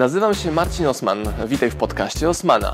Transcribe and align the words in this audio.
Nazywam 0.00 0.34
się 0.34 0.52
Marcin 0.52 0.86
Osman. 0.86 1.18
Witaj 1.46 1.70
w 1.70 1.76
podcaście 1.76 2.28
Osmana. 2.28 2.72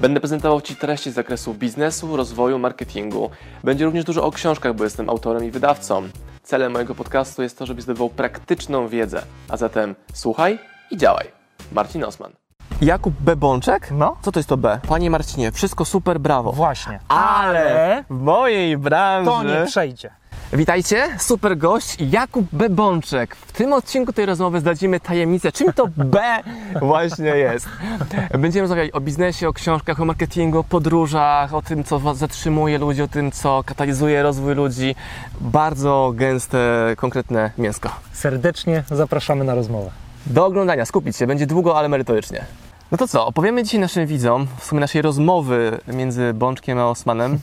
Będę 0.00 0.20
prezentował 0.20 0.60
Ci 0.60 0.76
treści 0.76 1.10
z 1.10 1.14
zakresu 1.14 1.54
biznesu, 1.54 2.16
rozwoju, 2.16 2.58
marketingu. 2.58 3.30
Będzie 3.64 3.84
również 3.84 4.04
dużo 4.04 4.24
o 4.24 4.30
książkach, 4.30 4.74
bo 4.74 4.84
jestem 4.84 5.10
autorem 5.10 5.44
i 5.44 5.50
wydawcą. 5.50 6.08
Celem 6.42 6.72
mojego 6.72 6.94
podcastu 6.94 7.42
jest 7.42 7.58
to, 7.58 7.66
żebyś 7.66 7.84
zdobywał 7.84 8.10
praktyczną 8.10 8.88
wiedzę. 8.88 9.22
A 9.48 9.56
zatem 9.56 9.94
słuchaj 10.12 10.58
i 10.90 10.96
działaj. 10.96 11.26
Marcin 11.72 12.04
Osman. 12.04 12.32
Jakub 12.82 13.14
B. 13.20 13.36
Bączek? 13.36 13.88
No. 13.90 14.16
Co 14.22 14.32
to 14.32 14.38
jest 14.38 14.48
to 14.48 14.56
B? 14.56 14.80
Panie 14.88 15.10
Marcinie, 15.10 15.52
wszystko 15.52 15.84
super, 15.84 16.20
brawo. 16.20 16.52
Właśnie. 16.52 17.00
Ale 17.08 18.04
w 18.10 18.20
mojej 18.20 18.78
branży... 18.78 19.30
to 19.30 19.42
nie 19.42 19.66
przejdzie. 19.66 20.10
Witajcie, 20.54 21.08
super 21.18 21.58
gość 21.58 21.96
Jakub 22.00 22.46
B. 22.52 22.70
Bączek. 22.70 23.36
W 23.36 23.52
tym 23.52 23.72
odcinku 23.72 24.12
tej 24.12 24.26
rozmowy 24.26 24.60
zdradzimy 24.60 25.00
tajemnicę, 25.00 25.52
czym 25.52 25.72
to 25.72 25.88
B 25.96 26.20
właśnie 26.80 27.26
jest. 27.26 27.68
Będziemy 28.38 28.60
rozmawiać 28.60 28.90
o 28.90 29.00
biznesie, 29.00 29.48
o 29.48 29.52
książkach, 29.52 30.00
o 30.00 30.04
marketingu, 30.04 30.58
o 30.58 30.64
podróżach, 30.64 31.54
o 31.54 31.62
tym, 31.62 31.84
co 31.84 31.98
was 31.98 32.18
zatrzymuje 32.18 32.78
ludzi, 32.78 33.02
o 33.02 33.08
tym, 33.08 33.32
co 33.32 33.62
katalizuje 33.66 34.22
rozwój 34.22 34.54
ludzi. 34.54 34.94
Bardzo 35.40 36.12
gęste, 36.14 36.58
konkretne 36.96 37.50
mięsko. 37.58 37.90
Serdecznie 38.12 38.84
zapraszamy 38.90 39.44
na 39.44 39.54
rozmowę. 39.54 39.90
Do 40.26 40.46
oglądania, 40.46 40.84
skupić 40.84 41.16
się, 41.16 41.26
będzie 41.26 41.46
długo, 41.46 41.78
ale 41.78 41.88
merytorycznie. 41.88 42.44
No 42.90 42.98
to 42.98 43.08
co, 43.08 43.26
opowiemy 43.26 43.62
dzisiaj 43.62 43.80
naszym 43.80 44.06
widzom, 44.06 44.46
w 44.58 44.64
sumie 44.64 44.80
naszej 44.80 45.02
rozmowy 45.02 45.78
między 45.86 46.34
Bączkiem 46.34 46.78
a 46.78 46.86
Osmanem, 46.86 47.38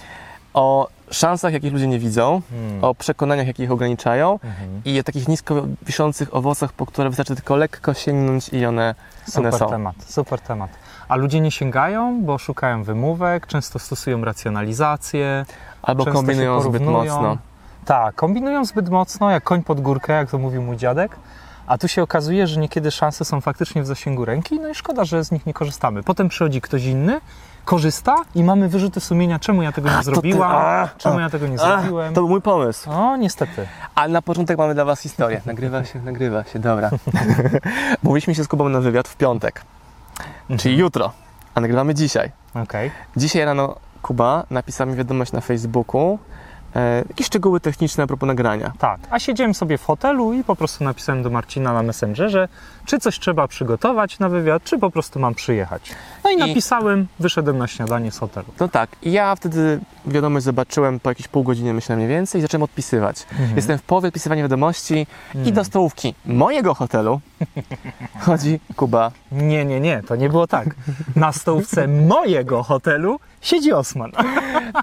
o 0.54 0.88
szansach, 1.10 1.52
jakich 1.52 1.72
ludzie 1.72 1.86
nie 1.86 1.98
widzą, 1.98 2.42
o 2.82 2.94
przekonaniach, 2.94 3.46
jakie 3.46 3.64
ich 3.64 3.70
ograniczają 3.70 4.38
i 4.84 5.00
o 5.00 5.02
takich 5.02 5.28
nisko 5.28 5.66
wiszących 5.82 6.34
owocach, 6.34 6.72
po 6.72 6.86
które 6.86 7.08
wystarczy 7.08 7.34
tylko 7.34 7.56
lekko 7.56 7.94
sięgnąć 7.94 8.48
i 8.48 8.66
one, 8.66 8.94
one 9.36 9.50
Super 9.50 9.58
są. 9.58 9.68
temat, 9.68 9.94
super 10.06 10.40
temat. 10.40 10.70
A 11.08 11.16
ludzie 11.16 11.40
nie 11.40 11.50
sięgają, 11.50 12.22
bo 12.22 12.38
szukają 12.38 12.84
wymówek, 12.84 13.46
często 13.46 13.78
stosują 13.78 14.24
racjonalizację. 14.24 15.46
Albo 15.82 16.06
kombinują 16.06 16.60
zbyt 16.60 16.82
mocno. 16.82 17.38
Tak, 17.84 18.14
kombinują 18.14 18.64
zbyt 18.64 18.88
mocno, 18.88 19.30
jak 19.30 19.44
koń 19.44 19.62
pod 19.62 19.80
górkę, 19.80 20.12
jak 20.12 20.30
to 20.30 20.38
mówił 20.38 20.62
mój 20.62 20.76
dziadek. 20.76 21.16
A 21.66 21.78
tu 21.78 21.88
się 21.88 22.02
okazuje, 22.02 22.46
że 22.46 22.60
niekiedy 22.60 22.90
szanse 22.90 23.24
są 23.24 23.40
faktycznie 23.40 23.82
w 23.82 23.86
zasięgu 23.86 24.24
ręki, 24.24 24.60
no 24.60 24.68
i 24.68 24.74
szkoda, 24.74 25.04
że 25.04 25.24
z 25.24 25.32
nich 25.32 25.46
nie 25.46 25.54
korzystamy. 25.54 26.02
Potem 26.02 26.28
przychodzi 26.28 26.60
ktoś 26.60 26.84
inny, 26.84 27.20
korzysta 27.68 28.16
i 28.34 28.44
mamy 28.44 28.68
wyrzuty 28.68 29.00
sumienia, 29.00 29.38
czemu 29.38 29.62
ja 29.62 29.72
tego 29.72 29.90
nie 29.96 30.02
zrobiłam, 30.02 30.52
a, 30.54 30.88
czemu 30.98 31.18
a, 31.18 31.20
ja 31.20 31.30
tego 31.30 31.46
nie 31.46 31.60
A, 31.60 31.80
zrobiłem. 31.80 32.14
to 32.14 32.20
był 32.20 32.28
mój 32.28 32.42
pomysł. 32.42 32.90
O, 32.90 33.16
niestety. 33.16 33.66
Ale 33.94 34.12
na 34.12 34.22
początek 34.22 34.58
mamy 34.58 34.74
dla 34.74 34.84
Was 34.84 35.00
historię. 35.00 35.40
Nagrywa 35.46 35.84
się, 35.84 36.00
nagrywa 36.00 36.44
się, 36.44 36.58
dobra. 36.58 36.90
Mówiliśmy 38.02 38.34
się 38.34 38.44
z 38.44 38.48
Kubą 38.48 38.68
na 38.68 38.80
wywiad 38.80 39.08
w 39.08 39.16
piątek, 39.16 39.62
czyli 40.58 40.78
jutro, 40.78 41.12
a 41.54 41.60
nagrywamy 41.60 41.94
dzisiaj. 41.94 42.32
Okej. 42.54 42.90
Dzisiaj 43.16 43.44
rano 43.44 43.76
Kuba 44.02 44.44
napisał 44.50 44.86
mi 44.86 44.94
wiadomość 44.94 45.32
na 45.32 45.40
Facebooku, 45.40 46.18
e, 46.76 47.04
jakieś 47.08 47.26
szczegóły 47.26 47.60
techniczne 47.60 48.04
a 48.04 48.06
propos 48.06 48.26
nagrania. 48.26 48.72
Tak, 48.78 49.00
a 49.10 49.18
siedziałem 49.18 49.54
sobie 49.54 49.78
w 49.78 49.84
hotelu 49.84 50.32
i 50.32 50.44
po 50.44 50.56
prostu 50.56 50.84
napisałem 50.84 51.22
do 51.22 51.30
Marcina 51.30 51.72
na 51.72 51.82
Messengerze, 51.82 52.48
czy 52.88 52.98
coś 52.98 53.18
trzeba 53.18 53.48
przygotować 53.48 54.18
na 54.18 54.28
wywiad, 54.28 54.64
czy 54.64 54.78
po 54.78 54.90
prostu 54.90 55.20
mam 55.20 55.34
przyjechać. 55.34 55.90
No 56.24 56.30
i, 56.30 56.34
I- 56.34 56.36
napisałem, 56.36 57.06
wyszedłem 57.20 57.58
na 57.58 57.66
śniadanie 57.66 58.10
z 58.12 58.18
hotelu. 58.18 58.46
No 58.60 58.68
tak, 58.68 58.90
i 59.02 59.12
ja 59.12 59.36
wtedy 59.36 59.80
wiadomość 60.06 60.44
zobaczyłem 60.44 61.00
po 61.00 61.10
jakieś 61.10 61.28
pół 61.28 61.42
godziny, 61.42 61.74
myślę 61.74 61.96
mniej 61.96 62.08
więcej, 62.08 62.38
i 62.38 62.42
zacząłem 62.42 62.62
odpisywać. 62.62 63.26
Jestem 63.56 63.78
w 63.78 63.82
połowie 63.82 64.08
odpisywania 64.08 64.42
wiadomości 64.42 65.06
i 65.44 65.52
do 65.52 65.64
stołówki 65.64 66.14
mojego 66.26 66.74
hotelu 66.74 67.20
chodzi 68.20 68.60
Kuba. 68.76 69.10
Nie, 69.32 69.64
nie, 69.64 69.80
nie, 69.80 70.02
to 70.02 70.16
nie 70.16 70.28
było 70.28 70.46
tak. 70.46 70.68
Na 71.16 71.32
stołówce 71.32 71.88
mojego 71.88 72.62
hotelu 72.62 73.20
siedzi 73.40 73.72
Osman. 73.72 74.12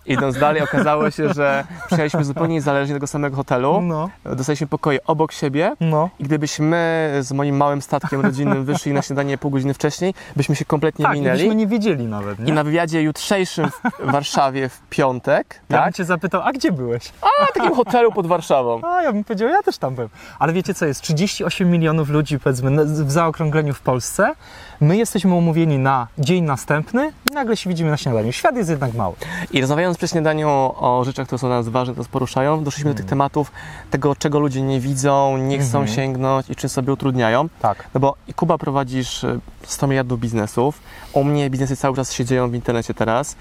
Idąc 0.06 0.40
dalej 0.40 0.62
okazało 0.64 1.12
się, 1.12 1.34
że 1.34 1.64
przyjechaliśmy 1.86 2.24
zupełnie 2.24 2.54
niezależnie 2.54 2.94
do 2.94 2.98
tego 3.00 3.08
samego 3.08 3.36
hotelu. 3.36 3.82
No, 3.82 4.10
Dostaliśmy 4.26 4.68
pokoje 4.68 5.00
obok 5.06 5.32
siebie 5.32 5.76
no. 5.80 6.10
i 6.20 6.24
gdybyśmy 6.24 7.12
z 7.22 7.32
moim 7.32 7.58
małym 7.58 7.82
statkiem 8.00 8.22
rodzinnym 8.22 8.66
wyszli 8.66 8.94
na 8.94 9.02
śniadanie 9.02 9.38
pół 9.38 9.52
godziny 9.52 9.74
wcześniej, 9.74 10.14
byśmy 10.36 10.56
się 10.56 10.66
kompletnie 10.66 11.06
Tak, 11.06 11.16
i 11.16 11.20
minęli. 11.20 11.40
byśmy 11.40 11.56
nie 11.56 11.68
wiedzieli 11.68 12.06
nawet, 12.06 12.40
I 12.40 12.44
nie? 12.44 12.54
na 12.54 12.64
wywiadzie 12.64 13.02
jutrzejszym 13.02 13.70
w 14.00 14.12
Warszawie 14.12 14.70
w 14.70 14.82
piątek, 14.90 15.62
Ja 15.70 15.78
bym 15.78 15.86
tak? 15.86 15.96
cię 15.96 16.06
zapytał, 16.06 16.42
a 16.42 16.52
gdzie 16.52 16.72
byłeś? 16.72 17.12
A, 17.22 17.46
w 17.46 17.54
takim 17.54 17.76
hotelu 17.76 18.12
pod 18.12 18.28
Warszawą. 18.28 18.82
A 18.84 19.02
ja 19.02 19.14
bym 19.14 19.24
powiedział, 19.24 19.50
ja 19.50 19.64
też 19.64 19.78
tam 19.78 19.96
byłem. 19.96 20.10
Ale 20.40 20.54
wiecie 20.54 20.74
co 20.74 20.86
jest? 20.86 21.02
38 21.02 21.72
milionów 21.72 22.10
ludzi, 22.10 22.40
powiedzmy, 22.40 22.86
w 22.86 23.12
zaokrągleniu 23.12 23.74
w 23.74 23.82
Polsce. 23.82 24.34
My 24.82 24.98
jesteśmy 24.98 25.34
umówieni 25.34 25.78
na 25.78 26.08
dzień 26.18 26.44
następny 26.44 27.12
i 27.32 27.34
nagle 27.34 27.58
się 27.58 27.70
widzimy 27.70 27.90
na 27.92 27.98
śniadaniu. 27.98 28.32
Świat 28.32 28.56
jest 28.56 28.70
jednak 28.70 28.94
mały. 28.94 29.16
I 29.52 29.62
rozmawiając 29.62 29.98
przy 29.98 30.08
śniadaniu 30.08 30.50
o, 30.50 31.02
rzeczach, 31.06 31.28
które 31.28 31.40
są 31.40 31.48
dla 31.48 31.56
nas 31.58 31.70
ważne, 31.70 31.94
które 31.94 32.02
nas 32.04 32.08
poruszają, 32.12 32.64
doszliśmy 32.64 32.92
do 32.92 32.98
tych 32.98 33.06
tematów 33.06 33.52
tego, 33.92 34.16
czego 34.16 34.40
ludzie 34.40 34.62
nie 34.62 34.80
widzą, 34.80 35.38
nie 35.38 35.60
chcą 35.60 35.80
Mhm. 35.80 35.88
sięgnąć 35.96 36.50
i 36.50 36.56
czym 36.56 36.70
sobie 36.70 36.94
utrudniają. 36.94 37.50
Tak. 37.62 37.88
No 37.94 38.00
bo 38.00 38.16
i 38.28 38.34
Kuba 38.34 38.58
prowadzisz 38.58 39.24
y, 39.24 39.40
100 39.64 39.88
miliardów 39.88 40.20
biznesów, 40.20 40.80
u 41.14 41.24
mnie 41.24 41.50
biznesy 41.50 41.76
cały 41.76 41.96
czas 41.96 42.14
się 42.14 42.26
dzieją 42.26 42.50
w 42.50 42.56
internecie 42.56 42.94
teraz, 42.94 43.36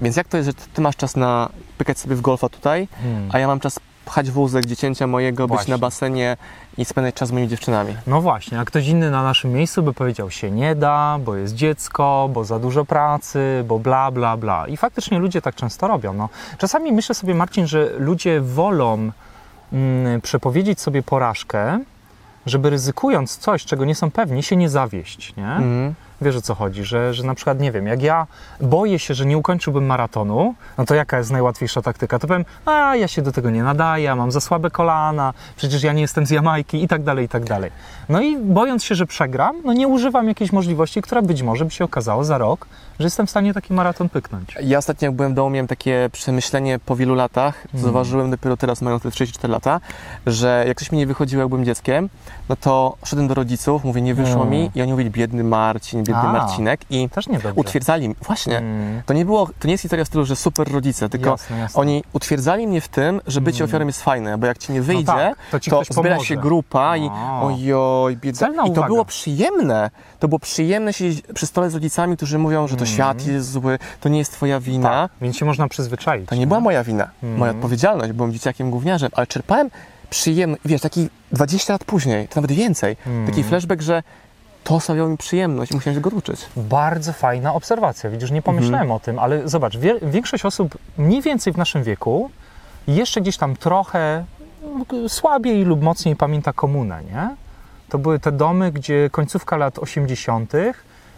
więc 0.00 0.16
jak 0.16 0.28
to 0.28 0.36
jest, 0.36 0.46
że 0.46 0.54
ty, 0.54 0.62
ty 0.74 0.80
masz 0.80 0.96
czas 0.96 1.16
na 1.16 1.48
pykać 1.78 1.98
sobie 1.98 2.16
w 2.16 2.20
golfa 2.20 2.48
tutaj, 2.48 2.88
Hmm. 3.02 3.28
a 3.32 3.38
ja 3.38 3.46
mam 3.46 3.60
czas 3.60 3.80
pchać 4.06 4.30
wózek 4.30 4.66
dziecięcia 4.66 5.06
mojego, 5.06 5.46
być 5.46 5.56
Właśnie. 5.56 5.74
na 5.74 5.78
basenie 5.78 6.36
i 6.78 6.84
spędzać 6.84 7.14
czas 7.14 7.28
z 7.28 7.32
moimi 7.32 7.48
dziewczynami. 7.48 7.96
No 8.06 8.20
właśnie, 8.20 8.60
a 8.60 8.64
ktoś 8.64 8.86
inny 8.86 9.10
na 9.10 9.22
naszym 9.22 9.52
miejscu 9.52 9.82
by 9.82 9.92
powiedział 9.92 10.30
się 10.30 10.50
nie 10.50 10.74
da, 10.74 11.18
bo 11.24 11.36
jest 11.36 11.54
dziecko, 11.54 12.28
bo 12.32 12.44
za 12.44 12.58
dużo 12.58 12.84
pracy, 12.84 13.64
bo 13.68 13.78
bla, 13.78 14.10
bla, 14.10 14.36
bla. 14.36 14.66
I 14.68 14.76
faktycznie 14.76 15.18
ludzie 15.18 15.42
tak 15.42 15.54
często 15.54 15.88
robią. 15.88 16.12
No. 16.12 16.28
Czasami 16.58 16.92
myślę 16.92 17.14
sobie, 17.14 17.34
Marcin, 17.34 17.66
że 17.66 17.90
ludzie 17.98 18.40
wolą 18.40 19.10
mm, 19.72 20.20
przepowiedzieć 20.20 20.80
sobie 20.80 21.02
porażkę, 21.02 21.80
żeby 22.46 22.70
ryzykując 22.70 23.36
coś, 23.36 23.64
czego 23.64 23.84
nie 23.84 23.94
są 23.94 24.10
pewni, 24.10 24.42
się 24.42 24.56
nie 24.56 24.68
zawieść, 24.68 25.36
nie? 25.36 25.48
Mhm. 25.48 25.94
Wiesz 26.20 26.36
o 26.36 26.40
co 26.40 26.54
chodzi, 26.54 26.84
że, 26.84 27.14
że 27.14 27.24
na 27.24 27.34
przykład, 27.34 27.60
nie 27.60 27.72
wiem, 27.72 27.86
jak 27.86 28.02
ja 28.02 28.26
boję 28.60 28.98
się, 28.98 29.14
że 29.14 29.26
nie 29.26 29.38
ukończyłbym 29.38 29.86
maratonu, 29.86 30.54
no 30.78 30.84
to 30.84 30.94
jaka 30.94 31.18
jest 31.18 31.30
najłatwiejsza 31.30 31.82
taktyka? 31.82 32.18
To 32.18 32.26
powiem, 32.26 32.44
a 32.66 32.96
ja 32.96 33.08
się 33.08 33.22
do 33.22 33.32
tego 33.32 33.50
nie 33.50 33.62
nadaję, 33.62 34.14
mam 34.14 34.32
za 34.32 34.40
słabe 34.40 34.70
kolana, 34.70 35.32
przecież 35.56 35.82
ja 35.82 35.92
nie 35.92 36.02
jestem 36.02 36.26
z 36.26 36.30
Jamajki 36.30 36.84
i 36.84 36.88
tak 36.88 37.02
dalej, 37.02 37.24
i 37.24 37.28
tak 37.28 37.44
dalej. 37.44 37.70
No 38.08 38.20
i 38.20 38.38
bojąc 38.38 38.84
się, 38.84 38.94
że 38.94 39.06
przegram, 39.06 39.56
no 39.64 39.72
nie 39.72 39.88
używam 39.88 40.28
jakiejś 40.28 40.52
możliwości, 40.52 41.02
która 41.02 41.22
być 41.22 41.42
może 41.42 41.64
by 41.64 41.70
się 41.70 41.84
okazało 41.84 42.24
za 42.24 42.38
rok, 42.38 42.66
że 42.98 43.06
jestem 43.06 43.26
w 43.26 43.30
stanie 43.30 43.54
taki 43.54 43.72
maraton 43.74 44.08
pyknąć. 44.08 44.54
Ja 44.62 44.78
ostatnio 44.78 45.06
jak 45.06 45.14
byłem 45.14 45.32
w 45.32 45.34
domu, 45.34 45.50
miałem 45.50 45.66
takie 45.66 46.08
przemyślenie 46.12 46.78
po 46.78 46.96
wielu 46.96 47.14
latach, 47.14 47.54
Mhm. 47.64 47.82
zauważyłem 47.82 48.30
dopiero 48.30 48.56
teraz, 48.56 48.82
mając 48.82 49.02
te 49.02 49.10
34 49.10 49.52
lata, 49.52 49.80
że 50.26 50.64
jak 50.68 50.78
coś 50.78 50.92
mi 50.92 50.98
nie 50.98 51.06
wychodziło, 51.06 51.40
jak 51.40 51.48
byłem 51.48 51.64
dzieckiem, 51.64 52.08
no 52.48 52.56
to 52.56 52.96
szedłem 53.04 53.28
do 53.28 53.34
rodziców, 53.34 53.84
mówię, 53.84 54.02
nie 54.02 54.14
wyszło 54.14 54.36
Mm. 54.42 54.50
mi 54.50 54.70
i 54.74 54.82
oni 54.82 54.90
mówili, 54.92 55.10
biedny 55.10 55.44
Marcin, 55.44 56.04
biedny 56.06 56.28
A. 56.28 56.32
Marcinek 56.32 56.80
i 56.90 57.08
Też 57.08 57.24
utwierdzali 57.54 58.06
mnie. 58.08 58.16
Właśnie, 58.22 58.58
Mm. 58.58 59.02
to 59.06 59.14
nie 59.14 59.24
było, 59.24 59.46
to 59.58 59.66
nie 59.68 59.72
jest 59.72 59.82
historia 59.82 60.04
w 60.04 60.08
stylu, 60.08 60.24
że 60.24 60.36
super 60.36 60.72
rodzice, 60.72 61.08
tylko 61.08 61.30
Jasne, 61.30 61.58
jasne. 61.58 61.80
oni 61.80 62.04
utwierdzali 62.12 62.66
mnie 62.66 62.80
w 62.80 62.88
tym, 62.88 63.20
że 63.26 63.40
bycie 63.40 63.58
Mm. 63.64 63.70
ofiarą 63.70 63.86
jest 63.86 64.02
fajne, 64.02 64.38
bo 64.38 64.46
jak 64.46 64.58
ci 64.58 64.72
nie 64.72 64.82
wyjdzie, 64.82 65.04
tak, 65.06 65.36
to 65.50 65.60
ci 65.60 65.70
to 65.70 65.84
zbiera 65.84 66.02
pomoże. 66.16 66.28
się 66.28 66.36
grupa 66.36 66.96
i 66.96 67.08
A. 67.12 67.42
ojoj, 67.42 68.16
bieda. 68.16 68.38
Celna 68.38 68.62
I 68.62 68.66
to 68.66 68.72
uwaga. 68.72 68.86
było 68.86 69.04
przyjemne. 69.04 69.90
To 70.18 70.28
było 70.28 70.38
przyjemne 70.38 70.92
siedzieć 70.92 71.22
przy 71.34 71.46
stole 71.46 71.70
z 71.70 71.74
rodzicami, 71.74 72.16
którzy 72.16 72.38
mówią, 72.38 72.68
że 72.68 72.76
to 72.76 72.84
Mm. 72.84 72.94
świat 72.94 73.26
jest 73.26 73.50
zły, 73.50 73.78
to 74.00 74.08
nie 74.08 74.18
jest 74.18 74.32
twoja 74.32 74.60
wina. 74.60 74.88
Tak, 74.88 75.10
więc 75.20 75.36
się 75.36 75.44
można 75.44 75.68
przyzwyczaić. 75.68 76.28
To 76.28 76.34
nie 76.34 76.46
była 76.46 76.60
moja 76.60 76.84
wina, 76.84 77.04
Mhm. 77.22 77.38
moja 77.38 77.50
odpowiedzialność, 77.52 78.12
byłem 78.12 78.32
dzieciakiem 78.32 78.70
gówniarzem, 78.70 79.10
ale 79.14 79.26
czerpałem 79.26 79.70
przyjemność, 80.10 80.62
wiesz, 80.64 80.80
taki 80.80 81.08
20 81.32 81.72
lat 81.72 81.84
później, 81.84 82.28
to 82.28 82.40
nawet 82.40 82.52
więcej, 82.56 82.96
taki 83.26 83.44
flashback, 83.44 83.82
że 83.82 84.02
to 84.66 84.80
sprawiało 84.80 85.08
mi 85.08 85.16
przyjemność 85.16 85.72
i 85.72 85.74
musiałem 85.74 85.94
się 85.94 86.00
go 86.00 86.10
uczyć. 86.16 86.40
Bardzo 86.56 87.12
fajna 87.12 87.54
obserwacja. 87.54 88.10
Widzisz, 88.10 88.30
nie 88.30 88.42
pomyślałem 88.42 88.82
Mhm. 88.82 88.90
o 88.96 89.00
tym, 89.00 89.18
ale 89.18 89.48
zobacz, 89.48 89.76
wie, 89.76 89.94
większość 90.02 90.44
osób 90.44 90.78
mniej 90.98 91.22
więcej 91.22 91.52
w 91.52 91.56
naszym 91.56 91.82
wieku 91.82 92.30
jeszcze 92.86 93.20
gdzieś 93.20 93.36
tam 93.36 93.56
trochę 93.56 94.24
mm, 94.90 95.08
słabiej 95.08 95.64
lub 95.64 95.82
mocniej 95.82 96.16
pamięta 96.16 96.52
komunę, 96.52 97.02
nie? 97.04 97.36
To 97.88 97.98
były 97.98 98.18
te 98.18 98.32
domy, 98.32 98.72
gdzie 98.72 99.10
końcówka 99.12 99.56
lat 99.56 99.78
80., 99.78 100.52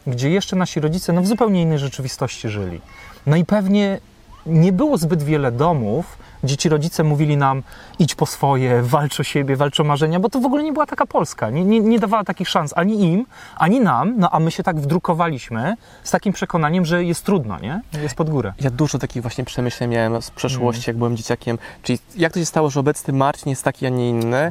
gdzie 0.07 0.31
jeszcze 0.31 0.57
nasi 0.57 0.81
rodzice 0.81 1.13
no, 1.13 1.23
w 1.23 1.27
zupełnie 1.27 1.63
innej 1.63 1.79
rzeczywistości 1.79 2.49
żyli. 2.49 2.81
No 3.27 3.37
i 3.37 3.45
pewnie 3.45 4.01
nie 4.49 4.73
było 4.73 4.99
zbyt 4.99 5.23
wiele 5.23 5.53
domów, 5.53 6.19
gdzie 6.43 6.57
ci 6.57 6.69
rodzice 6.69 7.05
mówili 7.05 7.37
nam 7.37 7.63
idź 7.99 8.15
po 8.15 8.27
swoje, 8.27 8.83
walcz 8.83 9.21
o 9.21 9.23
siebie, 9.23 9.57
walcz 9.57 9.81
o 9.81 9.85
marzenia, 9.85 10.21
bo 10.21 10.29
to 10.29 10.41
w 10.41 10.47
ogóle 10.47 10.63
nie 10.63 10.73
była 10.73 10.87
taka 10.87 11.07
Polska. 11.07 11.51
Nie, 11.51 11.65
nie, 11.65 11.81
nie 11.81 11.99
dawała 11.99 12.25
takich 12.25 12.49
szans 12.49 12.73
ani 12.77 13.13
im, 13.13 13.27
ani 13.57 13.81
nam, 13.81 14.15
no 14.17 14.31
a 14.31 14.41
my 14.41 14.51
się 14.51 14.63
tak 14.63 14.81
wdrukowaliśmy 14.81 15.75
z 16.05 16.11
takim 16.11 16.33
przekonaniem, 16.33 16.85
że 16.85 17.05
jest 17.05 17.25
trudno, 17.25 17.59
nie? 17.59 17.81
Jest 18.03 18.15
pod 18.15 18.31
górę. 18.31 18.53
Ja 18.61 18.71
dużo 18.71 18.99
takich 18.99 19.23
właśnie 19.23 19.45
przemyśleń 19.45 19.91
miałem 19.91 20.23
z 20.23 20.31
przeszłości, 20.31 20.91
jak 20.91 20.97
byłem 20.97 21.17
dzieciakiem. 21.17 21.59
Czyli 21.83 21.99
jak 22.17 22.33
to 22.33 22.39
się 22.39 22.47
stało, 22.47 22.71
że 22.71 22.81
obecny 22.81 23.15
Marcin 23.15 23.51
jest 23.51 23.63
taki, 23.63 23.87
a 23.87 23.89
nie 23.89 24.11
inny. 24.11 24.51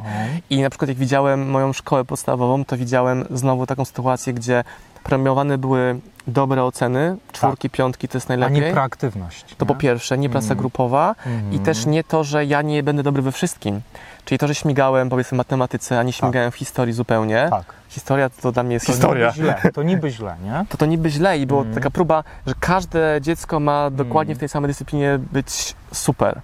I 0.50 0.62
na 0.62 0.70
przykład 0.70 0.88
jak 0.88 0.98
widziałem 0.98 1.50
moją 1.50 1.72
szkołę 1.72 2.04
podstawową, 2.04 2.64
to 2.64 2.76
widziałem 2.76 3.24
znowu 3.30 3.66
taką 3.66 3.84
sytuację, 3.84 4.32
gdzie 4.32 4.64
premiowane 5.04 5.58
były 5.58 6.00
dobre 6.26 6.64
oceny, 6.64 7.16
czwórki, 7.32 7.70
piątki 7.70 8.08
to 8.08 8.16
jest 8.18 8.30
A 8.30 8.36
najlepiej. 8.36 8.60
nie 8.66 8.72
proaktywność. 8.72 9.54
To 9.58 9.66
po 9.66 9.74
pierwsze, 9.74 10.18
nie 10.18 10.30
praca 10.30 10.54
grupowa 10.54 11.14
i 11.52 11.58
też 11.58 11.86
nie 11.86 12.04
to, 12.04 12.24
że 12.24 12.44
ja 12.44 12.62
nie 12.62 12.82
będę 12.82 13.02
dobry 13.02 13.22
we 13.22 13.32
wszystkim. 13.32 13.80
Czyli 14.24 14.38
to, 14.38 14.46
że 14.48 14.54
śmigałem 14.54 15.08
powiedzmy 15.08 15.36
w 15.36 15.38
matematyce, 15.38 15.98
a 15.98 16.02
nie 16.02 16.12
śmigałem 16.12 16.50
w 16.50 16.54
historii 16.54 16.94
zupełnie. 16.94 17.46
Tak. 17.50 17.64
Historia 17.88 18.30
to 18.30 18.52
dla 18.52 18.62
mnie 18.62 18.74
jest 18.74 18.86
To 18.86 18.92
historia. 18.92 19.26
niby 19.26 19.34
źle, 19.36 19.72
to 19.72 19.82
niby 19.82 20.10
źle, 20.10 20.36
nie? 20.44 20.64
To 20.68 20.76
to 20.76 20.86
niby 20.86 21.10
źle 21.10 21.38
i 21.38 21.46
była 21.46 21.58
Mhm. 21.60 21.74
taka 21.74 21.90
próba, 21.90 22.24
że 22.46 22.54
każde 22.60 23.18
dziecko 23.22 23.60
ma 23.60 23.90
dokładnie 23.90 24.34
w 24.34 24.38
tej 24.38 24.48
samej 24.48 24.68
dyscyplinie 24.68 25.18
być 25.32 25.74
super. 25.92 26.40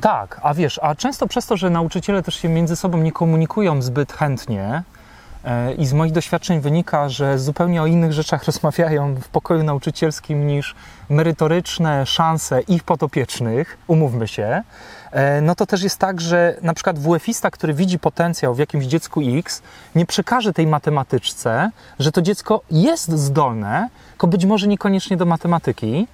Tak, 0.00 0.40
a 0.42 0.54
wiesz, 0.54 0.80
a 0.82 0.94
często 0.94 1.26
przez 1.26 1.46
to, 1.46 1.56
że 1.56 1.70
nauczyciele 1.70 2.22
też 2.22 2.34
się 2.34 2.48
między 2.48 2.76
sobą 2.76 2.98
nie 2.98 3.12
komunikują 3.12 3.82
zbyt 3.82 4.12
chętnie 4.12 4.82
i 5.78 5.86
z 5.86 5.92
moich 5.92 6.12
doświadczeń 6.12 6.60
wynika, 6.60 7.08
że 7.08 7.38
zupełnie 7.38 7.82
o 7.82 7.86
innych 7.86 8.12
rzeczach 8.12 8.44
rozmawiają 8.50 9.14
w 9.14 9.28
pokoju 9.28 9.64
nauczycielskim 9.64 10.46
niż 10.46 10.74
merytoryczne 11.08 12.06
szanse 12.06 12.60
ich 12.60 12.84
podopiecznych, 12.84 13.78
umówmy 13.86 14.28
się, 14.28 14.62
e, 15.12 15.40
no 15.40 15.54
to 15.54 15.66
też 15.66 15.82
jest 15.82 15.98
tak, 15.98 16.20
że 16.20 16.56
na 16.62 16.74
przykład 16.74 16.98
WF-ista, 16.98 17.50
który 17.50 17.74
widzi 17.74 17.98
potencjał 17.98 18.54
w 18.54 18.58
jakimś 18.58 18.84
dziecku 18.84 19.20
X, 19.38 19.62
nie 19.94 20.06
przekaże 20.06 20.52
tej 20.52 20.66
matematyczce, 20.66 21.70
że 21.98 22.12
to 22.12 22.22
dziecko 22.22 22.60
jest 22.70 23.10
zdolne, 23.10 23.88
tylko 24.10 24.26
być 24.26 24.44
może 24.44 24.66
niekoniecznie 24.66 25.16
do 25.16 25.24
matematyki, 25.24 26.06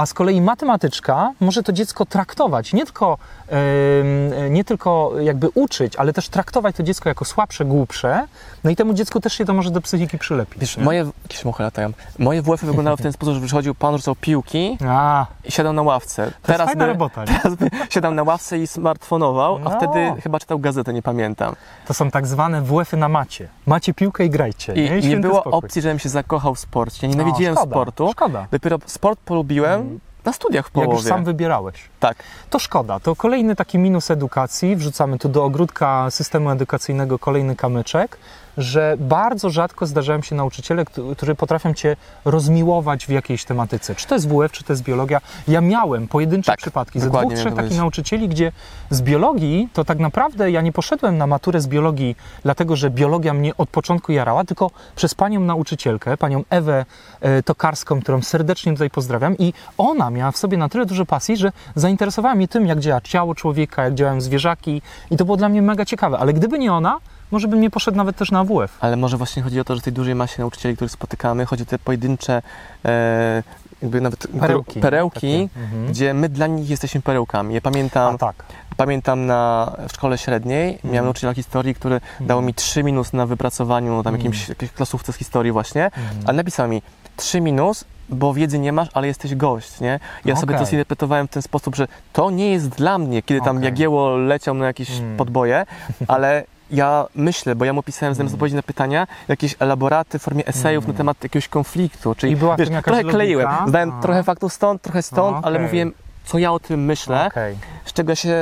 a 0.00 0.06
z 0.06 0.14
kolei 0.14 0.40
matematyczka 0.40 1.32
może 1.40 1.62
to 1.62 1.72
dziecko 1.72 2.04
traktować, 2.06 2.72
nie 2.72 2.84
tylko, 2.84 3.18
em, 3.48 4.52
nie 4.54 4.64
tylko 4.64 5.12
jakby 5.20 5.48
uczyć, 5.54 5.96
ale 5.96 6.12
też 6.12 6.28
traktować 6.28 6.76
to 6.76 6.82
dziecko 6.82 7.08
jako 7.08 7.24
słabsze, 7.24 7.64
głupsze, 7.64 8.26
no 8.64 8.70
i 8.70 8.76
temu 8.76 8.94
dziecku 8.94 9.20
też 9.20 9.32
się 9.32 9.44
to 9.44 9.54
może 9.54 9.70
do 9.70 9.80
psychiki 9.80 10.18
przylepić. 10.18 10.58
Wiesz, 10.60 10.76
nie? 10.76 10.84
moje, 10.84 11.10
jakieś 11.22 11.44
muchy 11.44 11.62
latają, 11.62 11.92
moje 12.18 12.42
WF-y 12.42 12.66
wyglądały 12.66 12.96
w 12.96 13.02
ten 13.02 13.12
sposób, 13.12 13.34
że 13.34 13.40
przychodził 13.40 13.74
pan, 13.74 13.96
rzucał 13.96 14.14
piłki 14.20 14.78
A, 14.88 15.26
i 15.44 15.52
siadał 15.52 15.72
na 15.72 15.82
ławce. 15.82 16.32
to 16.42 16.52
jest 16.52 16.64
fajna 16.64 16.86
robota, 16.86 17.24
nie? 17.24 17.38
teraz 17.42 17.54
by 17.54 17.70
siadał 17.90 18.14
na 18.14 18.22
ławce 18.22 18.58
i 18.58 18.66
smartfonował, 18.66 19.56
a 19.56 19.58
No. 19.58 19.70
wtedy 19.70 20.20
chyba 20.22 20.38
czytał 20.38 20.58
gazetę, 20.58 20.92
nie 20.92 21.02
pamiętam. 21.02 21.54
To 21.86 21.94
są 21.94 22.10
tak 22.10 22.26
zwane 22.26 22.62
WF-y 22.62 22.96
na 22.96 23.08
macie. 23.08 23.48
Macie 23.66 23.94
piłkę 23.94 24.24
i 24.24 24.30
grajcie. 24.30 24.72
I 24.74 24.90
nie, 24.90 25.02
święty 25.02 25.28
było 25.28 25.40
spokój. 25.40 25.58
opcji, 25.58 25.82
żebym 25.82 25.98
się 25.98 26.08
zakochał 26.08 26.54
w 26.54 26.58
sporcie. 26.60 27.06
Ja 27.06 27.10
nienawidziłem 27.10 27.54
szkoda, 27.54 27.70
sportu. 27.70 28.08
szkoda. 28.12 28.46
Dopiero 28.50 28.78
sport 28.86 29.20
polubiłem 29.24 29.89
na 30.24 30.32
studiach 30.32 30.64
w 30.64 30.68
Jak 30.68 30.72
połowie. 30.72 30.92
już 30.92 31.02
sam 31.02 31.24
wybierałeś. 31.24 31.74
Tak. 32.00 32.16
To 32.50 32.58
szkoda. 32.58 33.00
To 33.00 33.16
kolejny 33.16 33.56
taki 33.56 33.78
minus 33.78 34.10
edukacji. 34.10 34.76
Wrzucamy 34.76 35.18
tu 35.18 35.28
do 35.28 35.44
ogródka 35.44 36.10
systemu 36.10 36.50
edukacyjnego 36.50 37.18
kolejny 37.18 37.56
kamyczek, 37.56 38.18
że 38.58 38.96
bardzo 39.00 39.50
rzadko 39.50 39.86
zdarzają 39.86 40.22
się 40.22 40.34
nauczyciele, 40.34 40.84
któ- 40.84 41.14
którzy 41.16 41.34
potrafią 41.34 41.74
cię 41.74 41.96
rozmiłować 42.24 43.06
w 43.06 43.08
jakiejś 43.10 43.44
tematyce. 43.44 43.94
Czy 43.94 44.06
to 44.06 44.14
jest 44.14 44.28
WF, 44.28 44.52
czy 44.52 44.64
to 44.64 44.72
jest 44.72 44.82
biologia. 44.82 45.20
Ja 45.48 45.60
miałem 45.60 46.08
pojedyncze 46.08 46.52
Tak, 46.52 46.58
przypadki 46.58 47.00
ze 47.00 47.06
dwóch, 47.10 47.20
trzech 47.40 47.54
takich 47.54 47.78
nauczycieli, 47.78 48.28
gdzie 48.28 48.52
z 48.90 49.02
biologii 49.02 49.68
to 49.72 49.84
tak 49.84 49.98
naprawdę 49.98 50.50
ja 50.50 50.60
nie 50.60 50.72
poszedłem 50.72 51.18
na 51.18 51.26
maturę 51.26 51.60
z 51.60 51.66
biologii, 51.66 52.16
dlatego 52.42 52.76
że 52.76 52.90
biologia 52.90 53.34
mnie 53.34 53.56
od 53.56 53.68
początku 53.68 54.12
jarała, 54.12 54.44
tylko 54.44 54.70
przez 54.96 55.14
panią 55.14 55.40
nauczycielkę, 55.40 56.16
panią 56.16 56.42
Ewę 56.50 56.84
e, 57.20 57.42
Tokarską, 57.42 58.00
którą 58.00 58.22
serdecznie 58.22 58.72
tutaj 58.72 58.90
pozdrawiam 58.90 59.38
i 59.38 59.52
ona 59.78 60.10
miała 60.10 60.30
w 60.32 60.36
sobie 60.36 60.56
na 60.58 60.68
tyle 60.68 60.86
dużo 60.86 61.06
pasji, 61.06 61.36
że 61.36 61.52
zainteresowała 61.74 62.34
mnie 62.34 62.48
tym, 62.48 62.66
jak 62.66 62.78
działa 62.80 63.00
ciało 63.00 63.34
człowieka, 63.34 63.84
jak 63.84 63.94
działają 63.94 64.20
zwierzaki 64.20 64.82
i 65.10 65.16
to 65.16 65.24
było 65.24 65.36
dla 65.36 65.48
mnie 65.48 65.62
mega 65.62 65.84
ciekawe, 65.84 66.18
ale 66.18 66.32
gdyby 66.32 66.58
nie 66.58 66.72
ona, 66.72 66.98
może 67.30 67.48
bym 67.48 67.60
nie 67.60 67.70
poszedł 67.70 67.96
nawet 67.96 68.16
też 68.16 68.30
na 68.30 68.44
WF. 68.44 68.78
Ale 68.80 68.96
może 68.96 69.16
właśnie 69.16 69.42
chodzi 69.42 69.60
o 69.60 69.64
to, 69.64 69.76
że 69.76 69.82
tej 69.82 69.92
dużej 69.92 70.14
masie 70.14 70.42
nauczycieli, 70.42 70.76
których 70.76 70.90
spotykamy, 70.92 71.46
chodzi 71.46 71.62
o 71.62 71.66
te 71.66 71.78
pojedyncze, 71.78 72.42
e, 72.84 73.42
jakby 73.82 74.00
nawet 74.00 74.26
Perełki. 74.40 74.80
perełki 74.80 75.48
mhm. 75.56 75.86
gdzie 75.86 76.14
my 76.14 76.28
dla 76.28 76.46
nich 76.46 76.70
jesteśmy 76.70 77.00
perełkami. 77.02 77.54
Ja 77.54 77.60
pamiętam, 77.60 78.14
A 78.14 78.18
tak. 78.18 78.36
pamiętam 78.76 79.26
na, 79.26 79.72
w 79.88 79.92
szkole 79.92 80.18
średniej, 80.18 80.72
Mhm. 80.74 80.92
miałem 80.94 81.04
nauczyciela 81.04 81.34
historii, 81.34 81.74
który 81.74 82.00
dał 82.20 82.42
mi 82.42 82.54
3 82.54 82.82
minus 82.84 83.12
na 83.12 83.26
wypracowaniu 83.26 83.92
no, 83.96 84.02
tam 84.02 84.14
Mhm. 84.14 84.32
jakimś, 84.32 84.48
jakiejś 84.48 84.72
klasówce 84.72 85.12
z 85.12 85.16
historii 85.16 85.52
właśnie, 85.52 85.90
ale 86.26 86.36
napisał 86.36 86.68
mi 86.68 86.82
3 87.16 87.40
minus, 87.40 87.84
bo 88.08 88.34
wiedzy 88.34 88.58
nie 88.58 88.72
masz, 88.72 88.88
ale 88.94 89.06
jesteś 89.06 89.34
gość, 89.34 89.80
nie? 89.80 90.00
Ja 90.24 90.36
sobie 90.36 90.58
to 90.58 90.64
zinterpretowałem 90.66 91.26
w 91.26 91.30
ten 91.30 91.42
sposób, 91.42 91.76
że 91.76 91.88
to 92.12 92.30
nie 92.30 92.52
jest 92.52 92.68
dla 92.68 92.98
mnie, 92.98 93.22
kiedy 93.22 93.40
tam 93.40 93.56
Okej. 93.56 93.64
Jagieło 93.64 94.16
leciał 94.16 94.54
na 94.54 94.66
jakieś 94.66 94.90
Mm. 94.98 95.16
podboje, 95.16 95.66
ale 96.08 96.44
ja 96.72 97.06
myślę, 97.14 97.54
bo 97.54 97.64
ja 97.64 97.72
mu 97.72 97.82
pisałem 97.82 98.14
zamiast 98.14 98.30
Mm. 98.32 98.34
odpowiedzi 98.36 98.56
na 98.56 98.62
pytania, 98.62 99.06
jakieś 99.28 99.56
elaboraty 99.58 100.18
w 100.18 100.22
formie 100.22 100.46
esejów 100.46 100.86
na 100.88 100.94
temat 100.94 101.16
jakiegoś 101.22 101.48
konfliktu, 101.48 102.14
czyli 102.14 102.32
I 102.32 102.36
była 102.36 102.56
wiesz, 102.56 102.68
trochę 102.84 103.04
kleiłem, 103.04 103.46
logika? 103.48 103.64
zdałem 103.68 103.92
A. 103.92 104.02
trochę 104.02 104.22
faktów 104.22 104.52
stąd, 104.52 104.82
trochę 104.82 105.02
stąd, 105.02 105.36
ale 105.42 105.54
Okej. 105.56 105.66
mówiłem, 105.66 105.92
co 106.24 106.38
ja 106.38 106.52
o 106.52 106.60
tym 106.60 106.84
myślę, 106.84 107.26
Okej. 107.26 107.56
z 107.84 107.92
czego 107.92 108.14
się 108.14 108.36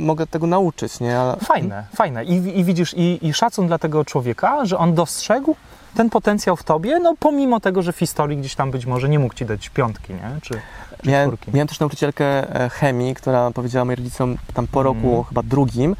mogę 0.00 0.26
tego 0.26 0.46
nauczyć, 0.46 1.00
nie? 1.00 1.18
Ale- 1.20 1.36
Fajne, 1.36 1.84
fajne. 1.96 2.24
I, 2.24 2.58
i 2.60 2.64
widzisz, 2.64 2.94
i, 2.94 3.26
i 3.26 3.34
szacun 3.34 3.66
dla 3.66 3.78
tego 3.78 4.04
człowieka, 4.04 4.64
że 4.64 4.78
on 4.78 4.94
dostrzegł 4.94 5.56
ten 5.94 6.10
potencjał 6.10 6.56
w 6.56 6.62
tobie, 6.62 6.98
no 6.98 7.14
pomimo 7.20 7.60
tego, 7.60 7.82
że 7.82 7.92
w 7.92 7.98
historii 7.98 8.36
gdzieś 8.38 8.54
tam 8.54 8.70
być 8.70 8.86
może 8.86 9.08
nie 9.08 9.18
mógł 9.18 9.34
ci 9.34 9.46
dać 9.46 9.68
piątki, 9.68 10.12
nie? 10.12 10.40
Czy, 10.42 10.54
czy 11.02 11.08
Miałem, 11.10 11.36
miałem 11.54 11.68
też 11.68 11.80
nauczycielkę 11.80 12.24
e, 12.64 12.68
chemii, 12.70 13.14
która 13.14 13.50
powiedziała 13.50 13.84
moim 13.84 13.96
rodzicom 13.98 14.36
tam 14.54 14.66
po 14.66 14.82
roku, 14.82 15.06
Mhm. 15.08 15.24
chyba 15.24 15.42
drugim, 15.42 15.96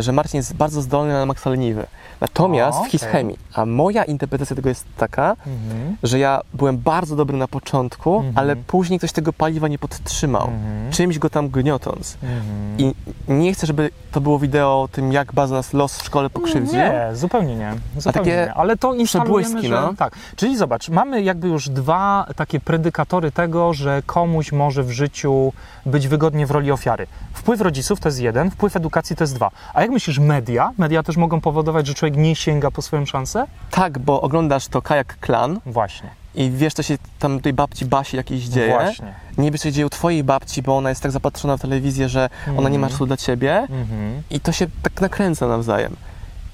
że 0.00 0.12
Marcin 0.12 0.36
jest 0.38 0.54
bardzo 0.54 0.82
zdolny 0.82 1.12
na 1.12 1.26
maksa 1.26 1.50
leniwy. 1.50 1.86
Natomiast 2.20 2.78
O, 2.78 2.84
w 2.84 2.88
his 2.88 3.02
okej. 3.02 3.12
chemii, 3.12 3.38
a 3.54 3.66
moja 3.66 4.04
interpretacja 4.04 4.56
tego 4.56 4.68
jest 4.68 4.84
taka, 4.96 5.36
Mhm. 5.46 5.96
że 6.02 6.18
ja 6.18 6.40
byłem 6.54 6.78
bardzo 6.78 7.16
dobry 7.16 7.36
na 7.36 7.48
początku, 7.48 8.16
Mhm. 8.16 8.38
ale 8.38 8.56
później 8.56 8.98
ktoś 8.98 9.12
tego 9.12 9.32
paliwa 9.32 9.68
nie 9.68 9.78
podtrzymał, 9.78 10.46
Mhm. 10.48 10.92
czymś 10.92 11.18
go 11.18 11.30
tam 11.30 11.48
gniotąc. 11.48 12.18
Mhm. 12.22 12.78
I 12.78 12.94
nie 13.28 13.52
chcę, 13.54 13.66
żeby 13.66 13.90
to 14.12 14.20
było 14.20 14.38
wideo 14.38 14.82
o 14.82 14.88
tym, 14.92 15.12
jak 15.12 15.32
bardzo 15.32 15.54
nas 15.54 15.72
los 15.72 15.98
w 15.98 16.04
szkole 16.04 16.30
pokrzywdził. 16.30 16.78
Nie, 16.78 17.08
zupełnie 17.14 17.56
nie. 17.56 17.72
Zupełnie 17.96 18.12
takie 18.30 18.30
nie. 18.46 18.54
Ale 18.54 18.76
to 18.76 18.94
instalujemy, 18.94 19.62
że... 19.62 19.68
no. 19.80 19.94
Tak. 19.94 20.12
Czyli 20.36 20.56
zobacz, 20.56 20.88
mamy 20.88 21.22
jakby 21.22 21.48
już 21.48 21.68
dwa 21.68 22.26
takie 22.36 22.60
predykatory 22.60 23.32
tego, 23.32 23.74
że 23.74 24.02
komuś 24.06 24.52
może 24.52 24.82
w 24.82 24.90
życiu 24.90 25.52
być 25.86 26.08
wygodnie 26.08 26.46
w 26.46 26.50
roli 26.50 26.72
ofiary. 26.72 27.06
Wpływ 27.32 27.60
rodziców 27.60 28.00
to 28.00 28.08
jest 28.08 28.20
jeden, 28.20 28.50
wpływ 28.50 28.76
edukacji 28.76 29.16
to 29.16 29.24
jest 29.24 29.34
dwa. 29.34 29.50
A 29.74 29.82
jak 29.82 29.90
myślisz, 29.90 30.18
media? 30.18 30.70
Media 30.78 31.02
też 31.02 31.16
mogą 31.16 31.40
powodować, 31.40 31.86
że 31.86 31.94
człowiek 31.94 32.16
nie 32.16 32.36
sięga 32.36 32.70
po 32.70 32.82
swoją 32.82 33.06
szansę? 33.06 33.46
Tak, 33.70 33.98
bo 33.98 34.20
oglądasz 34.20 34.68
to 34.68 34.82
Kajak 34.82 35.18
Klan 35.20 35.60
Właśnie. 35.66 36.10
i 36.34 36.50
wiesz, 36.50 36.74
co 36.74 36.82
się 36.82 36.98
tam 37.18 37.40
tej 37.40 37.52
babci 37.52 37.84
Basi 37.86 38.16
jakiejś 38.16 38.44
dzieje. 38.44 38.72
Właśnie. 38.72 39.14
Nie 39.38 39.50
wiesz, 39.50 39.60
co 39.60 39.68
się 39.68 39.72
dzieje 39.72 39.86
u 39.86 39.90
twojej 39.90 40.24
babci, 40.24 40.62
bo 40.62 40.76
ona 40.76 40.88
jest 40.88 41.02
tak 41.02 41.12
zapatrzona 41.12 41.56
w 41.56 41.60
telewizję, 41.60 42.08
że 42.08 42.30
ona 42.58 42.68
nie 42.68 42.78
ma 42.78 42.86
Mhm. 42.86 42.90
czasu 42.92 43.06
dla 43.06 43.16
ciebie 43.16 43.56
Mhm. 43.58 44.22
i 44.30 44.40
to 44.40 44.52
się 44.52 44.66
tak 44.82 45.00
nakręca 45.00 45.48
nawzajem. 45.48 45.96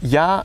Ja 0.03 0.45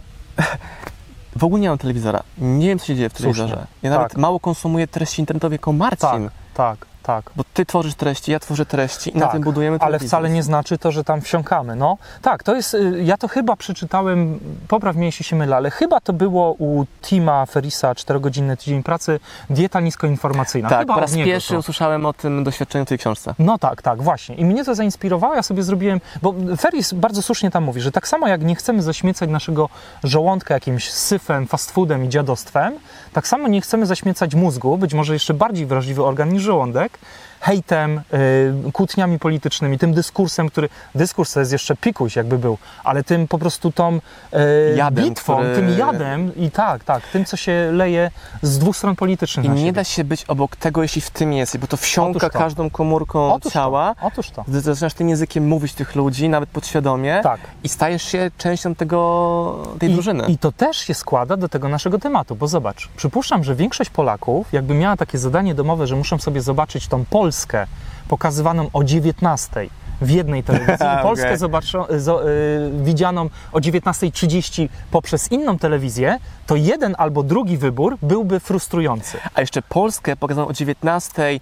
w 1.35 1.43
ogóle 1.43 1.61
nie 1.61 1.69
mam 1.69 1.77
telewizora. 1.77 2.23
Nie 2.37 2.67
wiem, 2.67 2.79
co 2.79 2.85
się 2.85 2.95
dzieje 2.95 3.09
w 3.09 3.13
Słusznie. 3.13 3.33
telewizorze. 3.33 3.67
Ja 3.83 3.89
nawet 3.89 4.09
Tak. 4.09 4.17
mało 4.17 4.39
konsumuję 4.39 4.87
treści 4.87 5.21
internetowych 5.21 5.59
jako 5.59 5.73
Marcin, 5.73 5.99
Tak, 6.09 6.21
tak, 6.53 6.85
tak. 7.09 7.31
bo 7.35 7.43
ty 7.53 7.65
tworzysz 7.65 7.95
treści, 7.95 8.31
ja 8.31 8.39
tworzę 8.39 8.65
treści 8.65 9.09
i 9.09 9.13
na 9.17 9.25
Tak, 9.25 9.31
tym 9.31 9.41
budujemy 9.41 9.77
Ale 9.79 9.87
telewizor. 9.87 10.07
wcale 10.09 10.29
nie 10.29 10.43
znaczy 10.43 10.77
to, 10.77 10.91
że 10.91 11.03
tam 11.03 11.21
wsiąkamy. 11.21 11.75
No 11.75 11.97
tak, 12.21 12.43
to 12.43 12.55
jest. 12.55 12.73
y, 12.73 13.03
Ja 13.03 13.17
to 13.17 13.27
chyba 13.27 13.55
przeczytałem, 13.55 14.39
popraw 14.67 14.95
mnie 14.95 15.05
jeśli 15.05 15.25
się 15.25 15.35
mylę, 15.35 15.55
ale 15.55 15.71
chyba 15.71 15.99
to 16.01 16.13
było 16.13 16.51
u 16.59 16.85
Tima 17.01 17.45
Ferisa, 17.45 17.93
4-godzinny 17.93 18.57
tydzień 18.57 18.83
pracy, 18.83 19.19
dieta 19.49 19.79
niskoinformacyjna. 19.79 20.69
Tak, 20.69 20.79
chyba 20.79 20.93
po 20.93 20.99
raz 20.99 21.15
pierwszy 21.15 21.53
to. 21.53 21.59
usłyszałem 21.59 22.05
o 22.05 22.13
tym 22.13 22.43
doświadczeniu 22.43 22.85
w 22.85 22.87
tej 22.87 22.97
książce. 22.97 23.33
No 23.39 23.57
tak, 23.57 23.81
tak, 23.81 24.01
właśnie. 24.01 24.35
I 24.35 24.45
mnie 24.45 24.65
to 24.65 24.75
zainspirowało, 24.75 25.35
ja 25.35 25.43
sobie 25.43 25.63
zrobiłem, 25.63 26.01
bo 26.21 26.33
Ferris 26.59 26.93
bardzo 26.93 27.21
słusznie 27.21 27.51
tam 27.51 27.63
mówi, 27.63 27.81
że 27.81 27.91
tak 27.91 28.07
samo 28.07 28.27
jak 28.27 28.43
nie 28.43 28.55
chcemy 28.55 28.81
zaśmiecać 28.81 29.29
naszego 29.29 29.69
żołądka 30.03 30.53
jakimś 30.53 30.91
syfem, 30.91 31.47
fast 31.47 31.71
foodem 31.71 32.05
i 32.05 32.09
dziadostwem, 32.09 32.73
tak 33.13 33.27
samo 33.27 33.47
nie 33.47 33.61
chcemy 33.61 33.85
zaśmiecać 33.85 34.35
mózgu, 34.35 34.77
być 34.77 34.93
może 34.93 35.13
jeszcze 35.13 35.33
bardziej 35.33 35.65
wrażliwy 35.65 36.03
organ 36.03 36.29
niż 36.29 36.43
żołądek, 36.43 36.99
hejtem, 37.41 38.01
y, 38.67 38.71
kłótniami 38.73 39.19
politycznymi, 39.19 39.77
tym 39.77 39.93
dyskursem, 39.93 40.49
który, 40.49 40.69
dyskurs 40.95 41.33
to 41.33 41.39
jest 41.39 41.51
jeszcze 41.51 41.75
pikuś 41.75 42.15
jakby 42.15 42.37
był, 42.37 42.57
ale 42.83 43.03
tym 43.03 43.27
po 43.27 43.37
prostu 43.39 43.71
tą 43.71 43.95
y, 43.95 44.75
Jadem, 44.75 45.05
bitwą, 45.05 45.35
który- 45.37 45.55
tym 45.55 45.77
jadem 45.77 46.35
i 46.35 46.51
tak, 46.51 46.83
tak, 46.83 47.07
tym, 47.07 47.25
co 47.25 47.37
się 47.37 47.69
leje 47.73 48.11
z 48.41 48.59
dwóch 48.59 48.77
stron 48.77 48.95
politycznych 48.95 49.45
I 49.45 49.49
nie 49.49 49.57
siebie. 49.57 49.71
da 49.71 49.83
się 49.83 50.03
być 50.03 50.25
obok 50.25 50.55
tego, 50.55 50.81
jeśli 50.81 51.01
w 51.01 51.09
tym 51.09 51.33
jesteś, 51.33 51.61
bo 51.61 51.67
to 51.67 51.77
wsiąka 51.77 52.29
to. 52.29 52.39
każdą 52.39 52.69
komórką 52.69 53.33
Otóż 53.33 53.53
ciała. 53.53 53.95
To, 54.01 54.07
otóż 54.07 54.29
to. 54.29 54.43
Gdy 54.47 54.61
zaczynasz 54.61 54.93
tym 54.93 55.09
językiem 55.09 55.47
mówić 55.47 55.73
tych 55.73 55.95
ludzi, 55.95 56.29
nawet 56.29 56.49
podświadomie, 56.49 57.19
Tak. 57.23 57.39
i 57.63 57.69
stajesz 57.69 58.03
się 58.03 58.31
częścią 58.37 58.75
tego, 58.75 58.99
tej 59.79 59.89
drużyny. 59.93 60.23
I, 60.27 60.31
I 60.31 60.37
to 60.37 60.51
też 60.51 60.77
się 60.77 60.93
składa 60.93 61.37
do 61.37 61.49
tego 61.49 61.69
naszego 61.69 61.99
tematu, 61.99 62.35
bo 62.35 62.47
zobacz, 62.47 62.89
przypuszczam, 62.97 63.43
że 63.43 63.55
większość 63.55 63.89
Polaków, 63.89 64.47
jakby 64.53 64.73
miała 64.73 64.97
takie 64.97 65.17
zadanie 65.17 65.55
domowe, 65.55 65.87
że 65.87 65.95
muszą 65.95 66.17
sobie 66.17 66.41
zobaczyć 66.41 66.87
tą 66.87 67.05
Polskę 67.05 67.28
pokazywaną 68.07 68.69
o 68.73 68.83
19 68.83 69.69
w 70.01 70.09
jednej 70.09 70.43
telewizji 70.43 70.87
i 70.99 71.03
Polskę 71.03 71.37
zobaczą, 71.37 71.85
zo, 71.97 72.29
y, 72.29 72.71
widzianą 72.83 73.29
o 73.51 73.59
19.30 73.59 74.69
poprzez 74.91 75.31
inną 75.31 75.57
telewizję, 75.57 76.19
to 76.47 76.55
jeden 76.55 76.95
albo 76.97 77.23
drugi 77.23 77.57
wybór 77.57 77.97
byłby 78.01 78.39
frustrujący. 78.39 79.17
A 79.33 79.41
jeszcze 79.41 79.61
Polskę 79.61 80.15
pokazano 80.15 80.47
o 80.47 80.53
19 80.53 81.23
e, 81.23 81.39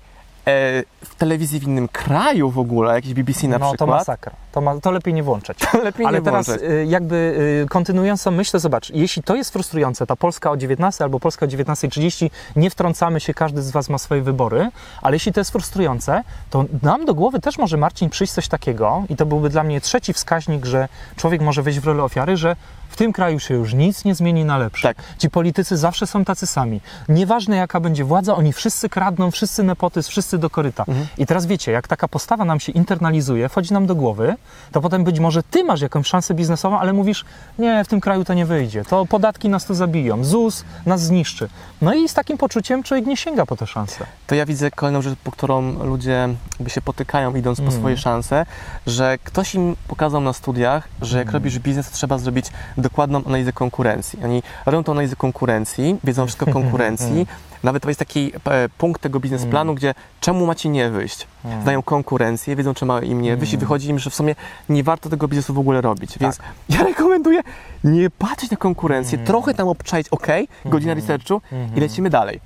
w 1.06 1.16
telewizji 1.18 1.60
w 1.60 1.64
innym 1.64 1.88
kraju 1.88 2.50
w 2.50 2.60
ogóle, 2.60 2.94
jakiś 2.94 3.14
BBC 3.14 3.48
na 3.48 3.58
no 3.58 3.66
to 3.66 3.72
przykład. 3.72 3.90
masakra. 3.90 4.32
To, 4.52 4.62
ma, 4.62 4.80
to 4.80 4.92
lepiej 4.92 5.14
nie 5.14 5.24
włączać. 5.24 5.58
Lepiej 5.84 6.06
Ale 6.06 6.20
nie 6.20 6.26
teraz 6.26 6.46
włączać. 6.46 6.70
y, 6.70 6.86
jakby 6.86 7.16
y, 7.64 7.68
kontynuując 7.70 8.24
tą 8.24 8.32
myśl, 8.32 8.60
zobacz, 8.60 8.90
jeśli 8.90 9.24
to 9.24 9.36
jest 9.36 9.54
frustrujące, 9.54 10.06
ta 10.08 10.16
Polska 10.16 10.52
o 10.52 10.58
19 10.58 11.04
albo 11.04 11.20
Polska 11.20 11.46
o 11.46 11.50
19.30, 11.50 12.30
nie 12.56 12.70
wtrącamy 12.70 13.20
się, 13.20 13.34
każdy 13.34 13.62
z 13.62 13.72
Was 13.72 13.90
ma 13.90 13.98
swoje 13.98 14.22
wybory, 14.22 14.70
ale 15.02 15.16
jeśli 15.16 15.34
to 15.34 15.40
jest 15.40 15.52
frustrujące, 15.52 16.24
to 16.50 16.66
nam 16.84 17.06
do 17.06 17.14
głowy 17.14 17.40
też 17.40 17.58
może, 17.58 17.78
Marcin, 17.78 18.10
przyjść 18.10 18.34
coś 18.34 18.48
takiego 18.48 19.04
i 19.10 19.16
to 19.16 19.26
byłby 19.26 19.50
dla 19.50 19.64
mnie 19.64 19.82
trzeci 19.82 20.14
wskaźnik, 20.14 20.66
że 20.66 20.88
człowiek 21.16 21.42
może 21.42 21.64
wejść 21.64 21.80
w 21.80 21.86
rolę 21.86 22.04
ofiary, 22.04 22.38
że 22.38 22.56
tym 22.98 23.14
kraju 23.14 23.40
się 23.40 23.54
już 23.54 23.74
nic 23.74 24.06
nie 24.06 24.16
zmieni 24.16 24.46
na 24.46 24.58
lepsze. 24.58 24.88
Tak. 24.94 24.98
Ci 25.18 25.30
politycy 25.30 25.78
zawsze 25.78 26.08
są 26.08 26.26
tacy 26.26 26.48
sami. 26.48 26.82
Nieważne 27.10 27.56
jaka 27.56 27.80
będzie 27.80 28.04
władza, 28.04 28.36
oni 28.36 28.54
wszyscy 28.54 28.90
kradną, 28.90 29.32
wszyscy 29.32 29.64
nepotyzm, 29.64 30.10
wszyscy 30.10 30.38
do 30.38 30.50
koryta. 30.50 30.84
Mhm. 30.88 31.08
I 31.18 31.26
teraz 31.26 31.46
wiecie, 31.46 31.72
jak 31.72 31.88
taka 31.88 32.08
postawa 32.08 32.46
nam 32.46 32.60
się 32.60 32.72
internalizuje, 32.72 33.50
wchodzi 33.50 33.74
nam 33.74 33.86
do 33.86 33.96
głowy, 33.96 34.36
to 34.72 34.82
potem 34.82 35.04
być 35.04 35.20
może 35.20 35.44
ty 35.44 35.64
masz 35.64 35.82
jakąś 35.82 36.08
szansę 36.08 36.34
biznesową, 36.34 36.80
ale 36.80 36.94
mówisz, 36.94 37.26
nie, 37.60 37.84
w 37.84 37.88
tym 37.88 38.02
kraju 38.02 38.26
to 38.26 38.34
nie 38.34 38.46
wyjdzie, 38.46 38.86
to 38.86 39.06
podatki 39.06 39.50
nas 39.50 39.66
tu 39.66 39.74
zabiją, 39.74 40.24
ZUS 40.24 40.64
nas 40.86 41.02
zniszczy. 41.02 41.50
No 41.82 41.94
i 41.94 42.10
z 42.10 42.14
takim 42.14 42.38
poczuciem 42.38 42.84
człowiek 42.84 43.06
nie 43.06 43.18
sięga 43.18 43.46
po 43.46 43.56
tę 43.58 43.68
szansę. 43.68 44.06
To 44.28 44.36
ja 44.36 44.46
widzę 44.46 44.72
kolejną 44.72 45.02
rzecz, 45.02 45.20
po 45.24 45.32
którą 45.32 45.84
ludzie 45.86 46.30
jakby 46.60 46.70
się 46.70 46.82
potykają 46.82 47.36
idąc 47.36 47.58
po 47.58 47.64
Mhm. 47.64 47.82
swoje 47.82 47.98
szanse, 47.98 48.46
że 48.88 49.18
ktoś 49.24 49.56
im 49.56 49.76
pokazał 49.88 50.22
na 50.22 50.34
studiach, 50.34 50.88
że 51.02 51.18
jak 51.18 51.28
Mhm. 51.28 51.44
robisz 51.44 51.60
biznes, 51.60 51.90
to 51.90 51.96
trzeba 51.96 52.18
zrobić 52.18 52.46
dokładną 52.90 53.24
analizę 53.26 53.54
konkurencji. 53.54 54.20
Oni 54.24 54.44
robią 54.66 54.84
tą 54.84 54.92
analizę 54.92 55.16
konkurencji, 55.16 55.98
wiedzą 56.04 56.26
wszystko 56.26 56.46
o 56.46 56.54
konkurencji, 56.54 57.28
nawet 57.64 57.84
to 57.84 57.90
jest 57.90 58.00
taki 58.00 58.32
e, 58.46 58.70
punkt 58.78 59.02
tego 59.02 59.20
biznesplanu, 59.20 59.76
gdzie 59.76 59.94
czemu 60.22 60.46
macie 60.46 60.70
nie 60.70 60.90
wyjść? 60.90 61.28
Mhm. 61.46 61.64
Znają 61.64 61.84
konkurencję, 61.84 62.56
wiedzą 62.56 62.74
czemu 62.74 62.94
ma 62.94 63.02
im 63.02 63.22
nie 63.22 63.38
wyjść 63.38 63.54
i 63.54 63.58
wychodzi 63.58 63.90
im, 63.90 64.00
że 64.00 64.10
w 64.10 64.16
sumie 64.16 64.36
nie 64.70 64.84
warto 64.84 65.10
tego 65.10 65.28
biznesu 65.28 65.54
w 65.54 65.60
ogóle 65.60 65.82
robić. 65.82 66.18
Więc 66.20 66.40
ja 66.70 66.84
rekomenduję 66.84 67.42
nie 67.84 68.10
patrzeć 68.10 68.52
na 68.52 68.58
konkurencję, 68.58 69.18
trochę 69.18 69.54
tam 69.54 69.68
obczaić, 69.68 70.10
ok, 70.10 70.28
godzina 70.66 70.94
researchu 70.94 71.42
i 71.76 71.80
lecimy 71.80 72.10
dalej. 72.10 72.40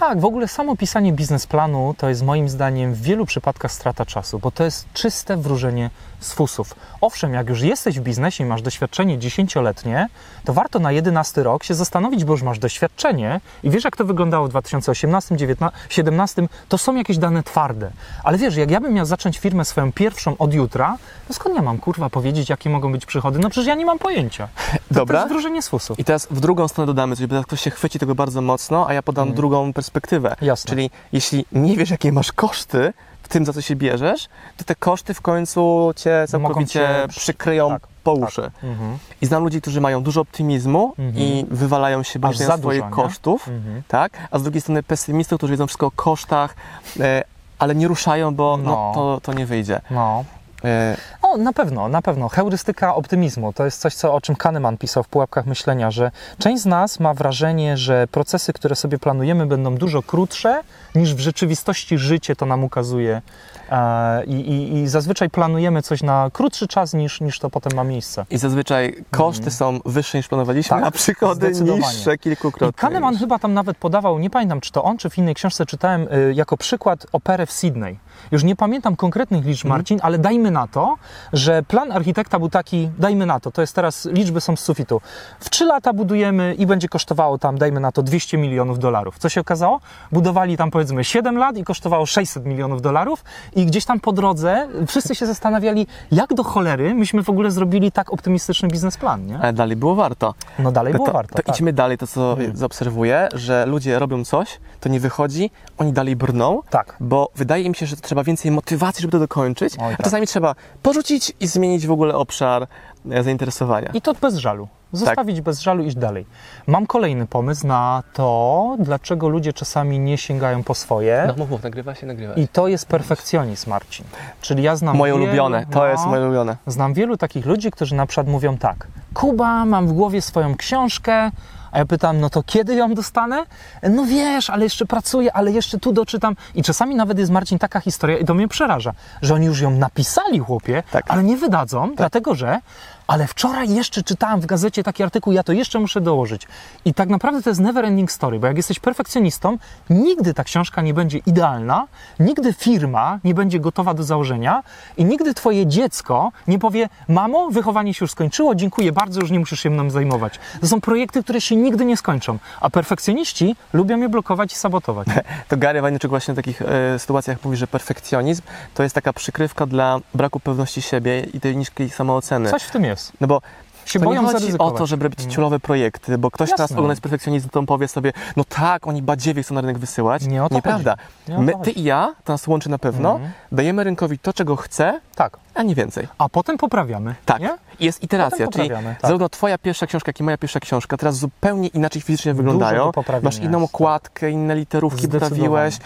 Tak, 0.00 0.20
w 0.20 0.24
ogóle 0.24 0.48
samo 0.48 0.76
pisanie 0.76 1.12
biznesplanu 1.12 1.94
to 1.98 2.08
jest 2.08 2.22
moim 2.22 2.48
zdaniem 2.48 2.94
w 2.94 3.02
wielu 3.02 3.26
przypadkach 3.26 3.72
strata 3.72 4.06
czasu, 4.06 4.38
bo 4.38 4.50
to 4.50 4.64
jest 4.64 4.86
czyste 4.92 5.36
wróżenie 5.36 5.90
z 6.20 6.32
fusów. 6.32 6.74
Owszem, 7.00 7.34
jak 7.34 7.48
już 7.48 7.60
jesteś 7.60 8.00
w 8.00 8.02
biznesie 8.02 8.44
i 8.44 8.46
masz 8.46 8.62
doświadczenie 8.62 9.18
dziesięcioletnie, 9.18 10.08
to 10.44 10.52
warto 10.52 10.78
na 10.78 10.92
jedenasty 10.92 11.42
rok 11.42 11.64
się 11.64 11.74
zastanowić, 11.74 12.24
bo 12.24 12.32
już 12.32 12.42
masz 12.42 12.58
doświadczenie 12.58 13.40
i 13.62 13.70
wiesz, 13.70 13.84
jak 13.84 13.96
to 13.96 14.04
wyglądało 14.04 14.46
w 14.46 14.50
2018, 14.50 15.34
2017, 15.36 16.48
to 16.68 16.78
są 16.78 16.94
jakieś 16.94 17.18
dane 17.18 17.42
twarde. 17.42 17.90
Ale 18.24 18.38
wiesz, 18.38 18.56
jak 18.56 18.70
ja 18.70 18.80
bym 18.80 18.92
miał 18.92 19.06
zacząć 19.06 19.38
firmę 19.38 19.64
swoją 19.64 19.92
pierwszą 19.92 20.36
od 20.38 20.54
jutra, 20.54 20.98
to 21.28 21.34
skąd 21.34 21.56
ja 21.56 21.62
mam 21.62 21.78
kurwa 21.78 22.10
powiedzieć, 22.10 22.48
jakie 22.48 22.70
mogą 22.70 22.92
być 22.92 23.06
przychody? 23.06 23.38
No 23.38 23.50
przecież 23.50 23.66
ja 23.66 23.74
nie 23.74 23.86
mam 23.86 23.98
pojęcia. 23.98 24.48
To, 24.72 24.78
to 24.88 24.94
Dobra. 24.94 25.18
jest 25.18 25.32
wróżenie 25.32 25.62
z 25.62 25.68
fusów. 25.68 25.98
I 25.98 26.04
teraz 26.04 26.28
w 26.30 26.40
drugą 26.40 26.68
stronę 26.68 26.86
dodamy 26.86 27.16
coś, 27.16 27.26
bo 27.26 27.30
teraz 27.30 27.46
ktoś 27.46 27.60
się 27.60 27.70
chwyci 27.70 27.98
tego 27.98 28.14
bardzo 28.14 28.40
mocno, 28.40 28.88
a 28.88 28.94
ja 28.94 29.02
podam 29.02 29.34
drugą 29.34 29.72
perspektywę. 29.72 30.36
Jasne. 30.40 30.68
Czyli 30.68 30.90
jeśli 31.12 31.44
nie 31.52 31.76
wiesz, 31.76 31.90
jakie 31.90 32.12
masz 32.12 32.32
koszty 32.32 32.92
w 33.28 33.32
tym, 33.32 33.44
za 33.44 33.52
co 33.52 33.60
się 33.60 33.76
bierzesz, 33.76 34.28
to 34.56 34.64
te 34.64 34.74
koszty 34.74 35.14
w 35.14 35.20
końcu 35.20 35.92
cię 35.96 36.24
całkowicie 36.28 36.72
cię 36.72 36.88
przy- 37.08 37.20
przykryją 37.20 37.68
tak, 37.68 37.82
po 38.04 38.12
uszy. 38.12 38.50
Mhm. 38.62 38.98
I 39.20 39.26
znam 39.26 39.42
ludzi, 39.44 39.60
którzy 39.60 39.80
mają 39.80 40.02
dużo 40.02 40.20
optymizmu 40.20 40.94
Mhm. 40.98 41.16
i 41.24 41.46
wywalają 41.50 42.02
się, 42.02 42.18
za 42.22 42.32
znają 42.32 42.58
swoich 42.60 42.82
dużo, 42.82 42.94
kosztów, 43.02 43.48
Mhm. 43.48 43.82
tak? 43.88 44.12
A 44.30 44.38
z 44.38 44.42
drugiej 44.42 44.60
strony 44.60 44.82
pesymistów, 44.82 45.38
którzy 45.38 45.52
wiedzą 45.52 45.66
wszystko 45.66 45.86
o 45.86 45.90
kosztach, 45.90 46.54
e, 47.00 47.24
ale 47.58 47.74
nie 47.74 47.88
ruszają, 47.88 48.34
bo 48.34 48.56
no. 48.56 48.70
No. 48.70 48.92
to, 48.94 49.20
to 49.22 49.32
nie 49.32 49.46
wyjdzie. 49.46 49.80
No. 49.90 50.24
E, 50.64 50.96
O, 51.22 51.36
na 51.36 51.52
pewno, 51.52 51.88
na 51.88 52.02
pewno. 52.02 52.28
Heurystyka 52.28 52.94
optymizmu 52.94 53.52
to 53.52 53.64
jest 53.64 53.80
coś, 53.80 53.94
co, 53.94 54.14
o 54.14 54.20
czym 54.20 54.36
Kahneman 54.36 54.76
pisał 54.78 55.02
w 55.02 55.08
Pułapkach 55.08 55.46
Myślenia, 55.46 55.90
że 55.90 56.10
część 56.38 56.62
z 56.62 56.66
nas 56.66 57.00
ma 57.00 57.14
wrażenie, 57.14 57.76
że 57.76 58.06
procesy, 58.06 58.52
które 58.52 58.76
sobie 58.76 58.98
planujemy, 58.98 59.46
będą 59.46 59.74
dużo 59.74 60.02
krótsze 60.02 60.60
niż 60.94 61.14
w 61.14 61.20
rzeczywistości 61.20 61.98
życie 61.98 62.36
to 62.36 62.46
nam 62.46 62.64
ukazuje. 62.64 63.22
E, 63.70 64.24
I, 64.24 64.32
i, 64.32 64.72
I 64.74 64.88
zazwyczaj 64.88 65.30
planujemy 65.30 65.82
coś 65.82 66.02
na 66.02 66.30
krótszy 66.32 66.68
czas 66.68 66.94
niż, 66.94 67.20
niż 67.20 67.38
to 67.38 67.50
potem 67.50 67.72
ma 67.76 67.84
miejsce. 67.84 68.26
I 68.30 68.38
zazwyczaj 68.38 69.04
koszty 69.10 69.50
są 69.50 69.80
wyższe 69.84 70.18
niż 70.18 70.28
planowaliśmy, 70.28 70.76
Tak, 70.76 70.84
a 70.86 70.90
przychody 70.90 71.52
niższe 71.52 72.14
I 72.14 72.18
kilkukrotnie. 72.18 72.80
Kahneman 72.80 73.12
niż- 73.14 73.20
chyba 73.20 73.38
tam 73.38 73.54
nawet 73.54 73.76
podawał, 73.76 74.18
nie 74.18 74.30
pamiętam 74.30 74.60
czy 74.60 74.72
to 74.72 74.84
on, 74.84 74.98
czy 74.98 75.10
w 75.10 75.18
innej 75.18 75.34
książce 75.34 75.66
czytałem, 75.66 76.02
y, 76.12 76.32
jako 76.34 76.56
przykład 76.56 77.06
operę 77.12 77.46
w 77.46 77.52
Sydney. 77.52 77.98
Już 78.32 78.44
nie 78.44 78.56
pamiętam 78.56 78.96
konkretnych 78.96 79.44
liczb, 79.44 79.66
Mhm. 79.66 79.78
Marcin, 79.78 79.98
ale 80.02 80.18
dajmy 80.18 80.50
na 80.50 80.66
to, 80.66 80.96
że 81.32 81.62
plan 81.62 81.92
architekta 81.92 82.38
był 82.38 82.48
taki, 82.48 82.90
dajmy 82.98 83.26
na 83.26 83.40
to, 83.40 83.50
to 83.50 83.60
jest 83.60 83.74
teraz, 83.74 84.04
liczby 84.12 84.40
są 84.40 84.56
z 84.56 84.60
sufitu. 84.60 85.00
W 85.40 85.50
trzy 85.50 85.64
lata 85.64 85.92
budujemy 85.92 86.54
i 86.54 86.66
będzie 86.66 86.88
kosztowało 86.88 87.38
tam, 87.38 87.58
dajmy 87.58 87.80
na 87.80 87.92
to, 87.92 88.02
200 88.02 88.38
milionów 88.38 88.78
dolarów. 88.78 89.18
Co 89.18 89.28
się 89.28 89.40
okazało? 89.40 89.80
Budowali 90.12 90.56
tam 90.56 90.70
powiedzmy 90.78 91.04
7 91.04 91.38
lat 91.38 91.56
i 91.56 91.64
kosztowało 91.64 92.06
600 92.06 92.44
milionów 92.46 92.82
dolarów 92.82 93.24
i 93.56 93.66
gdzieś 93.66 93.84
tam 93.84 94.00
po 94.00 94.12
drodze 94.12 94.68
wszyscy 94.86 95.14
się 95.14 95.26
zastanawiali, 95.26 95.86
jak 96.12 96.34
do 96.34 96.44
cholery 96.44 96.94
myśmy 96.94 97.22
w 97.22 97.30
ogóle 97.30 97.50
zrobili 97.50 97.92
tak 97.92 98.12
optymistyczny 98.12 98.68
biznesplan, 98.68 99.26
nie? 99.26 99.38
Ale 99.38 99.52
dalej 99.52 99.76
było 99.76 99.94
warto. 99.94 100.34
No 100.58 100.72
dalej 100.72 100.92
było 100.92 101.06
to, 101.06 101.12
warto, 101.12 101.36
To 101.36 101.42
tak. 101.42 101.54
idźmy 101.56 101.72
dalej, 101.72 101.98
to 101.98 102.06
co 102.06 102.30
Mhm. 102.32 102.56
zaobserwuję, 102.56 103.28
że 103.34 103.66
ludzie 103.66 103.98
robią 103.98 104.24
coś, 104.24 104.58
to 104.80 104.88
nie 104.88 105.00
wychodzi, 105.00 105.50
oni 105.78 105.92
dalej 105.92 106.16
brną, 106.16 106.60
Tak. 106.70 106.96
bo 107.00 107.30
wydaje 107.36 107.68
mi 107.68 107.74
się, 107.74 107.86
że 107.86 107.96
trzeba 107.96 108.24
więcej 108.24 108.50
motywacji, 108.50 109.02
żeby 109.02 109.12
to 109.12 109.18
dokończyć, 109.18 109.74
Oj, 109.80 109.94
a 109.94 109.96
tak. 109.96 110.04
czasami 110.04 110.26
trzeba 110.26 110.54
porzucić 110.82 111.32
i 111.40 111.46
zmienić 111.46 111.86
w 111.86 111.90
ogóle 111.92 112.14
obszar 112.14 112.66
e, 113.10 113.22
zainteresowania. 113.22 113.90
I 113.94 114.00
to 114.02 114.14
bez 114.14 114.36
żalu. 114.36 114.68
Zostawić 114.92 115.36
Tak. 115.36 115.44
bez 115.44 115.60
żalu, 115.60 115.84
iść 115.84 115.96
dalej. 115.96 116.26
Mam 116.66 116.86
kolejny 116.86 117.26
pomysł 117.26 117.66
na 117.66 118.02
to, 118.12 118.76
dlaczego 118.78 119.28
ludzie 119.28 119.52
czasami 119.52 119.98
nie 119.98 120.18
sięgają 120.18 120.62
po 120.62 120.74
swoje. 120.74 121.24
No 121.26 121.34
mów, 121.36 121.50
mów, 121.50 121.62
nagrywa 121.62 121.94
się, 121.94 122.06
nagrywa 122.06 122.34
się. 122.34 122.40
I 122.40 122.48
to 122.48 122.68
jest 122.68 122.86
perfekcjonizm, 122.86 123.70
Marcin. 123.70 124.04
Czyli 124.40 124.62
ja 124.62 124.76
znam 124.76 124.96
Moje 124.96 125.12
wielu, 125.12 125.24
ulubione, 125.24 125.66
to 125.70 125.78
no, 125.78 125.86
jest 125.86 126.06
moje 126.06 126.22
ulubione. 126.22 126.56
Znam 126.66 126.94
wielu 126.94 127.16
takich 127.16 127.46
ludzi, 127.46 127.70
którzy 127.70 127.94
na 127.94 128.06
przykład 128.06 128.26
mówią 128.26 128.58
tak. 128.58 128.86
Kuba, 129.14 129.64
mam 129.64 129.88
w 129.88 129.92
głowie 129.92 130.22
swoją 130.22 130.56
książkę, 130.56 131.30
a 131.72 131.78
ja 131.78 131.86
pytam, 131.86 132.20
no 132.20 132.30
to 132.30 132.42
kiedy 132.42 132.74
ją 132.74 132.94
dostanę? 132.94 133.44
No 133.90 134.04
wiesz, 134.04 134.50
ale 134.50 134.64
jeszcze 134.64 134.86
pracuję, 134.86 135.32
ale 135.32 135.50
jeszcze 135.50 135.78
tu 135.78 135.92
doczytam. 135.92 136.36
I 136.54 136.62
czasami 136.62 136.94
nawet 136.94 137.18
jest, 137.18 137.32
Marcin, 137.32 137.58
taka 137.58 137.80
historia, 137.80 138.18
i 138.18 138.24
to 138.24 138.34
mnie 138.34 138.48
przeraża, 138.48 138.92
że 139.22 139.34
oni 139.34 139.46
już 139.46 139.60
ją 139.60 139.70
napisali, 139.70 140.38
chłopie, 140.38 140.82
Tak. 140.90 141.04
ale 141.08 141.22
nie 141.22 141.36
wydadzą, 141.36 141.94
dlatego 141.96 142.34
że 142.34 142.60
ale 143.08 143.26
wczoraj 143.26 143.70
jeszcze 143.70 144.02
czytałem 144.02 144.40
w 144.40 144.46
gazecie 144.46 144.82
taki 144.82 145.02
artykuł, 145.02 145.32
ja 145.32 145.42
to 145.42 145.52
jeszcze 145.52 145.80
muszę 145.80 146.00
dołożyć. 146.00 146.48
I 146.84 146.94
tak 146.94 147.08
naprawdę 147.08 147.42
to 147.42 147.50
jest 147.50 147.60
never 147.60 147.84
ending 147.84 148.12
story, 148.12 148.38
bo 148.38 148.46
jak 148.46 148.56
jesteś 148.56 148.80
perfekcjonistą, 148.80 149.58
nigdy 149.90 150.34
ta 150.34 150.44
książka 150.44 150.82
nie 150.82 150.94
będzie 150.94 151.18
idealna, 151.18 151.86
nigdy 152.20 152.52
firma 152.52 153.18
nie 153.24 153.34
będzie 153.34 153.60
gotowa 153.60 153.94
do 153.94 154.04
założenia 154.04 154.62
i 154.96 155.04
nigdy 155.04 155.34
twoje 155.34 155.66
dziecko 155.66 156.32
nie 156.48 156.58
powie, 156.58 156.88
mamo, 157.08 157.50
wychowanie 157.50 157.94
się 157.94 158.04
już 158.04 158.10
skończyło, 158.10 158.54
dziękuję 158.54 158.92
bardzo, 158.92 159.20
już 159.20 159.30
nie 159.30 159.38
musisz 159.38 159.60
się 159.60 159.70
mną 159.70 159.90
zajmować. 159.90 160.38
To 160.60 160.66
są 160.66 160.80
projekty, 160.80 161.22
które 161.22 161.40
się 161.40 161.56
nigdy 161.56 161.84
nie 161.84 161.96
skończą, 161.96 162.38
a 162.60 162.70
perfekcjoniści 162.70 163.56
lubią 163.72 163.98
je 163.98 164.08
blokować 164.08 164.52
i 164.52 164.56
sabotować. 164.56 165.08
To 165.48 165.56
Gary 165.56 165.80
Vaynerchuk 165.80 166.10
właśnie 166.10 166.34
w 166.34 166.36
takich 166.36 166.62
e, 166.62 166.98
sytuacjach 166.98 167.44
mówi, 167.44 167.56
że 167.56 167.66
perfekcjonizm 167.66 168.42
to 168.74 168.82
jest 168.82 168.94
taka 168.94 169.12
przykrywka 169.12 169.66
dla 169.66 170.00
braku 170.14 170.40
pewności 170.40 170.82
siebie 170.82 171.20
i 171.20 171.40
tej 171.40 171.56
niskiej 171.56 171.90
samooceny. 171.90 172.50
Coś 172.50 172.62
w 172.62 172.70
tym 172.70 172.84
jest. 172.84 172.97
No 173.20 173.26
bo 173.26 173.40
się 173.84 173.98
To 173.98 174.04
boją 174.04 174.22
nie 174.22 174.28
chodzi 174.32 174.58
o 174.58 174.70
to, 174.70 174.86
żeby 174.86 175.04
robić 175.04 175.32
ciulowe 175.34 175.60
projekty, 175.60 176.18
bo 176.18 176.30
ktoś 176.30 176.50
Jasne. 176.50 176.62
nas 176.62 176.72
ogląda 176.72 176.94
z 176.94 177.00
perfekcjonistą, 177.00 177.66
powie 177.66 177.88
sobie, 177.88 178.12
no 178.36 178.44
tak, 178.48 178.86
oni 178.86 179.02
badziewie 179.02 179.42
chcą 179.42 179.54
na 179.54 179.60
rynek 179.60 179.78
wysyłać. 179.78 180.26
Nie 180.26 180.44
o 180.44 180.48
to 180.48 180.54
Nieprawda. 180.54 180.96
Nie 181.28 181.38
My, 181.38 181.52
ty 181.62 181.70
i 181.70 181.82
ja, 181.82 182.14
to 182.24 182.32
nas 182.32 182.46
łączy 182.46 182.68
na 182.70 182.78
pewno, 182.78 183.12
Mhm. 183.12 183.32
dajemy 183.52 183.84
rynkowi 183.84 184.18
to, 184.18 184.32
czego 184.32 184.56
chce, 184.56 185.00
Tak. 185.14 185.36
A 185.58 185.62
nie 185.62 185.74
więcej. 185.74 186.08
A 186.18 186.28
potem 186.28 186.58
poprawiamy. 186.58 187.14
Tak. 187.24 187.40
Nie? 187.40 187.58
Jest 187.80 188.02
iteracja, 188.02 188.48
czyli 188.48 188.68
tak. 188.68 188.84
zarówno 189.02 189.28
twoja 189.28 189.58
pierwsza 189.58 189.86
książka, 189.86 190.08
jak 190.08 190.20
i 190.20 190.22
moja 190.22 190.38
pierwsza 190.38 190.60
książka 190.60 190.96
teraz 190.96 191.16
zupełnie 191.16 191.68
inaczej 191.68 192.02
fizycznie 192.02 192.34
wyglądają. 192.34 192.92
Masz 193.22 193.38
inną 193.38 193.58
tak. 193.58 193.64
okładkę, 193.74 194.30
inne 194.30 194.54
literówki 194.54 195.02
Zdecydowanie. 195.02 195.30
poprawiłeś. 195.30 195.78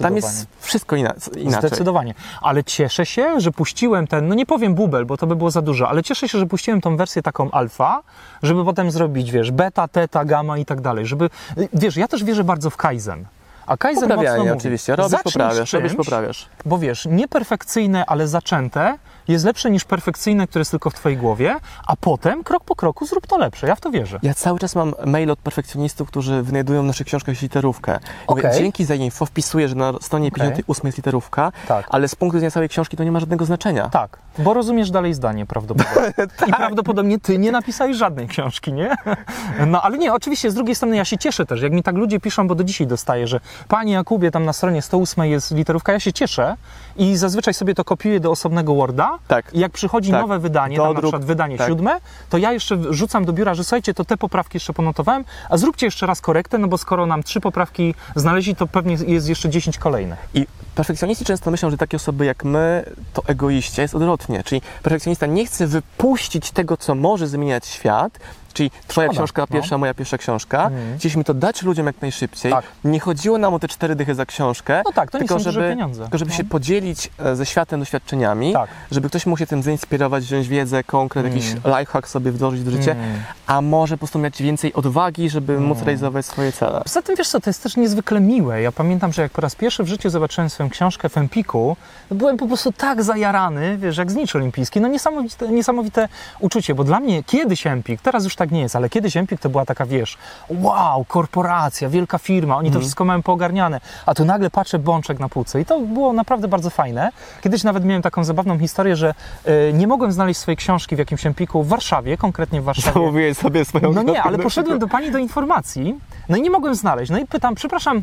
Tam 0.00 0.16
jest 0.16 0.46
wszystko 0.60 0.96
ina- 0.96 1.14
inaczej. 1.36 1.68
Zdecydowanie. 1.68 2.14
Ale 2.42 2.64
cieszę 2.64 3.06
się, 3.06 3.40
że 3.40 3.52
puściłem 3.52 4.06
ten, 4.06 4.28
no 4.28 4.34
nie 4.34 4.46
powiem 4.46 4.74
bubel, 4.74 5.06
bo 5.06 5.16
to 5.16 5.26
by 5.26 5.36
było 5.36 5.50
za 5.50 5.62
dużo, 5.62 5.88
ale 5.88 6.02
cieszę 6.02 6.28
się, 6.28 6.38
że 6.38 6.46
puściłem 6.46 6.80
tą 6.80 6.96
wersję 6.96 7.22
taką 7.22 7.50
alfa, 7.50 8.02
żeby 8.42 8.64
potem 8.64 8.90
zrobić, 8.90 9.30
wiesz, 9.30 9.50
beta, 9.50 9.88
teta, 9.88 10.24
gamma 10.24 10.58
i 10.58 10.64
tak 10.64 10.80
dalej, 10.80 11.06
żeby, 11.06 11.30
wiesz, 11.72 11.96
ja 11.96 12.08
też 12.08 12.24
wierzę 12.24 12.44
bardzo 12.44 12.70
w 12.70 12.76
Kaizen. 12.76 13.24
A 13.66 13.76
Kaizen 13.76 14.08
mocno 14.08 14.36
mówi, 14.36 14.50
oczywiście. 14.50 14.96
Robisz, 14.96 15.22
poprawiasz, 15.24 15.72
robisz, 15.72 15.92
czymś, 15.92 16.06
poprawiasz. 16.06 16.48
Bo 16.64 16.78
wiesz, 16.78 17.08
nieperfekcyjne, 17.10 18.06
ale 18.06 18.28
zaczęte 18.28 18.98
jest 19.28 19.44
lepsze 19.44 19.70
niż 19.70 19.84
perfekcyjne, 19.84 20.46
które 20.46 20.60
jest 20.60 20.70
tylko 20.70 20.90
w 20.90 20.94
twojej 20.94 21.18
głowie, 21.18 21.56
a 21.86 21.96
potem 21.96 22.44
krok 22.44 22.64
po 22.64 22.76
kroku 22.76 23.06
zrób 23.06 23.26
to 23.26 23.38
lepsze. 23.38 23.66
Ja 23.66 23.74
w 23.74 23.80
to 23.80 23.90
wierzę. 23.90 24.18
Ja 24.22 24.34
cały 24.34 24.58
czas 24.58 24.74
mam 24.74 24.94
mail 25.06 25.30
od 25.30 25.38
perfekcjonistów, 25.38 26.08
którzy 26.08 26.42
wynajdują 26.42 26.82
w 26.82 26.86
naszych 26.86 27.06
książkach 27.06 27.42
literówkę. 27.42 27.98
Mówię, 28.28 28.42
Okej. 28.42 28.58
Dzięki 28.58 28.84
za 28.84 28.94
info, 28.94 29.26
wpisuję, 29.26 29.68
że 29.68 29.74
na 29.74 29.92
stronie 30.00 30.28
Okej. 30.28 30.42
58 30.42 30.86
jest 30.86 30.98
literówka, 30.98 31.52
Tak. 31.68 31.86
ale 31.90 32.08
z 32.08 32.14
punktu 32.14 32.36
widzenia 32.36 32.50
całej 32.50 32.68
książki 32.68 32.96
to 32.96 33.04
nie 33.04 33.12
ma 33.12 33.20
żadnego 33.20 33.44
znaczenia. 33.44 33.88
Tak, 33.88 34.18
bo 34.38 34.54
rozumiesz 34.54 34.90
dalej 34.90 35.14
zdanie 35.14 35.46
prawdopodobnie. 35.46 36.12
I 36.48 36.52
prawdopodobnie 36.52 37.20
ty 37.20 37.38
nie 37.38 37.52
napisałeś 37.52 37.96
żadnej 37.96 38.28
książki, 38.28 38.72
nie? 38.72 38.96
No 39.66 39.82
ale 39.82 39.98
nie, 39.98 40.12
oczywiście 40.12 40.50
z 40.50 40.54
drugiej 40.54 40.74
strony 40.74 40.96
ja 40.96 41.04
się 41.04 41.18
cieszę 41.18 41.46
też, 41.46 41.62
jak 41.62 41.72
mi 41.72 41.82
tak 41.82 41.94
ludzie 41.94 42.20
piszą, 42.20 42.48
bo 42.48 42.54
do 42.54 42.64
dzisiaj 42.64 42.86
dostaję, 42.86 43.26
że 43.26 43.40
Panie 43.68 43.92
Jakubie, 43.92 44.30
tam 44.30 44.44
na 44.44 44.52
stronie 44.52 44.82
108 44.82 45.24
jest 45.24 45.50
literówka, 45.50 45.92
ja 45.92 46.00
się 46.00 46.12
cieszę 46.12 46.56
i 46.96 47.16
zazwyczaj 47.16 47.54
sobie 47.54 47.74
to 47.74 47.84
kopiuję 47.84 48.20
do 48.20 48.30
osobnego 48.30 48.74
Worda 48.74 49.18
Tak. 49.28 49.54
i 49.54 49.58
jak 49.60 49.72
przychodzi 49.72 50.10
Tak. 50.10 50.20
nowe 50.20 50.38
wydanie, 50.38 50.76
tam 50.76 50.94
na 50.94 51.00
przykład 51.00 51.24
wydanie 51.24 51.58
Tak. 51.58 51.68
siódme, 51.68 52.00
to 52.30 52.38
ja 52.38 52.52
jeszcze 52.52 52.78
rzucam 52.90 53.24
do 53.24 53.32
biura, 53.32 53.54
że 53.54 53.64
słuchajcie, 53.64 53.94
to 53.94 54.04
te 54.04 54.16
poprawki 54.16 54.56
jeszcze 54.56 54.72
ponotowałem, 54.72 55.24
a 55.50 55.56
zróbcie 55.56 55.86
jeszcze 55.86 56.06
raz 56.06 56.20
korektę, 56.20 56.58
no 56.58 56.68
bo 56.68 56.78
skoro 56.78 57.06
nam 57.06 57.22
trzy 57.22 57.40
poprawki 57.40 57.94
znaleźli, 58.16 58.56
to 58.56 58.66
pewnie 58.66 58.96
jest 59.06 59.28
jeszcze 59.28 59.48
10 59.50 59.78
kolejnych. 59.78 60.18
I 60.34 60.46
perfekcjoniści 60.74 61.24
często 61.24 61.50
myślą, 61.50 61.70
że 61.70 61.76
takie 61.76 61.96
osoby 61.96 62.24
jak 62.24 62.44
my 62.44 62.84
to 63.12 63.22
egoiści, 63.26 63.80
a 63.80 63.82
jest 63.82 63.94
odwrotnie. 63.94 64.42
Czyli 64.44 64.62
perfekcjonista 64.82 65.26
nie 65.26 65.46
chce 65.46 65.66
wypuścić 65.66 66.50
tego, 66.50 66.76
co 66.76 66.94
może 66.94 67.26
zmieniać 67.26 67.66
świat, 67.66 68.18
czyli 68.52 68.70
twoja 68.88 69.06
Szkoda, 69.08 69.18
książka 69.18 69.42
no. 69.42 69.46
pierwsza, 69.46 69.78
moja 69.78 69.94
pierwsza 69.94 70.18
książka. 70.18 70.64
Mhm. 70.66 70.98
Chcieliśmy 70.98 71.24
to 71.24 71.34
dać 71.34 71.62
ludziom 71.62 71.86
jak 71.86 72.00
najszybciej. 72.02 72.52
Tak. 72.52 72.64
Nie 72.84 73.00
chodziło 73.00 73.38
nam 73.38 73.54
o 73.54 73.58
te 73.58 73.68
cztery 73.68 73.94
dychy 73.96 74.14
za 74.14 74.26
książkę, 74.26 74.82
No 74.86 74.92
tak, 74.92 75.10
to 75.10 75.18
nie 75.18 75.26
tylko 75.28 75.38
żeby, 75.42 75.68
pieniądze. 75.68 76.02
tylko 76.02 76.18
żeby 76.18 76.30
No. 76.30 76.36
się 76.36 76.44
podzielić 76.44 77.10
e, 77.18 77.36
ze 77.36 77.46
światem 77.46 77.80
doświadczeniami, 77.80 78.52
Tak. 78.52 78.70
żeby 78.90 79.08
ktoś 79.08 79.26
mógł 79.26 79.38
się 79.38 79.46
tym 79.46 79.62
zainspirować, 79.62 80.24
wziąć 80.24 80.48
wiedzę, 80.48 80.84
konkret, 80.84 81.26
Mm. 81.26 81.38
jakiś 81.38 81.54
lifehack 81.78 82.08
sobie 82.08 82.32
wdrożyć 82.32 82.60
w 82.60 82.68
życie, 82.70 82.92
Mm. 82.92 83.20
a 83.46 83.60
może 83.60 83.94
po 83.94 83.98
prostu 83.98 84.18
mieć 84.18 84.42
więcej 84.42 84.72
odwagi, 84.74 85.30
żeby 85.30 85.60
móc 85.60 85.78
realizować 85.82 86.26
swoje 86.26 86.52
cele. 86.52 86.80
Poza 86.84 87.02
tym, 87.02 87.16
wiesz 87.16 87.28
co, 87.28 87.40
to 87.40 87.50
jest 87.50 87.62
też 87.62 87.76
niezwykle 87.76 88.20
miłe. 88.20 88.62
Ja 88.62 88.72
pamiętam, 88.72 89.12
że 89.12 89.22
jak 89.22 89.32
po 89.32 89.40
raz 89.40 89.54
pierwszy 89.54 89.84
w 89.84 89.88
życiu 89.88 90.10
zobaczyłem 90.10 90.50
swoją 90.50 90.63
książkę 90.68 91.08
w 91.08 91.18
Empiku, 91.18 91.76
byłem 92.10 92.36
po 92.36 92.46
prostu 92.46 92.72
tak 92.72 93.02
zajarany, 93.02 93.78
wiesz, 93.78 93.96
jak 93.96 94.10
znicz 94.10 94.36
olimpijski. 94.36 94.80
No 94.80 94.88
niesamowite, 94.88 95.48
niesamowite 95.48 96.08
uczucie, 96.40 96.74
bo 96.74 96.84
dla 96.84 97.00
mnie 97.00 97.22
kiedyś 97.22 97.66
Empik, 97.66 98.00
teraz 98.00 98.24
już 98.24 98.36
tak 98.36 98.50
nie 98.50 98.60
jest, 98.60 98.76
ale 98.76 98.88
kiedyś 98.88 99.16
Empik 99.16 99.40
to 99.40 99.48
była 99.48 99.64
taka, 99.64 99.86
wiesz, 99.86 100.18
wow, 100.50 101.04
korporacja, 101.04 101.88
wielka 101.88 102.18
firma, 102.18 102.56
oni 102.56 102.70
to 102.70 102.80
wszystko 102.80 103.04
mają 103.04 103.22
poogarniane, 103.22 103.80
a 104.06 104.14
tu 104.14 104.24
nagle 104.24 104.50
patrzę 104.50 104.78
Bączek 104.78 105.20
na 105.20 105.28
półce 105.28 105.60
i 105.60 105.64
to 105.64 105.80
było 105.80 106.12
naprawdę 106.12 106.48
bardzo 106.48 106.70
fajne. 106.70 107.10
Kiedyś 107.40 107.64
nawet 107.64 107.84
miałem 107.84 108.02
taką 108.02 108.24
zabawną 108.24 108.58
historię, 108.58 108.96
że 108.96 109.14
e, 109.44 109.72
nie 109.72 109.86
mogłem 109.86 110.12
znaleźć 110.12 110.40
swojej 110.40 110.56
książki 110.56 110.96
w 110.96 110.98
jakimś 110.98 111.26
Empiku 111.26 111.62
w 111.62 111.68
Warszawie, 111.68 112.16
konkretnie 112.16 112.60
w 112.60 112.64
Warszawie. 112.64 112.92
Zamówiłeś 112.92 113.36
sobie 113.36 113.64
swoją 113.64 113.92
No 113.92 114.02
nie, 114.02 114.22
ale 114.22 114.38
poszedłem 114.38 114.78
do 114.78 114.88
pani 114.88 115.10
do 115.10 115.18
informacji, 115.18 115.98
no 116.28 116.36
i 116.36 116.42
nie 116.42 116.50
mogłem 116.50 116.74
znaleźć. 116.74 117.10
No 117.10 117.18
i 117.18 117.26
pytam, 117.26 117.54
przepraszam, 117.54 118.02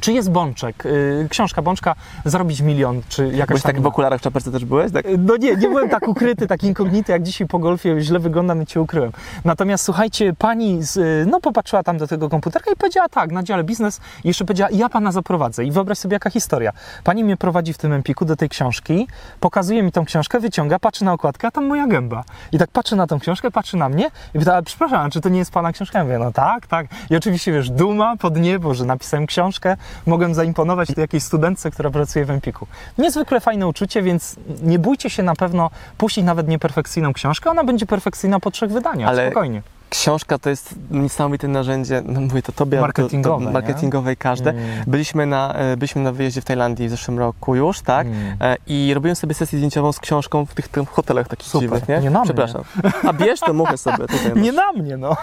czy 0.00 0.12
jest 0.12 0.30
Bączek, 0.30 0.86
y, 0.86 1.26
książka 1.30 1.62
Bączka, 1.62 1.94
zarobić 2.24 2.60
milion, 2.60 3.02
czy 3.08 3.24
jakaś 3.24 3.48
Byłeś 3.48 3.62
tam 3.62 3.72
tak 3.72 3.82
w 3.82 3.86
okularach 3.86 4.20
w 4.20 4.52
też 4.52 4.64
byłeś? 4.64 4.92
Tak? 4.92 5.06
no 5.18 5.36
nie, 5.36 5.56
nie 5.56 5.68
byłem 5.68 5.88
tak 5.88 6.08
ukryty, 6.08 6.46
tak 6.46 6.64
inkognity, 6.64 7.12
jak 7.12 7.22
dzisiaj 7.22 7.46
po 7.46 7.58
golfie 7.58 8.00
źle 8.00 8.18
wyglądam 8.18 8.62
i 8.62 8.66
cię 8.66 8.80
ukryłem. 8.80 9.12
Natomiast 9.44 9.84
słuchajcie, 9.84 10.32
pani 10.38 10.82
z, 10.82 10.96
y, 10.96 11.26
no 11.30 11.40
popatrzyła 11.40 11.82
tam 11.82 11.98
do 11.98 12.06
tego 12.06 12.28
komputerka 12.28 12.70
i 12.70 12.76
powiedziała 12.76 13.08
tak, 13.08 13.32
na 13.32 13.42
dziale 13.42 13.64
biznes 13.64 14.00
jeszcze 14.24 14.44
powiedziała, 14.44 14.70
ja 14.72 14.88
pana 14.88 15.12
zaprowadzę. 15.12 15.64
I 15.64 15.70
wyobraź 15.70 15.98
sobie, 15.98 16.14
jaka 16.14 16.30
historia. 16.30 16.72
Pani 17.04 17.24
mnie 17.24 17.36
prowadzi 17.36 17.72
w 17.72 17.78
tym 17.78 17.92
empiku 17.92 18.24
do 18.24 18.36
tej 18.36 18.48
książki, 18.48 19.08
pokazuje 19.40 19.82
mi 19.82 19.92
tą 19.92 20.04
książkę, 20.04 20.40
wyciąga, 20.40 20.78
patrzy 20.78 21.04
na 21.04 21.12
okładkę, 21.12 21.48
a 21.48 21.50
tam 21.50 21.66
moja 21.66 21.86
gęba. 21.86 22.24
I 22.52 22.58
tak 22.58 22.70
patrzy 22.70 22.96
na 22.96 23.06
tą 23.06 23.20
książkę, 23.20 23.50
patrzy 23.50 23.76
na 23.76 23.88
mnie 23.88 24.10
i 24.34 24.38
pyta, 24.38 24.62
przepraszam, 24.62 25.10
czy 25.10 25.20
to 25.20 25.28
nie 25.28 25.38
jest 25.38 25.50
pana 25.50 25.72
książka? 25.72 25.98
Ja 25.98 26.04
mówię, 26.04 26.18
no 26.18 26.32
tak, 26.32 26.66
tak. 26.66 26.86
I 27.10 27.16
oczywiście, 27.16 27.52
wiesz, 27.52 27.70
duma 27.70 28.16
pod 28.16 28.36
niebo, 28.36 28.74
że 28.74 28.84
napisałem 28.84 29.26
książkę, 29.26 29.76
mogłem 30.06 30.34
zaimponować 30.34 30.88
jakiejś 30.96 31.22
studentce, 31.22 31.70
która 31.70 31.90
pracuje 31.90 32.24
w 32.24 32.30
Empiku. 32.30 32.66
Niezwykle 32.98 33.40
fajne 33.40 33.66
uczucie, 33.66 34.02
więc 34.02 34.36
nie 34.62 34.78
bójcie 34.78 35.10
się 35.10 35.22
na 35.22 35.34
pewno 35.34 35.70
puścić 35.98 36.24
nawet 36.24 36.48
nieperfekcyjną 36.48 37.12
książkę, 37.12 37.50
ona 37.50 37.64
będzie 37.64 37.86
perfekcyjna 37.86 38.40
po 38.40 38.50
trzech 38.50 38.70
wydaniach, 38.70 39.08
Ale 39.08 39.26
spokojnie. 39.26 39.62
Książka 39.90 40.38
to 40.38 40.50
jest 40.50 40.74
niesamowite 40.90 41.48
narzędzie, 41.48 42.02
no 42.06 42.20
mówię 42.20 42.42
to 42.42 42.52
tobie, 42.52 42.76
to- 42.78 42.82
Marketingowe, 42.82 43.52
to, 43.92 44.00
nie? 44.06 44.12
i 44.12 44.16
każde. 44.16 44.50
Mm. 44.50 44.64
Byliśmy, 44.86 45.26
na, 45.26 45.54
e, 45.54 45.76
byliśmy 45.76 46.02
na 46.02 46.12
wyjeździe 46.12 46.40
w 46.40 46.44
Tajlandii 46.44 46.86
w 46.88 46.90
zeszłym 46.90 47.18
roku 47.18 47.54
już, 47.54 47.80
tak? 47.80 48.06
Mm. 48.06 48.36
E, 48.40 48.56
I 48.66 48.94
robiłem 48.94 49.16
sobie 49.16 49.34
sesję 49.34 49.58
zdjęciową 49.58 49.92
z 49.92 50.00
książką 50.00 50.46
w 50.46 50.54
tych, 50.54 50.68
tych 50.68 50.88
hotelach 50.88 51.28
takich 51.28 51.48
Super. 51.48 51.60
dziwnych, 51.68 51.88
nie? 51.88 52.00
Nie 52.00 52.10
na 52.10 52.18
mnie. 52.18 52.24
Przepraszam. 52.24 52.62
A 53.08 53.12
bierz 53.12 53.40
to 53.40 53.52
muchę 53.54 53.78
sobie 53.78 53.96
tutaj. 53.98 54.42
Nie 54.42 54.52
na 54.52 54.72
mnie, 54.72 54.96
no. 54.96 55.16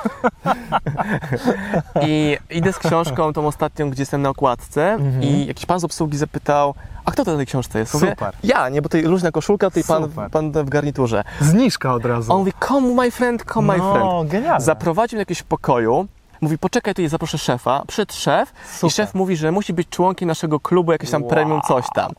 I 2.07 2.37
idę 2.49 2.73
z 2.73 2.79
książką, 2.79 3.33
tą 3.33 3.47
ostatnią, 3.47 3.89
gdzie 3.89 4.01
jestem 4.01 4.21
na 4.21 4.29
okładce 4.29 4.91
Mhm. 4.93 5.23
i 5.23 5.45
jakiś 5.45 5.65
pan 5.65 5.79
z 5.79 5.83
obsługi 5.83 6.17
zapytał, 6.17 6.73
a 7.05 7.11
kto 7.11 7.25
to 7.25 7.31
na 7.31 7.37
tej 7.37 7.45
książce 7.45 7.79
jest? 7.79 7.93
Mówię, 7.93 8.09
Super. 8.09 8.33
ja, 8.43 8.69
nie, 8.69 8.81
bo 8.81 8.89
tutaj 8.89 9.01
luźna 9.03 9.31
koszulka, 9.31 9.69
tutaj 9.69 9.83
pan, 9.83 10.03
Super. 10.03 10.29
pan 10.29 10.51
w 10.51 10.69
garniturze. 10.69 11.23
Zniżka 11.41 11.93
od 11.93 12.05
razu. 12.05 12.31
On 12.33 12.39
mówi, 12.39 12.51
come 12.67 12.87
my 13.03 13.11
friend, 13.11 13.43
come 13.53 13.73
my 13.73 13.79
friend. 13.79 13.99
no, 13.99 14.23
genialne. 14.27 14.61
Zaprowadził 14.65 15.17
do 15.17 15.21
jakiegoś 15.21 15.43
pokoju, 15.43 16.07
mówi, 16.41 16.57
poczekaj, 16.57 16.93
tu 16.95 17.01
jest, 17.01 17.11
zaproszę 17.11 17.37
szefa. 17.37 17.83
Przyszedł 17.87 18.13
szef 18.13 18.53
Super. 18.75 18.87
i 18.87 18.91
szef 18.93 19.13
mówi, 19.13 19.35
że 19.37 19.51
musi 19.51 19.73
być 19.73 19.89
członkiem 19.89 20.27
naszego 20.27 20.59
klubu, 20.59 20.91
jakieś 20.91 21.09
tam 21.11 21.21
Wow. 21.21 21.29
premium 21.31 21.61
coś 21.67 21.85
tam. 21.95 22.11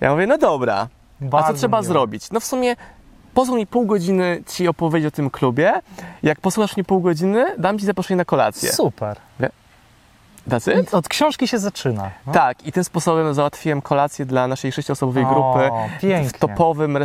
Ja 0.00 0.12
mówię, 0.12 0.26
no 0.26 0.38
dobra, 0.38 0.76
a 0.76 0.86
co 1.20 1.26
Bardzo 1.28 1.54
trzeba 1.54 1.78
miłe. 1.78 1.88
zrobić? 1.88 2.30
No 2.30 2.40
w 2.40 2.44
sumie 2.44 2.76
pozwól 3.34 3.58
mi 3.58 3.66
pół 3.66 3.86
godziny 3.86 4.42
ci 4.48 4.68
opowiedzieć 4.68 5.08
o 5.14 5.16
tym 5.16 5.30
klubie. 5.30 5.72
Jak 6.22 6.40
posłuchasz 6.40 6.76
mnie 6.76 6.84
pół 6.84 7.00
godziny, 7.00 7.46
dam 7.58 7.78
ci 7.78 7.86
zaproszenie 7.86 8.16
na 8.18 8.24
kolację. 8.24 8.72
Super. 8.72 9.16
That's 10.48 10.80
it? 10.80 10.94
Od 10.94 11.08
książki 11.08 11.48
się 11.48 11.58
zaczyna. 11.58 12.10
No. 12.26 12.32
Tak, 12.32 12.66
i 12.66 12.72
tym 12.72 12.84
sposobem 12.84 13.34
załatwiłem 13.34 13.82
kolację 13.82 14.24
dla 14.24 14.46
naszej 14.46 14.72
sześcioosobowej 14.72 15.26
grupy 15.26 15.70
pięknie. 16.00 16.28
w 16.28 16.32
topowym 16.32 16.98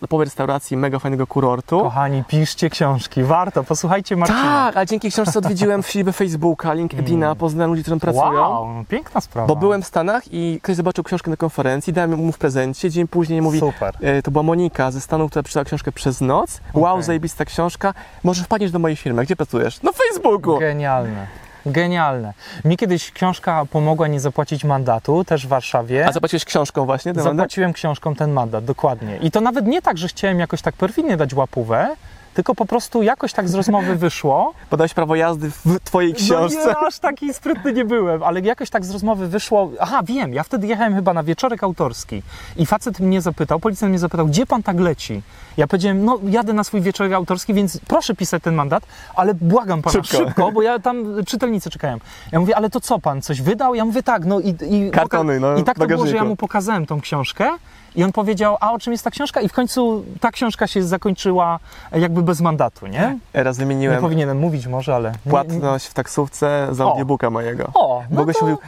topowej 0.00 0.24
restauracji 0.24 0.76
mega 0.76 0.98
fajnego 0.98 1.26
kurortu. 1.26 1.80
Kochani, 1.80 2.24
piszcie 2.24 2.70
książki. 2.70 3.22
Warto, 3.22 3.64
posłuchajcie 3.64 4.16
Marcina. 4.16 4.42
Tak, 4.42 4.76
a 4.76 4.86
dzięki 4.86 5.10
książce 5.10 5.38
odwiedziłem 5.38 5.82
w 5.82 5.90
siebie 5.90 6.12
Facebooka, 6.12 6.72
LinkedIna, 6.72 7.34
poznałem 7.34 7.70
ludzi, 7.70 7.82
którzy 7.82 8.00
tam 8.00 8.00
pracują. 8.00 8.28
Mm. 8.28 8.40
Wow, 8.40 8.74
no, 8.74 8.84
piękna 8.88 9.20
sprawa. 9.20 9.48
Bo 9.48 9.56
byłem 9.56 9.82
w 9.82 9.86
Stanach 9.86 10.22
i 10.32 10.60
ktoś 10.62 10.76
zobaczył 10.76 11.04
książkę 11.04 11.30
na 11.30 11.36
konferencji, 11.36 11.92
dałem 11.92 12.16
mu 12.16 12.32
w 12.32 12.38
prezencie, 12.38 12.90
dzień 12.90 13.08
później 13.08 13.42
mówi, 13.42 13.60
Super. 13.60 13.94
e, 14.00 14.22
to 14.22 14.30
była 14.30 14.42
Monika 14.42 14.90
ze 14.90 15.00
Stanów, 15.00 15.30
która 15.30 15.42
przeczytała 15.42 15.64
książkę 15.64 15.92
przez 15.92 16.20
noc. 16.20 16.60
Wow, 16.74 16.92
Okej. 16.92 17.04
zajebista 17.04 17.44
książka, 17.44 17.94
może 18.24 18.44
wpadniesz 18.44 18.70
do 18.70 18.78
mojej 18.78 18.96
firmy, 18.96 19.24
gdzie 19.24 19.36
pracujesz? 19.36 19.82
No 19.82 19.92
Facebooku! 19.92 20.58
Genialne. 20.58 21.26
Genialne. 21.66 22.32
Mi 22.64 22.76
kiedyś 22.76 23.12
książka 23.12 23.64
pomogła 23.70 24.08
nie 24.08 24.20
zapłacić 24.20 24.64
mandatu, 24.64 25.24
też 25.24 25.46
w 25.46 25.48
Warszawie. 25.48 26.06
A 26.06 26.12
zapłaciłeś 26.12 26.44
książką 26.44 26.86
właśnie? 26.86 27.14
ten 27.14 27.24
mandat? 27.24 27.36
Zapłaciłem 27.36 27.72
książką 27.72 28.14
ten 28.14 28.32
mandat, 28.32 28.64
dokładnie. 28.64 29.16
I 29.16 29.30
to 29.30 29.40
nawet 29.40 29.66
nie 29.66 29.82
tak, 29.82 29.98
że 29.98 30.08
chciałem 30.08 30.40
jakoś 30.40 30.62
tak 30.62 30.74
perfidnie 30.74 31.16
dać 31.16 31.34
łapówę, 31.34 31.96
tylko 32.40 32.54
po 32.54 32.66
prostu 32.66 33.02
jakoś 33.02 33.32
tak 33.32 33.48
z 33.48 33.54
rozmowy 33.54 33.96
wyszło. 33.96 34.54
Podałeś 34.70 34.94
prawo 34.94 35.14
jazdy 35.14 35.50
w 35.50 35.80
twojej 35.84 36.14
książce. 36.14 36.58
No 36.58 36.70
nie, 36.70 36.86
aż 36.86 36.98
taki 36.98 37.34
sprytny 37.34 37.72
nie 37.72 37.84
byłem, 37.84 38.22
ale 38.22 38.40
jakoś 38.40 38.70
tak 38.70 38.84
z 38.84 38.90
rozmowy 38.90 39.28
wyszło. 39.28 39.70
Aha, 39.80 40.00
wiem, 40.04 40.34
ja 40.34 40.42
wtedy 40.42 40.66
jechałem 40.66 40.94
chyba 40.94 41.14
na 41.14 41.22
wieczorek 41.22 41.62
autorski 41.62 42.22
i 42.56 42.66
facet 42.66 43.00
mnie 43.00 43.20
zapytał, 43.20 43.60
policjant 43.60 43.90
mnie 43.90 43.98
zapytał, 43.98 44.26
gdzie 44.26 44.46
pan 44.46 44.62
tak 44.62 44.80
leci? 44.80 45.22
Ja 45.56 45.66
powiedziałem, 45.66 46.04
no 46.04 46.18
jadę 46.28 46.52
na 46.52 46.64
swój 46.64 46.80
wieczorek 46.80 47.12
autorski, 47.12 47.54
więc 47.54 47.80
proszę 47.88 48.14
pisać 48.14 48.42
ten 48.42 48.54
mandat, 48.54 48.82
ale 49.14 49.34
błagam 49.34 49.82
pana 49.82 49.92
Szybko. 49.92 50.16
szybko, 50.26 50.52
bo 50.52 50.62
ja 50.62 50.78
tam 50.78 51.24
czytelnicy 51.26 51.70
czekają. 51.70 51.98
Ja 52.32 52.40
mówię, 52.40 52.56
ale 52.56 52.70
to 52.70 52.80
co 52.80 52.98
pan, 52.98 53.22
coś 53.22 53.42
wydał? 53.42 53.74
Ja 53.74 53.84
mówię, 53.84 54.02
tak, 54.02 54.24
no 54.24 54.40
i... 54.40 54.56
i 54.70 54.90
Kartony, 54.90 55.40
no, 55.40 55.56
I 55.56 55.64
tak 55.64 55.78
to 55.78 55.86
było, 55.86 55.98
że 55.98 56.06
ja 56.06 56.12
bagażniku. 56.12 56.28
mu 56.28 56.36
pokazałem 56.36 56.86
tą 56.86 57.00
książkę 57.00 57.50
i 57.96 58.04
on 58.04 58.12
powiedział, 58.12 58.56
a 58.60 58.72
o 58.72 58.78
czym 58.78 58.92
jest 58.92 59.04
ta 59.04 59.10
książka? 59.10 59.40
I 59.40 59.48
w 59.48 59.52
końcu 59.52 60.04
ta 60.20 60.30
książka 60.30 60.66
się 60.66 60.82
zakończyła 60.82 61.58
jakby 61.92 62.22
bez 62.22 62.40
mandatu, 62.40 62.86
nie? 62.86 63.18
Raz 63.32 63.58
Nie 63.58 63.64
wymieniłem 63.64 64.00
powinienem 64.00 64.38
mówić 64.38 64.66
może, 64.66 64.94
ale... 64.94 65.12
Nie, 65.26 65.30
płatność 65.30 65.86
w 65.86 65.94
taksówce 65.94 66.68
za 66.70 66.86
O. 66.86 66.90
audiobooka 66.90 67.30
mojego. 67.30 67.64
O, 67.74 68.02
no 68.10 68.20
ogóle 68.20 68.34
to... 68.34 68.40
mówił, 68.40 68.58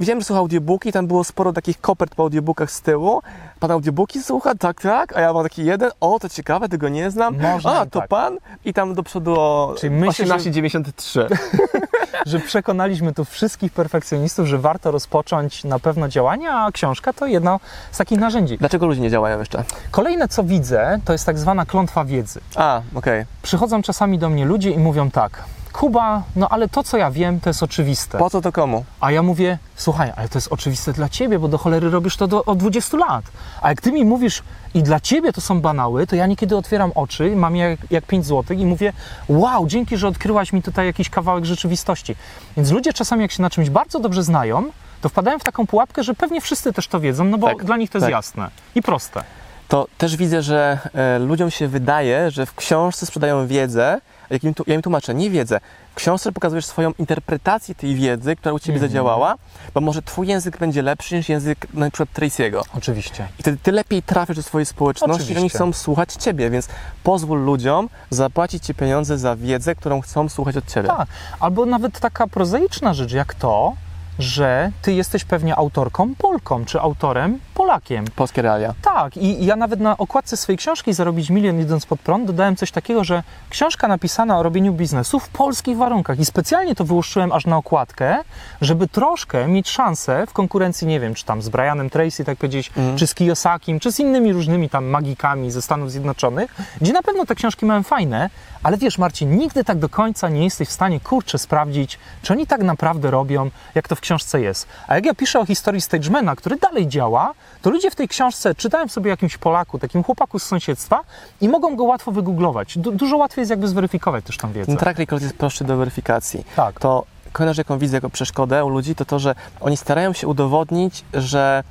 widziałem, 0.00 0.20
że 0.20 0.24
słucha 0.24 0.40
audiobooki, 0.40 0.92
tam 0.92 1.06
było 1.06 1.24
sporo 1.24 1.52
takich 1.52 1.80
kopert 1.80 2.14
po 2.14 2.22
audiobookach 2.22 2.70
z 2.70 2.80
tyłu. 2.80 3.22
Pan 3.60 3.70
audiobooki 3.70 4.22
słucha? 4.22 4.54
Tak, 4.54 4.80
tak. 4.80 5.16
A 5.16 5.20
ja 5.20 5.32
mam 5.32 5.42
taki 5.42 5.64
jeden, 5.64 5.90
o, 6.00 6.18
to 6.18 6.28
ciekawe, 6.28 6.68
tego 6.68 6.88
nie 6.88 7.10
znam. 7.10 7.36
Można 7.40 7.80
A, 7.80 7.86
to 7.86 8.00
tak. 8.00 8.08
pan? 8.08 8.38
I 8.64 8.72
tam 8.74 8.94
do 8.94 9.02
przodu 9.02 9.34
o 9.40 9.74
Czyli 9.78 9.94
myślisz, 9.94 10.28
że- 10.28 10.34
18,93. 10.34 11.26
że 12.26 12.40
przekonaliśmy 12.40 13.12
tu 13.12 13.24
wszystkich 13.24 13.72
perfekcjonistów, 13.72 14.46
że 14.46 14.58
warto 14.58 14.90
rozpocząć 14.90 15.64
na 15.64 15.78
pewno 15.78 16.08
działania, 16.08 16.64
a 16.64 16.72
książka 16.72 17.12
to 17.12 17.26
jedno 17.26 17.60
z 17.92 17.98
takich 17.98 18.18
narzędzi. 18.18 18.58
Dlaczego 18.58 18.86
ludzie 18.86 19.00
nie 19.00 19.10
działają 19.10 19.38
jeszcze? 19.38 19.64
Kolejne, 19.90 20.28
co 20.28 20.44
widzę, 20.44 21.00
to 21.04 21.12
jest 21.12 21.26
tak 21.26 21.38
zwana 21.38 21.66
klątwa 21.66 22.04
wiedzy. 22.04 22.40
A, 22.56 22.82
okej. 22.94 23.24
Przychodzą 23.42 23.82
czasami 23.82 24.18
do 24.18 24.28
mnie 24.28 24.44
ludzie 24.44 24.70
i 24.70 24.78
mówią 24.78 25.10
tak, 25.10 25.44
Kuba, 25.74 26.22
no 26.36 26.48
ale 26.48 26.68
to, 26.68 26.82
co 26.82 26.96
ja 26.96 27.10
wiem, 27.10 27.40
to 27.40 27.50
jest 27.50 27.62
oczywiste. 27.62 28.18
Po 28.18 28.30
co 28.30 28.40
to 28.40 28.52
komu? 28.52 28.84
A 29.00 29.10
ja 29.10 29.22
mówię, 29.22 29.58
słuchaj, 29.76 30.12
ale 30.16 30.28
to 30.28 30.38
jest 30.38 30.52
oczywiste 30.52 30.92
dla 30.92 31.08
ciebie, 31.08 31.38
bo 31.38 31.48
do 31.48 31.58
cholery 31.58 31.90
robisz 31.90 32.16
to 32.16 32.26
do, 32.26 32.44
od 32.44 32.58
20 32.58 32.96
lat. 32.96 33.24
A 33.62 33.68
jak 33.68 33.80
ty 33.80 33.92
mi 33.92 34.04
mówisz 34.04 34.42
i 34.74 34.82
dla 34.82 35.00
ciebie 35.00 35.32
to 35.32 35.40
są 35.40 35.60
banały, 35.60 36.06
to 36.06 36.16
ja 36.16 36.26
niekiedy 36.26 36.56
otwieram 36.56 36.92
oczy, 36.94 37.36
mam 37.36 37.56
jak, 37.56 37.80
jak 37.90 38.04
5 38.04 38.26
zł 38.26 38.56
i 38.56 38.66
mówię, 38.66 38.92
wow, 39.28 39.66
dzięki, 39.66 39.96
że 39.96 40.08
odkryłaś 40.08 40.52
mi 40.52 40.62
tutaj 40.62 40.86
jakiś 40.86 41.10
kawałek 41.10 41.44
rzeczywistości. 41.44 42.16
Więc 42.56 42.70
ludzie 42.70 42.92
czasami, 42.92 43.22
jak 43.22 43.32
się 43.32 43.42
na 43.42 43.50
czymś 43.50 43.70
bardzo 43.70 44.00
dobrze 44.00 44.22
znają, 44.22 44.64
to 45.00 45.08
wpadają 45.08 45.38
w 45.38 45.44
taką 45.44 45.66
pułapkę, 45.66 46.02
że 46.02 46.14
pewnie 46.14 46.40
wszyscy 46.40 46.72
też 46.72 46.88
to 46.88 47.00
wiedzą, 47.00 47.24
no 47.24 47.38
bo 47.38 47.46
Tak, 47.46 47.64
dla 47.64 47.76
nich 47.76 47.90
to 47.90 47.98
jest 47.98 48.06
tak. 48.06 48.12
jasne 48.12 48.50
i 48.74 48.82
proste. 48.82 49.22
To 49.68 49.86
też 49.98 50.16
widzę, 50.16 50.42
że 50.42 50.78
e, 50.94 51.18
ludziom 51.18 51.50
się 51.50 51.68
wydaje, 51.68 52.30
że 52.30 52.46
w 52.46 52.54
książce 52.54 53.06
sprzedają 53.06 53.46
wiedzę, 53.46 54.00
jak 54.34 54.44
im 54.44 54.54
tu, 54.54 54.64
ja 54.66 54.74
im 54.74 54.82
tłumaczę, 54.82 55.14
nie 55.14 55.30
wiedzę. 55.30 55.60
W 55.92 55.94
książce 55.94 56.32
pokazujesz 56.32 56.66
swoją 56.66 56.92
interpretację 56.98 57.74
tej 57.74 57.94
wiedzy, 57.94 58.36
która 58.36 58.52
u 58.52 58.58
Ciebie 58.58 58.74
Mhm. 58.74 58.90
zadziałała, 58.90 59.34
bo 59.74 59.80
może 59.80 60.02
Twój 60.02 60.26
język 60.28 60.58
będzie 60.58 60.82
lepszy 60.82 61.16
niż 61.16 61.28
język 61.28 61.66
na 61.74 61.90
przykład 61.90 62.08
Tracy'ego. 62.18 62.60
Oczywiście. 62.76 63.28
I 63.38 63.42
wtedy 63.42 63.58
Ty 63.62 63.72
lepiej 63.72 64.02
trafisz 64.02 64.36
do 64.36 64.42
swojej 64.42 64.66
społeczności, 64.66 65.14
Oczywiście. 65.22 65.40
oni 65.40 65.48
chcą 65.50 65.72
słuchać 65.72 66.12
Ciebie, 66.12 66.50
więc 66.50 66.68
pozwól 67.02 67.44
ludziom 67.44 67.88
zapłacić 68.10 68.64
Ci 68.66 68.74
pieniądze 68.74 69.18
za 69.18 69.36
wiedzę, 69.36 69.74
którą 69.74 70.00
chcą 70.00 70.28
słuchać 70.28 70.56
od 70.56 70.66
Ciebie. 70.72 70.88
Tak, 70.88 71.08
albo 71.40 71.66
nawet 71.66 72.00
taka 72.00 72.26
prozaiczna 72.26 72.94
rzecz 72.94 73.12
jak 73.12 73.34
to, 73.34 73.72
że 74.18 74.70
ty 74.82 74.92
jesteś 74.92 75.24
pewnie 75.24 75.56
autorką 75.56 76.14
Polką, 76.18 76.64
czy 76.64 76.80
autorem 76.80 77.38
Polakiem. 77.54 78.04
Polskie 78.16 78.42
realia. 78.42 78.74
Tak, 78.82 79.16
i 79.16 79.46
ja 79.46 79.56
nawet 79.56 79.80
na 79.80 79.96
okładce 79.98 80.36
swojej 80.36 80.58
książki 80.58 80.92
Zarobić 80.94 81.30
milion 81.30 81.60
idąc 81.60 81.86
pod 81.86 82.00
prąd 82.00 82.26
dodałem 82.26 82.56
coś 82.56 82.70
takiego, 82.70 83.04
że 83.04 83.22
książka 83.50 83.88
napisana 83.88 84.38
o 84.38 84.42
robieniu 84.42 84.72
biznesu 84.72 85.20
w 85.20 85.28
polskich 85.28 85.76
warunkach 85.76 86.18
i 86.18 86.24
specjalnie 86.24 86.74
to 86.74 86.84
wyłuszczyłem 86.84 87.32
aż 87.32 87.46
na 87.46 87.56
okładkę, 87.56 88.18
żeby 88.60 88.88
troszkę 88.88 89.48
mieć 89.48 89.68
szansę 89.70 90.26
w 90.26 90.32
konkurencji, 90.32 90.86
nie 90.86 91.00
wiem, 91.00 91.14
czy 91.14 91.24
tam 91.24 91.42
z 91.42 91.48
Brianem 91.48 91.90
Tracy, 91.90 92.24
tak 92.24 92.38
powiedzieć, 92.38 92.70
Mhm. 92.76 92.96
czy 92.96 93.06
z 93.06 93.14
Kiyosakim, 93.14 93.80
czy 93.80 93.92
z 93.92 94.00
innymi 94.00 94.32
różnymi 94.32 94.68
tam 94.70 94.84
magikami 94.84 95.50
ze 95.50 95.62
Stanów 95.62 95.90
Zjednoczonych, 95.90 96.54
gdzie 96.80 96.92
na 96.92 97.02
pewno 97.02 97.26
te 97.26 97.34
książki 97.34 97.66
mają 97.66 97.82
fajne, 97.82 98.30
ale 98.62 98.76
wiesz 98.76 98.98
Marcin, 98.98 99.36
nigdy 99.38 99.64
tak 99.64 99.78
do 99.78 99.88
końca 99.88 100.28
nie 100.28 100.44
jesteś 100.44 100.68
w 100.68 100.72
stanie, 100.72 101.00
kurczę, 101.00 101.38
sprawdzić, 101.38 101.98
czy 102.22 102.32
oni 102.32 102.46
tak 102.46 102.62
naprawdę 102.62 103.10
robią, 103.10 103.50
jak 103.74 103.88
to 103.88 103.96
w 103.96 104.00
książce 104.04 104.40
jest. 104.40 104.66
A 104.88 104.94
jak 104.94 105.06
ja 105.06 105.14
piszę 105.14 105.40
o 105.40 105.46
historii 105.46 105.80
Stagemana, 105.80 106.36
który 106.36 106.56
dalej 106.56 106.88
działa, 106.88 107.32
to 107.62 107.70
ludzie 107.70 107.90
w 107.90 107.94
tej 107.94 108.08
książce 108.08 108.54
czytają 108.54 108.88
sobie 108.88 109.10
jakimś 109.10 109.38
Polaku, 109.38 109.78
takim 109.78 110.02
chłopaku 110.02 110.38
z 110.38 110.42
sąsiedztwa 110.42 111.00
i 111.40 111.48
mogą 111.48 111.76
go 111.76 111.84
łatwo 111.84 112.12
wygooglować. 112.12 112.78
Du- 112.78 112.92
dużo 112.92 113.16
łatwiej 113.16 113.42
jest 113.42 113.50
jakby 113.50 113.68
zweryfikować 113.68 114.24
też 114.24 114.36
tą 114.36 114.52
wiedzę. 114.52 114.66
Ten 114.66 114.76
track 114.76 114.98
record 114.98 115.22
jest 115.22 115.36
prostszy 115.36 115.64
do 115.64 115.76
weryfikacji. 115.76 116.44
Tak. 116.56 116.80
To 116.80 117.04
kolejna 117.32 117.52
rzecz, 117.52 117.58
jaką 117.58 117.78
widzę 117.78 117.96
jako 117.96 118.10
przeszkodę 118.10 118.64
u 118.64 118.68
ludzi, 118.68 118.94
to 118.94 119.04
to, 119.04 119.18
że 119.18 119.34
oni 119.60 119.76
starają 119.76 120.12
się 120.12 120.28
udowodnić, 120.28 121.04
że, 121.14 121.62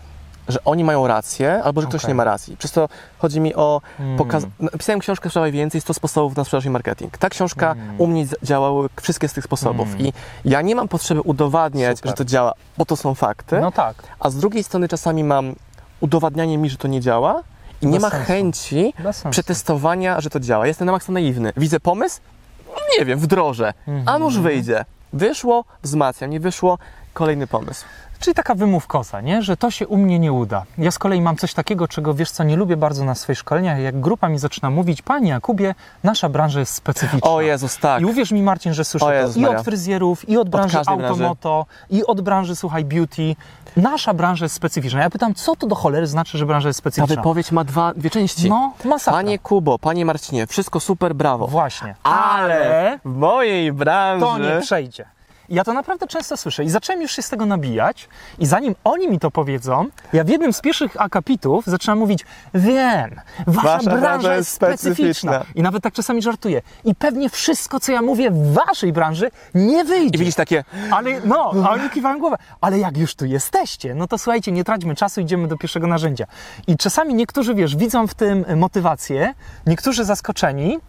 że 0.47 0.63
oni 0.63 0.83
mają 0.83 1.07
rację, 1.07 1.63
albo 1.63 1.81
że 1.81 1.87
ktoś 1.87 2.01
Okej. 2.01 2.07
nie 2.11 2.15
ma 2.15 2.23
racji. 2.23 2.57
Przez 2.57 2.71
to 2.71 2.89
chodzi 3.17 3.39
mi 3.39 3.55
o 3.55 3.81
Mm. 3.99 4.17
pokaz... 4.17 4.43
Napisałem 4.59 4.99
książkę 4.99 5.29
Sprzedawaj 5.29 5.51
Więcej, 5.51 5.81
100 5.81 5.93
sposobów 5.93 6.35
na 6.37 6.43
sprzedaż 6.43 6.65
i 6.65 6.69
marketing. 6.69 7.17
Ta 7.17 7.29
książka 7.29 7.71
Mm. 7.71 7.95
u 8.01 8.07
mnie 8.07 8.25
działały 8.43 8.89
wszystkie 9.01 9.27
z 9.27 9.33
tych 9.33 9.43
sposobów 9.43 9.87
Mm. 9.87 10.01
i 10.01 10.13
ja 10.45 10.61
nie 10.61 10.75
mam 10.75 10.87
potrzeby 10.87 11.21
udowadniać, 11.21 11.97
Super. 11.97 12.09
że 12.11 12.15
to 12.15 12.25
działa, 12.25 12.53
bo 12.77 12.85
to 12.85 12.95
są 12.95 13.13
fakty, 13.15 13.59
No 13.61 13.71
tak. 13.71 13.95
a 14.19 14.29
z 14.29 14.35
drugiej 14.35 14.63
strony 14.63 14.87
czasami 14.87 15.23
mam 15.23 15.55
udowadnianie 15.99 16.57
mi, 16.57 16.69
że 16.69 16.77
to 16.77 16.87
nie 16.87 17.01
działa 17.01 17.43
i 17.81 17.85
nie 17.87 17.93
Bez 17.93 18.01
ma 18.01 18.09
sensu. 18.09 18.25
chęci 18.25 18.93
przetestowania, 19.29 20.21
że 20.21 20.29
to 20.29 20.39
działa. 20.39 20.67
Jestem 20.67 20.85
na 20.85 20.91
maksa 20.91 21.11
naiwny. 21.11 21.53
Widzę 21.57 21.79
pomysł? 21.79 22.19
No 22.67 22.73
Nie 22.99 23.05
wiem, 23.05 23.19
wdrożę. 23.19 23.73
A 24.05 24.19
nuż 24.19 24.37
wyjdzie. 24.39 24.85
Wyszło, 25.13 25.63
wzmacniam. 25.83 26.29
Nie 26.29 26.39
wyszło, 26.39 26.77
kolejny 27.13 27.47
pomysł. 27.47 27.85
Czyli 28.23 28.35
taka 28.35 28.55
wymówkoza, 28.55 29.21
nie? 29.21 29.41
że 29.41 29.57
to 29.57 29.71
się 29.71 29.87
u 29.87 29.97
mnie 29.97 30.19
nie 30.19 30.33
uda. 30.33 30.63
Ja 30.77 30.91
z 30.91 30.99
kolei 30.99 31.21
mam 31.21 31.35
coś 31.37 31.53
takiego, 31.53 31.87
czego 31.87 32.13
wiesz 32.13 32.31
co, 32.31 32.43
nie 32.43 32.55
lubię 32.55 32.77
bardzo 32.77 33.05
na 33.05 33.15
swoich 33.15 33.39
szkoleniach, 33.39 33.79
jak 33.79 33.99
grupa 33.99 34.29
mi 34.29 34.39
zaczyna 34.39 34.69
mówić, 34.69 35.01
panie 35.01 35.29
Jakubie, 35.29 35.75
nasza 36.03 36.29
branża 36.29 36.59
jest 36.59 36.73
specyficzna. 36.73 37.29
O 37.31 37.41
Jezus, 37.41 37.77
tak. 37.77 38.01
I 38.01 38.05
uwierz 38.05 38.31
mi 38.31 38.41
Marcin, 38.43 38.73
że 38.73 38.83
słyszę 38.85 39.05
O 39.05 39.09
to 39.09 39.13
Jezus 39.13 39.37
i 39.37 39.41
Maria. 39.41 39.57
od 39.59 39.65
fryzjerów, 39.65 40.29
i 40.29 40.37
od 40.37 40.49
branży 40.49 40.73
branży. 40.85 41.07
automoto, 41.07 41.65
i 41.89 42.05
od 42.05 42.21
branży, 42.21 42.55
słuchaj, 42.55 42.85
beauty. 42.85 43.35
Nasza 43.77 44.13
branża 44.13 44.45
jest 44.45 44.55
specyficzna. 44.55 45.01
Ja 45.01 45.09
pytam, 45.09 45.33
co 45.33 45.55
to 45.55 45.67
do 45.67 45.75
cholery 45.75 46.07
znaczy, 46.07 46.37
że 46.37 46.45
branża 46.45 46.69
jest 46.69 46.79
Ta 46.79 46.81
specyficzna? 46.81 47.15
wypowiedź 47.15 47.51
ma 47.51 47.63
dwa, 47.63 47.93
dwie 47.93 48.09
części. 48.09 48.49
No, 48.49 48.73
masakra. 48.85 49.13
Panie 49.19 49.39
Kubo, 49.39 49.79
panie 49.79 50.05
Marcinie, 50.05 50.47
wszystko 50.47 50.79
super, 50.79 51.15
brawo. 51.15 51.47
Właśnie. 51.47 51.95
Ale 52.03 52.99
w 53.05 53.15
mojej 53.15 53.73
branży... 53.73 54.25
to 54.25 54.37
nie 54.37 54.61
przejdzie. 54.61 55.05
Ja 55.49 55.63
to 55.63 55.73
naprawdę 55.73 56.07
często 56.07 56.37
słyszę 56.37 56.63
i 56.63 56.69
zacząłem 56.69 57.01
już 57.01 57.11
się 57.11 57.21
z 57.21 57.29
tego 57.29 57.45
nabijać 57.45 58.09
i 58.39 58.45
zanim 58.45 58.75
oni 58.83 59.07
mi 59.07 59.19
to 59.19 59.31
powiedzą, 59.31 59.85
ja 60.13 60.23
w 60.23 60.29
jednym 60.29 60.53
z 60.53 60.61
pierwszych 60.61 61.01
akapitów 61.01 61.65
zaczynam 61.65 61.97
mówić, 61.99 62.25
wiem, 62.53 63.21
wasza, 63.47 63.77
Wasza 63.77 63.97
branża, 63.97 64.35
jest 64.35 64.49
specyficzna. 64.51 64.93
specyficzna. 64.93 65.45
I 65.55 65.61
nawet 65.61 65.83
tak 65.83 65.93
czasami 65.93 66.21
żartuję. 66.21 66.61
I 66.85 66.95
pewnie 66.95 67.29
wszystko, 67.29 67.79
co 67.79 67.91
ja 67.91 68.01
mówię 68.01 68.31
w 68.31 68.53
waszej 68.53 68.93
branży, 68.93 69.31
nie 69.55 69.85
wyjdzie. 69.85 70.15
I 70.15 70.19
widzisz 70.19 70.35
takie, 70.35 70.63
Ale 70.91 71.21
no, 71.25 71.51
a 71.65 71.69
oni 71.69 71.89
kiwają 71.89 72.19
głowę. 72.19 72.35
Ale 72.61 72.79
jak 72.79 72.97
już 72.97 73.15
tu 73.15 73.25
jesteście, 73.25 73.95
no 73.95 74.07
to 74.07 74.17
słuchajcie, 74.17 74.51
nie 74.51 74.63
traćmy 74.63 74.95
czasu, 74.95 75.21
idziemy 75.21 75.47
do 75.47 75.57
pierwszego 75.57 75.87
narzędzia. 75.87 76.25
I 76.67 76.77
czasami 76.77 77.13
niektórzy, 77.13 77.55
wiesz, 77.55 77.75
widzą 77.75 78.07
w 78.07 78.13
tym 78.13 78.45
motywację, 78.55 79.33
niektórzy 79.67 80.05
zaskoczeni, 80.05 80.79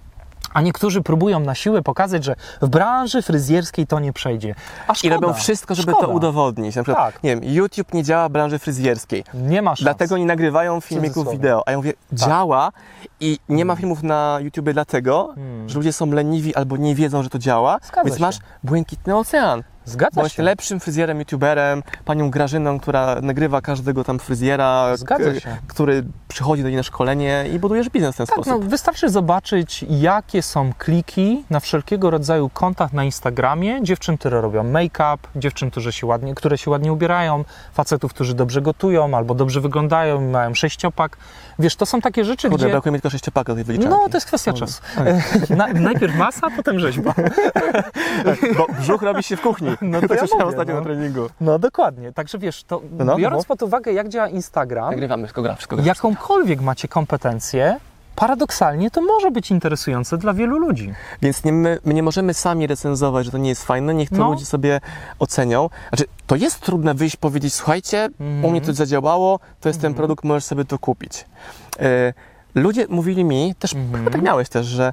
a 0.55 0.61
niektórzy 0.61 1.03
próbują 1.03 1.41
na 1.41 1.55
siłę 1.55 1.83
pokazać, 1.83 2.25
że 2.25 2.35
w 2.63 2.69
branży 2.69 3.23
fryzjerskiej 3.23 3.87
to 3.87 4.01
nie 4.01 4.13
przejdzie. 4.13 4.55
A 4.89 4.93
i 4.93 4.97
szkoda, 4.97 5.15
robią 5.15 5.33
wszystko, 5.33 5.75
żeby 5.75 5.93
szkoda. 5.93 6.07
to 6.07 6.13
udowodnić. 6.13 6.77
Na 6.77 6.83
przykład, 6.83 7.13
Tak. 7.15 7.23
nie 7.23 7.31
wiem, 7.31 7.45
YouTube 7.55 7.95
nie 7.95 8.03
działa 8.03 8.29
w 8.29 8.33
branży 8.33 8.59
fryzjerskiej. 8.59 9.25
Nie 9.35 9.63
ma 9.63 9.71
szans. 9.71 9.81
Dlatego 9.83 10.19
nie 10.19 10.27
nagrywają 10.27 10.81
filmików 10.81 11.31
wideo. 11.31 11.63
A 11.67 11.71
ja 11.71 11.77
mówię, 11.77 11.93
działa 12.13 12.73
i 13.21 13.39
nie 13.49 13.65
ma 13.65 13.77
filmów 13.77 14.03
na 14.03 14.39
YouTubie 14.41 14.73
dlatego, 14.73 15.33
Hmm. 15.35 15.69
że 15.69 15.75
ludzie 15.79 15.93
są 15.93 16.07
leniwi 16.11 16.55
albo 16.55 16.77
nie 16.77 16.95
wiedzą, 16.95 17.23
że 17.23 17.31
to 17.31 17.39
działa, 17.39 17.79
Zgadza 17.83 18.05
więc 18.05 18.17
się. 18.17 18.23
masz 18.23 18.39
błękitny 18.65 19.17
ocean. 19.17 19.63
Zgadza 19.85 20.21
Bądź 20.21 20.33
się. 20.33 20.43
lepszym 20.43 20.81
fryzjerem, 20.81 21.19
youtuberem, 21.19 21.83
panią 22.05 22.31
Grażyną, 22.31 22.81
która 22.81 23.21
nagrywa 23.23 23.61
każdego 23.61 24.05
tam 24.05 24.19
fryzjera, 24.19 24.97
Zgadza 24.97 25.41
się. 25.41 25.57
który 25.67 26.05
przychodzi 26.29 26.63
do 26.63 26.69
niej 26.69 26.77
na 26.77 26.83
szkolenie 26.83 27.45
i 27.55 27.59
budujesz 27.59 27.89
biznes 27.91 28.15
w 28.15 28.19
ten 28.19 28.27
Tak, 28.27 28.37
no, 28.37 28.45
sposób. 28.45 28.65
wystarczy 28.65 29.09
zobaczyć, 29.11 29.85
jakie 29.91 30.43
są 30.43 30.73
kliki 30.79 31.45
na 31.51 31.61
wszelkiego 31.61 32.11
rodzaju 32.11 32.49
kontach 32.49 32.93
na 32.93 33.05
Instagramie. 33.05 33.83
Dziewczyn, 33.83 34.19
które 34.19 34.41
robią 34.41 34.65
make-up, 34.65 35.19
dziewczyn, 35.37 35.71
które 35.71 35.93
się, 35.93 36.07
ładnie, 36.07 36.35
które 36.35 36.59
się 36.59 36.71
ładnie 36.71 36.93
ubierają, 36.93 37.45
facetów, 37.73 38.15
którzy 38.15 38.35
dobrze 38.35 38.63
gotują 38.63 39.17
albo 39.17 39.35
dobrze 39.35 39.61
wyglądają, 39.61 40.31
mają 40.31 40.55
sześciopak. 40.55 41.17
Wiesz, 41.59 41.77
to 41.77 41.87
są 41.87 42.01
takie 42.01 42.25
rzeczy, 42.25 42.49
Kurde, 42.49 42.65
gdzie... 42.65 42.73
brakuje 42.73 42.93
mi 42.93 42.99
tylko 42.99 43.11
sześciopaka 43.11 43.55
tej 43.55 43.65
wyliczanki. 43.65 43.97
No, 44.03 44.09
to 44.09 44.17
jest 44.17 44.27
kwestia 44.27 44.53
czasu. 44.53 44.83
Na, 45.57 45.67
najpierw 45.67 46.17
masa, 46.17 46.47
potem 46.57 46.79
rzeźba. 46.79 47.15
Bo 48.59 48.67
brzuch 48.81 49.03
robi 49.03 49.23
się 49.23 49.37
w 49.37 49.41
kuchni. 49.41 49.71
No 49.81 50.01
to 50.01 50.09
to 50.09 50.15
ja 50.15 50.23
mówię, 50.33 50.45
ostatnio 50.45 50.75
no. 50.75 50.81
na 50.81 50.87
treningu. 50.87 51.27
No 51.41 51.59
dokładnie. 51.59 52.13
Także 52.13 52.39
wiesz, 52.39 52.65
to 52.65 52.81
No, 52.93 53.17
biorąc 53.17 53.43
no. 53.43 53.47
pod 53.49 53.63
uwagę, 53.63 53.93
jak 53.93 54.09
działa 54.09 54.29
Instagram, 54.29 54.91
Nagrywamy, 54.91 55.23
wszystko 55.23 55.43
gra, 55.43 55.55
wszystko 55.55 55.77
gra. 55.77 55.85
jakąkolwiek 55.85 56.61
macie 56.61 56.89
kompetencję, 56.89 57.77
paradoksalnie 58.17 58.91
to 58.91 59.03
może 59.03 59.31
być 59.31 59.51
interesujące 59.51 60.19
dla 60.19 60.35
wielu 60.35 60.59
ludzi. 60.59 60.93
Więc 61.23 61.45
nie, 61.45 61.53
my, 61.53 61.79
my 61.85 61.95
nie 61.95 62.03
możemy 62.03 62.35
sami 62.35 62.67
recenzować, 62.67 63.25
że 63.27 63.33
to 63.33 63.39
nie 63.39 63.49
jest 63.49 63.65
fajne, 63.65 63.95
niech 63.95 64.09
to 64.11 64.17
No. 64.17 64.31
ludzie 64.31 64.45
sobie 64.47 64.81
ocenią. 65.19 65.71
Znaczy, 65.89 66.05
to 66.27 66.37
jest 66.37 66.61
trudne 66.61 66.95
wyjść, 66.95 67.17
powiedzieć, 67.17 67.55
słuchajcie, 67.55 68.05
Mhm. 68.05 68.45
u 68.45 68.51
mnie 68.51 68.61
to 68.61 68.73
zadziałało, 68.73 69.41
to 69.61 69.69
jest 69.69 69.81
ten 69.81 69.95
produkt, 69.95 70.25
możesz 70.25 70.45
sobie 70.45 70.65
to 70.65 70.79
kupić. 70.79 71.25
E, 71.81 72.13
ludzie 72.55 72.87
mówili 72.89 73.25
mi, 73.25 73.55
też 73.55 73.75
Mhm. 73.75 73.99
chyba 74.05 74.11
tak 74.11 74.23
miałeś 74.23 74.49
też, 74.49 74.67
że 74.67 74.93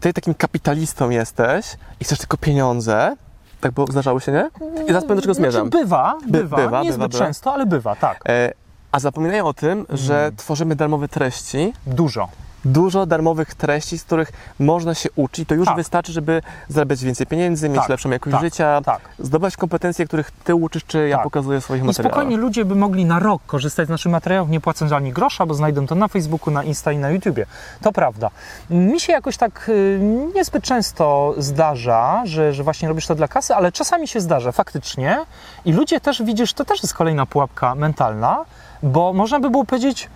ty 0.00 0.12
takim 0.12 0.34
kapitalistą 0.34 1.10
jesteś 1.10 1.66
i 2.00 2.04
chcesz 2.04 2.18
tylko 2.18 2.36
pieniądze. 2.36 3.16
Tak 3.60 3.72
było, 3.72 3.86
zdarzało 3.86 4.20
się, 4.20 4.32
nie? 4.32 4.50
I 4.84 4.86
zaraz 4.88 5.02
powiem, 5.04 5.16
do 5.16 5.22
czego 5.22 5.34
zmierzam. 5.34 5.68
Znaczy, 5.68 5.84
bywa, 5.84 6.18
By- 6.26 6.30
bywa, 6.42 6.56
bywa, 6.56 6.82
niezbyt 6.82 6.98
bywa, 6.98 7.08
bywa. 7.08 7.24
często, 7.24 7.52
ale 7.54 7.66
bywa, 7.66 7.96
tak. 7.96 8.20
E, 8.28 8.52
a 8.92 9.00
zapominają 9.00 9.46
o 9.46 9.54
tym, 9.54 9.86
że 9.90 10.14
Mhm. 10.14 10.36
tworzymy 10.36 10.76
darmowe 10.76 11.08
treści, 11.08 11.72
Dużo. 11.86 12.28
Dużo 12.64 13.06
darmowych 13.06 13.54
treści, 13.54 13.98
z 13.98 14.04
których 14.04 14.32
można 14.58 14.94
się 14.94 15.08
uczyć. 15.16 15.48
To 15.48 15.54
już 15.54 15.66
Tak. 15.66 15.76
wystarczy, 15.76 16.12
żeby 16.12 16.42
zarabiać 16.68 17.04
więcej 17.04 17.26
pieniędzy, 17.26 17.68
mieć 17.68 17.80
Tak, 17.80 17.88
lepszą 17.88 18.10
jakość 18.10 18.32
tak, 18.32 18.40
życia, 18.40 18.80
tak. 18.84 19.00
zdobywać 19.18 19.56
kompetencje, 19.56 20.06
których 20.06 20.30
ty 20.30 20.54
uczysz, 20.54 20.84
czy 20.84 21.08
ja 21.08 21.16
Tak. 21.16 21.24
pokazuję 21.24 21.60
w 21.60 21.64
swoich 21.64 21.82
I 21.82 21.84
materiałach. 21.86 22.12
spokojnie 22.14 22.36
ludzie 22.36 22.64
by 22.64 22.74
mogli 22.74 23.04
na 23.04 23.18
rok 23.18 23.42
korzystać 23.46 23.86
z 23.86 23.90
naszych 23.90 24.12
materiałów, 24.12 24.50
nie 24.50 24.60
płacąc 24.60 24.92
ani 24.92 25.12
grosza, 25.12 25.46
bo 25.46 25.54
znajdą 25.54 25.86
to 25.86 25.94
na 25.94 26.08
Facebooku, 26.08 26.54
na 26.54 26.62
Insta 26.64 26.92
i 26.92 26.98
na 26.98 27.10
YouTubie. 27.10 27.46
To 27.82 27.92
prawda. 27.92 28.30
Mi 28.70 29.00
się 29.00 29.12
jakoś 29.12 29.36
tak 29.36 29.68
y, 29.68 30.00
niezbyt 30.34 30.64
często 30.64 31.34
zdarza, 31.38 32.22
że, 32.24 32.52
że 32.52 32.62
właśnie 32.62 32.88
robisz 32.88 33.06
to 33.06 33.14
dla 33.14 33.28
kasy, 33.28 33.54
ale 33.54 33.72
czasami 33.72 34.08
się 34.08 34.20
zdarza 34.20 34.52
faktycznie. 34.52 35.18
I 35.64 35.72
ludzie 35.72 36.00
też, 36.00 36.22
widzisz, 36.22 36.52
to 36.52 36.64
też 36.64 36.82
jest 36.82 36.94
kolejna 36.94 37.26
pułapka 37.26 37.74
mentalna, 37.74 38.44
bo 38.82 39.12
można 39.12 39.40
by 39.40 39.50
było 39.50 39.64
powiedzieć, 39.64 40.08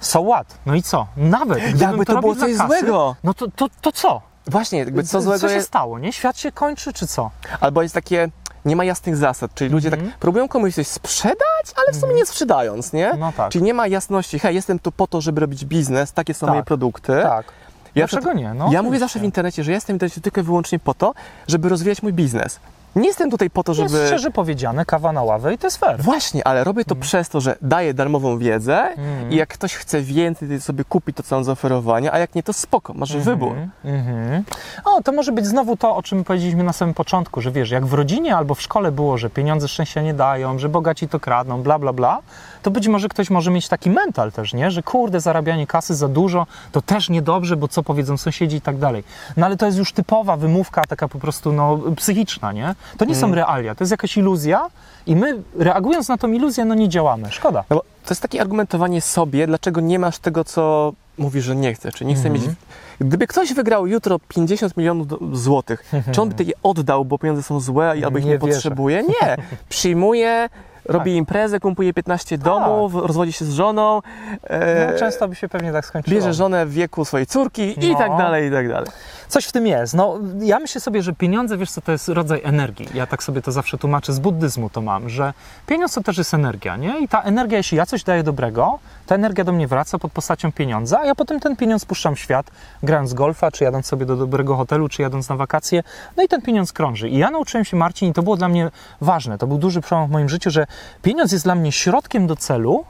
so 0.00 0.22
what? 0.22 0.58
No 0.66 0.74
i 0.74 0.82
co? 0.82 1.06
Nawet 1.16 1.80
Jakby 1.80 2.04
to 2.04 2.14
robił 2.14 2.34
było 2.34 2.46
coś 2.46 2.56
kasy, 2.56 2.66
złego. 2.66 3.16
No 3.24 3.34
to, 3.34 3.46
to, 3.56 3.68
to 3.80 3.92
co? 3.92 4.20
Właśnie, 4.46 4.78
jakby 4.78 5.02
co 5.04 5.22
złego 5.22 5.48
się 5.48 5.54
jest, 5.54 5.68
stało, 5.68 5.98
nie? 5.98 6.12
Świat 6.12 6.38
się 6.38 6.52
kończy, 6.52 6.92
czy 6.92 7.06
co? 7.06 7.30
albo 7.60 7.82
jest 7.82 7.94
takie, 7.94 8.28
nie 8.64 8.76
ma 8.76 8.84
jasnych 8.84 9.16
zasad, 9.16 9.54
czyli 9.54 9.70
ludzie 9.70 9.88
Mhm. 9.88 10.10
tak 10.10 10.18
próbują 10.18 10.48
komuś 10.48 10.74
coś 10.74 10.86
sprzedać, 10.86 11.66
ale 11.76 11.92
w 11.92 11.96
sumie 11.96 12.14
nie 12.14 12.26
sprzedając, 12.26 12.92
nie? 12.92 13.14
No 13.18 13.32
tak. 13.36 13.52
Czyli 13.52 13.64
nie 13.64 13.74
ma 13.74 13.86
jasności, 13.86 14.38
hej, 14.38 14.54
jestem 14.54 14.78
tu 14.78 14.92
po 14.92 15.06
to, 15.06 15.20
żeby 15.20 15.40
robić 15.40 15.64
biznes, 15.64 16.12
takie 16.12 16.34
są 16.34 16.46
Tak. 16.46 16.50
moje 16.54 16.62
produkty. 16.62 17.20
Tak. 17.22 17.46
Ja 17.94 18.06
Dlaczego 18.06 18.32
nie? 18.32 18.54
No, 18.54 18.72
ja 18.72 18.82
mówię 18.82 18.98
zawsze 18.98 19.18
w 19.18 19.24
internecie, 19.24 19.64
że 19.64 19.72
jestem 19.72 19.94
w 19.94 19.96
internecie 19.96 20.20
tylko 20.20 20.40
i 20.40 20.44
wyłącznie 20.44 20.78
po 20.78 20.94
to, 20.94 21.14
żeby 21.48 21.68
rozwijać 21.68 22.02
mój 22.02 22.12
biznes. 22.12 22.60
Nie 22.96 23.06
jestem 23.08 23.30
tutaj 23.30 23.50
po 23.50 23.62
to, 23.64 23.72
Jest 23.72 23.92
żeby... 23.92 24.06
szczerze 24.06 24.30
powiedziane, 24.30 24.84
kawa 24.84 25.12
na 25.12 25.22
ławę 25.22 25.54
i 25.54 25.58
to 25.58 25.66
jest 25.66 25.76
fair. 25.76 26.02
Właśnie, 26.02 26.46
ale 26.46 26.64
robię 26.64 26.84
to 26.84 26.96
przez 26.96 27.28
to, 27.28 27.40
że 27.40 27.56
daję 27.62 27.94
darmową 27.94 28.38
wiedzę 28.38 28.76
Mhm. 28.88 29.32
i 29.32 29.36
jak 29.36 29.48
ktoś 29.48 29.74
chce 29.74 30.00
więcej, 30.00 30.48
to 30.48 30.60
sobie 30.60 30.84
kupi 30.84 31.14
to, 31.14 31.22
co 31.22 31.36
mam 31.36 31.44
zaoferowania, 31.44 32.12
a 32.12 32.18
jak 32.18 32.34
nie, 32.34 32.42
to 32.42 32.52
spoko, 32.52 32.94
masz 32.94 33.16
wybór. 33.16 33.52
Mhm. 33.84 34.44
O, 34.84 35.02
to 35.02 35.12
może 35.12 35.32
być 35.32 35.46
znowu 35.46 35.76
to, 35.76 35.96
o 35.96 36.02
czym 36.02 36.24
powiedzieliśmy 36.24 36.64
na 36.64 36.72
samym 36.72 36.94
początku, 36.94 37.40
że 37.40 37.50
wiesz, 37.50 37.70
jak 37.70 37.86
w 37.86 37.92
rodzinie 37.94 38.36
albo 38.36 38.54
w 38.54 38.62
szkole 38.62 38.92
było, 38.92 39.18
że 39.18 39.30
pieniądze 39.30 39.68
szczęścia 39.68 40.02
nie 40.02 40.14
dają, 40.14 40.58
że 40.58 40.68
bogaci 40.68 41.08
to 41.08 41.20
kradną, 41.20 41.62
bla, 41.62 41.78
bla, 41.78 41.92
bla, 41.92 42.18
to 42.62 42.70
być 42.70 42.88
może 42.88 43.08
ktoś 43.08 43.30
może 43.30 43.50
mieć 43.50 43.68
taki 43.68 43.90
mental 43.90 44.32
też, 44.32 44.54
nie? 44.54 44.70
Że 44.70 44.82
kurde, 44.82 45.20
zarabianie 45.20 45.66
kasy 45.66 45.94
za 45.94 46.08
dużo, 46.08 46.46
to 46.72 46.82
też 46.82 47.08
niedobrze, 47.08 47.56
bo 47.56 47.68
co 47.68 47.82
powiedzą 47.82 48.16
sąsiedzi 48.16 48.56
i 48.56 48.60
tak 48.60 48.78
dalej. 48.78 49.04
No 49.36 49.46
ale 49.46 49.56
to 49.56 49.66
jest 49.66 49.78
już 49.78 49.92
typowa 49.92 50.36
wymówka, 50.36 50.82
taka 50.88 51.08
po 51.08 51.18
prostu, 51.18 51.52
no, 51.52 51.78
psychiczna, 51.96 52.52
nie? 52.52 52.74
To 52.98 53.04
nie 53.04 53.14
są 53.14 53.34
realia, 53.34 53.74
to 53.74 53.84
jest 53.84 53.90
jakaś 53.90 54.16
iluzja 54.16 54.66
i 55.06 55.16
my, 55.16 55.42
reagując 55.58 56.08
na 56.08 56.18
tą 56.18 56.32
iluzję, 56.32 56.64
no 56.64 56.74
nie 56.74 56.88
działamy. 56.88 57.30
Szkoda. 57.30 57.64
No 57.70 57.76
bo 57.76 57.82
to 57.82 58.10
jest 58.10 58.22
takie 58.22 58.40
argumentowanie 58.40 59.00
sobie, 59.00 59.46
dlaczego 59.46 59.80
nie 59.80 59.98
masz 59.98 60.18
tego, 60.18 60.44
co 60.44 60.92
mówisz, 61.18 61.44
że 61.44 61.56
nie 61.56 61.74
chcesz, 61.74 61.94
czy 61.94 62.04
nie 62.04 62.14
chce 62.14 62.28
Mhm. 62.28 62.46
mieć... 62.46 62.56
Gdyby 63.00 63.26
ktoś 63.26 63.52
wygrał 63.54 63.86
jutro 63.86 64.18
50 64.28 64.76
milionów 64.76 65.06
złotych, 65.32 65.84
czy 66.12 66.22
on 66.22 66.28
by 66.28 66.44
je 66.44 66.52
oddał, 66.62 67.04
bo 67.04 67.18
pieniądze 67.18 67.42
są 67.42 67.60
złe 67.60 67.98
i 67.98 68.04
albo 68.04 68.18
ich 68.18 68.24
nie, 68.24 68.30
Nie 68.30 68.38
potrzebuje? 68.38 69.02
Nie. 69.02 69.36
Przyjmuje, 69.68 70.48
robi 70.84 71.16
imprezę, 71.16 71.60
kumpuje 71.60 71.92
15 71.94 72.38
domów, 72.38 72.94
rozwodzi 72.94 73.32
się 73.32 73.44
z 73.44 73.52
żoną, 73.52 74.00
e, 74.44 74.92
No, 74.92 74.98
często 74.98 75.28
by 75.28 75.34
się 75.34 75.48
pewnie 75.48 75.72
tak 75.72 75.86
skończyło. 75.86 76.14
bierze 76.14 76.34
żonę 76.34 76.66
w 76.66 76.72
wieku 76.72 77.04
swojej 77.04 77.26
córki 77.26 77.84
i 77.86 77.92
No. 77.92 77.98
tak 77.98 78.16
dalej, 78.16 78.48
i 78.48 78.52
tak 78.52 78.68
dalej. 78.68 78.88
Coś 79.28 79.44
w 79.46 79.52
tym 79.52 79.66
jest. 79.66 79.94
No, 79.94 80.18
ja 80.40 80.58
myślę 80.58 80.80
sobie, 80.80 81.02
że 81.02 81.12
pieniądze, 81.12 81.56
wiesz 81.56 81.70
co, 81.70 81.80
to 81.80 81.92
jest 81.92 82.08
rodzaj 82.08 82.40
energii. 82.44 82.88
Ja 82.94 83.06
tak 83.06 83.22
sobie 83.22 83.42
to 83.42 83.52
zawsze 83.52 83.78
tłumaczę, 83.78 84.12
z 84.12 84.18
buddyzmu 84.18 84.70
to 84.70 84.80
mam, 84.80 85.08
że 85.08 85.32
pieniądz 85.66 85.94
to 85.94 86.00
też 86.02 86.18
jest 86.18 86.34
energia, 86.34 86.76
nie? 86.76 87.00
I 87.00 87.08
ta 87.08 87.22
energia, 87.22 87.58
jeśli 87.58 87.78
ja 87.78 87.86
coś 87.86 88.04
daję 88.04 88.22
dobrego, 88.22 88.78
ta 89.06 89.14
energia 89.14 89.44
do 89.44 89.52
mnie 89.52 89.68
wraca 89.68 89.98
pod 89.98 90.12
postacią 90.12 90.52
pieniądza, 90.52 91.00
a 91.00 91.04
ja 91.06 91.14
potem 91.14 91.40
ten 91.40 91.56
pieniądz 91.56 91.84
puszczam 91.84 92.14
w 92.14 92.18
świat, 92.18 92.50
grając 92.82 93.14
golfa, 93.14 93.50
czy 93.50 93.64
jadąc 93.64 93.86
sobie 93.86 94.06
do 94.06 94.16
dobrego 94.16 94.56
hotelu, 94.56 94.88
czy 94.88 95.02
jadąc 95.02 95.28
na 95.28 95.36
wakacje, 95.36 95.82
no 96.16 96.22
i 96.22 96.28
ten 96.28 96.42
pieniądz 96.42 96.72
krąży. 96.72 97.08
I 97.08 97.18
ja 97.18 97.30
nauczyłem 97.30 97.64
się, 97.64 97.76
Marcin, 97.76 98.10
i 98.10 98.12
to 98.12 98.22
było 98.22 98.36
dla 98.36 98.48
mnie 98.48 98.70
ważne, 99.00 99.38
to 99.38 99.46
był 99.46 99.58
duży 99.58 99.80
przełom 99.80 100.08
w 100.08 100.10
moim 100.10 100.28
życiu, 100.28 100.50
że 100.50 100.66
pieniądz 101.02 101.32
jest 101.32 101.44
dla 101.44 101.54
mnie 101.54 101.72
środkiem 101.72 102.26
do 102.26 102.36
celu, 102.36 102.84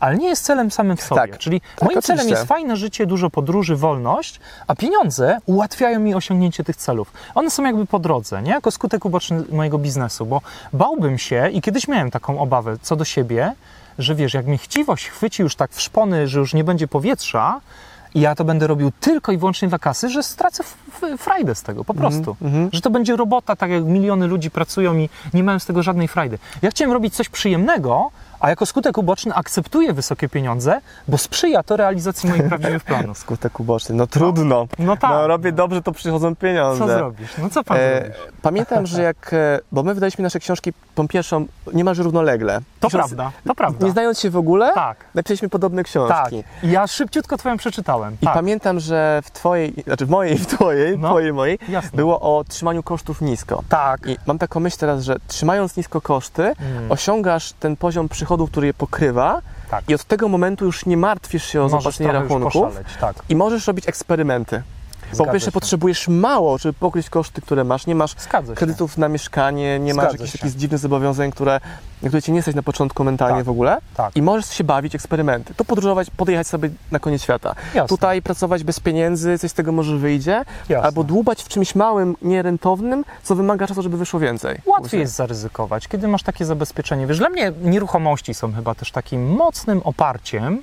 ale 0.00 0.16
nie 0.16 0.28
jest 0.28 0.44
celem 0.44 0.70
samym 0.70 0.96
w 0.96 1.02
sobie. 1.02 1.20
Tak. 1.20 1.38
Czyli 1.38 1.60
Tak, 1.60 1.82
moim 1.82 2.02
celem 2.02 2.18
oczywiście. 2.18 2.30
jest 2.30 2.48
fajne 2.48 2.76
życie, 2.76 3.06
dużo 3.06 3.30
podróży, 3.30 3.76
wolność, 3.76 4.40
a 4.66 4.74
pieniądze 4.74 5.38
ułatwiają 5.46 6.00
mi 6.00 6.14
osiągnięcie 6.14 6.64
tych 6.64 6.76
celów. 6.76 7.12
One 7.34 7.50
są 7.50 7.64
jakby 7.64 7.86
po 7.86 7.98
drodze, 7.98 8.42
nie? 8.42 8.50
Jako 8.50 8.70
skutek 8.70 9.04
uboczny 9.04 9.42
mojego 9.52 9.78
biznesu, 9.78 10.26
bo 10.26 10.40
bałbym 10.72 11.18
się 11.18 11.48
i 11.52 11.60
kiedyś 11.60 11.88
miałem 11.88 12.10
taką 12.10 12.38
obawę 12.38 12.76
co 12.82 12.96
do 12.96 13.04
siebie, 13.04 13.52
że 13.98 14.14
wiesz, 14.14 14.34
jak 14.34 14.46
mnie 14.46 14.58
chciwość 14.58 15.08
chwyci 15.08 15.42
już 15.42 15.56
tak 15.56 15.70
w 15.72 15.80
szpony, 15.80 16.28
że 16.28 16.38
już 16.38 16.54
nie 16.54 16.64
będzie 16.64 16.88
powietrza 16.88 17.60
i 18.14 18.20
ja 18.20 18.34
to 18.34 18.44
będę 18.44 18.66
robił 18.66 18.92
tylko 19.00 19.32
i 19.32 19.38
wyłącznie 19.38 19.68
dla 19.68 19.78
kasy, 19.78 20.08
że 20.08 20.22
stracę 20.22 20.64
frajdę 21.18 21.54
z 21.54 21.62
tego, 21.62 21.84
po 21.84 21.94
prostu. 21.94 22.36
Że 22.72 22.80
to 22.80 22.90
będzie 22.90 23.16
robota, 23.16 23.56
tak 23.56 23.70
jak 23.70 23.84
miliony 23.84 24.26
ludzi 24.26 24.50
pracują 24.50 24.96
i 24.98 25.08
nie 25.34 25.44
mają 25.44 25.58
z 25.58 25.66
tego 25.66 25.82
żadnej 25.82 26.08
frajdy. 26.08 26.38
Ja 26.62 26.70
chciałem 26.70 26.92
robić 26.92 27.14
coś 27.14 27.28
przyjemnego, 27.28 28.10
a 28.40 28.48
jako 28.50 28.66
skutek 28.66 28.98
uboczny 28.98 29.34
akceptuję 29.34 29.92
wysokie 29.92 30.28
pieniądze, 30.28 30.80
bo 31.08 31.18
sprzyja 31.18 31.62
to 31.62 31.76
realizacji 31.76 32.28
moich 32.30 32.48
prawdziwych 32.48 32.84
planów. 32.84 33.18
Skutek 33.24 33.60
uboczny, 33.60 33.94
no 33.94 34.06
trudno. 34.06 34.66
No 34.78 34.96
tak. 34.96 35.10
No 35.10 35.26
robię 35.26 35.52
dobrze, 35.52 35.82
to 35.82 35.92
przychodzą 35.92 36.36
pieniądze. 36.36 36.78
Co 36.86 36.86
zrobisz? 36.86 37.30
No 37.38 37.50
co 37.50 37.64
pan 37.64 37.76
E, 37.80 37.98
zrobisz? 38.00 38.16
pamiętam, 38.42 38.86
że 38.86 39.02
jak, 39.02 39.30
e, 39.34 39.60
bo 39.72 39.82
my 39.82 39.94
wydaliśmy 39.94 40.22
nasze 40.22 40.38
książki 40.38 40.72
tą 40.94 41.08
pierwszą 41.08 41.46
niemalże 41.72 42.02
równolegle. 42.02 42.60
To 42.80 42.90
prawda, 42.90 43.32
to 43.46 43.54
prawda. 43.54 43.86
Nie 43.86 43.92
znając 43.92 44.20
się 44.20 44.30
w 44.30 44.36
ogóle, 44.36 44.72
Tak. 44.74 44.96
napisaliśmy 45.14 45.48
podobne 45.48 45.82
Tak. 45.84 45.86
książki. 45.86 46.44
I 46.62 46.70
ja 46.70 46.86
szybciutko 46.86 47.36
twoją 47.36 47.56
przeczytałem. 47.56 48.16
I 48.22 48.24
tak. 48.24 48.34
pamiętam, 48.34 48.80
że 48.80 49.20
w 49.24 49.30
twojej, 49.30 49.74
znaczy 49.86 50.06
w 50.06 50.10
mojej, 50.10 50.38
w 50.38 50.46
twojej, 50.46 50.98
No. 50.98 51.08
twojej, 51.08 51.32
mojej, 51.32 51.58
Jasne. 51.68 51.90
było 51.96 52.20
o 52.20 52.44
trzymaniu 52.48 52.82
kosztów 52.82 53.20
nisko. 53.20 53.62
Tak. 53.68 54.06
I 54.06 54.16
mam 54.26 54.38
taką 54.38 54.60
myśl 54.60 54.76
teraz, 54.78 55.02
że 55.02 55.16
trzymając 55.28 55.76
nisko 55.76 56.00
koszty, 56.00 56.42
Mm. 56.42 56.92
osiągasz 56.92 57.52
ten 57.52 57.76
poziom 57.76 58.08
przychodów, 58.08 58.29
który 58.46 58.66
je 58.66 58.74
pokrywa 58.74 59.42
Tak. 59.70 59.90
i 59.90 59.94
od 59.94 60.04
tego 60.04 60.28
momentu 60.28 60.64
już 60.64 60.86
nie 60.86 60.96
martwisz 60.96 61.44
się 61.44 61.60
o 61.62 61.68
Możesz 61.68 62.00
już 62.00 62.12
rachunków 62.12 62.52
poszaleć, 62.52 62.86
tak. 63.00 63.16
i 63.28 63.36
możesz 63.36 63.66
robić 63.66 63.88
eksperymenty. 63.88 64.62
Bo 65.10 65.16
Zgadza 65.16 65.24
po 65.28 65.32
pierwsze 65.32 65.46
się. 65.46 65.52
potrzebujesz 65.52 66.08
mało, 66.08 66.58
żeby 66.58 66.72
pokryć 66.72 67.10
koszty, 67.10 67.40
które 67.42 67.64
masz. 67.64 67.86
Nie 67.86 67.94
masz 67.94 68.14
kredytów 68.54 68.98
na 68.98 69.08
mieszkanie, 69.08 69.78
nie 69.78 69.94
masz 69.94 70.02
Zgadza 70.04 70.16
jakichś 70.16 70.32
się. 70.32 70.38
takich 70.38 70.56
dziwnych 70.56 70.80
zobowiązań, 70.80 71.30
które, 71.32 71.60
na 72.02 72.08
które 72.08 72.22
cię 72.22 72.32
nie 72.32 72.42
stać 72.42 72.54
na 72.54 72.62
początku 72.62 73.04
mentalnie 73.04 73.36
Tak. 73.36 73.44
w 73.44 73.48
ogóle. 73.50 73.78
Tak. 73.96 74.16
I 74.16 74.22
możesz 74.22 74.50
się 74.50 74.64
bawić, 74.64 74.94
eksperymenty. 74.94 75.54
To 75.54 75.64
podróżować, 75.64 76.10
podjechać 76.16 76.46
sobie 76.46 76.70
na 76.90 76.98
koniec 76.98 77.22
świata. 77.22 77.54
Jasne. 77.74 77.88
Tutaj 77.88 78.22
pracować 78.22 78.64
bez 78.64 78.80
pieniędzy, 78.80 79.38
coś 79.38 79.50
z 79.50 79.54
tego 79.54 79.72
może 79.72 79.96
wyjdzie. 79.98 80.44
Jasne. 80.68 80.86
Albo 80.86 81.04
dłubać 81.04 81.42
w 81.42 81.48
czymś 81.48 81.74
małym, 81.74 82.16
nierentownym, 82.22 83.04
co 83.22 83.34
wymaga 83.34 83.66
czasu, 83.66 83.82
żeby 83.82 83.96
wyszło 83.96 84.20
więcej. 84.20 84.58
Łatwiej 84.66 85.00
jest 85.00 85.14
zaryzykować, 85.14 85.88
kiedy 85.88 86.08
masz 86.08 86.22
takie 86.22 86.44
zabezpieczenie. 86.44 87.06
Wiesz, 87.06 87.18
dla 87.18 87.28
mnie 87.28 87.52
nieruchomości 87.62 88.34
są 88.34 88.52
chyba 88.52 88.74
też 88.74 88.92
takim 88.92 89.26
mocnym 89.30 89.80
oparciem, 89.84 90.62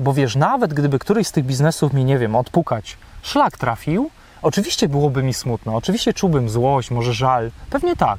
bo 0.00 0.12
wiesz, 0.12 0.36
nawet 0.36 0.74
gdyby 0.74 0.98
któryś 0.98 1.26
z 1.26 1.32
tych 1.32 1.44
biznesów 1.44 1.92
mi, 1.92 2.04
nie 2.04 2.18
wiem, 2.18 2.36
odpukać, 2.36 2.96
szlak 3.26 3.58
trafił, 3.58 4.10
oczywiście 4.42 4.88
byłoby 4.88 5.22
mi 5.22 5.34
smutno, 5.34 5.76
oczywiście 5.76 6.14
czułbym 6.14 6.48
złość, 6.48 6.90
może 6.90 7.14
żal, 7.14 7.50
pewnie 7.70 7.96
tak. 7.96 8.18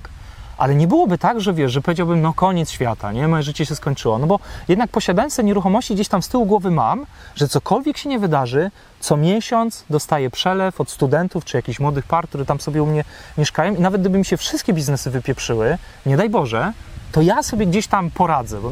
Ale 0.58 0.76
nie 0.76 0.88
byłoby 0.88 1.18
tak, 1.18 1.42
że 1.42 1.54
wiesz, 1.54 1.72
że 1.72 1.82
powiedziałbym, 1.82 2.22
no 2.22 2.34
koniec 2.34 2.72
świata, 2.72 3.12
nie? 3.12 3.28
Moje 3.28 3.44
życie 3.44 3.66
się 3.66 3.76
skończyło. 3.76 4.20
No 4.20 4.28
bo 4.28 4.40
jednak 4.68 4.90
posiadając 4.90 5.36
te 5.36 5.44
nieruchomości 5.44 5.94
gdzieś 5.96 6.08
tam 6.08 6.22
z 6.22 6.30
tyłu 6.30 6.46
głowy 6.46 6.72
mam, 6.72 7.06
że 7.36 7.48
cokolwiek 7.48 7.98
się 7.98 8.10
nie 8.10 8.20
wydarzy, 8.20 8.72
co 9.00 9.18
miesiąc 9.18 9.84
dostaję 9.90 10.30
przelew 10.30 10.82
od 10.82 10.90
studentów 10.90 11.46
czy 11.46 11.58
jakichś 11.58 11.80
młodych 11.80 12.06
par, 12.06 12.28
które 12.28 12.46
tam 12.46 12.60
sobie 12.60 12.84
u 12.84 12.86
mnie 12.86 13.04
mieszkają 13.38 13.76
i 13.76 13.80
nawet 13.80 14.02
gdyby 14.02 14.18
mi 14.18 14.26
się 14.26 14.38
wszystkie 14.38 14.74
biznesy 14.74 15.12
wypieprzyły, 15.12 15.78
nie 16.06 16.18
daj 16.18 16.30
Boże, 16.30 16.74
to 17.12 17.22
ja 17.22 17.44
sobie 17.44 17.66
gdzieś 17.68 17.88
tam 17.88 18.12
poradzę. 18.12 18.58
Bo 18.62 18.72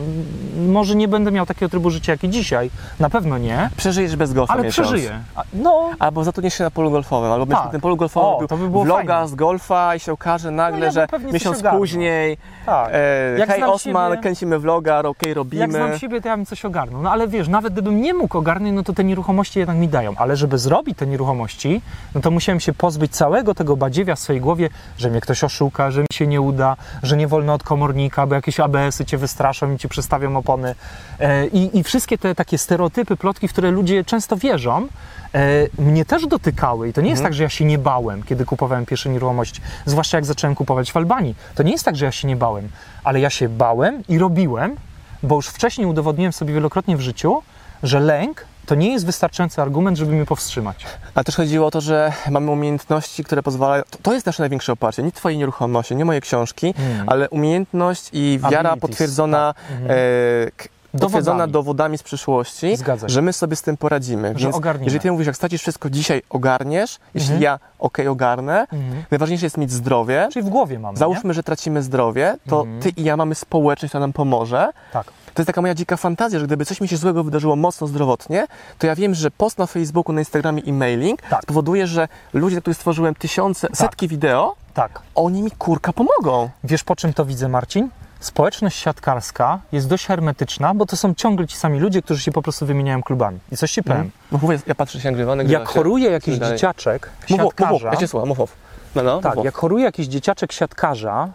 może 0.68 0.96
nie 0.96 1.08
będę 1.08 1.32
miał 1.32 1.46
takiego 1.46 1.70
trybu 1.70 1.90
życia 1.90 2.12
jak 2.12 2.24
i 2.24 2.30
dzisiaj, 2.30 2.70
na 3.00 3.10
pewno 3.10 3.38
nie, 3.38 3.70
Przeżyjesz 3.78 4.16
bez 4.16 4.34
golfa 4.34 4.54
ale 4.54 4.64
miesiąc. 4.64 4.88
przeżyję. 4.88 5.20
A- 5.36 5.44
No, 5.54 5.90
Albo 6.00 6.24
zatrudniesz 6.24 6.54
się 6.54 6.64
na 6.64 6.72
polu 6.72 6.92
golfowym, 6.92 7.32
albo 7.32 7.46
Tak. 7.56 7.72
tym 7.72 7.82
polu 7.82 7.98
golfowym 7.98 8.30
O, 8.30 8.32
robił 8.34 8.48
to 8.48 8.58
by 8.58 8.70
było 8.70 8.84
vloga 8.84 9.14
fajne. 9.14 9.28
z 9.28 9.36
golfa 9.36 9.96
i 9.96 10.00
się 10.00 10.12
okaże 10.12 10.52
nagle, 10.52 10.80
No 10.80 11.02
ja 11.02 11.08
bym 11.08 11.22
że 11.28 11.34
miesiąc 11.34 11.64
później 11.78 12.38
tak. 12.66 12.90
e, 12.94 13.38
Jak 13.40 13.50
hej 13.50 13.64
Osman, 13.64 14.12
siebie- 14.12 14.22
kręcimy 14.22 14.60
vloga, 14.60 15.00
okej, 15.04 15.34
robimy. 15.34 15.62
Jak 15.62 15.72
znam 15.72 16.00
siebie, 16.00 16.22
to 16.22 16.28
ja 16.28 16.38
bym 16.38 16.46
coś 16.46 16.66
ogarnął. 16.66 17.02
No 17.02 17.12
ale 17.12 17.28
wiesz, 17.28 17.48
nawet 17.48 17.74
gdybym 17.74 18.02
nie 18.02 18.14
mógł 18.14 18.38
ogarnąć, 18.38 18.76
no 18.76 18.84
to 18.84 18.94
te 18.94 19.04
nieruchomości 19.04 19.60
jednak 19.60 19.78
mi 19.78 19.88
dają. 19.88 20.14
Ale 20.18 20.36
żeby 20.36 20.58
zrobić 20.58 20.98
te 20.98 21.08
nieruchomości, 21.08 21.82
no 22.16 22.22
to 22.22 22.32
musiałem 22.32 22.60
się 22.60 22.74
pozbyć 22.74 23.12
całego 23.16 23.56
tego 23.56 23.78
badziewia 23.78 24.16
w 24.16 24.20
swojej 24.20 24.42
głowie, 24.42 24.70
że 24.98 25.10
mnie 25.10 25.22
ktoś 25.22 25.44
oszuka, 25.44 25.92
że 25.92 26.02
mi 26.02 26.08
się 26.14 26.28
nie 26.28 26.42
uda, 26.42 26.76
że 27.04 27.18
nie 27.18 27.28
wolno 27.28 27.54
od 27.54 27.64
komornika, 27.64 28.25
bo 28.28 28.36
jakieś 28.36 28.60
ABS-y 28.60 29.06
cię 29.06 29.18
wystraszą 29.18 29.74
i 29.74 29.78
ci 29.78 29.90
przestawią 29.90 30.38
opony. 30.38 30.76
E, 31.20 31.48
I, 31.48 31.78
I 31.78 31.84
wszystkie 31.84 32.18
te 32.18 32.36
takie 32.36 32.58
stereotypy, 32.58 33.18
plotki, 33.18 33.48
w 33.48 33.52
które 33.52 33.72
ludzie 33.72 34.04
często 34.04 34.38
wierzą, 34.38 34.88
e, 35.34 35.82
mnie 35.82 36.06
też 36.06 36.28
dotykały. 36.28 36.90
I 36.90 36.94
to 36.94 37.02
nie 37.02 37.10
jest 37.10 37.24
tak, 37.24 37.34
że 37.34 37.44
ja 37.44 37.50
się 37.50 37.66
nie 37.66 37.78
bałem, 37.78 38.24
kiedy 38.24 38.46
kupowałem 38.46 38.86
pierwsze 38.86 39.10
nieruchomości. 39.10 39.62
Zwłaszcza 39.86 40.18
jak 40.18 40.26
zacząłem 40.26 40.56
kupować 40.56 40.92
w 40.92 40.98
Albanii. 40.98 41.36
To 41.56 41.64
nie 41.64 41.72
jest 41.72 41.86
tak, 41.86 41.96
że 41.96 42.06
ja 42.06 42.12
się 42.12 42.28
nie 42.28 42.36
bałem, 42.36 42.70
ale 43.04 43.20
ja 43.20 43.30
się 43.30 43.50
bałem 43.50 44.04
i 44.08 44.18
robiłem, 44.18 44.76
bo 45.24 45.36
już 45.36 45.48
wcześniej 45.48 45.88
udowodniłem 45.88 46.34
sobie 46.34 46.54
wielokrotnie 46.54 46.98
w 46.98 47.02
życiu, 47.02 47.42
że 47.84 48.00
lęk 48.00 48.46
to 48.66 48.76
nie 48.76 48.92
jest 48.94 49.06
wystarczający 49.06 49.62
argument, 49.62 49.98
żeby 49.98 50.12
mnie 50.12 50.26
powstrzymać. 50.26 50.86
A 51.16 51.24
też 51.24 51.36
chodziło 51.36 51.68
o 51.68 51.72
to, 51.72 51.82
że 51.82 52.14
mamy 52.32 52.52
umiejętności, 52.52 53.24
które 53.24 53.44
pozwalają. 53.44 53.84
To, 54.02 54.14
jest 54.14 54.26
nasze 54.26 54.44
największe 54.44 54.74
oparcie. 54.74 55.04
Nie 55.04 55.12
Twoje 55.12 55.38
nieruchomości, 55.38 55.96
nie 55.96 56.06
moje 56.06 56.22
książki, 56.22 56.74
Mm. 56.78 57.10
ale 57.10 57.30
umiejętność 57.30 58.10
i 58.14 58.40
wiara 58.52 58.70
Abilities, 58.70 58.82
potwierdzona. 58.90 59.54
Mhm. 59.72 59.92
e, 59.92 60.98
potwierdzona 61.00 61.38
Dowodami. 61.48 61.52
dowodami 61.52 61.98
z 61.98 62.04
przyszłości, 62.04 62.78
że 63.06 63.22
my 63.22 63.34
sobie 63.34 63.56
z 63.56 63.62
tym 63.62 63.78
poradzimy. 63.78 64.28
Że 64.36 64.44
Więc 64.46 64.56
ogarniemy. 64.56 64.86
jeżeli 64.86 65.02
Ty 65.02 65.12
mówisz, 65.12 65.28
jak 65.28 65.36
stracisz 65.36 65.62
wszystko 65.62 65.90
dzisiaj, 65.90 66.22
ogarniesz, 66.30 67.00
jeśli 67.14 67.28
Mhm. 67.34 67.42
ja 67.44 67.60
okej, 67.80 68.08
ogarnę, 68.08 68.60
Mhm. 68.74 69.04
najważniejsze 69.12 69.46
jest 69.46 69.58
mieć 69.58 69.72
zdrowie. 69.72 70.28
Czyli 70.34 70.46
w 70.46 70.50
głowie 70.50 70.80
mamy. 70.80 70.98
Załóżmy, 70.98 71.34
że 71.34 71.44
tracimy 71.44 71.84
zdrowie, 71.84 72.38
to 72.50 72.62
Mhm. 72.62 72.80
Ty 72.82 72.90
i 72.90 73.04
ja 73.04 73.18
mamy 73.18 73.36
społeczność, 73.36 73.92
która 73.92 74.00
nam 74.00 74.14
pomoże. 74.14 74.72
Nie? 74.76 74.92
Tak. 74.94 75.08
To 75.36 75.42
jest 75.42 75.48
taka 75.48 75.62
moja 75.62 75.76
dzika 75.76 75.98
fantazja, 75.98 76.40
że 76.40 76.46
gdyby 76.46 76.66
coś 76.66 76.82
mi 76.82 76.88
się 76.88 76.98
złego 76.98 77.24
wydarzyło 77.24 77.56
mocno 77.56 77.88
zdrowotnie, 77.88 78.48
to 78.80 78.88
ja 78.88 78.96
wiem, 78.96 79.16
że 79.16 79.32
post 79.32 79.58
na 79.58 79.66
Facebooku, 79.66 80.14
na 80.14 80.22
Instagramie 80.22 80.62
i 80.62 80.74
mailing 80.74 81.22
Tak. 81.22 81.42
spowoduje, 81.44 81.88
że 81.88 82.08
ludzie, 82.34 82.62
których 82.62 82.78
stworzyłem 82.78 83.16
tysiące, 83.16 83.68
setki 83.74 84.08
wideo, 84.08 84.56
Tak. 84.74 85.00
oni 85.16 85.42
mi 85.44 85.52
kurka 85.52 85.94
pomogą. 85.94 86.50
Wiesz 86.64 86.84
po 86.84 86.96
czym 86.96 87.14
to 87.14 87.26
widzę, 87.26 87.48
Marcin? 87.48 87.90
Społeczność 88.20 88.78
siatkarska 88.80 89.60
jest 89.72 89.88
dość 89.88 90.06
hermetyczna, 90.06 90.74
bo 90.74 90.86
to 90.86 90.98
są 90.98 91.14
ciągle 91.14 91.48
ci 91.48 91.58
sami 91.58 91.80
ludzie, 91.80 92.02
którzy 92.02 92.22
się 92.22 92.32
po 92.32 92.42
prostu 92.42 92.66
wymieniają 92.66 93.04
klubami. 93.04 93.40
I 93.52 93.58
coś 93.58 93.72
ci 93.72 93.84
powiem. 93.84 94.12
No 94.32 94.40
mówię, 94.42 94.60
ja 94.68 94.76
patrzę 94.76 95.00
się 95.02 95.12
nagrywany. 95.12 95.44
nagrywa 95.44 95.60
Jak 95.60 95.70
choruje 95.70 96.10
jakiś 96.12 96.40
Dalej. 96.40 96.56
dzieciaczek 96.56 97.10
Mów, 97.30 97.30
mów, 97.30 97.40
mów, 97.40 97.54
siatkarza, 97.60 97.90
ja 97.92 97.96
cię 97.96 98.08
słucham, 98.08 98.30
mów, 98.30 98.38
mów. 98.38 98.56
No, 98.96 99.04
no, 99.04 99.20
tak, 99.22 99.36
mów. 99.36 99.46
jak 99.46 99.56
choruje 99.56 99.84
jakiś 99.86 100.08
dzieciaczek 100.08 100.52
siatkarza 100.52 101.30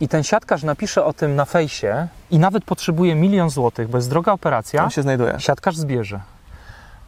i 0.00 0.08
ten 0.08 0.22
siatkarz 0.22 0.62
napisze 0.62 1.04
o 1.04 1.12
tym 1.12 1.36
na 1.36 1.44
fejsie 1.44 2.08
i 2.30 2.38
nawet 2.38 2.64
potrzebuje 2.64 3.14
milion 3.14 3.50
złotych, 3.50 3.88
bo 3.88 3.98
jest 3.98 4.10
droga 4.10 4.32
operacja, 4.32 4.84
On 4.84 4.90
się 4.90 5.02
znajduje. 5.02 5.34
siatkarz 5.38 5.76
zbierze. 5.76 6.20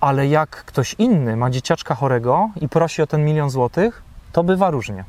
Ale 0.01 0.27
jak 0.27 0.51
ktoś 0.51 0.95
inny 0.99 1.37
ma 1.37 1.51
dzieciaczka 1.51 1.95
chorego 1.95 2.51
i 2.61 2.69
prosi 2.69 3.03
o 3.03 3.07
ten 3.07 3.25
milion 3.25 3.51
złotych, 3.51 4.03
to 4.33 4.45
bywa 4.45 4.71
różnie. 4.71 5.05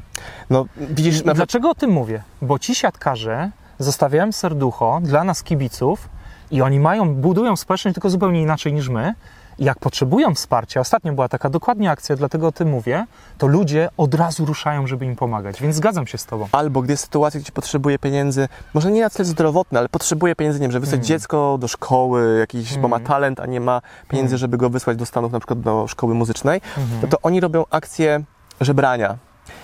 No 0.50 0.66
widzisz, 0.78 1.22
Dlaczego 1.22 1.70
o 1.70 1.76
tym 1.76 1.92
mówię? 1.92 2.24
Bo 2.42 2.60
ci 2.60 2.76
siatkarze 2.76 3.52
zostawiają 3.80 4.32
serducho 4.32 5.00
dla 5.04 5.24
nas 5.24 5.44
kibiców 5.44 6.10
i 6.52 6.62
oni 6.62 6.80
mają, 6.80 7.16
budują 7.16 7.56
społeczność 7.56 7.96
tylko 7.96 8.10
zupełnie 8.10 8.42
inaczej 8.42 8.74
niż 8.74 8.90
my. 8.90 9.14
Jak 9.60 9.80
potrzebują 9.80 10.36
wsparcia, 10.36 10.80
ostatnio 10.80 11.14
była 11.14 11.30
taka 11.30 11.50
dokładnie 11.50 11.92
akcja, 11.92 12.16
dlatego 12.16 12.48
o 12.48 12.52
tym 12.52 12.70
mówię, 12.70 13.06
to 13.38 13.48
ludzie 13.48 13.90
od 13.98 14.14
razu 14.14 14.46
ruszają, 14.46 14.88
żeby 14.88 15.06
im 15.06 15.16
pomagać. 15.16 15.62
Więc 15.62 15.76
zgadzam 15.76 16.08
się 16.08 16.18
z 16.18 16.26
tobą. 16.26 16.48
albo 16.52 16.82
gdy 16.82 16.94
jest 16.94 17.04
sytuacja, 17.04 17.40
gdzie 17.40 17.52
potrzebuje 17.52 18.00
pieniędzy, 18.00 18.48
może 18.74 18.92
nie 18.92 19.02
na 19.02 19.10
cel 19.10 19.26
zdrowotny, 19.26 19.80
ale 19.80 19.90
potrzebuje 19.90 20.36
pieniędzy, 20.36 20.60
nie 20.60 20.64
wiem, 20.64 20.72
żeby 20.72 20.86
wysłać 20.86 21.00
Mm. 21.00 21.08
dziecko 21.08 21.58
do 21.60 21.68
szkoły, 21.68 22.38
jakiś, 22.40 22.78
bo 22.78 22.88
ma 22.88 22.96
Mm. 22.96 23.08
talent, 23.08 23.40
a 23.40 23.46
nie 23.46 23.60
ma 23.62 23.82
pieniędzy, 24.10 24.32
Mm. 24.34 24.38
żeby 24.40 24.58
go 24.58 24.70
wysłać 24.70 24.98
do 24.98 25.06
Stanów, 25.06 25.32
na 25.32 25.40
przykład 25.40 25.60
do 25.62 25.88
szkoły 25.88 26.14
muzycznej, 26.14 26.62
Mhm. 26.78 27.00
no 27.02 27.08
to 27.08 27.18
oni 27.24 27.40
robią 27.40 27.64
akcję 27.70 28.24
żebrania. 28.62 29.18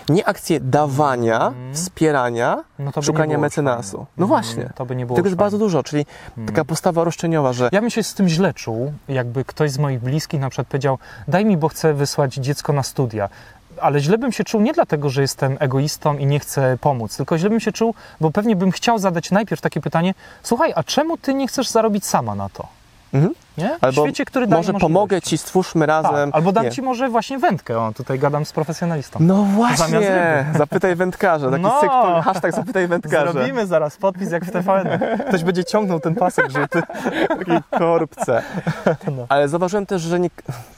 Nie 0.09 0.25
akcję 0.27 0.59
dawania, 0.59 1.47
Mhm. 1.47 1.73
wspierania, 1.75 2.63
No 2.79 2.91
szukania 3.01 3.37
mecenasu. 3.37 3.91
fajne. 3.97 4.07
No 4.17 4.25
Mhm, 4.25 4.27
właśnie. 4.27 4.69
To 4.75 4.85
by 4.85 4.95
nie 4.95 5.05
było 5.05 5.15
tego 5.15 5.27
jest 5.27 5.33
fajne. 5.37 5.43
bardzo 5.45 5.57
dużo, 5.57 5.83
czyli 5.83 6.05
Mhm. 6.29 6.47
taka 6.47 6.65
postawa 6.65 7.03
roszczeniowa, 7.03 7.53
że 7.53 7.69
Ja 7.71 7.81
bym 7.81 7.89
się 7.89 8.03
z 8.03 8.13
tym 8.13 8.29
źle 8.29 8.53
czuł, 8.53 8.93
jakby 9.07 9.45
ktoś 9.45 9.71
z 9.71 9.77
moich 9.77 9.99
bliskich 9.99 10.39
na 10.41 10.49
przykład 10.49 10.67
powiedział, 10.67 10.97
daj 11.27 11.45
mi, 11.45 11.57
bo 11.57 11.67
chcę 11.67 11.93
wysłać 11.93 12.35
dziecko 12.35 12.73
na 12.73 12.83
studia. 12.83 13.29
Ale 13.81 13.99
źle 13.99 14.17
bym 14.17 14.31
się 14.31 14.43
czuł 14.43 14.61
nie 14.61 14.73
dlatego, 14.73 15.09
że 15.09 15.21
jestem 15.21 15.57
egoistą 15.59 16.17
i 16.17 16.25
nie 16.25 16.39
chcę 16.39 16.77
pomóc, 16.81 17.17
tylko 17.17 17.37
źle 17.37 17.49
bym 17.49 17.59
się 17.59 17.71
czuł, 17.71 17.93
bo 18.21 18.31
pewnie 18.31 18.55
bym 18.55 18.71
chciał 18.71 18.99
zadać 18.99 19.31
najpierw 19.31 19.61
takie 19.61 19.81
pytanie, 19.81 20.13
słuchaj, 20.43 20.73
a 20.75 20.83
czemu 20.83 21.17
ty 21.17 21.33
nie 21.33 21.47
chcesz 21.47 21.69
zarobić 21.69 22.05
sama 22.05 22.35
na 22.35 22.49
to? 22.49 22.67
Mhm. 23.13 23.33
Nie? 23.59 23.77
Albo 23.81 24.01
w 24.01 24.05
świecie, 24.05 24.25
który 24.25 24.47
daje 24.47 24.59
może 24.59 24.73
pomogę 24.73 25.21
ci, 25.21 25.37
stwórzmy 25.37 25.85
razem. 25.85 26.31
Tak, 26.31 26.35
albo 26.35 26.51
dam 26.51 26.63
Nie. 26.65 26.71
ci 26.71 26.81
może 26.81 27.09
właśnie 27.09 27.37
wędkę, 27.37 27.79
o, 27.79 27.91
tutaj 27.95 28.19
gadam 28.19 28.45
z 28.45 28.51
profesjonalistą. 28.53 29.19
No 29.21 29.35
właśnie, 29.43 30.45
zapytaj 30.57 30.95
wędkarza, 30.95 31.49
taki 31.51 31.63
No. 31.63 32.21
hashtag 32.23 32.51
zapytaj 32.55 32.87
wędkarza. 32.87 33.31
Zrobimy 33.31 33.65
zaraz 33.67 33.97
podpis 33.97 34.31
jak 34.31 34.45
w 34.45 34.51
TVN. 34.51 34.87
Ktoś 35.27 35.43
będzie 35.43 35.63
ciągnął 35.63 35.99
ten 35.99 36.15
pasek 36.15 36.51
żółty. 36.51 36.81
takiej 37.27 37.59
korbce. 37.79 38.41
No. 39.17 39.25
Ale 39.29 39.47
zauważyłem 39.47 39.85
też, 39.85 40.01
że 40.01 40.19
nie, 40.19 40.29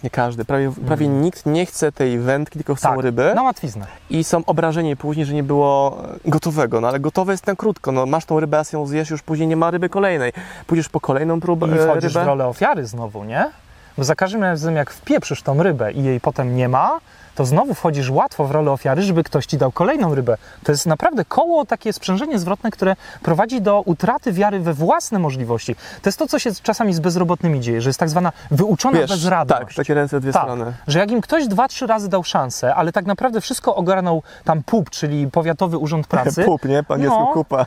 nie 0.03 0.09
każdy, 0.09 0.45
prawie, 0.45 0.71
prawie 0.87 1.07
nikt 1.07 1.45
nie 1.45 1.65
chce 1.65 1.91
tej 1.91 2.19
wędki, 2.19 2.59
tylko 2.59 2.75
chcą 2.75 2.89
Tak, 2.89 2.99
ryby 2.99 3.31
na 3.35 3.43
łatwiznę. 3.43 3.85
i 4.09 4.23
są 4.23 4.45
obrażeni 4.45 4.95
później, 4.95 5.25
że 5.25 5.33
nie 5.33 5.43
było 5.43 5.97
gotowego. 6.25 6.81
No 6.81 6.87
ale 6.87 6.99
gotowe 6.99 7.31
jest 7.31 7.47
na 7.47 7.55
krótko. 7.55 7.91
No, 7.91 8.05
masz 8.05 8.25
tą 8.25 8.39
rybę, 8.39 8.59
a 8.59 8.63
ją 8.73 8.85
zjesz, 8.85 9.09
już 9.09 9.21
później 9.21 9.47
nie 9.47 9.55
ma 9.55 9.71
ryby 9.71 9.89
kolejnej. 9.89 10.33
Pójdziesz 10.67 10.89
po 10.89 10.99
kolejną 10.99 11.39
próbę 11.39 11.67
I 11.67 11.79
wchodzisz 11.79 12.13
rybę. 12.13 12.23
w 12.23 12.27
rolę 12.27 12.47
ofiary 12.47 12.70
znowu, 12.86 13.23
nie? 13.23 13.51
Bo 13.97 14.03
za 14.03 14.15
każdym 14.15 14.41
razem, 14.41 14.75
jak 14.75 14.91
wpieprzysz 14.91 15.41
tą 15.41 15.63
rybę 15.63 15.91
i 15.91 16.03
jej 16.03 16.19
potem 16.19 16.55
nie 16.55 16.69
ma, 16.69 16.99
to 17.41 17.45
znowu 17.45 17.73
wchodzisz 17.73 18.10
łatwo 18.10 18.45
w 18.45 18.51
rolę 18.51 18.71
ofiary, 18.71 19.01
żeby 19.01 19.23
ktoś 19.23 19.45
ci 19.45 19.58
dał 19.58 19.71
kolejną 19.71 20.15
rybę. 20.15 20.38
To 20.63 20.71
jest 20.71 20.86
naprawdę 20.86 21.25
koło, 21.25 21.65
takie 21.65 21.93
sprzężenie 21.93 22.39
zwrotne, 22.39 22.71
które 22.71 22.95
prowadzi 23.23 23.62
do 23.62 23.82
utraty 23.82 24.32
wiary 24.34 24.60
we 24.60 24.73
własne 24.73 25.19
możliwości. 25.19 25.75
To 25.75 26.10
jest 26.10 26.19
to, 26.19 26.27
co 26.27 26.39
się 26.39 26.51
czasami 26.63 26.93
z 26.93 26.99
bezrobotnymi 26.99 27.60
dzieje, 27.60 27.82
że 27.82 27.89
jest 27.89 27.99
tak 27.99 28.10
zwana 28.10 28.32
wyuczona 28.51 28.99
Wiesz, 28.99 29.10
bezradność. 29.10 29.62
tak, 29.62 29.73
takie 29.73 29.93
ręce 29.93 30.19
dwie 30.19 30.32
Tak, 30.34 30.41
strony. 30.43 30.73
że 30.88 30.99
jak 30.99 31.12
im 31.12 31.21
ktoś 31.21 31.47
dwa, 31.47 31.67
trzy 31.67 31.88
razy 31.88 32.10
dał 32.10 32.23
szansę, 32.23 32.75
ale 32.75 32.91
tak 32.91 33.06
naprawdę 33.06 33.41
wszystko 33.41 33.75
ogarnął 33.75 34.23
tam 34.43 34.63
PUB, 34.63 34.89
czyli 34.89 35.27
Powiatowy 35.27 35.77
Urząd 35.77 36.08
Pracy, 36.13 36.43
Pup, 36.43 36.65
nie? 36.65 36.84
Po 36.84 36.93
angielsku 36.93 37.19
No. 37.19 37.27
kupa. 37.34 37.65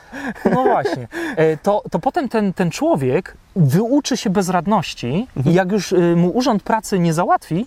no 0.53 0.63
właśnie. 0.63 1.09
E, 1.37 1.57
To, 1.57 1.83
to 1.91 1.99
potem 1.99 2.29
ten, 2.29 2.53
ten 2.53 2.71
człowiek 2.71 3.37
wyuczy 3.57 4.17
się 4.17 4.31
bezradności 4.31 5.27
i 5.47 5.53
jak 5.55 5.73
już 5.73 5.93
y, 5.93 6.17
mu 6.17 6.31
urząd 6.31 6.63
pracy 6.63 6.99
nie 6.99 7.13
załatwi, 7.15 7.67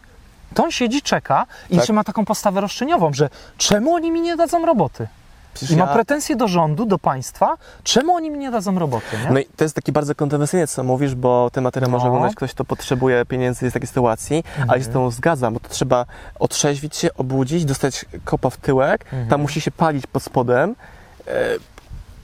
to 0.54 0.64
on 0.64 0.72
siedzi, 0.72 1.02
czeka 1.02 1.46
i 1.70 1.76
jeszcze 1.76 1.94
ma 1.94 2.04
taką 2.04 2.26
postawę 2.26 2.62
roszczeniową, 2.62 3.14
że 3.14 3.30
czemu 3.58 3.94
oni 3.94 4.12
mi 4.12 4.22
nie 4.22 4.36
dadzą 4.36 4.66
roboty? 4.66 5.08
Przecież 5.54 5.76
I 5.76 5.78
ma 5.80 5.86
ja- 5.86 5.94
pretensje 5.94 6.36
do 6.36 6.48
rządu, 6.48 6.86
do 6.86 7.00
państwa, 7.00 7.58
czemu 7.84 8.16
oni 8.16 8.32
mi 8.32 8.38
nie 8.40 8.52
dadzą 8.52 8.80
roboty, 8.80 9.06
nie? 9.26 9.32
No 9.32 9.40
i 9.40 9.46
to 9.46 9.64
jest 9.64 9.76
taki 9.76 9.92
bardzo 9.92 10.16
kontrowersyjne, 10.16 10.68
co 10.68 10.84
mówisz, 10.84 11.16
bo 11.16 11.50
ten 11.54 11.64
materiał 11.64 11.92
może 11.92 12.06
No. 12.06 12.12
oglądać 12.12 12.36
ktoś, 12.36 12.52
kto 12.54 12.66
potrzebuje 12.66 13.26
pieniędzy 13.26 13.70
z 13.70 13.74
takiej 13.74 13.88
sytuacji, 13.88 14.38
Mhm. 14.38 14.70
ale 14.70 14.80
się 14.80 14.86
z 14.86 14.90
tą 14.94 15.12
zgadzam, 15.12 15.54
bo 15.54 15.60
to 15.60 15.70
trzeba 15.70 16.06
otrzeźwić 16.40 16.96
się, 16.96 17.14
obudzić, 17.14 17.66
dostać 17.66 18.06
kopa 18.26 18.50
w 18.50 18.58
tyłek, 18.58 19.02
Mhm. 19.04 19.28
tam 19.30 19.42
musi 19.42 19.62
się 19.62 19.72
palić 19.72 20.08
pod 20.08 20.24
spodem. 20.24 20.76
E, 21.28 21.34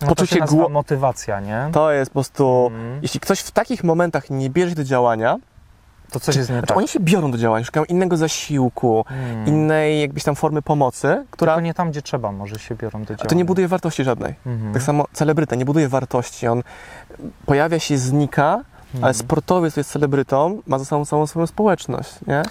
no 0.01 0.07
to 0.07 0.15
poczucie 0.15 0.35
się 0.35 0.41
gło- 0.45 0.69
motywacja, 0.69 1.39
nie? 1.39 1.69
To 1.73 1.91
jest 1.91 2.11
po 2.11 2.13
prostu, 2.13 2.67
Mhm. 2.73 2.99
jeśli 3.01 3.19
ktoś 3.19 3.39
w 3.39 3.51
takich 3.51 3.83
momentach 3.83 4.29
nie 4.29 4.49
bierze 4.49 4.75
do 4.75 4.83
działania, 4.83 5.37
To 6.13 6.19
coś 6.19 6.35
jest 6.35 6.49
nie 6.49 6.53
znaczy 6.55 6.67
tak. 6.67 6.77
oni 6.77 6.87
się 6.87 6.99
biorą 6.99 7.31
do 7.31 7.37
działania, 7.37 7.65
szukają 7.65 7.85
innego 7.85 8.17
zasiłku, 8.17 9.05
Mm. 9.09 9.47
innej 9.47 10.01
jakbyś 10.01 10.23
tam 10.23 10.35
formy 10.35 10.61
pomocy, 10.61 11.25
która 11.31 11.51
Tylko 11.53 11.61
nie 11.61 11.73
tam, 11.73 11.91
gdzie 11.91 12.01
trzeba, 12.01 12.31
może 12.31 12.59
się 12.59 12.75
biorą 12.75 12.99
do 12.99 13.05
działania. 13.05 13.29
to 13.29 13.35
nie 13.35 13.45
buduje 13.45 13.67
wartości 13.67 14.03
żadnej. 14.03 14.35
Mhm. 14.45 14.73
Tak 14.73 14.83
samo 14.83 15.05
celebryta 15.13 15.55
nie 15.55 15.65
buduje 15.65 15.87
wartości, 15.89 16.47
on 16.47 16.63
pojawia 17.45 17.79
się, 17.79 17.97
znika, 17.97 18.43
ale 18.93 18.95
Mhm. 18.95 19.13
sportowiec, 19.13 19.73
który 19.73 19.79
jest 19.79 19.91
celebrytą, 19.91 20.61
ma 20.67 20.79
za 20.79 20.85
sobą 20.85 21.05
całą 21.05 21.27
swoją 21.27 21.47
społeczność, 21.47 22.13
nie? 22.27 22.41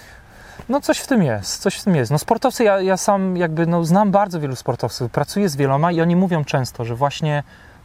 No 0.69 0.81
coś 0.81 0.99
w 0.99 1.07
tym 1.07 1.23
jest, 1.23 1.63
coś 1.63 1.75
w 1.75 1.85
tym 1.85 1.97
jest. 1.97 2.11
No 2.11 2.19
sportowcy, 2.19 2.65
ja, 2.65 2.81
ja 2.81 2.97
sam 2.97 3.37
jakby 3.37 3.67
no, 3.67 3.85
znam 3.85 4.11
bardzo 4.11 4.41
wielu 4.41 4.57
sportowców, 4.57 5.11
pracuję 5.11 5.49
z 5.49 5.57
wieloma 5.57 5.93
i 5.93 6.01
oni 6.01 6.17
mówią 6.17 6.45
często, 6.45 6.85
że 6.85 6.95
właśnie 6.97 7.43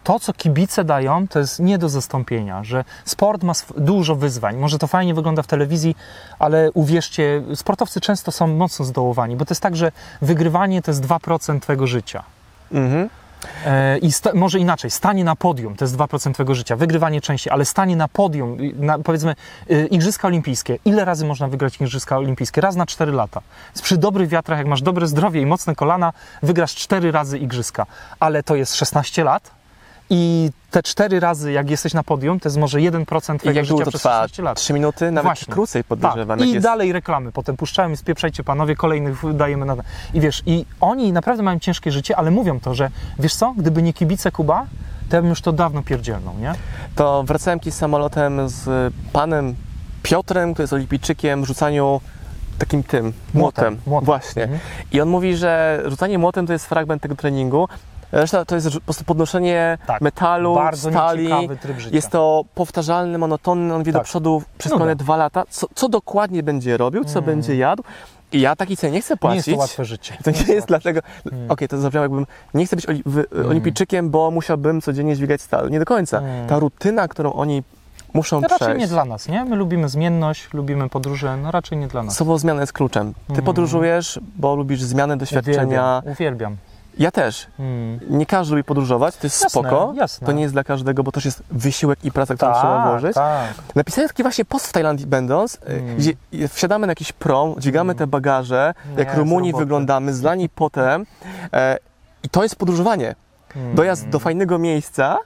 to, 0.07 0.19
co 0.19 0.33
kibice 0.33 0.83
dają, 0.83 1.27
to 1.27 1.39
jest 1.39 1.59
nie 1.59 1.77
do 1.77 1.89
zastąpienia, 1.89 2.63
że 2.63 2.85
sport 3.05 3.43
ma 3.43 3.53
dużo 3.77 4.15
wyzwań. 4.15 4.57
Może 4.57 4.79
to 4.79 4.87
fajnie 4.87 5.13
wygląda 5.13 5.41
w 5.43 5.47
telewizji, 5.47 5.95
ale 6.39 6.71
uwierzcie, 6.71 7.43
sportowcy 7.55 8.01
często 8.01 8.31
są 8.31 8.47
mocno 8.47 8.85
zdołowani, 8.85 9.35
bo 9.35 9.45
to 9.45 9.51
jest 9.51 9.61
tak, 9.61 9.75
że 9.75 9.91
wygrywanie 10.21 10.81
to 10.81 10.91
jest 10.91 11.03
2% 11.03 11.59
twojego 11.59 11.87
życia. 11.87 12.23
Mhm. 12.71 13.09
E, 13.65 13.97
I 13.97 14.09
może 14.33 14.59
inaczej, 14.59 14.91
stanie 14.91 15.23
na 15.23 15.35
podium 15.35 15.75
to 15.75 15.85
jest 15.85 15.97
2% 15.97 16.33
twojego 16.33 16.55
życia, 16.55 16.75
wygrywanie 16.75 17.21
częściej, 17.21 17.53
ale 17.53 17.65
stanie 17.65 17.95
na 17.95 18.07
podium, 18.07 18.57
na, 18.75 18.99
powiedzmy 18.99 19.35
y, 19.71 19.87
Igrzyska 19.87 20.27
Olimpijskie. 20.27 20.77
Ile 20.85 21.05
razy 21.05 21.25
można 21.25 21.47
wygrać 21.47 21.81
Igrzyska 21.81 22.17
Olimpijskie? 22.17 22.61
Raz 22.61 22.75
na 22.75 22.85
4 22.85 23.11
lata. 23.11 23.41
Przy 23.81 23.97
dobrych 23.97 24.29
wiatrach, 24.29 24.57
jak 24.57 24.67
masz 24.67 24.81
dobre 24.81 25.07
zdrowie 25.07 25.41
i 25.41 25.45
mocne 25.45 25.75
kolana, 25.75 26.13
wygrasz 26.43 26.75
4 26.75 27.11
razy 27.11 27.37
Igrzyska. 27.37 27.85
Ale 28.19 28.43
to 28.43 28.55
jest 28.55 28.75
16 28.75 29.23
lat 29.23 29.56
i 30.09 30.51
te 30.71 30.83
4 30.83 31.19
razy, 31.19 31.51
jak 31.51 31.69
jesteś 31.69 31.93
na 31.93 32.03
podium, 32.03 32.39
to 32.39 32.49
jest 32.49 32.57
może 32.57 32.77
1% 32.77 33.51
I 33.51 33.55
jak 33.55 33.65
życia 33.65 33.83
to 33.83 33.89
przez 33.89 34.01
trwa? 34.01 34.21
16 34.21 34.43
lat. 34.43 34.57
3 34.57 34.73
minuty? 34.73 35.11
Nawet 35.11 35.27
Właśnie. 35.27 35.53
krócej 35.53 35.83
podejrzewam. 35.83 36.39
Tak. 36.39 36.47
I 36.47 36.51
jest... 36.51 36.63
dalej 36.63 36.91
reklamy 36.91 37.31
potem 37.31 37.57
puszczają 37.57 37.89
i 37.89 37.97
spieprzajcie 37.97 38.43
panowie, 38.43 38.75
kolejnych 38.75 39.35
dajemy 39.35 39.65
na... 39.65 39.75
I 40.13 40.21
wiesz, 40.21 40.43
i 40.45 40.65
oni 40.81 41.13
naprawdę 41.13 41.43
mają 41.43 41.59
ciężkie 41.59 41.91
życie, 41.91 42.17
ale 42.17 42.31
mówią 42.31 42.59
to, 42.59 42.73
że 42.73 42.91
wiesz 43.19 43.35
co, 43.35 43.53
gdyby 43.57 43.81
nie 43.83 43.93
kibice 43.93 44.31
Kuba, 44.31 44.65
to 45.09 45.15
ja 45.15 45.21
bym 45.21 45.29
już 45.29 45.41
to 45.41 45.51
dawno 45.51 45.83
pierdzielnął, 45.83 46.37
nie? 46.37 46.53
To 46.95 47.23
wracałem 47.23 47.59
kiedyś 47.59 47.73
samolotem 47.73 48.49
z 48.49 48.93
panem 49.13 49.55
Piotrem, 50.03 50.53
który 50.53 50.63
jest 50.63 50.73
olimpijczykiem 50.73 51.43
w 51.43 51.47
rzucaniu 51.47 52.01
takim 52.57 52.83
tym, 52.83 53.13
młotem. 53.33 53.77
młotem. 53.85 54.05
Właśnie. 54.05 54.43
Mhm. 54.43 54.61
I 54.91 55.01
on 55.01 55.09
mówi, 55.09 55.37
że 55.37 55.83
rzucanie 55.85 56.17
młotem 56.17 56.47
to 56.47 56.53
jest 56.53 56.65
fragment 56.65 57.01
tego 57.01 57.15
treningu, 57.15 57.67
Reszta 58.11 58.45
to 58.45 58.55
jest 58.55 58.73
po 58.73 58.79
prostu 58.81 59.03
podnoszenie 59.03 59.77
Tak. 59.87 60.01
metalu, 60.01 60.55
Bardzo 60.55 60.89
stali. 60.89 61.29
tryb 61.61 61.79
życia. 61.79 61.95
Jest 61.95 62.09
to 62.09 62.43
powtarzalny, 62.55 63.17
monotonny, 63.17 63.73
on 63.73 63.83
wie 63.83 63.91
do 63.91 63.99
Tak. 63.99 64.05
przodu 64.05 64.41
przez 64.57 64.71
kolejne 64.71 64.95
dwa 64.95 65.17
lata, 65.17 65.43
co, 65.49 65.67
co 65.75 65.89
dokładnie 65.89 66.43
będzie 66.43 66.77
robił, 66.77 67.03
co 67.03 67.19
Mm. 67.19 67.25
będzie 67.25 67.55
jadł. 67.55 67.83
I 68.31 68.41
ja 68.41 68.55
takiej 68.55 68.77
ceny 68.77 68.93
nie 68.93 69.01
chcę 69.01 69.13
Nie 69.13 69.17
płacić. 69.17 69.47
jest 69.47 69.57
to 69.57 69.61
łatwe 69.61 69.85
życie. 69.85 70.17
To 70.23 70.31
nie 70.31 70.37
jest 70.37 70.49
łatwe. 70.49 70.65
dlatego. 70.67 70.99
Mm. 71.31 71.51
Okej, 71.51 71.67
to 71.67 71.77
zabrzmiało 71.77 72.03
jakbym 72.03 72.25
nie 72.53 72.65
chcę 72.65 72.75
być 72.75 72.85
oli, 72.89 73.03
Mm. 73.05 73.49
olimpijczykiem, 73.49 74.09
bo 74.09 74.31
musiałbym 74.31 74.81
codziennie 74.81 75.15
dźwigać 75.15 75.41
stal. 75.41 75.69
Nie 75.69 75.79
do 75.79 75.85
końca. 75.85 76.17
Mm. 76.19 76.47
Ta 76.47 76.59
rutyna, 76.59 77.07
którą 77.07 77.33
oni 77.33 77.63
muszą 78.13 78.41
To 78.41 78.47
raczej 78.47 78.57
przejść. 78.67 78.81
nie 78.81 78.87
dla 78.87 79.05
nas, 79.05 79.27
nie? 79.27 79.45
My 79.45 79.55
lubimy 79.55 79.89
zmienność, 79.89 80.53
lubimy 80.53 80.89
podróże, 80.89 81.37
no 81.37 81.51
raczej 81.51 81.77
nie 81.77 81.87
dla 81.87 82.03
nas. 82.03 82.15
Słowo 82.15 82.37
zmiana 82.37 82.61
jest 82.61 82.73
kluczem. 82.73 83.13
Ty 83.27 83.33
Mm. 83.33 83.45
podróżujesz, 83.45 84.19
bo 84.35 84.55
lubisz 84.55 84.81
zmianę 84.81 85.17
doświadczenia. 85.17 86.01
Uwielbiam. 86.03 86.13
uwielbiam. 86.13 86.57
Ja 86.99 87.11
też. 87.11 87.47
Mm. 87.59 87.99
Nie 88.09 88.25
każdy 88.25 88.51
lubi 88.55 88.63
podróżować, 88.63 89.17
to 89.17 89.25
jest 89.27 89.43
Jasne, 89.43 89.49
spoko. 89.61 89.93
jasne. 89.95 90.27
To 90.27 90.31
nie 90.33 90.41
jest 90.41 90.53
dla 90.55 90.63
każdego, 90.63 91.03
bo 91.03 91.11
też 91.11 91.25
jest 91.25 91.43
wysiłek 91.51 91.99
i 92.05 92.11
praca, 92.11 92.35
którą 92.35 92.53
trzeba 92.53 92.89
włożyć. 92.89 93.13
tak. 93.15 93.53
Napisałem 93.75 94.07
taki 94.07 94.23
właśnie 94.23 94.45
post 94.45 94.67
w 94.67 94.73
Tajlandii 94.73 95.07
będąc, 95.07 95.55
y, 95.55 95.59
Mm. 95.67 95.97
gdzie 95.97 96.13
wsiadamy 96.47 96.87
na 96.87 96.91
jakiś 96.91 97.11
prom, 97.11 97.55
dźwigamy 97.57 97.95
te 97.95 98.07
bagaże, 98.07 98.73
Nie, 98.91 98.99
jak 99.03 99.15
Rumuni 99.17 99.53
wyglądamy, 99.53 100.13
zlani 100.13 100.49
potem. 100.49 101.05
E, 101.53 101.77
I 102.23 102.29
to 102.29 102.43
jest 102.43 102.55
podróżowanie. 102.55 103.15
Mm. 103.55 103.75
Dojazd 103.75 104.09
do 104.09 104.19
fajnego 104.19 104.59
miejsca 104.59 105.17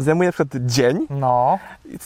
zajmuje 0.00 0.28
na 0.28 0.32
przykład 0.32 0.62
dzień, 0.66 1.06
No, 1.10 1.58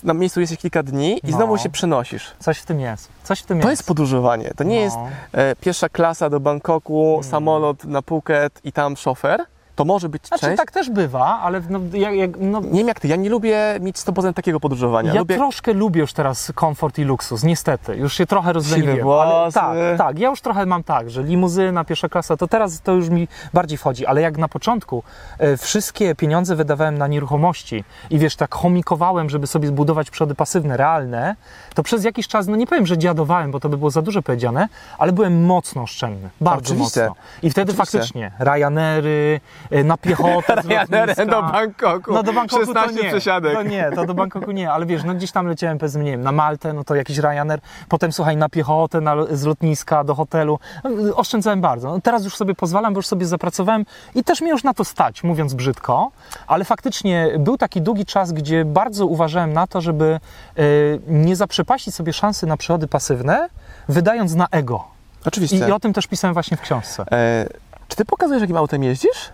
na 0.02 0.14
miejscu 0.14 0.40
jesteś 0.40 0.58
kilka 0.58 0.82
dni 0.82 1.20
i 1.22 1.30
No. 1.30 1.36
znowu 1.36 1.58
się 1.58 1.68
przenosisz. 1.70 2.32
coś 2.38 2.58
w 2.58 2.64
tym 2.66 2.80
jest. 2.80 3.08
Coś 3.24 3.40
w 3.40 3.46
tym 3.46 3.60
To 3.60 3.68
jest. 3.70 3.80
jest 3.80 3.88
podróżowanie. 3.88 4.50
To 4.56 4.64
nie 4.64 4.76
No. 4.76 4.82
jest 4.82 4.96
e, 5.32 5.56
pierwsza 5.56 5.88
klasa 5.88 6.30
do 6.30 6.40
Bangkoku, 6.40 7.10
Mm. 7.12 7.24
samolot 7.24 7.84
na 7.84 8.02
Phuket 8.02 8.60
i 8.64 8.72
tam 8.72 8.96
szofer. 8.96 9.44
To 9.76 9.84
może 9.84 10.08
być 10.08 10.26
Znaczy 10.26 10.46
część. 10.46 10.56
tak 10.56 10.70
też 10.70 10.90
bywa, 10.90 11.40
ale 11.40 11.62
no, 11.70 11.80
jak, 11.92 12.14
jak, 12.14 12.30
no, 12.40 12.60
Nie 12.60 12.78
wiem 12.78 12.88
jak 12.88 13.00
ty, 13.00 13.08
ja 13.08 13.16
nie 13.16 13.30
lubię 13.30 13.58
mieć 13.80 13.96
100% 13.96 14.32
takiego 14.32 14.60
podróżowania. 14.60 15.12
Ja 15.12 15.20
lubię... 15.20 15.36
troszkę 15.36 15.72
lubię 15.72 16.00
już 16.00 16.12
teraz 16.12 16.52
komfort 16.54 16.98
i 16.98 17.04
luksus, 17.04 17.42
niestety. 17.42 17.96
Już 17.96 18.14
się 18.14 18.26
trochę 18.26 18.52
rozleniwiłem. 18.52 19.08
Ale, 19.08 19.52
tak, 19.52 19.76
tak. 19.98 20.18
Ja 20.18 20.30
już 20.30 20.40
trochę 20.40 20.66
mam 20.66 20.82
tak, 20.82 21.10
że 21.10 21.22
limuzyna, 21.22 21.84
pierwsza 21.84 22.08
klasa, 22.08 22.36
to 22.36 22.48
teraz 22.48 22.80
to 22.80 22.92
już 22.92 23.08
mi 23.08 23.28
bardziej 23.52 23.78
wchodzi. 23.78 24.06
Ale 24.06 24.20
jak 24.20 24.38
na 24.38 24.48
początku 24.48 25.02
e, 25.38 25.56
wszystkie 25.56 26.14
pieniądze 26.14 26.56
wydawałem 26.56 26.98
na 26.98 27.06
nieruchomości 27.06 27.84
i 28.10 28.18
wiesz, 28.18 28.36
tak 28.36 28.54
chomikowałem, 28.54 29.30
żeby 29.30 29.46
sobie 29.46 29.68
zbudować 29.68 30.10
przody 30.10 30.34
pasywne, 30.34 30.76
realne, 30.76 31.36
to 31.74 31.82
przez 31.82 32.04
jakiś 32.04 32.28
czas, 32.28 32.46
no 32.46 32.56
nie 32.56 32.66
powiem, 32.66 32.86
że 32.86 32.98
dziadowałem, 32.98 33.50
bo 33.50 33.60
to 33.60 33.68
by 33.68 33.78
było 33.78 33.90
za 33.90 34.02
dużo 34.02 34.22
powiedziane, 34.22 34.68
ale 34.98 35.12
byłem 35.12 35.44
mocno 35.44 35.82
oszczędny. 35.82 36.30
Bardzo 36.40 36.74
Oczywiście. 36.74 37.00
mocno. 37.00 37.22
I 37.42 37.50
wtedy 37.50 37.72
Oczywiście. 37.72 37.98
faktycznie 37.98 38.32
Ryanery, 38.38 39.40
na 39.84 39.96
piechotę 39.96 40.62
z 40.62 40.68
lotniska. 40.68 41.26
do 41.26 41.42
Bangkoku. 41.42 42.12
No 42.12 42.22
do 42.22 42.32
Bangkoku 42.32 42.66
16 42.66 42.96
to 42.96 43.02
nie. 43.02 43.08
przesiadek. 43.10 43.54
To 43.54 43.62
nie, 43.62 43.90
to 43.94 44.06
do 44.06 44.14
Bangkoku 44.14 44.50
nie, 44.50 44.72
ale 44.72 44.86
wiesz, 44.86 45.04
no 45.04 45.14
gdzieś 45.14 45.32
tam 45.32 45.46
leciałem 45.46 45.78
powiedzmy, 45.78 46.04
nie 46.04 46.10
wiem, 46.10 46.22
na 46.22 46.32
Maltę, 46.32 46.72
no 46.72 46.84
to 46.84 46.94
jakiś 46.94 47.18
Ryanair, 47.18 47.60
potem 47.88 48.12
słuchaj, 48.12 48.36
na 48.36 48.48
piechotę, 48.48 49.00
na, 49.00 49.16
z 49.30 49.44
lotniska 49.44 50.04
do 50.04 50.14
hotelu. 50.14 50.58
No, 50.84 51.16
Oszczędzałem 51.16 51.60
bardzo. 51.60 51.88
No, 51.88 52.00
teraz 52.00 52.24
już 52.24 52.36
sobie 52.36 52.54
pozwalam, 52.54 52.94
bo 52.94 52.98
już 52.98 53.06
sobie 53.06 53.26
zapracowałem 53.26 53.84
i 54.14 54.24
też 54.24 54.40
mnie 54.40 54.50
już 54.50 54.64
na 54.64 54.74
to 54.74 54.84
stać, 54.84 55.24
mówiąc 55.24 55.54
brzydko, 55.54 56.10
ale 56.46 56.64
faktycznie 56.64 57.30
był 57.38 57.56
taki 57.56 57.82
długi 57.82 58.06
czas, 58.06 58.32
gdzie 58.32 58.64
bardzo 58.64 59.06
uważałem 59.06 59.52
na 59.52 59.66
to, 59.66 59.80
żeby 59.80 60.20
e, 60.56 60.62
nie 61.08 61.36
zaprzepaścić 61.36 61.94
sobie 61.94 62.12
szansy 62.12 62.46
na 62.46 62.56
przychody 62.56 62.88
pasywne, 62.88 63.48
wydając 63.88 64.34
na 64.34 64.48
ego. 64.50 64.84
Oczywiście. 65.26 65.56
I, 65.56 65.68
I 65.68 65.72
o 65.72 65.80
tym 65.80 65.92
też 65.92 66.06
pisałem 66.06 66.34
właśnie 66.34 66.56
w 66.56 66.60
książce. 66.60 67.04
E, 67.12 67.46
czy 67.88 67.96
ty 67.96 68.04
pokazujesz, 68.04 68.40
jakim 68.40 68.56
autem 68.56 68.82
jeździsz? 68.82 69.32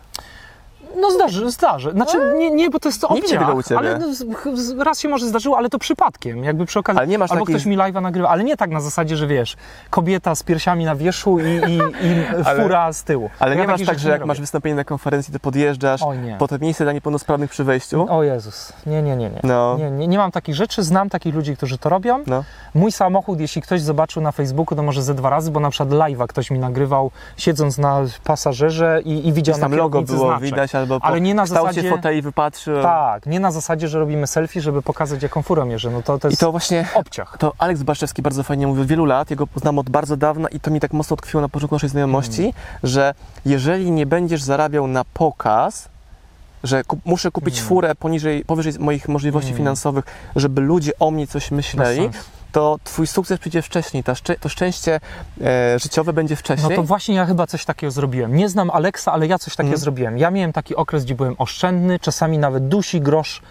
No 0.96 1.10
zdarzy, 1.10 1.50
zdarzy. 1.50 1.90
Znaczy, 1.90 2.18
nie, 2.38 2.50
nie, 2.50 2.70
bo 2.70 2.80
to 2.80 2.88
jest 2.88 3.02
Nie 3.02 3.08
opcja. 3.08 3.22
widzę 3.22 3.38
tego 3.38 3.52
u 3.54 3.62
ciebie. 3.62 3.78
Ale 3.78 3.98
no, 3.98 4.84
raz 4.84 5.00
się 5.00 5.08
może 5.08 5.26
zdarzyło, 5.26 5.56
ale 5.58 5.68
to 5.68 5.78
przypadkiem. 5.78 6.44
Jakby 6.44 6.66
przy 6.66 6.78
okazji. 6.78 6.98
Ale 6.98 7.06
nie 7.08 7.18
masz 7.18 7.30
albo 7.32 7.44
takiej- 7.44 7.54
ktoś 7.56 7.66
mi 7.66 7.76
live'a 7.78 8.02
nagrywa, 8.02 8.28
ale 8.28 8.44
nie 8.44 8.56
tak 8.56 8.70
na 8.70 8.80
zasadzie, 8.80 9.16
że 9.16 9.26
wiesz, 9.26 9.56
kobieta 9.90 10.34
z 10.34 10.42
piersiami 10.42 10.84
na 10.84 10.96
wierzchu 10.96 11.40
i, 11.40 11.42
i, 11.44 11.76
i 11.76 12.24
Ale- 12.46 12.62
fura 12.62 12.92
z 12.92 13.04
tyłu. 13.04 13.30
Ale 13.38 13.54
Ja 13.54 13.60
nie 13.60 13.66
masz 13.66 13.84
tak, 13.86 13.98
że 13.98 14.08
nie 14.08 14.12
jak 14.12 14.20
robię. 14.20 14.28
masz 14.28 14.40
wystąpienie 14.40 14.76
na 14.76 14.84
konferencji, 14.84 15.32
to 15.32 15.40
podjeżdżasz 15.40 16.02
O 16.02 16.14
nie. 16.14 16.36
po 16.38 16.48
to 16.48 16.58
miejsce 16.58 16.84
dla 16.84 16.92
niepełnosprawnych 16.92 17.50
przy 17.50 17.64
wejściu? 17.64 18.06
O 18.10 18.22
Jezus, 18.22 18.72
nie, 18.86 19.02
nie, 19.02 19.16
nie, 19.16 19.30
nie. 19.30 19.40
No. 19.42 19.76
Nie, 19.78 19.90
nie. 19.90 20.06
nie 20.08 20.18
mam 20.18 20.30
takich 20.30 20.54
rzeczy, 20.54 20.82
znam 20.82 21.08
takich 21.10 21.34
ludzi, 21.34 21.56
którzy 21.56 21.78
to 21.78 21.88
robią. 21.88 22.24
No. 22.26 22.44
Mój 22.74 22.92
samochód, 22.92 23.40
jeśli 23.40 23.62
ktoś 23.62 23.80
zobaczył 23.82 24.22
na 24.22 24.32
Facebooku, 24.32 24.76
to 24.76 24.82
może 24.82 25.02
ze 25.02 25.14
dwa 25.14 25.30
razy, 25.30 25.50
bo 25.50 25.60
na 25.60 25.70
przykład 25.70 25.88
live'a 25.90 26.26
ktoś 26.26 26.50
mi 26.50 26.58
nagrywał, 26.58 27.10
siedząc 27.36 27.78
na 27.78 28.00
pasażerze 28.24 29.00
i, 29.04 29.28
i 29.28 29.32
widział 29.32 29.52
Gdzieś 29.54 29.62
tam 29.62 29.70
na 29.70 29.76
logo 29.76 30.02
było 30.02 30.26
znaczek. 30.26 30.44
widać, 30.44 30.74
albo 30.80 31.00
po 31.00 31.06
Ale 31.06 31.20
nie 31.20 31.34
na 31.34 31.44
kształcie 31.44 31.68
zasadzie- 31.74 31.90
foteli 31.90 32.22
wypatrzył. 32.22 32.82
Tak, 32.82 33.26
nie 33.26 33.40
na 33.40 33.50
zasadzie, 33.50 33.88
że 33.88 33.98
robimy 33.98 34.26
selfie, 34.26 34.60
żeby 34.60 34.82
pokazać, 34.82 35.22
jaką 35.22 35.42
furą 35.42 35.64
mierzę. 35.64 35.90
No 35.90 36.02
to, 36.02 36.18
to 36.18 36.28
I 36.28 36.30
jest 36.30 36.40
to 36.40 36.50
właśnie 36.50 36.86
obciach. 36.94 37.36
To 37.38 37.52
Aleks 37.58 37.82
Baszczewski 37.82 38.22
bardzo 38.22 38.42
fajnie 38.42 38.66
mówił 38.66 38.82
od 38.82 38.88
wielu 38.88 39.04
lat, 39.04 39.30
jego 39.30 39.48
znam 39.56 39.78
od 39.78 39.90
bardzo 39.90 40.16
dawna 40.16 40.48
i 40.48 40.60
to 40.60 40.70
mi 40.70 40.80
tak 40.80 40.92
mocno 40.92 41.16
tkwiło 41.16 41.40
na 41.40 41.48
początku 41.48 41.74
naszej 41.74 41.88
znajomości, 41.90 42.42
Mm. 42.42 42.52
że 42.82 43.14
jeżeli 43.46 43.90
nie 43.90 44.06
będziesz 44.06 44.42
zarabiał 44.42 44.86
na 44.86 45.04
pokaz, 45.04 45.88
że 46.64 46.84
kup, 46.84 47.00
muszę 47.04 47.30
kupić 47.30 47.56
Mm. 47.56 47.68
furę 47.68 47.94
poniżej, 47.94 48.44
powyżej 48.44 48.72
moich 48.78 49.08
możliwości 49.08 49.50
Mm. 49.50 49.56
finansowych, 49.58 50.04
żeby 50.36 50.60
ludzie 50.60 50.92
o 50.98 51.10
mnie 51.10 51.26
coś 51.26 51.50
myśleli, 51.50 52.02
sensu. 52.02 52.18
To 52.52 52.78
twój 52.84 53.06
sukces 53.06 53.38
przyjdzie 53.38 53.62
wcześniej, 53.62 54.04
ta 54.04 54.14
szczę, 54.14 54.36
to 54.36 54.48
szczęście 54.48 55.00
e, 55.44 55.78
życiowe 55.78 56.12
będzie 56.12 56.34
No 56.34 56.38
wcześniej. 56.38 56.76
to 56.76 56.82
właśnie 56.82 57.14
ja 57.14 57.26
chyba 57.26 57.46
coś 57.46 57.64
takiego 57.64 57.90
zrobiłem. 57.90 58.36
Nie 58.36 58.48
znam 58.48 58.70
Aleksa, 58.70 59.12
ale 59.12 59.26
ja 59.26 59.38
coś 59.38 59.56
takiego 59.56 59.68
Mhm. 59.74 59.80
zrobiłem. 59.80 60.18
Ja 60.18 60.30
miałem 60.30 60.52
taki 60.52 60.76
okres, 60.76 61.04
gdzie 61.04 61.14
byłem 61.14 61.34
oszczędny, 61.38 61.98
czasami 61.98 62.38
nawet 62.38 62.68
dusi 62.68 63.00
grosz 63.00 63.42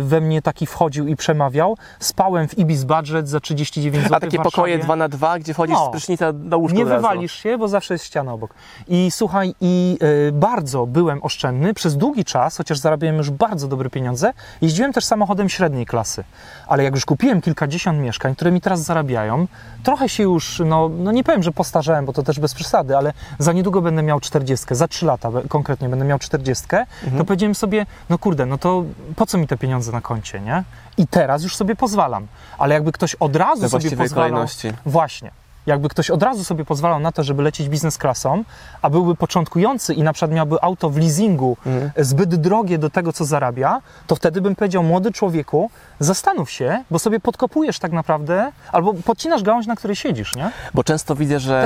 we 0.00 0.20
mnie 0.20 0.42
taki 0.42 0.66
wchodził 0.66 1.06
i 1.08 1.16
przemawiał. 1.16 1.76
Spałem 2.00 2.48
w 2.48 2.58
Ibis 2.58 2.84
Budget 2.84 3.28
za 3.28 3.40
39 3.40 4.04
zł 4.04 4.16
A 4.16 4.20
takie 4.20 4.38
pokoje 4.38 4.78
2 4.78 4.96
na 4.96 5.08
2 5.08 5.38
gdzie 5.38 5.54
wchodzisz 5.54 5.76
No. 5.78 5.86
z 5.88 5.90
prysznica 5.90 6.32
do 6.32 6.58
łóżka 6.58 6.78
Nie 6.78 6.84
wywalisz 6.84 7.32
się, 7.32 7.58
bo 7.58 7.68
zawsze 7.68 7.94
jest 7.94 8.04
ściana 8.04 8.32
obok. 8.32 8.54
I 8.88 9.10
słuchaj, 9.10 9.54
i 9.60 9.98
e, 10.28 10.32
bardzo 10.32 10.86
byłem 10.86 11.22
oszczędny 11.22 11.74
przez 11.74 11.96
długi 11.96 12.24
czas, 12.24 12.56
chociaż 12.56 12.78
zarabiałem 12.78 13.16
już 13.16 13.30
bardzo 13.30 13.68
dobre 13.68 13.90
pieniądze. 13.90 14.32
Jeździłem 14.62 14.92
też 14.92 15.04
samochodem 15.04 15.48
średniej 15.48 15.86
klasy. 15.86 16.24
Ale 16.66 16.82
jak 16.84 16.94
już 16.94 17.04
kupiłem 17.04 17.40
kilkadziesiąt 17.42 17.98
mieszkań, 17.98 18.34
które 18.34 18.50
mi 18.50 18.60
teraz 18.60 18.82
zarabiają, 18.82 19.46
trochę 19.82 20.08
się 20.08 20.22
już, 20.22 20.62
no, 20.66 20.88
no 20.88 21.12
nie 21.12 21.24
powiem, 21.24 21.42
że 21.42 21.52
postarzałem, 21.52 22.04
bo 22.06 22.12
to 22.12 22.22
też 22.22 22.40
bez 22.40 22.54
przesady, 22.54 22.96
ale 22.96 23.12
za 23.38 23.52
niedługo 23.52 23.82
będę 23.82 24.02
miał 24.02 24.20
40, 24.20 24.66
za 24.70 24.88
3 24.88 25.06
lata 25.06 25.30
konkretnie 25.48 25.88
będę 25.88 26.04
miał 26.04 26.18
40, 26.18 26.64
Mhm. 27.04 27.18
to 27.18 27.24
powiedziałem 27.24 27.54
sobie, 27.54 27.86
no 28.10 28.18
kurde, 28.18 28.46
no 28.46 28.58
to 28.58 28.84
po 29.16 29.26
co 29.26 29.37
mi 29.38 29.46
te 29.46 29.56
pieniądze 29.56 29.92
na 29.92 30.00
koncie, 30.00 30.40
nie? 30.40 30.64
I 30.96 31.06
teraz 31.06 31.42
już 31.42 31.56
sobie 31.56 31.76
pozwalam. 31.76 32.26
Ale 32.58 32.74
jakby 32.74 32.92
ktoś 32.92 33.14
od 33.14 33.36
razu 33.36 33.68
sobie 33.68 33.96
pozwalał... 33.96 34.30
kolejności. 34.30 34.72
Właśnie. 34.86 35.30
Jakby 35.66 35.88
ktoś 35.88 36.10
od 36.10 36.22
razu 36.22 36.44
sobie 36.44 36.64
pozwalał 36.64 37.00
na 37.00 37.12
to, 37.12 37.22
żeby 37.22 37.42
lecieć 37.42 37.68
biznes 37.68 37.98
klasą, 37.98 38.44
a 38.82 38.90
byłby 38.90 39.14
początkujący 39.14 39.94
i 39.94 40.02
na 40.02 40.12
przykład 40.12 40.30
miałby 40.30 40.56
auto 40.62 40.90
w 40.90 40.96
leasingu 40.96 41.56
Mhm. 41.66 41.90
zbyt 42.04 42.34
drogie 42.34 42.78
do 42.78 42.90
tego, 42.90 43.12
co 43.12 43.24
zarabia, 43.24 43.80
to 44.06 44.16
wtedy 44.16 44.40
bym 44.40 44.56
powiedział, 44.56 44.82
młody 44.82 45.12
człowieku, 45.12 45.70
zastanów 46.00 46.50
się, 46.50 46.84
bo 46.90 46.98
sobie 46.98 47.20
podkopujesz 47.20 47.78
tak 47.78 47.92
naprawdę, 47.92 48.52
albo 48.72 48.94
podcinasz 48.94 49.42
gałąź, 49.42 49.66
na 49.66 49.76
której 49.76 49.96
siedzisz, 49.96 50.36
nie? 50.36 50.50
Bo 50.74 50.84
często 50.84 51.14
widzę, 51.14 51.40
że 51.40 51.62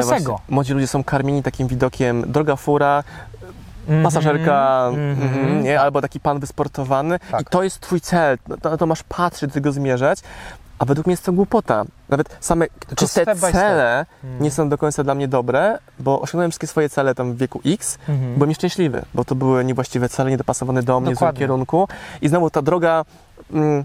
młodzi 0.48 0.72
ludzie 0.74 0.86
są 0.86 1.04
karmieni 1.04 1.42
takim 1.42 1.68
widokiem 1.68 2.32
droga 2.32 2.56
fura, 2.56 3.04
pasażerka, 4.02 4.86
Mhm. 4.88 5.22
mhm, 5.22 5.62
nie? 5.62 5.80
albo 5.80 6.00
taki 6.00 6.20
pan 6.20 6.38
wysportowany 6.40 7.18
Tak. 7.30 7.40
i 7.40 7.44
to 7.44 7.62
jest 7.62 7.80
twój 7.80 8.00
cel, 8.00 8.38
no 8.48 8.56
to, 8.56 8.76
to 8.76 8.86
masz 8.86 9.02
patrzeć, 9.02 9.50
do 9.50 9.54
tego 9.54 9.72
zmierzać, 9.72 10.18
a 10.78 10.84
według 10.84 11.06
mnie 11.06 11.12
jest 11.12 11.24
to 11.24 11.32
głupota. 11.32 11.84
Nawet 12.08 12.36
same 12.40 12.66
czyste 12.96 13.22
step 13.22 13.34
by 13.34 13.38
step. 13.38 13.52
cele 13.52 14.06
Mhm. 14.24 14.42
nie 14.42 14.50
są 14.50 14.68
do 14.68 14.78
końca 14.78 15.04
dla 15.04 15.14
mnie 15.14 15.28
dobre, 15.28 15.78
bo 15.98 16.20
osiągnąłem 16.20 16.50
wszystkie 16.50 16.66
swoje 16.66 16.88
cele 16.88 17.14
tam 17.14 17.32
w 17.32 17.36
wieku 17.36 17.60
X, 17.66 17.98
Mhm. 18.08 18.34
byłem 18.34 18.48
nieszczęśliwy, 18.48 19.02
bo 19.14 19.24
to 19.24 19.34
były 19.34 19.64
niewłaściwe 19.64 20.08
cele, 20.08 20.30
niedopasowane 20.30 20.82
do 20.82 21.00
mnie, 21.00 21.10
w 21.10 21.14
Dokładnie. 21.14 21.38
kierunku 21.38 21.88
i 22.22 22.28
znowu 22.28 22.50
ta 22.50 22.62
droga 22.62 23.04
mm, 23.52 23.84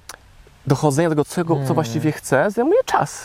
dochodzenia 0.68 1.10
do 1.10 1.16
tego, 1.16 1.26
co, 1.26 1.42
Mhm. 1.54 1.68
co 1.68 1.74
właściwie 1.74 2.12
chcę, 2.12 2.52
zajmuje 2.52 2.84
czas. 2.86 3.22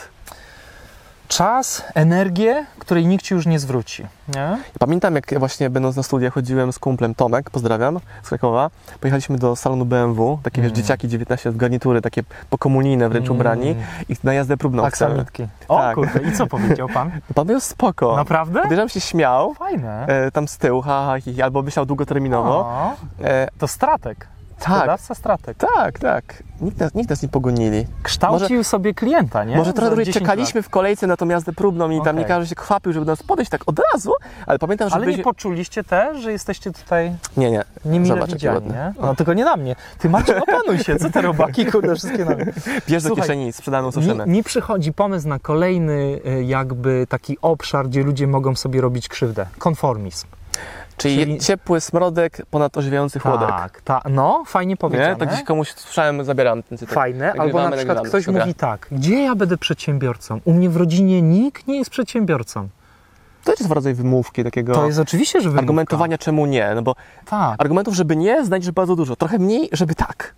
Czas, 1.37 1.83
energię, 1.95 2.66
której 2.78 3.07
nikt 3.07 3.24
ci 3.24 3.35
już 3.35 3.47
nie 3.47 3.59
zwróci, 3.59 4.07
nie? 4.37 4.59
Pamiętam, 4.78 5.14
jak 5.14 5.33
ja 5.33 5.39
właśnie 5.39 5.70
będąc 5.70 5.97
na 5.97 6.03
studiach 6.03 6.33
chodziłem 6.35 6.72
z 6.72 6.78
kumplem 6.78 7.14
Tomek, 7.14 7.51
pozdrawiam, 7.51 8.01
z 8.22 8.28
Krakowa. 8.28 8.70
Pojechaliśmy 9.01 9.39
do 9.39 9.57
salonu 9.57 9.85
BMW, 9.85 10.39
takie 10.43 10.62
wiesz, 10.62 10.72
Mm. 10.72 10.76
dzieciaki 10.83 11.09
19 11.09 11.49
lat, 11.49 11.57
garnitury, 11.57 12.01
takie 12.03 12.22
pokomunijne 12.51 13.09
wręcz 13.09 13.26
Mm. 13.26 13.37
ubrani 13.37 13.74
i 14.09 14.16
na 14.24 14.35
jazdę 14.35 14.57
próbną. 14.57 14.85
Aksamitki. 14.85 15.47
O 15.68 15.78
Tak. 15.78 15.95
kurde, 15.95 16.20
i 16.28 16.33
co 16.33 16.47
powiedział 16.47 16.89
pan? 16.89 17.11
Pan 17.35 17.47
był 17.47 17.61
spoko. 17.61 18.16
Naprawdę? 18.16 18.62
Podejrzewam 18.62 18.89
się 18.89 19.01
śmiał, 19.01 19.55
Fajne. 19.55 20.07
e, 20.07 20.30
tam 20.30 20.49
z 20.49 20.59
tyłu, 20.59 20.83
ha, 20.83 21.05
ha, 21.07 21.20
hi, 21.20 21.33
hi, 21.35 21.43
albo 21.43 21.62
myślał 21.62 21.87
długoterminowo. 21.87 22.51
O, 22.59 22.93
E, 23.24 23.49
to 23.59 23.68
stratek. 23.68 24.26
Tak. 24.62 24.74
Sprzedawca 24.76 25.14
stratek. 25.14 25.56
Tak, 25.76 25.98
tak. 25.98 26.42
Nikt 26.60 26.78
nas, 26.78 26.94
nikt 26.94 27.10
nas 27.10 27.22
nie 27.22 27.28
pogonili. 27.28 27.86
Kształcił 28.02 28.64
sobie 28.64 28.94
klienta, 28.94 29.44
nie? 29.44 29.56
Może 29.56 29.72
trochę 29.72 29.86
Za 29.86 29.90
dłużej 29.90 30.04
10 30.06 30.22
czekaliśmy 30.24 30.62
w 30.62 30.68
kolejce 30.68 31.06
na 31.06 31.16
tą 31.16 31.28
jazdę 31.28 31.52
próbną 31.52 31.90
i 31.90 31.96
tam 31.96 32.02
Okej. 32.02 32.14
nie 32.18 32.24
każdy 32.24 32.46
się 32.48 32.54
chwapił, 32.62 32.92
żeby 32.92 33.06
do 33.06 33.12
nas 33.12 33.22
podejść 33.22 33.50
tak 33.50 33.60
od 33.66 33.80
razu, 33.92 34.12
ale 34.46 34.58
pamiętam, 34.58 34.86
lat. 34.86 34.90
że 34.92 34.96
Ale 34.96 35.04
byli... 35.04 35.16
nie 35.18 35.24
poczuliście 35.24 35.84
też, 35.84 36.22
że 36.22 36.32
jesteście 36.32 36.72
tutaj 36.72 37.12
Nie, 37.36 37.50
nie. 37.50 37.62
niemile 37.84 38.14
Zobacz, 38.14 38.30
widziani, 38.32 38.66
nie? 38.66 38.92
No 39.00 39.14
tylko 39.14 39.32
nie 39.34 39.44
na 39.44 39.56
mnie. 39.56 39.76
Ty 39.98 40.08
Marcin, 40.10 40.34
opanuj 40.48 40.78
się, 40.78 40.96
co 40.96 41.10
te 41.10 41.22
robaki, 41.30 41.66
kurde, 41.66 41.94
wszystkie 41.96 42.24
na 42.24 42.34
mnie. 42.34 42.52
Bierz 42.88 43.02
do 43.02 43.16
kieszeni 43.16 43.52
sprzedaną 43.52 43.86
Mi, 43.86 43.92
suszynę. 43.92 44.26
mi 44.26 44.42
przychodzi 44.42 44.92
pomysł 44.92 45.28
na 45.28 45.38
kolejny 45.38 46.20
y, 46.26 46.44
jakby 46.44 47.06
taki 47.08 47.38
obszar, 47.42 47.88
gdzie 47.88 48.02
ludzie 48.02 48.26
mogą 48.26 48.54
sobie 48.56 48.80
robić 48.80 49.08
krzywdę. 49.08 49.46
Konformizm. 49.58 50.26
Czyli, 51.03 51.16
czyli- 51.24 51.38
ciepły 51.40 51.80
smrodek 51.80 52.38
ponad 52.50 52.76
orzewiający 52.76 53.18
chłodek. 53.18 53.48
Tak, 53.48 53.80
ta, 53.80 54.03
no, 54.11 54.42
fajnie 54.46 54.76
powiedziane. 54.76 55.11
Nie? 55.11 55.16
Tak 55.16 55.28
gdzieś 55.28 55.42
komuś 55.44 55.72
słyszałem, 55.76 56.24
zabieram 56.24 56.62
ten 56.62 56.78
cytat. 56.78 56.94
Fajne, 56.94 57.30
albo 57.32 57.38
Nagrywamy, 57.44 57.70
na 57.70 57.76
przykład 57.76 57.96
nagrywamy. 57.96 58.09
ktoś 58.09 58.26
Dobra. 58.26 58.42
mówi 58.42 58.55
tak, 58.55 58.86
gdzie 58.92 59.22
ja 59.22 59.34
będę 59.34 59.57
przedsiębiorcą? 59.59 60.40
U 60.44 60.53
mnie 60.53 60.70
w 60.70 60.76
rodzinie 60.76 61.22
nikt 61.22 61.66
nie 61.66 61.78
jest 61.78 61.90
przedsiębiorcą. 61.90 62.68
To 63.44 63.53
jest 63.53 63.70
rodzaj 63.70 63.94
wymówki, 63.94 64.44
takiego 64.44 64.74
To 64.74 64.86
jest 64.86 64.98
oczywiście, 64.98 65.38
że 65.40 65.42
wymówka. 65.42 65.61
argumentowania 65.61 66.18
czemu 66.18 66.46
nie. 66.46 66.72
No 66.74 66.82
bo 66.82 66.94
Tak, 67.26 67.55
argumentów, 67.61 67.94
żeby 67.94 68.16
nie, 68.16 68.44
znajdziesz 68.44 68.70
bardzo 68.72 68.96
dużo. 68.96 69.16
Trochę 69.16 69.38
mniej, 69.38 69.68
żeby 69.72 69.94
tak. 69.94 70.34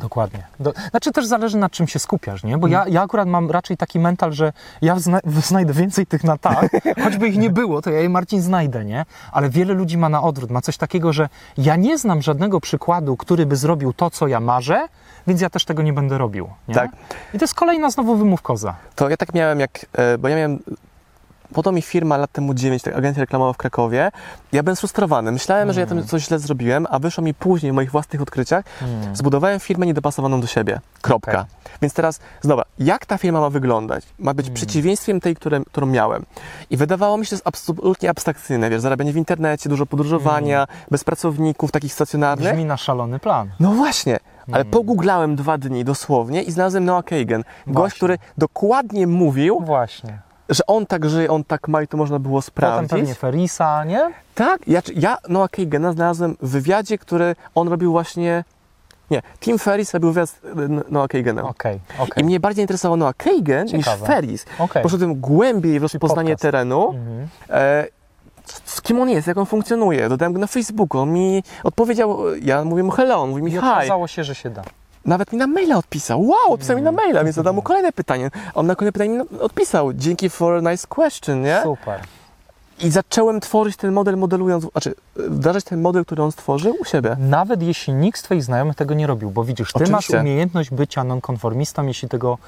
Dokładnie. 0.00 0.46
Do, 0.60 0.72
znaczy 0.90 1.12
też 1.12 1.26
zależy 1.26 1.58
na 1.58 1.70
czym 1.70 1.86
się 1.86 1.98
skupiasz, 1.98 2.42
nie? 2.42 2.58
Bo 2.58 2.68
ja, 2.68 2.84
ja 2.88 3.02
akurat 3.02 3.28
mam 3.28 3.50
raczej 3.50 3.76
taki 3.76 3.98
mental, 3.98 4.32
że 4.32 4.52
ja 4.82 4.98
zna, 4.98 5.20
znajdę 5.24 5.72
więcej 5.72 6.06
tych 6.06 6.24
na 6.24 6.38
tak, 6.38 6.70
choćby 7.04 7.28
ich 7.28 7.38
nie 7.38 7.50
było, 7.50 7.82
to 7.82 7.90
ja 7.90 8.00
je 8.00 8.08
Marcin 8.08 8.42
znajdę, 8.42 8.84
nie? 8.84 9.04
Ale 9.32 9.50
wiele 9.50 9.74
ludzi 9.74 9.98
ma 9.98 10.08
na 10.08 10.22
odwrót, 10.22 10.50
ma 10.50 10.60
coś 10.60 10.76
takiego, 10.76 11.12
że 11.12 11.28
ja 11.58 11.76
nie 11.76 11.98
znam 11.98 12.22
żadnego 12.22 12.60
przykładu, 12.60 13.16
który 13.16 13.46
by 13.46 13.56
zrobił 13.56 13.92
to, 13.92 14.10
co 14.10 14.26
ja 14.26 14.40
marzę, 14.40 14.88
więc 15.26 15.40
ja 15.40 15.50
też 15.50 15.64
tego 15.64 15.82
nie 15.82 15.92
będę 15.92 16.18
robił. 16.18 16.48
Nie? 16.68 16.74
Tak. 16.74 16.90
I 17.34 17.38
to 17.38 17.44
jest 17.44 17.54
kolejna 17.54 17.90
znowu 17.90 18.16
wymówkoza. 18.16 18.74
To 18.94 19.08
ja 19.08 19.16
tak 19.16 19.34
miałem 19.34 19.60
jak, 19.60 19.86
e, 19.92 20.18
bo 20.18 20.28
ja 20.28 20.36
miałem, 20.36 20.58
podał 21.54 21.72
mi 21.72 21.82
firma 21.82 22.16
lat 22.16 22.32
temu 22.32 22.54
9, 22.54 22.82
tak, 22.82 22.94
agencja 22.96 23.20
reklamowa 23.20 23.52
w 23.52 23.56
Krakowie. 23.56 24.10
Ja 24.52 24.62
byłem 24.62 24.76
sfrustrowany. 24.76 25.32
Myślałem, 25.32 25.72
że 25.72 25.80
ja 25.80 25.86
Mm. 25.86 25.98
tam 25.98 26.08
coś 26.08 26.22
źle 26.26 26.38
zrobiłem, 26.38 26.86
a 26.90 26.98
wyszło 26.98 27.24
mi 27.24 27.34
później 27.34 27.72
w 27.72 27.74
moich 27.74 27.90
własnych 27.90 28.22
odkryciach, 28.22 28.64
zbudowałem 29.14 29.60
firmę 29.60 29.86
niedopasowaną 29.86 30.40
do 30.40 30.46
siebie. 30.46 30.80
Kropka. 31.02 31.32
Okej. 31.32 31.44
Więc 31.82 31.94
teraz, 31.94 32.20
zobacz, 32.40 32.66
jak 32.78 33.06
ta 33.06 33.18
firma 33.18 33.40
ma 33.40 33.50
wyglądać? 33.50 34.04
Ma 34.18 34.34
być 34.34 34.46
Mm. 34.46 34.54
przeciwieństwiem 34.54 35.20
tej, 35.20 35.36
które, 35.36 35.60
którą 35.64 35.86
miałem. 35.86 36.24
I 36.70 36.76
wydawało 36.76 37.18
mi 37.18 37.26
się, 37.26 37.28
że 37.28 37.30
to 37.30 37.34
jest 37.36 37.46
absolutnie 37.48 38.10
abstrakcyjne, 38.10 38.70
wiesz, 38.70 38.80
zarabianie 38.80 39.12
w 39.12 39.16
internecie, 39.16 39.68
dużo 39.68 39.86
podróżowania, 39.86 40.66
bez 40.90 41.04
pracowników 41.04 41.70
takich 41.72 41.92
stacjonarnych. 41.92 42.46
Mm. 42.46 42.56
Brzmi 42.56 42.68
na 42.68 42.76
szalony 42.76 43.18
plan. 43.18 43.50
No 43.60 43.70
właśnie, 43.72 44.18
ale 44.52 44.60
Mm. 44.60 44.70
pogooglałem 44.70 45.36
dwa 45.36 45.58
dni 45.58 45.84
dosłownie 45.84 46.42
i 46.42 46.50
znalazłem 46.52 46.84
Noah 46.84 47.04
Kagan. 47.04 47.40
Gość, 47.42 47.74
Właśnie. 47.74 47.96
który 47.96 48.18
dokładnie 48.38 49.06
mówił, 49.06 49.60
Właśnie. 49.64 50.18
Że 50.50 50.66
on 50.66 50.86
tak 50.86 51.08
żyje, 51.10 51.30
on 51.30 51.44
tak 51.44 51.68
ma 51.68 51.82
i 51.82 51.88
to 51.88 51.96
można 51.96 52.18
było 52.18 52.38
Potem 52.40 52.46
sprawdzić. 52.46 52.90
pewnie 52.90 53.14
Ferisa, 53.14 53.84
nie? 53.84 54.10
Tak, 54.34 54.68
ja, 54.68 54.82
ja 54.94 55.18
Noah 55.28 55.50
Kagana 55.50 55.92
znalazłem 55.92 56.36
w 56.42 56.48
wywiadzie, 56.50 56.98
który 56.98 57.36
on 57.54 57.68
robił 57.68 57.92
właśnie... 57.92 58.44
Nie, 59.10 59.22
Tim 59.40 59.58
Ferris 59.58 59.94
robił 59.94 60.12
wywiad 60.12 60.30
z 60.30 60.34
e, 60.34 60.48
Noah 60.90 61.08
Kaganem. 61.08 61.46
Okej, 61.46 61.80
I 61.98 62.02
okej. 62.02 62.24
mnie 62.24 62.40
bardziej 62.40 62.62
interesował 62.62 62.96
Noah 62.96 63.16
Kagan 63.16 63.64
niż 63.66 63.72
Ciekawe. 63.84 64.06
Ferris. 64.06 64.46
okej. 64.58 64.82
Poszedłem 64.82 65.20
głębiej 65.20 65.80
w 65.80 65.82
rozpoznanie 65.82 66.36
terenu, 66.36 66.88
Mhm. 66.90 67.28
e, 67.50 67.86
z 68.64 68.82
kim 68.82 69.00
on 69.00 69.08
jest, 69.10 69.26
jak 69.26 69.38
on 69.38 69.46
funkcjonuje. 69.46 70.08
Dodałem 70.08 70.32
go 70.32 70.38
na 70.38 70.46
Facebooku, 70.46 71.00
on 71.00 71.12
mi 71.12 71.42
odpowiedział, 71.64 72.18
ja 72.42 72.64
mówię 72.64 72.82
mu 72.82 72.90
hello, 72.90 73.22
on 73.22 73.30
mówi 73.30 73.42
mi 73.42 73.48
I 73.50 73.54
hi. 73.54 73.58
okazało 73.58 74.06
się, 74.08 74.24
że 74.24 74.34
się 74.34 74.50
da. 74.50 74.62
Nawet 75.04 75.32
mi 75.32 75.38
na 75.38 75.46
maila 75.46 75.76
odpisał. 75.76 76.26
Wow, 76.26 76.52
odpisał 76.52 76.76
mi 76.76 76.82
na 76.82 76.92
maila, 76.92 77.24
więc 77.24 77.36
zadam 77.36 77.54
mu 77.54 77.62
kolejne 77.62 77.92
pytanie. 77.92 78.30
On 78.54 78.66
na 78.66 78.74
kolejne 78.74 78.92
pytanie 78.92 79.10
mi 79.10 79.38
odpisał. 79.40 79.92
Dzięki 79.92 80.30
for 80.30 80.54
a 80.54 80.70
nice 80.70 80.86
question, 80.86 81.42
nie? 81.42 81.60
Super. 81.62 82.00
I 82.82 82.90
zacząłem 82.90 83.40
tworzyć 83.40 83.76
ten 83.76 83.92
model, 83.92 84.16
modelując, 84.16 84.66
znaczy 84.72 84.94
wdrażać 85.16 85.64
ten 85.64 85.80
model, 85.80 86.04
który 86.04 86.22
on 86.22 86.32
stworzył 86.32 86.76
u 86.80 86.84
siebie. 86.84 87.16
Nawet 87.18 87.62
jeśli 87.62 87.94
nikt 87.94 88.20
z 88.20 88.22
Twoich 88.22 88.44
znajomych 88.44 88.76
tego 88.76 88.94
nie 88.94 89.06
robił, 89.06 89.30
bo 89.30 89.44
widzisz, 89.44 89.72
Ty 89.72 89.78
masz 89.78 89.88
Oczywiście. 89.88 90.20
umiejętność 90.20 90.70
bycia 90.70 91.04
nonkonformistą, 91.04 91.86
jeśli 91.86 92.08
tego 92.08 92.38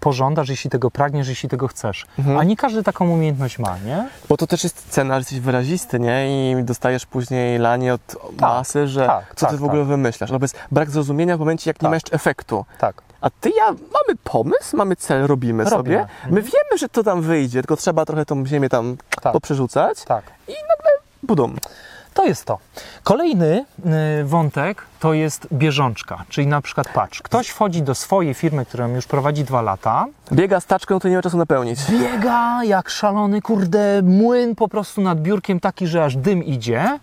pożądasz, 0.00 0.48
jeśli 0.48 0.70
tego 0.70 0.90
pragniesz, 0.90 1.28
jeśli 1.28 1.48
tego 1.48 1.68
chcesz. 1.68 2.06
Mhm. 2.18 2.38
A 2.38 2.44
nie 2.44 2.56
każdy 2.56 2.82
taką 2.82 3.10
umiejętność 3.10 3.58
ma, 3.58 3.78
nie? 3.78 4.08
Bo 4.28 4.36
to 4.36 4.46
też 4.46 4.64
jest 4.64 4.86
cena, 4.90 5.14
że 5.14 5.18
jesteś 5.18 5.40
wyrazisty, 5.40 6.00
nie? 6.00 6.50
I 6.50 6.64
dostajesz 6.64 7.06
później 7.06 7.58
lanie 7.58 7.94
od 7.94 8.16
masy, 8.40 8.88
że 8.88 9.06
tak, 9.06 9.34
co 9.36 9.46
tak, 9.46 9.50
ty 9.50 9.56
w 9.56 9.64
ogóle 9.64 9.80
tak. 9.82 9.88
wymyślasz. 9.88 10.30
No 10.30 10.38
bo 10.38 10.44
jest 10.44 10.56
brak 10.70 10.90
zrozumienia 10.90 11.36
w 11.36 11.40
momencie, 11.40 11.70
jak 11.70 11.76
nie 11.76 11.80
Tak. 11.80 11.90
ma 11.90 11.96
jeszcze 11.96 12.12
efektu. 12.12 12.64
Tak. 12.78 13.07
A 13.20 13.30
ty, 13.30 13.50
ja, 13.50 13.66
mamy 13.70 14.18
pomysł, 14.24 14.76
mamy 14.76 14.96
cel, 14.96 15.26
robimy, 15.26 15.64
Robimy. 15.64 15.78
sobie. 15.78 16.06
My 16.30 16.42
wiemy, 16.42 16.78
że 16.78 16.88
to 16.88 17.02
tam 17.02 17.22
wyjdzie, 17.22 17.60
tylko 17.62 17.76
trzeba 17.76 18.04
trochę 18.04 18.24
tą 18.26 18.46
ziemię 18.46 18.68
tam 18.68 18.96
Tak. 19.22 19.32
poprzerzucać. 19.32 20.04
Tak. 20.04 20.24
Budum. 21.22 21.56
To 22.14 22.24
jest 22.26 22.44
to. 22.44 22.58
Kolejny 23.02 23.64
y, 24.20 24.24
wątek 24.24 24.82
to 25.00 25.12
jest 25.12 25.46
bieżączka, 25.52 26.24
czyli 26.28 26.46
na 26.46 26.60
przykład 26.60 26.88
patrz, 26.88 27.22
ktoś 27.22 27.48
wchodzi 27.48 27.82
do 27.82 27.94
swojej 27.94 28.34
firmy, 28.34 28.64
którą 28.66 28.88
już 28.94 29.06
prowadzi 29.06 29.44
dwa 29.44 29.62
lata, 29.62 30.06
Biega 30.32 30.60
z 30.60 30.66
taczką, 30.66 31.00
to 31.00 31.08
nie 31.08 31.16
ma 31.16 31.22
czasu 31.22 31.36
napełnić. 31.36 31.78
biega 31.90 32.64
jak 32.64 32.90
szalony, 32.90 33.42
kurde, 33.42 34.02
młyn 34.02 34.54
po 34.54 34.68
prostu 34.68 35.00
nad 35.00 35.20
biurkiem 35.20 35.60
taki, 35.60 35.86
że 35.86 36.04
aż 36.04 36.16
dym 36.16 36.44
idzie, 36.44 36.98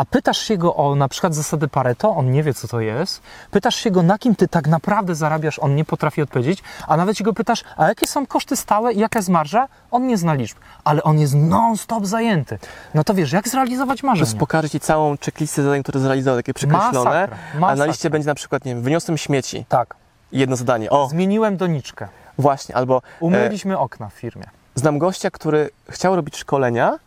a 0.00 0.04
pytasz 0.04 0.38
się 0.38 0.56
go 0.56 0.74
o 0.76 0.94
na 0.94 1.08
przykład 1.08 1.34
zasady 1.34 1.68
Pareto, 1.68 2.10
on 2.16 2.30
nie 2.30 2.42
wie 2.42 2.54
co 2.54 2.68
to 2.68 2.80
jest, 2.80 3.22
pytasz 3.50 3.74
się 3.76 3.90
go 3.90 4.02
na 4.02 4.18
kim 4.18 4.34
ty 4.36 4.48
tak 4.48 4.68
naprawdę 4.68 5.14
zarabiasz, 5.14 5.58
on 5.58 5.74
nie 5.74 5.84
potrafi 5.84 6.22
odpowiedzieć, 6.22 6.62
a 6.88 6.96
nawet 6.96 7.18
się 7.18 7.24
go 7.24 7.32
pytasz, 7.32 7.64
a 7.76 7.88
jakie 7.88 8.06
są 8.06 8.26
koszty 8.26 8.56
stałe 8.56 8.92
i 8.92 8.98
jaka 8.98 9.18
jest 9.18 9.28
marża, 9.28 9.68
on 9.90 10.06
nie 10.06 10.16
zna 10.18 10.34
liczb, 10.34 10.56
ale 10.84 11.02
on 11.02 11.18
jest 11.18 11.34
non-stop 11.34 12.06
zajęty. 12.06 12.58
No 12.94 13.04
to 13.04 13.14
wiesz, 13.14 13.32
jak 13.32 13.48
zrealizować 13.48 14.00
To 14.00 14.06
marzenia? 14.06 14.40
pokażę 14.40 14.70
Ci 14.70 14.80
całą 14.80 15.16
checklistę 15.24 15.62
zadań, 15.62 15.82
które 15.82 16.00
zrealizował, 16.00 16.38
takie 16.38 16.54
przekreślone. 16.54 16.94
Masakra, 17.10 17.36
A 17.52 17.54
na 17.54 17.60
masakra. 17.60 17.86
liście 17.86 18.10
będzie 18.10 18.26
na 18.28 18.34
przykład, 18.34 18.64
nie 18.64 18.74
wiem, 18.74 18.82
wyniosłem 18.82 19.18
śmieci. 19.18 19.64
Tak, 19.68 19.94
Jedno 20.32 20.56
zadanie. 20.56 20.90
O, 20.90 21.08
zmieniłem 21.08 21.56
doniczkę, 21.56 22.08
właśnie. 22.38 22.76
Albo 22.76 22.96
e, 22.96 23.00
umyliśmy 23.20 23.78
okna 23.78 24.08
w 24.08 24.12
firmie. 24.14 24.44
znam 24.74 24.98
gościa, 24.98 25.30
który 25.30 25.70
chciał 25.90 26.16
robić 26.16 26.36
szkolenia 26.36 26.98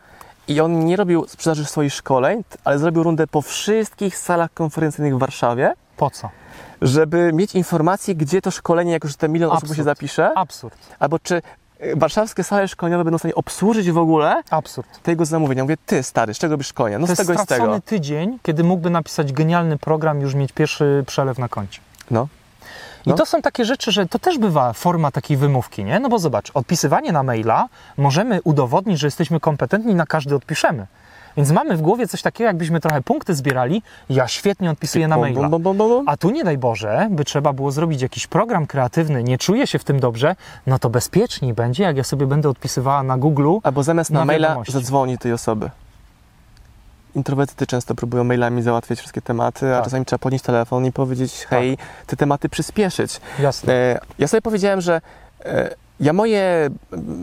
i 0.48 0.60
on 0.60 0.84
nie 0.84 0.96
robił 0.96 1.24
sprzedaży 1.28 1.64
swoich 1.64 1.92
szkoleń, 1.94 2.44
ale 2.64 2.78
zrobił 2.78 3.02
rundę 3.02 3.26
po 3.26 3.42
wszystkich 3.42 4.18
salach 4.18 4.54
konferencyjnych 4.54 5.16
w 5.16 5.18
Warszawie, 5.18 5.72
Po 5.96 6.10
co? 6.10 6.28
żeby 6.82 7.30
mieć 7.32 7.54
informację, 7.54 8.14
gdzie 8.14 8.42
to 8.42 8.50
szkolenie, 8.50 8.92
jak 8.92 9.04
już 9.04 9.16
te 9.16 9.28
milion 9.28 9.50
osób 9.50 9.62
Absurd. 9.62 9.76
się 9.76 9.82
zapisze, 9.82 10.30
Absurd, 10.38 10.78
albo 10.98 11.18
czy 11.18 11.42
e, 11.78 11.96
warszawskie 11.96 12.44
sale 12.44 12.68
szkoleniowe 12.68 13.04
będą 13.04 13.18
w 13.18 13.20
stanie 13.20 13.34
obsłużyć 13.34 13.90
w 13.90 13.98
ogóle 13.98 14.42
absurd. 14.50 15.02
tego 15.02 15.24
zamówienia. 15.24 15.62
Mówię, 15.64 15.76
ty 15.86 16.02
stary, 16.02 16.34
z 16.34 16.38
czego 16.38 16.52
robisz 16.54 16.66
szkolenia? 16.66 16.98
No 16.98 17.06
to 17.06 17.14
z 17.14 17.18
tego 17.18 17.32
i 17.32 17.36
jest 17.36 17.44
z 17.44 17.48
tego. 17.48 17.80
tydzień, 17.80 18.38
kiedy 18.42 18.64
mógłby 18.64 18.90
napisać 18.90 19.32
genialny 19.32 19.78
program 19.78 20.18
i 20.18 20.22
już 20.22 20.34
mieć 20.34 20.52
pierwszy 20.52 21.04
przelew 21.06 21.38
na 21.38 21.48
koncie. 21.48 21.80
No. 22.10 22.28
I 23.06 23.10
No. 23.10 23.16
to 23.16 23.26
są 23.26 23.42
takie 23.42 23.64
rzeczy, 23.64 23.92
że 23.92 24.06
to 24.06 24.18
też 24.18 24.38
bywa 24.38 24.72
forma 24.72 25.10
takiej 25.10 25.36
wymówki, 25.36 25.84
nie? 25.84 26.00
No 26.00 26.08
bo 26.08 26.18
zobacz, 26.18 26.50
odpisywanie 26.54 27.12
na 27.12 27.22
maila 27.22 27.68
możemy 27.96 28.40
udowodnić, 28.44 28.98
że 28.98 29.06
jesteśmy 29.06 29.40
kompetentni 29.40 29.92
i 29.92 29.94
na 29.94 30.06
każdy 30.06 30.34
odpiszemy. 30.34 30.86
Więc 31.36 31.50
mamy 31.50 31.76
w 31.76 31.82
głowie 31.82 32.08
coś 32.08 32.22
takiego, 32.22 32.48
jakbyśmy 32.48 32.80
trochę 32.80 33.02
punkty 33.02 33.34
zbierali, 33.34 33.82
ja 34.10 34.28
świetnie 34.28 34.70
odpisuję 34.70 35.08
na 35.08 35.16
maila. 35.16 35.50
A 36.06 36.16
tu 36.16 36.30
nie 36.30 36.44
daj 36.44 36.58
Boże, 36.58 37.08
by 37.10 37.24
trzeba 37.24 37.52
było 37.52 37.70
zrobić 37.70 38.02
jakiś 38.02 38.26
program 38.26 38.66
kreatywny, 38.66 39.24
nie 39.24 39.38
czuję 39.38 39.66
się 39.66 39.78
w 39.78 39.84
tym 39.84 40.00
dobrze, 40.00 40.36
no 40.66 40.78
to 40.78 40.90
bezpieczniej 40.90 41.54
będzie, 41.54 41.82
jak 41.84 41.96
ja 41.96 42.04
sobie 42.04 42.26
będę 42.26 42.48
odpisywała 42.48 43.02
na 43.02 43.18
Google. 43.18 43.50
Albo 43.62 43.82
zamiast 43.82 44.10
na, 44.10 44.18
na 44.20 44.24
maila 44.24 44.48
wiadomości. 44.48 44.72
zadzwoni 44.72 45.18
tej 45.18 45.32
osoby. 45.32 45.70
Introwertycy 47.14 47.66
często 47.66 47.94
próbują 47.94 48.24
mailami 48.24 48.62
załatwiać 48.62 48.98
wszystkie 48.98 49.22
tematy, 49.22 49.72
a 49.72 49.76
Tak. 49.76 49.84
czasami 49.84 50.04
trzeba 50.04 50.18
podnieść 50.18 50.44
telefon 50.44 50.86
i 50.86 50.92
powiedzieć, 50.92 51.46
hej, 51.50 51.78
te 52.06 52.16
tematy 52.16 52.48
przyspieszyć. 52.48 53.20
Jasne. 53.38 53.72
E, 53.72 54.00
ja 54.18 54.28
sobie 54.28 54.42
powiedziałem, 54.42 54.80
że 54.80 55.00
e, 55.44 55.74
ja 56.00 56.12
moje 56.12 56.70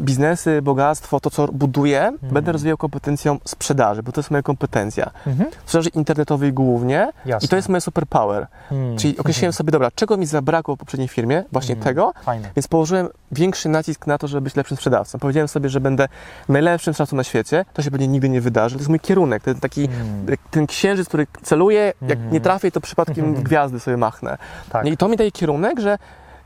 biznesy, 0.01 0.61
bogactwo, 0.61 1.19
to 1.19 1.29
co 1.29 1.47
buduję, 1.47 2.17
będę 2.21 2.51
rozwijał 2.51 2.77
kompetencją 2.77 3.37
sprzedaży, 3.45 4.03
bo 4.03 4.11
to 4.11 4.19
jest 4.21 4.31
moja 4.31 4.43
kompetencja. 4.43 5.11
Mhm. 5.27 5.49
Sprzedaży 5.65 5.89
internetowej 5.89 6.53
głównie 6.53 7.09
Jasne. 7.25 7.45
i 7.45 7.49
to 7.49 7.55
jest 7.55 7.69
moje 7.69 7.81
superpower. 7.81 8.47
Hmm. 8.69 8.97
Czyli 8.97 9.17
określiłem 9.17 9.53
sobie, 9.53 9.71
dobra, 9.71 9.91
czego 9.95 10.17
mi 10.17 10.25
zabrakło 10.25 10.75
w 10.75 10.79
poprzedniej 10.79 11.07
firmie? 11.07 11.43
Właśnie 11.51 11.75
Mhm. 11.75 11.95
tego, 11.95 12.13
Fajne. 12.23 12.49
więc 12.55 12.67
położyłem 12.67 13.07
większy 13.31 13.69
nacisk 13.69 14.07
na 14.07 14.17
to, 14.17 14.27
żeby 14.27 14.41
być 14.41 14.55
lepszym 14.55 14.77
sprzedawcą. 14.77 15.19
Powiedziałem 15.19 15.47
sobie, 15.47 15.69
że 15.69 15.79
będę 15.81 16.07
najlepszym 16.49 16.93
sprzedawcą 16.93 17.15
na 17.17 17.23
świecie. 17.23 17.65
To 17.73 17.81
się 17.81 17.91
pewnie 17.91 18.07
nigdy 18.07 18.29
nie 18.29 18.41
wydarzy. 18.41 18.75
To 18.75 18.79
jest 18.79 18.89
mój 18.89 18.99
kierunek. 18.99 19.43
Ten 19.43 19.55
taki, 19.55 19.85
Mm. 19.85 20.37
ten 20.51 20.67
księżyc, 20.67 21.07
który 21.07 21.27
celuje, 21.43 21.93
jak 22.01 22.11
Mhm. 22.17 22.33
nie 22.33 22.41
trafię, 22.41 22.71
to 22.71 22.81
przypadkiem 22.81 23.25
Mhm. 23.25 23.43
gwiazdy 23.47 23.79
sobie 23.79 23.97
machnę. 23.97 24.37
Tak. 24.69 24.85
I 24.87 24.97
to 24.97 25.07
mi 25.07 25.17
daje 25.17 25.31
kierunek, 25.31 25.79
że 25.79 25.97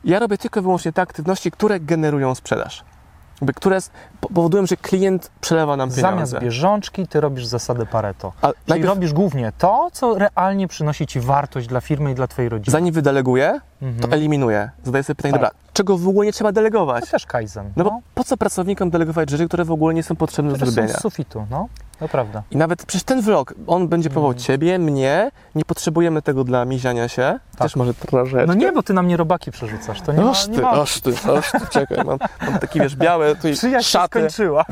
ja 0.06 0.20
robię 0.20 0.38
tylko 0.38 0.60
i 0.60 0.64
wyłącznie 0.64 0.94
te 0.94 1.02
aktywności, 1.02 1.52
które 1.52 1.80
generują 1.80 2.36
sprzedaż. 2.36 2.84
Które 3.56 3.80
powodują, 4.34 4.66
że 4.66 4.78
klient 4.78 5.32
przelewa 5.42 5.78
nam 5.78 5.92
Zamiast 5.92 6.12
pieniądze. 6.14 6.40
bieżączki, 6.40 7.08
ty 7.08 7.22
robisz 7.22 7.46
zasadę 7.46 7.86
Pareto. 7.86 8.34
A 8.42 8.48
Czyli 8.48 8.60
najpierw, 8.68 8.90
robisz 8.90 9.14
głównie 9.14 9.52
to, 9.58 9.90
co 9.94 10.16
realnie 10.20 10.68
przynosi 10.68 11.08
ci 11.08 11.20
wartość 11.20 11.68
dla 11.68 11.82
firmy 11.82 12.12
i 12.12 12.16
dla 12.16 12.28
twojej 12.28 12.50
rodziny. 12.50 12.72
zanim 12.72 12.94
wydeleguję, 12.94 13.60
to 13.80 13.86
Mhm. 13.86 14.14
eliminuję. 14.14 14.70
Zadaję 14.84 15.04
sobie 15.04 15.16
pytanie, 15.16 15.32
Tak. 15.34 15.42
dobra, 15.42 15.56
czego 15.74 15.98
w 15.98 16.08
ogóle 16.08 16.26
nie 16.26 16.34
trzeba 16.34 16.52
delegować? 16.52 17.06
To 17.06 17.12
też 17.12 17.26
Kaizen. 17.26 17.72
No 17.76 17.84
bo 17.84 18.00
po 18.16 18.24
co 18.24 18.38
pracownikom 18.38 18.90
delegować 18.90 19.30
rzeczy, 19.30 19.48
które 19.48 19.66
w 19.66 19.72
ogóle 19.72 19.94
nie 19.94 20.04
są 20.04 20.16
potrzebne 20.16 20.52
do 20.52 20.56
które 20.56 20.72
są 20.72 20.76
zrobienia? 20.76 20.98
z 20.98 21.02
sufitu, 21.02 21.46
no. 21.50 21.68
To 22.00 22.08
prawda. 22.08 22.44
I 22.52 22.58
nawet 22.58 22.86
przecież 22.86 23.04
ten 23.04 23.22
vlog, 23.22 23.54
on 23.68 23.88
będzie 23.88 24.10
próbował 24.10 24.32
Mhm. 24.32 24.44
ciebie, 24.46 24.80
mnie, 24.80 25.32
nie 25.56 25.66
potrzebujemy 25.66 26.22
tego 26.22 26.44
dla 26.44 26.66
miziania 26.66 27.08
się. 27.08 27.40
Też 27.58 27.76
może 27.76 27.94
troszeczkę. 27.94 28.46
No 28.48 28.54
nie, 28.54 28.72
bo 28.72 28.84
ty 28.84 28.94
na 28.94 29.02
mnie 29.02 29.18
robaki 29.18 29.52
przerzucasz. 29.52 30.02
To 30.02 30.12
nie 30.14 30.22
ma, 30.22 30.30
Oż 30.32 30.48
nie 30.48 30.56
ty, 30.56 30.62
ma. 30.62 30.72
oż 30.72 31.02
ty, 31.02 31.14
oż 31.32 31.52
ty, 31.52 31.60
czekaj, 31.70 31.98
mam, 32.06 32.18
mam 32.50 32.60
takie, 32.60 32.80
wiesz, 32.80 32.96
białe 32.96 33.36
tutaj 33.36 33.54
Przyjaźń 33.58 33.86
się 33.86 33.90
szaty, 33.92 34.15
skończyła. 34.20 34.66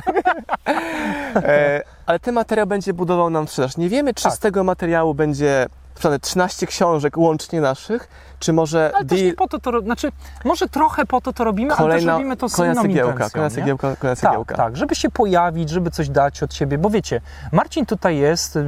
e, 1.36 1.82
ale 2.06 2.20
ten 2.20 2.36
materiał 2.36 2.68
będzie 2.68 2.94
budował 2.94 3.30
nam 3.30 3.48
sprzedaż. 3.48 3.78
Nie 3.78 3.90
wiemy, 3.90 4.14
czy 4.14 4.24
Tak. 4.24 4.34
z 4.34 4.40
tego 4.40 4.64
materiału 4.64 5.14
będzie 5.14 5.68
sprzedane 5.96 6.20
13 6.20 6.68
książek 6.68 7.18
łącznie 7.18 7.62
naszych, 7.62 8.08
czy 8.44 8.54
może 8.54 8.92
Ale 8.96 9.06
też 9.06 9.20
deal, 9.20 9.26
nie 9.32 9.34
po 9.34 9.48
to 9.48 9.60
to 9.60 9.72
ro- 9.72 9.82
Znaczy, 9.82 10.12
może 10.46 10.68
trochę 10.70 11.06
po 11.06 11.22
to 11.22 11.34
to 11.34 11.44
robimy, 11.44 11.74
ale 11.74 11.78
też 11.78 11.84
kolejna, 11.88 12.12
robimy 12.14 12.38
to 12.38 12.50
z 12.50 12.56
kolejna 12.56 12.74
inną 12.82 12.82
cegiełka, 12.90 13.12
intencją, 13.14 13.34
kolejna 13.34 13.56
cegiełka, 13.56 13.96
kolejna 13.96 14.16
Tak, 14.22 14.30
cegiełka. 14.32 14.56
tak, 14.56 14.78
żeby 14.78 14.96
się 14.96 15.10
pojawić, 15.10 15.70
żeby 15.70 15.92
coś 15.92 16.10
dać 16.10 16.44
od 16.44 16.54
siebie, 16.54 16.78
bo 16.78 16.90
wiecie, 16.90 17.22
Marcin 17.52 17.86
tutaj 17.86 18.18
jest, 18.18 18.60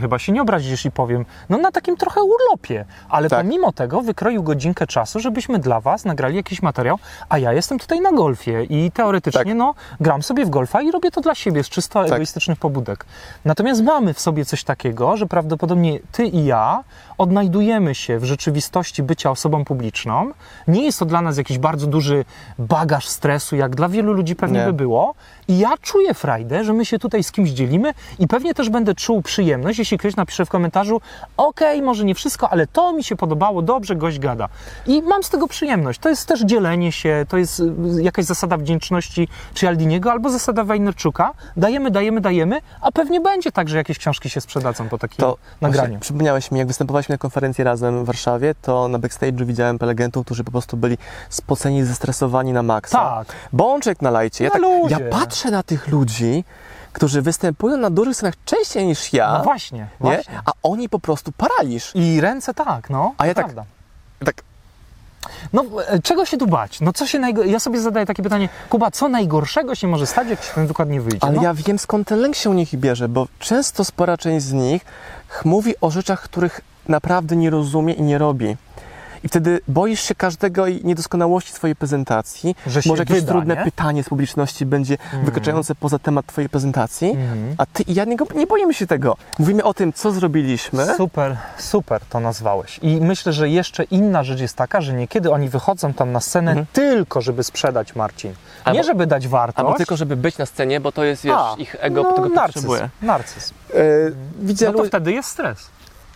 chyba 0.00 0.18
się 0.18 0.32
nie 0.32 0.42
obrazisz, 0.42 0.70
jeśli 0.70 0.90
powiem, 0.90 1.24
no 1.48 1.58
na 1.58 1.70
takim 1.72 1.96
trochę 1.96 2.20
urlopie, 2.22 2.84
ale 3.08 3.28
Tak. 3.28 3.40
pomimo 3.44 3.72
tego 3.72 4.02
wykroił 4.02 4.42
godzinkę 4.42 4.86
czasu, 4.86 5.20
żebyśmy 5.20 5.58
dla 5.58 5.80
Was 5.80 6.04
nagrali 6.04 6.36
jakiś 6.36 6.62
materiał, 6.62 6.98
a 7.28 7.38
ja 7.38 7.52
jestem 7.52 7.78
tutaj 7.78 8.00
na 8.00 8.12
golfie 8.12 8.64
i 8.64 8.90
teoretycznie, 8.90 9.44
Tak. 9.44 9.54
no, 9.54 9.74
gram 10.00 10.22
sobie 10.22 10.44
w 10.46 10.50
golfa 10.50 10.82
i 10.82 10.90
robię 10.90 11.10
to 11.10 11.20
dla 11.20 11.34
siebie 11.34 11.64
z 11.64 11.68
czysto 11.68 12.06
egoistycznych 12.06 12.58
pobudek. 12.58 13.04
Natomiast 13.44 13.82
mamy 13.82 14.14
w 14.14 14.20
sobie 14.20 14.44
coś 14.44 14.64
takiego, 14.64 15.16
że 15.16 15.26
prawdopodobnie 15.26 15.98
Ty 16.12 16.24
i 16.26 16.44
ja 16.44 16.84
odnajdujemy 17.22 17.94
się 17.94 18.18
w 18.18 18.24
rzeczywistości 18.24 19.02
bycia 19.02 19.30
osobą 19.30 19.64
publiczną. 19.64 20.32
Nie 20.68 20.84
jest 20.84 20.98
to 20.98 21.04
dla 21.04 21.20
nas 21.20 21.38
jakiś 21.38 21.58
bardzo 21.58 21.86
duży 21.86 22.24
bagaż 22.58 23.08
stresu, 23.08 23.56
jak 23.56 23.76
dla 23.76 23.88
wielu 23.88 24.12
ludzi 24.12 24.36
pewnie 24.36 24.58
Nie. 24.60 24.66
by 24.66 24.72
było. 24.72 25.14
I 25.48 25.58
ja 25.58 25.70
czuję 25.82 26.14
frajdę, 26.14 26.64
że 26.64 26.72
my 26.72 26.84
się 26.84 26.98
tutaj 26.98 27.22
z 27.22 27.32
kimś 27.32 27.50
dzielimy 27.50 27.94
i 28.18 28.28
pewnie 28.28 28.54
też 28.54 28.70
będę 28.70 28.94
czuł 28.94 29.22
przyjemność, 29.22 29.78
jeśli 29.78 29.98
ktoś 29.98 30.16
napisze 30.16 30.46
w 30.46 30.48
komentarzu 30.48 31.00
okej, 31.36 31.82
może 31.82 32.04
nie 32.04 32.14
wszystko, 32.14 32.50
ale 32.50 32.66
to 32.66 32.92
mi 32.92 33.04
się 33.04 33.16
podobało, 33.16 33.62
dobrze, 33.62 33.96
gość 33.96 34.18
gada. 34.18 34.48
I 34.86 35.02
mam 35.02 35.22
z 35.22 35.30
tego 35.30 35.48
przyjemność. 35.48 36.00
To 36.00 36.08
jest 36.08 36.28
też 36.28 36.40
dzielenie 36.40 36.92
się, 36.92 37.26
to 37.28 37.36
jest 37.36 37.60
y, 37.60 38.02
jakaś 38.02 38.24
zasada 38.24 38.56
wdzięczności 38.56 39.28
czy 39.54 39.68
Aldiniego, 39.68 40.12
albo 40.12 40.30
zasada 40.30 40.64
Wajnerczuka. 40.64 41.32
Dajemy, 41.56 41.90
dajemy, 41.90 42.20
dajemy, 42.20 42.60
a 42.80 42.92
pewnie 42.92 43.20
będzie 43.20 43.52
tak, 43.52 43.68
że 43.68 43.76
jakieś 43.76 43.98
książki 43.98 44.30
się 44.30 44.40
sprzedadzą 44.40 44.88
po 44.88 44.98
takim 44.98 45.16
To 45.18 45.36
nagraniu. 45.60 45.88
Właśnie, 45.88 45.98
przypomniałeś 45.98 46.50
mi, 46.50 46.58
jak 46.58 46.68
występowaliśmy 46.68 47.12
na 47.12 47.18
konferencji 47.18 47.64
razem 47.64 48.04
w 48.04 48.06
Warszawie, 48.06 48.54
to 48.62 48.88
na 48.88 48.98
backstage'u 48.98 49.44
widziałem 49.44 49.78
prelegentów, 49.78 50.24
którzy 50.26 50.44
po 50.44 50.50
prostu 50.50 50.76
byli 50.76 50.98
spoceni, 51.30 51.84
zestresowani 51.84 52.52
na 52.52 52.62
maksa. 52.62 52.98
Tak. 52.98 53.36
Bączek 53.52 54.02
na 54.02 54.10
lajcie. 54.10 54.44
Ja, 54.44 54.50
Na 54.50 54.88
tak, 54.88 54.90
ja 54.90 55.10
patrzę 55.10 55.31
na 55.50 55.62
tych 55.62 55.88
ludzi, 55.88 56.44
którzy 56.92 57.22
występują 57.22 57.76
na 57.76 57.90
dużych 57.90 58.16
scenach 58.16 58.34
częściej 58.44 58.86
niż 58.86 59.12
ja, 59.12 59.32
No 59.38 59.44
właśnie, 59.44 59.78
nie? 59.78 59.86
właśnie. 60.00 60.40
a 60.44 60.52
oni 60.62 60.88
po 60.88 60.98
prostu 60.98 61.32
paraliż. 61.32 61.90
I 61.94 62.20
ręce 62.20 62.54
tak, 62.54 62.90
no. 62.90 63.14
A 63.18 63.26
ja 63.26 63.34
tak- 63.34 63.44
prawda. 63.44 63.64
Tak, 64.24 64.34
No, 65.52 65.64
e, 65.88 66.00
czego 66.02 66.26
się 66.26 66.38
tu 66.38 66.46
bać? 66.46 66.80
No, 66.80 66.92
co 66.92 67.06
się 67.06 67.18
najgo... 67.18 67.44
Ja 67.44 67.60
sobie 67.60 67.80
zadaję 67.80 68.06
takie 68.06 68.22
pytanie, 68.22 68.48
Kuba, 68.68 68.90
co 68.90 69.08
najgorszego 69.08 69.74
się 69.74 69.86
może 69.88 70.06
stać, 70.06 70.28
jak 70.28 70.42
się 70.42 70.52
ten 70.54 70.66
wykład 70.66 70.88
nie 70.88 71.00
wyjdzie? 71.00 71.18
ale 71.20 71.32
no, 71.36 71.42
ja 71.42 71.54
wiem 71.54 71.78
skąd 71.78 72.08
ten 72.08 72.18
lęk 72.18 72.36
się 72.36 72.50
u 72.50 72.52
nich 72.52 72.76
bierze, 72.76 73.08
bo 73.08 73.26
często 73.38 73.84
spora 73.84 74.16
część 74.16 74.46
z 74.46 74.52
nich 74.52 74.82
mówi 75.44 75.74
o 75.80 75.90
rzeczach, 75.90 76.22
których 76.22 76.60
naprawdę 76.88 77.36
nie 77.36 77.50
rozumie 77.50 77.94
i 77.94 78.02
nie 78.02 78.18
robi. 78.18 78.56
I 79.24 79.28
wtedy 79.28 79.60
boisz 79.68 80.00
się 80.00 80.14
każdego 80.14 80.66
i 80.66 80.84
niedoskonałości 80.84 81.52
swojej 81.52 81.76
prezentacji. 81.76 82.56
Że 82.66 82.82
się 82.82 82.90
Może 82.90 83.02
jakieś 83.02 83.16
wyda, 83.20 83.32
trudne 83.32 83.56
nie? 83.56 83.64
pytanie 83.64 84.04
z 84.04 84.08
publiczności 84.08 84.66
będzie 84.66 84.98
wykraczające 85.24 85.74
poza 85.74 85.98
temat 85.98 86.26
twojej 86.26 86.48
prezentacji. 86.48 87.10
Mhm. 87.10 87.54
A 87.58 87.66
ty 87.66 87.82
i 87.82 87.94
ja 87.94 88.04
nie, 88.04 88.16
nie 88.34 88.46
boimy 88.46 88.74
się 88.74 88.86
tego. 88.86 89.16
Mówimy 89.38 89.64
o 89.64 89.74
tym, 89.74 89.92
co 89.92 90.12
zrobiliśmy. 90.12 90.86
Super, 90.96 91.36
super 91.58 92.00
to 92.10 92.20
nazwałeś. 92.20 92.78
I 92.82 93.00
myślę, 93.00 93.32
że 93.32 93.48
jeszcze 93.48 93.84
inna 93.84 94.24
rzecz 94.24 94.40
jest 94.40 94.56
taka, 94.56 94.80
że 94.80 94.92
niekiedy 94.92 95.30
oni 95.30 95.48
wychodzą 95.48 95.92
tam 95.94 96.12
na 96.12 96.20
scenę 96.20 96.50
Mhm. 96.50 96.66
tylko, 96.72 97.20
żeby 97.20 97.44
sprzedać 97.44 97.94
Marcin. 97.96 98.32
Albo- 98.64 98.76
nie 98.78 98.84
żeby 98.84 99.06
dać 99.06 99.28
wartość. 99.28 99.58
Albo 99.66 99.74
tylko, 99.78 99.96
żeby 99.96 100.16
być 100.16 100.38
na 100.38 100.46
scenie, 100.46 100.80
bo 100.80 100.92
to 100.92 101.04
jest, 101.04 101.22
wiesz, 101.24 101.34
A, 101.38 101.54
ich 101.58 101.76
ego 101.80 102.02
no, 102.02 102.12
tego 102.12 102.28
narcyzm, 102.28 102.66
potrzebuje. 102.66 102.90
narcyzm. 103.02 103.54
E, 103.74 103.74
widzę 104.40 104.66
No 104.66 104.78
to 104.78 104.84
wtedy 104.84 105.12
jest 105.12 105.28
stres. 105.28 105.68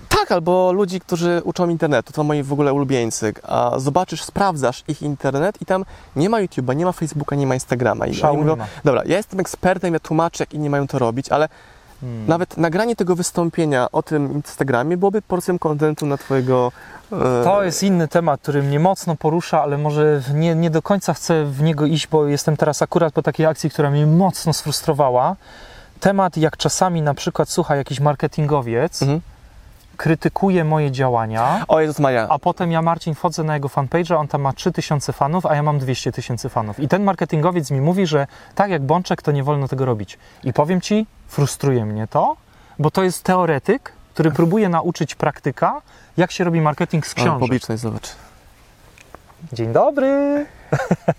Tak, 0.08 0.32
albo 0.32 0.72
ludzi, 0.72 1.00
którzy 1.00 1.40
uczą 1.44 1.68
internetu, 1.68 2.12
to 2.12 2.24
moi 2.24 2.42
w 2.42 2.52
ogóle 2.52 2.72
ulubieńcy, 2.72 3.34
a 3.42 3.72
zobaczysz, 3.78 4.22
sprawdzasz 4.24 4.84
ich 4.88 5.02
internet 5.02 5.62
i 5.62 5.66
tam 5.66 5.84
nie 6.16 6.28
ma 6.28 6.40
YouTube'a, 6.42 6.76
nie 6.76 6.84
ma 6.84 6.92
Facebooka, 6.92 7.36
nie 7.36 7.46
ma 7.46 7.54
Instagrama. 7.54 8.06
I 8.06 8.14
Szału 8.14 8.34
oni 8.40 8.44
mówią, 8.50 8.64
dobra, 8.84 9.02
ja 9.06 9.16
jestem 9.16 9.40
ekspertem, 9.40 9.94
ja 9.94 10.00
tłumaczę, 10.00 10.42
jak 10.42 10.54
inni 10.54 10.70
mają 10.70 10.86
to 10.86 10.98
robić, 10.98 11.28
ale 11.28 11.48
Hmm. 12.00 12.26
nawet 12.26 12.56
nagranie 12.56 12.96
tego 12.96 13.16
wystąpienia 13.16 13.86
o 13.92 14.02
tym 14.02 14.32
Instagramie 14.32 14.96
byłoby 14.96 15.22
porcją 15.22 15.58
kontentu 15.58 16.06
na 16.06 16.16
twojego... 16.16 16.72
e, 17.12 17.44
To 17.44 17.62
jest 17.64 17.82
inny 17.82 18.08
temat, 18.08 18.40
który 18.40 18.62
mnie 18.62 18.80
mocno 18.80 19.16
porusza, 19.16 19.62
ale 19.62 19.78
może 19.78 20.22
nie, 20.34 20.54
nie 20.54 20.70
do 20.70 20.82
końca 20.82 21.14
chcę 21.14 21.44
w 21.44 21.62
niego 21.62 21.86
iść, 21.86 22.06
bo 22.06 22.26
jestem 22.26 22.56
teraz 22.56 22.82
akurat 22.82 23.12
po 23.14 23.22
takiej 23.22 23.46
akcji, 23.46 23.70
która 23.70 23.90
mnie 23.90 24.06
mocno 24.06 24.52
sfrustrowała. 24.52 25.36
Temat, 26.00 26.36
jak 26.36 26.56
czasami 26.56 27.02
na 27.02 27.14
przykład 27.14 27.48
słucha 27.50 27.76
jakiś 27.76 28.00
marketingowiec, 28.00 29.02
Mhm. 29.02 29.20
Krytykuje 29.96 30.64
moje 30.64 30.90
działania, 30.90 31.64
O 31.68 31.80
Jezus 31.80 31.98
Maria, 31.98 32.26
a 32.28 32.38
potem 32.38 32.72
ja, 32.72 32.82
Marcin, 32.82 33.14
wchodzę 33.14 33.44
na 33.44 33.54
jego 33.54 33.68
fanpage'a, 33.68 34.16
on 34.16 34.28
tam 34.28 34.40
ma 34.40 34.52
3000 34.52 35.12
fanów, 35.12 35.46
a 35.46 35.54
ja 35.54 35.62
mam 35.62 35.78
200 35.78 36.12
tysięcy 36.12 36.48
fanów. 36.48 36.80
I 36.80 36.88
ten 36.88 37.04
marketingowiec 37.04 37.70
mi 37.70 37.80
mówi, 37.80 38.06
że 38.06 38.26
tak 38.54 38.70
jak 38.70 38.82
Bączek, 38.82 39.22
to 39.22 39.32
nie 39.32 39.44
wolno 39.44 39.68
tego 39.68 39.84
robić. 39.84 40.18
I 40.44 40.52
powiem 40.52 40.80
Ci, 40.80 41.06
frustruje 41.28 41.84
mnie 41.84 42.06
to, 42.06 42.36
bo 42.78 42.90
to 42.90 43.02
jest 43.02 43.22
teoretyk, 43.22 43.92
który 44.14 44.30
próbuje 44.30 44.68
nauczyć 44.68 45.14
praktyka, 45.14 45.82
jak 46.16 46.32
się 46.32 46.44
robi 46.44 46.60
marketing 46.60 47.06
z 47.06 47.12
o, 47.12 47.16
książek. 47.16 47.38
publiczność, 47.38 47.82
zobacz. 47.82 48.08
Dzień 49.52 49.72
dobry! 49.72 50.46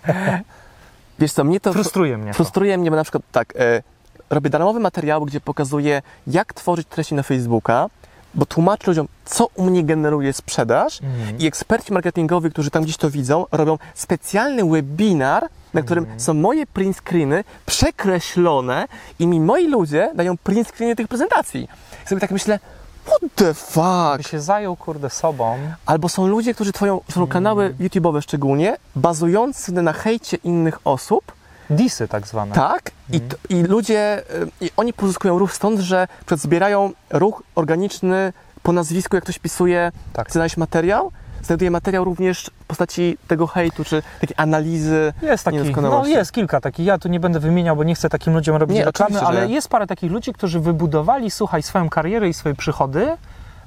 Wiesz 1.18 1.32
co, 1.32 1.44
mnie 1.44 1.60
to... 1.60 1.72
Frustruje 1.72 2.18
mnie 2.18 2.30
to. 2.30 2.34
Frustruje 2.36 2.78
mnie, 2.78 2.90
bo 2.90 2.96
na 2.96 3.02
przykład 3.02 3.22
tak, 3.32 3.54
e, 3.56 3.82
robię 4.30 4.50
darmowe 4.50 4.80
materiały, 4.80 5.26
gdzie 5.26 5.40
pokazuję, 5.40 6.02
jak 6.26 6.52
tworzyć 6.52 6.88
treści 6.88 7.14
na 7.14 7.22
Facebooka, 7.22 7.86
bo 8.34 8.46
tłumaczę 8.46 8.82
ludziom, 8.86 9.08
co 9.24 9.46
u 9.54 9.64
mnie 9.64 9.84
generuje 9.84 10.32
sprzedaż 10.32 11.02
Mhm. 11.02 11.38
i 11.38 11.46
eksperci 11.46 11.92
marketingowi, 11.92 12.50
którzy 12.50 12.70
tam 12.70 12.82
gdzieś 12.82 12.96
to 12.96 13.10
widzą, 13.10 13.46
robią 13.52 13.78
specjalny 13.94 14.64
webinar, 14.64 15.48
na 15.74 15.82
którym 15.82 16.04
Mhm. 16.04 16.20
są 16.20 16.34
moje 16.34 16.66
print 16.66 16.96
screeny 16.96 17.44
przekreślone 17.66 18.88
i 19.18 19.26
mi 19.26 19.40
moi 19.40 19.68
ludzie 19.68 20.12
dają 20.14 20.36
print 20.36 20.68
screeny 20.68 20.96
tych 20.96 21.08
prezentacji. 21.08 21.68
I 22.04 22.08
sobie 22.08 22.20
tak 22.20 22.30
myślę, 22.30 22.58
what 23.06 23.20
the 23.34 23.44
By 23.44 23.54
fuck? 23.54 24.30
się 24.30 24.40
zajął, 24.40 24.76
kurde, 24.76 25.10
sobą. 25.10 25.58
Albo 25.86 26.08
są 26.08 26.26
ludzie, 26.26 26.54
którzy 26.54 26.72
tworzą, 26.72 27.00
tworzą 27.08 27.26
kanały 27.26 27.74
YouTube'owe 27.80 28.20
szczególnie, 28.22 28.76
bazujące 28.96 29.72
na 29.72 29.92
hejcie 29.92 30.36
innych 30.44 30.78
osób, 30.84 31.32
Disy 31.70 32.08
tak 32.08 32.26
zwane. 32.26 32.54
tak, 32.54 32.90
i, 33.12 33.20
t- 33.20 33.36
i 33.48 33.62
ludzie, 33.62 34.22
y, 34.60 34.66
i 34.66 34.70
oni 34.76 34.92
pozyskują 34.92 35.38
ruch 35.38 35.52
stąd, 35.52 35.80
że 35.80 36.08
zbierają 36.30 36.90
ruch 37.10 37.42
organiczny 37.54 38.32
po 38.62 38.72
nazwisku, 38.72 39.16
jak 39.16 39.24
ktoś 39.24 39.38
pisuje, 39.38 39.92
Tak. 40.12 40.32
znaleźć 40.32 40.56
materiał, 40.56 41.12
znajduje 41.42 41.70
materiał 41.70 42.04
również 42.04 42.50
w 42.60 42.64
postaci 42.66 43.18
tego 43.28 43.46
hejtu, 43.46 43.84
czy 43.84 44.02
takiej 44.20 44.34
analizy 44.38 45.12
Jest 45.22 45.44
taki, 45.44 45.56
no 45.82 46.06
jest 46.06 46.32
kilka 46.32 46.60
takich. 46.60 46.86
Ja 46.86 46.98
tu 46.98 47.08
nie 47.08 47.20
będę 47.20 47.40
wymieniał, 47.40 47.76
bo 47.76 47.84
nie 47.84 47.94
chcę 47.94 48.08
takim 48.08 48.34
ludziom 48.34 48.56
robić 48.56 48.76
Nie, 48.76 48.84
reklamy, 48.84 49.20
ale 49.20 49.48
jest 49.48 49.68
parę 49.68 49.86
takich 49.86 50.12
ludzi, 50.12 50.32
którzy 50.32 50.60
wybudowali, 50.60 51.30
słuchaj, 51.30 51.62
swoją 51.62 51.88
karierę 51.88 52.28
i 52.28 52.34
swoje 52.34 52.54
przychody 52.54 53.16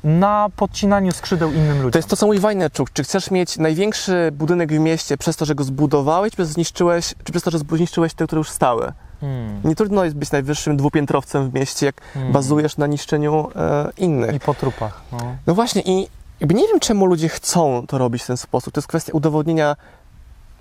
na 0.04 0.50
podcinaniu 0.56 1.12
skrzydeł 1.12 1.52
innym 1.52 1.78
ludziom. 1.78 1.92
To 1.92 2.00
jest 2.00 2.10
to, 2.10 2.18
co 2.18 2.26
mówi 2.26 2.40
Wajnerczuk. 2.40 2.94
Czy 2.94 3.04
chcesz 3.04 3.32
mieć 3.32 3.58
największy 3.58 4.30
budynek 4.34 4.74
w 4.74 4.80
mieście 4.80 5.18
przez 5.18 5.36
to, 5.36 5.46
że 5.46 5.56
go 5.56 5.64
zbudowałeś, 5.64 6.32
czy 6.32 6.38
przez, 6.38 6.50
zniszczyłeś, 6.50 7.14
czy 7.24 7.32
przez 7.32 7.44
to, 7.44 7.52
że 7.52 7.60
zniszczyłeś 7.60 8.14
te, 8.14 8.28
które 8.28 8.40
już 8.40 8.50
stały? 8.50 8.92
Hmm. 9.22 9.62
Nie 9.64 9.76
trudno 9.76 10.04
jest 10.04 10.16
być 10.16 10.32
najwyższym 10.32 10.78
dwupiętrowcem 10.78 11.50
w 11.50 11.54
mieście, 11.54 11.86
jak 11.86 12.02
Hmm. 12.14 12.34
bazujesz 12.34 12.78
na 12.78 12.88
niszczeniu 12.88 13.50
e, 13.56 13.90
innych. 13.98 14.36
I 14.36 14.40
po 14.40 14.54
trupach. 14.54 15.02
No. 15.12 15.18
No 15.48 15.56
właśnie 15.56 15.82
i 15.82 16.08
jakby 16.40 16.54
nie 16.54 16.68
wiem, 16.68 16.80
czemu 16.80 17.06
ludzie 17.06 17.30
chcą 17.30 17.86
to 17.88 17.98
robić 17.98 18.24
w 18.24 18.28
ten 18.28 18.38
sposób. 18.38 18.74
To 18.74 18.80
jest 18.80 18.88
kwestia 18.88 19.12
udowodnienia, 19.14 19.76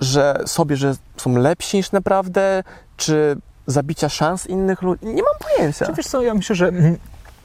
że 0.01 0.43
sobie, 0.47 0.77
że 0.77 0.95
są 1.17 1.37
lepsi 1.37 1.77
niż 1.77 1.93
naprawdę, 1.93 2.63
czy 2.97 3.37
zabicia 3.67 4.09
szans 4.09 4.47
innych 4.47 4.83
ludzi. 4.83 5.07
Nie 5.07 5.23
mam 5.23 5.35
pojęcia. 5.57 5.87
Czy 5.87 5.93
wiesz 5.93 6.07
co, 6.07 6.23
ja 6.23 6.35
myślę, 6.35 6.57
że 6.57 6.69
mm, 6.69 6.99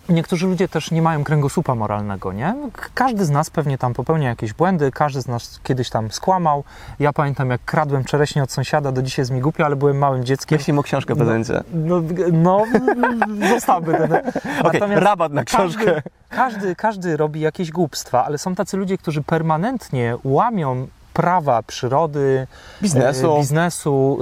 niektórzy 0.09 0.47
ludzie 0.47 0.67
też 0.67 0.91
nie 0.91 1.01
mają 1.01 1.23
kręgosłupa 1.23 1.75
moralnego, 1.75 2.33
nie? 2.33 2.53
No, 2.61 2.69
Każdy 2.93 3.25
z 3.25 3.29
nas 3.29 3.49
pewnie 3.49 3.77
tam 3.77 3.93
popełnia 3.93 4.29
jakieś 4.29 4.53
błędy, 4.53 4.91
każdy 4.91 5.21
z 5.21 5.27
nas 5.27 5.59
kiedyś 5.63 5.89
tam 5.89 6.11
skłamał. 6.11 6.63
Ja 6.99 7.13
pamiętam, 7.13 7.49
jak 7.49 7.61
kradłem 7.65 8.03
czereśnie 8.03 8.43
od 8.43 8.51
sąsiada, 8.51 8.91
do 8.91 9.01
dzisiaj 9.01 9.21
jest 9.21 9.31
mi 9.31 9.41
głupio, 9.41 9.65
ale 9.65 9.75
byłem 9.75 9.97
małym 9.97 10.25
dzieckiem. 10.25 10.57
Jeśli 10.57 10.73
mu 10.73 10.83
książkę 10.83 11.13
w 11.15 11.17
prezencie. 11.17 11.63
No, 11.73 12.01
no 12.31 12.63
zostawmy 13.53 13.97
ten. 13.97 14.31
Natomiast 14.63 15.03
rabat 15.03 15.31
na 15.31 15.43
książkę. 15.43 15.85
Każdy, 15.85 16.01
każdy, 16.29 16.75
każdy 16.75 17.17
robi 17.17 17.41
jakieś 17.41 17.71
głupstwa, 17.71 18.25
ale 18.25 18.37
są 18.37 18.55
tacy 18.55 18.77
ludzie, 18.77 18.97
którzy 18.97 19.23
permanentnie 19.23 20.17
łamią 20.23 20.87
prawa 21.13 21.63
przyrody, 21.63 22.47
Biznesu. 22.81 23.35
e, 23.35 23.39
biznesu 23.39 24.19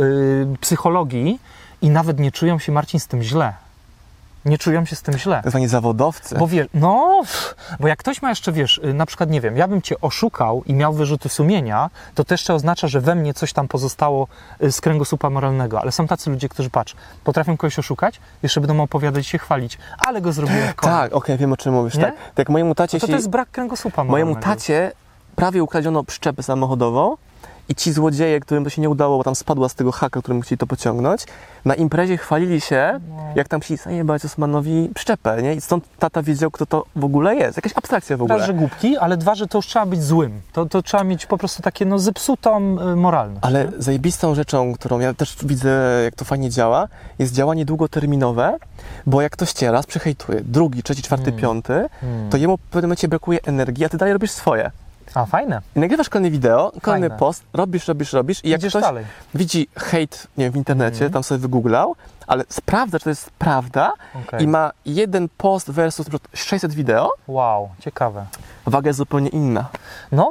e, 0.53 0.57
psychologii 0.57 1.39
i 1.81 1.89
nawet 1.89 2.19
nie 2.19 2.31
czują 2.31 2.59
się, 2.59 2.71
Marcin, 2.71 2.99
z 2.99 3.07
tym 3.07 3.23
źle. 3.23 3.53
Nie 4.45 4.57
czują 4.57 4.85
się 4.85 4.95
z 4.95 5.01
tym 5.01 5.17
źle. 5.17 5.41
Tak 5.43 5.49
zwani 5.49 5.67
zawodowcy. 5.67 6.35
Bo 6.37 6.47
wiesz, 6.47 6.67
no, 6.73 7.23
bo 7.79 7.87
jak 7.87 7.99
ktoś 7.99 8.21
ma 8.21 8.29
jeszcze, 8.29 8.51
wiesz, 8.51 8.77
y, 8.77 8.93
na 8.93 9.05
przykład, 9.05 9.29
nie 9.29 9.41
wiem, 9.41 9.57
ja 9.57 9.67
bym 9.67 9.81
cię 9.81 10.01
oszukał 10.01 10.63
i 10.65 10.73
miał 10.73 10.93
wyrzuty 10.93 11.29
sumienia, 11.29 11.89
to 12.15 12.23
to 12.23 12.33
jeszcze 12.33 12.53
oznacza, 12.53 12.87
że 12.87 13.01
we 13.01 13.15
mnie 13.15 13.33
coś 13.33 13.53
tam 13.53 13.67
pozostało 13.67 14.27
y, 14.63 14.71
z 14.71 14.81
kręgosłupa 14.81 15.29
moralnego. 15.29 15.81
Ale 15.81 15.91
są 15.91 16.07
tacy 16.07 16.29
ludzie, 16.29 16.49
którzy, 16.49 16.69
patrz, 16.69 16.95
potrafią 17.23 17.57
kogoś 17.57 17.79
oszukać, 17.79 18.19
jeszcze 18.43 18.61
będą 18.61 18.83
opowiadać 18.83 19.25
i 19.25 19.29
się 19.29 19.37
chwalić, 19.37 19.77
ale 19.97 20.21
go 20.21 20.33
zrobiłem 20.33 20.67
w 20.67 20.75
końcu. 20.75 20.95
Tak, 20.95 21.13
okej, 21.13 21.37
wiem 21.37 21.53
o 21.53 21.57
czym 21.57 21.73
mówisz. 21.73 21.95
Nie? 21.95 22.03
Tak, 22.03 22.15
tak 22.35 22.49
mojemu 22.49 22.75
tacie 22.75 22.97
No 22.97 22.99
to, 22.99 23.07
się... 23.07 23.11
to 23.13 23.17
jest 23.17 23.29
brak 23.29 23.51
kręgosłupa 23.51 24.03
moralnego. 24.03 24.31
Mojemu 24.31 24.55
tacie 24.55 24.91
prawie 25.35 25.63
ukradziono 25.63 26.03
przyczepę 26.03 26.43
samochodową 26.43 27.17
i 27.69 27.75
ci 27.75 27.93
złodzieje, 27.93 28.39
którym 28.39 28.63
to 28.63 28.69
się 28.69 28.81
nie 28.81 28.89
udało, 28.89 29.17
bo 29.17 29.23
tam 29.23 29.35
spadła 29.35 29.69
z 29.69 29.75
tego 29.75 29.91
haka, 29.91 30.19
którym 30.21 30.41
chcieli 30.41 30.57
to 30.59 30.67
pociągnąć, 30.67 31.25
na 31.65 31.75
imprezie 31.75 32.17
chwalili 32.17 32.61
się, 32.61 32.99
No. 33.09 33.15
jak 33.35 33.47
tam 33.47 33.61
chcieli 33.61 33.77
zajebać 33.77 34.25
Osmanowi 34.25 34.89
przyczepę, 34.95 35.43
nie? 35.43 35.53
I 35.55 35.61
stąd 35.61 35.83
tata 35.99 36.23
wiedział, 36.23 36.51
kto 36.51 36.65
to 36.65 36.85
w 36.95 37.03
ogóle 37.05 37.35
jest. 37.35 37.57
Jakaś 37.57 37.71
abstrakcja 37.75 38.17
w 38.17 38.21
ogóle. 38.21 38.37
Raz, 38.37 38.47
że 38.47 38.53
głupki, 38.53 38.97
ale 38.97 39.17
dwa, 39.17 39.35
że 39.35 39.47
to 39.47 39.57
już 39.57 39.67
trzeba 39.67 39.85
być 39.85 40.03
złym. 40.03 40.41
To, 40.53 40.65
to 40.65 40.81
trzeba 40.81 41.03
mieć 41.03 41.25
po 41.25 41.37
prostu 41.37 41.61
takie, 41.61 41.85
no, 41.85 41.99
zepsutą 41.99 42.57
y, 42.91 42.95
moralność. 42.95 43.39
Ale 43.45 43.71
zajebistą 43.77 44.35
rzeczą, 44.35 44.73
którą 44.73 44.99
ja 44.99 45.13
też 45.13 45.35
widzę, 45.43 46.01
jak 46.03 46.15
to 46.15 46.25
fajnie 46.25 46.49
działa, 46.49 46.87
jest 47.19 47.33
działanie 47.33 47.65
długoterminowe, 47.65 48.57
bo 49.05 49.21
jak 49.21 49.31
ktoś 49.31 49.51
cię 49.53 49.71
raz 49.71 49.85
przehejtuje, 49.85 50.41
drugi, 50.41 50.83
trzeci, 50.83 51.01
czwarty, 51.01 51.29
Mm. 51.29 51.41
piąty, 51.41 51.89
Hmm. 52.01 52.29
to 52.29 52.37
jemu 52.37 52.57
w 52.57 52.61
pewnym 52.61 52.87
momencie 52.89 53.07
brakuje 53.07 53.39
energii, 53.45 53.85
a 53.85 53.89
ty 53.89 53.97
dalej 53.97 54.13
robisz 54.13 54.31
swoje. 54.31 54.71
A, 55.15 55.25
fajne. 55.25 55.61
I 55.75 55.79
nagrywasz 55.79 56.09
kolejne 56.09 56.31
wideo, 56.31 56.71
kolejny 56.81 57.07
Fajne. 57.09 57.19
post, 57.19 57.43
robisz, 57.53 57.87
robisz, 57.87 58.13
robisz 58.13 58.45
i 58.45 58.49
jak 58.49 58.59
Idziesz 58.59 58.71
ktoś 58.73 58.81
dalej. 58.83 59.05
widzi 59.35 59.67
hejt 59.77 60.27
nie 60.37 60.43
wiem, 60.45 60.53
w 60.53 60.55
internecie, 60.55 60.95
Mhm. 60.95 61.11
tam 61.11 61.23
sobie 61.23 61.39
wygooglał, 61.39 61.95
ale 62.27 62.43
sprawdza, 62.49 62.99
czy 62.99 63.03
to 63.03 63.09
jest 63.09 63.29
prawda 63.31 63.93
Okej. 64.27 64.43
i 64.43 64.47
ma 64.47 64.71
jeden 64.85 65.29
post 65.37 65.71
versus 65.71 66.07
na 66.07 66.09
przykład 66.11 66.31
600 66.33 66.73
wideo, 66.73 67.09
Wow, 67.27 67.69
ciekawe. 67.79 68.25
waga 68.65 68.89
jest 68.89 68.97
zupełnie 68.97 69.29
inna. 69.29 69.65
No, 70.11 70.29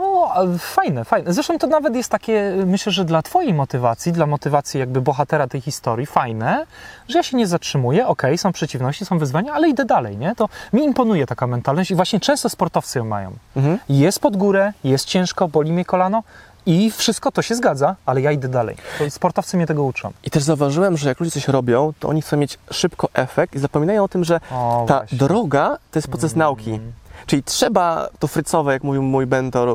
fajne, 0.59 1.05
fajne. 1.05 1.32
Zresztą 1.32 1.59
to 1.59 1.66
nawet 1.66 1.95
jest 1.97 2.09
takie, 2.11 2.55
myślę, 2.66 2.93
że 2.93 3.05
dla 3.05 3.22
Twojej 3.22 3.55
motywacji, 3.55 4.12
dla 4.12 4.26
motywacji 4.26 4.80
jakby 4.80 5.01
bohatera 5.01 5.47
tej 5.47 5.61
historii, 5.61 6.07
fajne, 6.07 6.66
że 7.09 7.18
ja 7.18 7.22
się 7.22 7.36
nie 7.36 7.47
zatrzymuję, 7.47 8.07
okej, 8.07 8.38
są 8.38 8.53
przeciwności, 8.53 9.05
są 9.05 9.18
wyzwania, 9.18 9.53
ale 9.53 9.68
idę 9.68 9.84
dalej, 9.84 10.16
nie? 10.16 10.34
To 10.34 10.49
mi 10.72 10.84
imponuje 10.84 11.26
taka 11.26 11.47
mentalność 11.47 11.90
i 11.90 11.95
właśnie 11.95 12.20
często 12.20 12.49
sportowcy 12.49 12.99
ją 12.99 13.05
mają. 13.05 13.32
Mhm. 13.57 13.78
Jest 13.88 14.20
pod 14.20 14.36
górę, 14.36 14.72
jest 14.84 15.05
ciężko, 15.05 15.49
boli 15.49 15.72
mnie 15.72 15.84
kolano 15.84 16.22
i 16.66 16.90
wszystko 16.90 17.32
to 17.32 17.42
się 17.42 17.54
zgadza, 17.54 17.96
ale 18.06 18.20
ja 18.20 18.32
idę 18.32 18.48
dalej. 18.48 18.76
To 18.98 19.10
sportowcy 19.10 19.56
mnie 19.56 19.66
tego 19.66 19.82
uczą. 19.84 20.12
I 20.24 20.30
też 20.30 20.42
zauważyłem, 20.42 20.96
że 20.96 21.08
jak 21.08 21.20
ludzie 21.20 21.30
coś 21.32 21.48
robią, 21.48 21.92
to 22.00 22.08
oni 22.08 22.22
chcą 22.22 22.36
mieć 22.36 22.58
szybko 22.70 23.08
efekt 23.14 23.54
i 23.54 23.58
zapominają 23.58 24.04
o 24.04 24.08
tym, 24.08 24.24
że 24.24 24.40
O, 24.50 24.84
ta 24.88 24.98
właśnie. 24.98 25.18
droga 25.18 25.78
to 25.90 25.98
jest 25.98 26.08
proces 26.08 26.36
nauki. 26.36 26.80
Czyli 27.27 27.43
trzeba 27.43 28.09
to 28.18 28.27
frycowe, 28.29 28.73
jak 28.73 28.85
mówił 28.85 29.03
mój 29.03 29.27
mentor, 29.27 29.68
e, 29.68 29.73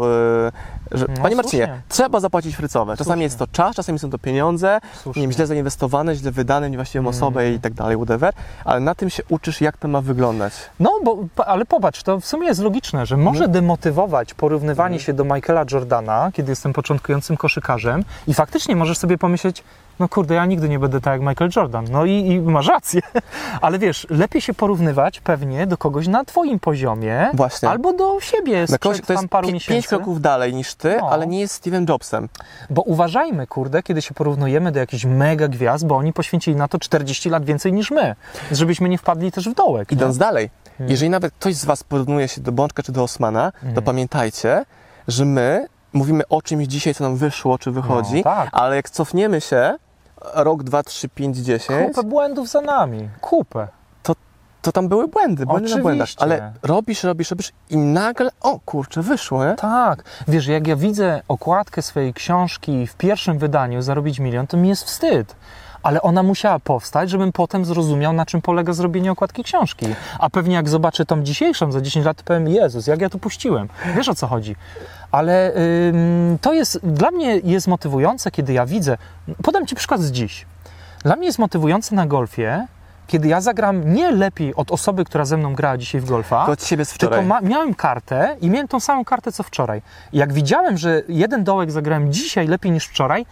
że, 0.98 1.06
No, 1.10 1.22
panie 1.22 1.36
Marcinie, 1.36 1.64
słusznie. 1.66 1.82
trzeba 1.89 2.20
zapłacić 2.20 2.56
frycowe. 2.56 2.91
Czasami 2.98 3.06
Słusznie. 3.08 3.24
jest 3.24 3.39
to 3.39 3.48
czas, 3.48 3.76
czasami 3.76 4.00
są 4.00 4.10
to 4.10 4.18
pieniądze, 4.20 4.80
Słusznie. 5.04 5.22
nie 5.22 5.28
wiem, 5.28 5.32
źle 5.34 5.48
zainwestowane, 5.48 6.16
źle 6.16 6.32
wydane, 6.32 6.70
niewłaściwą 6.70 7.08
osobę 7.10 7.52
i 7.52 7.60
tak 7.60 7.74
dalej, 7.74 7.95
whatever, 7.98 8.34
ale 8.66 8.80
na 8.80 8.95
tym 8.95 9.10
się 9.10 9.24
uczysz, 9.30 9.62
jak 9.62 9.78
to 9.78 9.88
ma 9.88 10.02
wyglądać. 10.02 10.54
No, 10.80 10.91
bo, 11.04 11.18
ale 11.45 11.66
popatrz, 11.66 12.04
to 12.04 12.20
w 12.20 12.26
sumie 12.26 12.48
jest 12.48 12.62
logiczne, 12.62 13.06
że 13.06 13.18
może 13.18 13.38
Mhm. 13.45 13.52
demotywować 13.52 14.34
porównywanie 14.34 15.00
się 15.00 15.14
do 15.14 15.24
Michaela 15.26 15.66
Jordana, 15.72 16.32
kiedy 16.34 16.52
jestem 16.52 16.74
początkującym 16.74 17.38
koszykarzem 17.38 18.04
i 18.28 18.34
faktycznie 18.34 18.76
możesz 18.76 18.98
sobie 18.98 19.18
pomyśleć, 19.18 19.64
no 20.00 20.10
kurde, 20.10 20.36
ja 20.36 20.45
nigdy 20.45 20.70
nie 20.70 20.80
będę 20.80 21.02
tak 21.02 21.14
jak 21.14 21.30
Michael 21.30 21.52
Jordan. 21.56 21.86
No 21.91 22.06
i, 22.06 22.12
i 22.28 22.39
masz 22.39 22.68
rację. 22.68 23.02
Ale 23.62 23.80
wiesz, 23.80 24.08
lepiej 24.10 24.41
się 24.41 24.54
porównywać 24.54 25.20
pewnie 25.20 25.68
do 25.68 25.78
kogoś 25.78 26.08
na 26.08 26.26
twoim 26.26 26.60
poziomie 26.60 27.30
Właśnie. 27.34 27.70
albo 27.70 27.93
do 27.93 28.20
siebie 28.20 28.68
sprzed 28.68 28.82
kogoś, 28.82 29.02
tam 29.02 29.16
jest 29.18 29.28
paru 29.30 29.48
pi- 29.48 29.54
miesięcy. 29.54 29.74
pięć 29.74 29.88
kroków 29.88 30.22
dalej 30.22 30.54
niż 30.54 30.76
ty, 30.76 30.98
No. 31.02 31.10
ale 31.10 31.28
nie 31.28 31.39
jest 31.39 31.54
Steven 31.54 31.86
Jobsem. 31.89 32.30
Bo 32.70 32.82
uważajmy, 32.82 33.48
kurde, 33.48 33.84
kiedy 33.84 34.02
się 34.02 34.14
porównujemy 34.14 34.72
do 34.72 34.80
jakichś 34.80 35.06
mega 35.06 35.48
gwiazd, 35.48 35.86
bo 35.88 35.95
oni 35.98 36.14
poświęcili 36.14 36.56
na 36.58 36.68
to 36.68 36.80
40 36.80 37.30
lat 37.30 37.45
więcej 37.45 37.74
niż 37.74 37.91
my, 37.91 38.16
żebyśmy 38.52 38.89
nie 38.89 38.98
wpadli 38.98 39.32
też 39.32 39.50
w 39.50 39.54
dołek. 39.54 39.91
nie? 39.91 39.95
Idąc 39.98 40.18
dalej, 40.18 40.50
Hmm. 40.78 40.91
jeżeli 40.91 41.10
nawet 41.10 41.34
ktoś 41.34 41.56
z 41.56 41.66
Was 41.66 41.84
porównuje 41.84 42.28
się 42.28 42.41
do 42.41 42.52
Bączka 42.52 42.84
czy 42.84 42.91
do 42.91 43.04
Osmana, 43.04 43.52
to 43.52 43.66
Mhm. 43.68 43.84
pamiętajcie, 43.86 44.66
że 45.08 45.26
my 45.26 45.68
mówimy 45.93 46.28
o 46.28 46.41
czymś 46.41 46.68
dzisiaj, 46.68 46.93
co 46.95 47.04
nam 47.04 47.16
wyszło 47.16 47.58
czy 47.58 47.72
wychodzi, 47.72 48.16
No, 48.18 48.24
tak. 48.24 48.50
ale 48.52 48.76
jak 48.76 48.89
cofniemy 48.89 49.41
się 49.41 49.76
rok, 50.34 50.63
dwa, 50.63 50.84
trzy, 50.84 51.09
pięć, 51.09 51.38
dziesięć, 51.38 51.95
Kupę 51.95 52.07
błędów 52.07 52.49
za 52.49 52.61
nami. 52.61 53.09
Kupę. 53.22 53.68
to 54.61 54.72
tam 54.72 54.88
były 54.88 55.07
błędy, 55.07 55.45
błędy 55.45 55.76
na 55.76 55.82
błędach. 55.82 56.03
Oczywiście. 56.05 56.22
Ale 56.24 56.53
robisz, 56.63 57.03
robisz, 57.03 57.32
robisz 57.32 57.51
i 57.70 57.78
nagle, 57.78 58.32
o 58.41 58.59
kurczę, 58.59 59.01
wyszło, 59.01 59.45
nie? 59.45 59.55
Tak. 59.55 60.03
Wiesz, 60.28 60.47
jak 60.47 60.68
ja 60.68 60.76
widzę 60.76 61.22
okładkę 61.28 61.82
swojej 61.82 62.13
książki 62.13 62.88
w 62.88 62.95
pierwszym 62.95 63.38
wydaniu 63.38 63.82
Zarobić 63.82 64.20
Milion, 64.20 64.47
to 64.47 64.57
mi 64.57 64.70
jest 64.70 64.84
wstyd. 64.84 65.36
Ale 65.84 66.01
ona 66.01 66.24
musiała 66.24 66.59
powstać, 66.59 67.09
żebym 67.09 67.32
potem 67.32 67.65
zrozumiał, 67.65 68.13
na 68.13 68.26
czym 68.26 68.41
polega 68.41 68.74
zrobienie 68.74 69.11
okładki 69.11 69.43
książki. 69.43 69.86
A 70.20 70.30
pewnie 70.30 70.55
jak 70.55 70.70
zobaczę 70.70 71.05
tą 71.05 71.24
dzisiejszą 71.24 71.72
za 71.72 71.82
10 71.82 72.05
lat, 72.05 72.18
to 72.18 72.24
powiem, 72.24 72.47
Jezus, 72.47 72.88
jak 72.88 73.01
ja 73.01 73.09
to 73.09 73.18
puściłem. 73.20 73.70
Wiesz 73.95 74.09
o 74.09 74.15
co 74.15 74.28
chodzi. 74.28 74.55
Ale 75.12 75.53
to 76.41 76.53
jest, 76.53 76.80
dla 76.84 77.12
mnie 77.12 77.36
jest 77.43 77.68
motywujące, 77.68 78.32
kiedy 78.32 78.53
ja 78.53 78.66
widzę, 78.66 78.97
podam 79.43 79.68
Ci 79.68 79.76
przykład 79.76 80.01
z 80.01 80.12
dziś. 80.12 80.45
Dla 81.03 81.16
mnie 81.16 81.26
jest 81.26 81.39
motywujące 81.39 81.95
na 81.95 82.05
golfie, 82.05 82.68
kiedy 83.08 83.28
ja 83.28 83.41
zagram 83.41 83.93
nie 83.93 84.12
lepiej 84.12 84.55
od 84.55 84.72
osoby, 84.72 85.05
która 85.05 85.26
ze 85.26 85.38
mną 85.38 85.53
grała 85.55 85.78
dzisiaj 85.78 86.01
w 86.01 86.05
golfa, 86.05 86.45
To 86.45 86.51
od 86.51 86.64
siebie 86.66 86.86
z 86.86 86.91
wczoraj. 86.93 87.20
tylko 87.20 87.28
ma, 87.28 87.41
miałem 87.41 87.74
kartę 87.74 88.36
i 88.41 88.49
miałem 88.49 88.68
tą 88.68 88.80
samą 88.80 89.05
kartę 89.05 89.32
co 89.32 89.43
wczoraj. 89.43 89.82
I 90.14 90.18
jak 90.18 90.34
widziałem, 90.34 90.78
że 90.78 91.01
jeden 91.10 91.43
dołek 91.43 91.72
zagrałem 91.72 92.14
dzisiaj 92.14 92.47
lepiej 92.47 92.72
niż 92.72 92.86
wczoraj, 92.86 93.26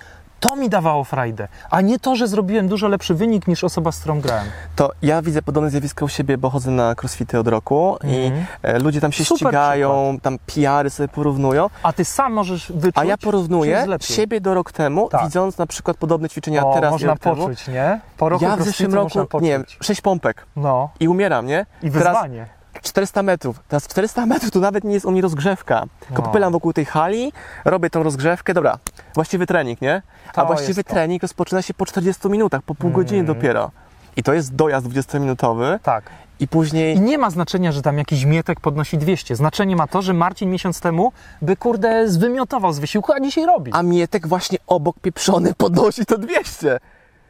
to 0.49 0.55
mi 0.55 0.69
dawało 0.69 1.03
frajdę, 1.03 1.47
a 1.69 1.81
nie 1.81 1.99
to, 1.99 2.15
że 2.15 2.27
zrobiłem 2.27 2.67
dużo 2.67 2.87
lepszy 2.87 3.13
wynik 3.13 3.47
niż 3.47 3.63
osoba, 3.63 3.91
z 3.91 3.99
którą 3.99 4.21
grałem. 4.21 4.45
To 4.75 4.91
ja 5.01 5.21
widzę 5.21 5.41
podobne 5.41 5.69
zjawisko 5.69 6.05
u 6.05 6.07
siebie, 6.09 6.37
bo 6.37 6.49
chodzę 6.49 6.71
na 6.71 6.95
crossfity 7.01 7.39
od 7.39 7.47
roku 7.47 7.97
i 8.03 8.15
Mhm. 8.25 8.45
e, 8.61 8.79
ludzie 8.79 9.01
tam 9.01 9.11
się 9.11 9.25
Super 9.25 9.37
ścigają, 9.47 10.17
tam 10.21 10.37
PR-y 10.45 10.89
sobie 10.89 11.07
porównują, 11.07 11.69
A 11.83 11.93
ty 11.93 12.05
sam 12.05 12.33
możesz 12.33 12.71
wyczuć, 12.71 12.97
a 12.97 13.03
ja 13.05 13.17
porównuję 13.17 13.85
siebie 14.01 14.41
do 14.41 14.53
rok 14.53 14.71
temu, 14.71 15.09
Tak. 15.09 15.23
widząc 15.23 15.57
na 15.57 15.65
przykład 15.67 15.97
podobne 15.97 16.29
ćwiczenia 16.29 16.65
o, 16.67 16.73
teraz 16.73 16.91
można 16.91 17.07
rok 17.09 17.19
temu. 17.19 17.35
poczuć, 17.35 17.67
nie? 17.67 17.99
Po 18.17 18.29
roku 18.29 18.45
Ja 18.45 18.55
w 18.57 18.61
zeszłym 18.63 18.93
roku, 18.93 19.39
nie 19.39 19.49
wiem, 19.49 19.63
6 19.81 20.01
pompek 20.01 20.45
No, 20.55 20.89
i 20.99 21.07
umieram, 21.07 21.45
nie? 21.45 21.65
i 21.83 21.91
Teraz 21.91 22.07
wyzwanie. 22.07 22.45
400 22.81 23.23
metrów. 23.23 23.59
Teraz 23.67 23.87
400 23.87 24.25
metrów 24.25 24.51
to 24.51 24.59
nawet 24.59 24.83
nie 24.83 24.93
jest 24.93 25.05
u 25.05 25.11
mnie 25.11 25.21
rozgrzewka. 25.21 25.83
Tylko 25.99 26.21
No. 26.21 26.27
popylam 26.27 26.51
wokół 26.53 26.73
tej 26.73 26.85
hali, 26.85 27.33
robię 27.65 27.89
tą 27.89 28.03
rozgrzewkę, 28.03 28.53
dobra, 28.53 28.77
właściwy 29.15 29.45
trening, 29.47 29.81
nie? 29.81 30.01
A 30.27 30.31
To 30.31 30.45
właściwy 30.45 30.79
jest 30.79 30.87
to. 30.87 30.93
trening 30.93 31.21
rozpoczyna 31.21 31.61
się 31.61 31.73
po 31.73 31.85
40 31.85 32.29
minutach, 32.29 32.61
po 32.61 32.75
pół 32.75 32.91
godziny 32.91 33.19
Mm. 33.19 33.35
dopiero. 33.35 33.71
I 34.17 34.23
to 34.23 34.33
jest 34.33 34.55
dojazd 34.55 34.87
20-minutowy 34.87 35.79
Tak. 35.83 36.03
i 36.39 36.47
później... 36.47 36.95
I 36.97 37.01
nie 37.01 37.17
ma 37.17 37.29
znaczenia, 37.29 37.71
że 37.71 37.81
tam 37.81 37.97
jakiś 37.97 38.25
mietek 38.25 38.59
podnosi 38.59 38.97
200. 38.97 39.35
Znaczenie 39.35 39.75
ma 39.75 39.87
to, 39.87 40.01
że 40.01 40.13
Marcin 40.13 40.49
miesiąc 40.51 40.79
temu 40.79 41.11
by, 41.41 41.55
kurde, 41.57 42.09
zwymiotował 42.09 42.73
z 42.73 42.79
wysiłku, 42.79 43.13
a 43.13 43.19
dzisiaj 43.19 43.45
robi. 43.45 43.71
A 43.73 43.83
Mietek 43.83 44.27
właśnie 44.27 44.57
obok 44.67 44.99
pieprzony 44.99 45.53
podnosi 45.57 46.05
to 46.05 46.17
200. 46.17 46.79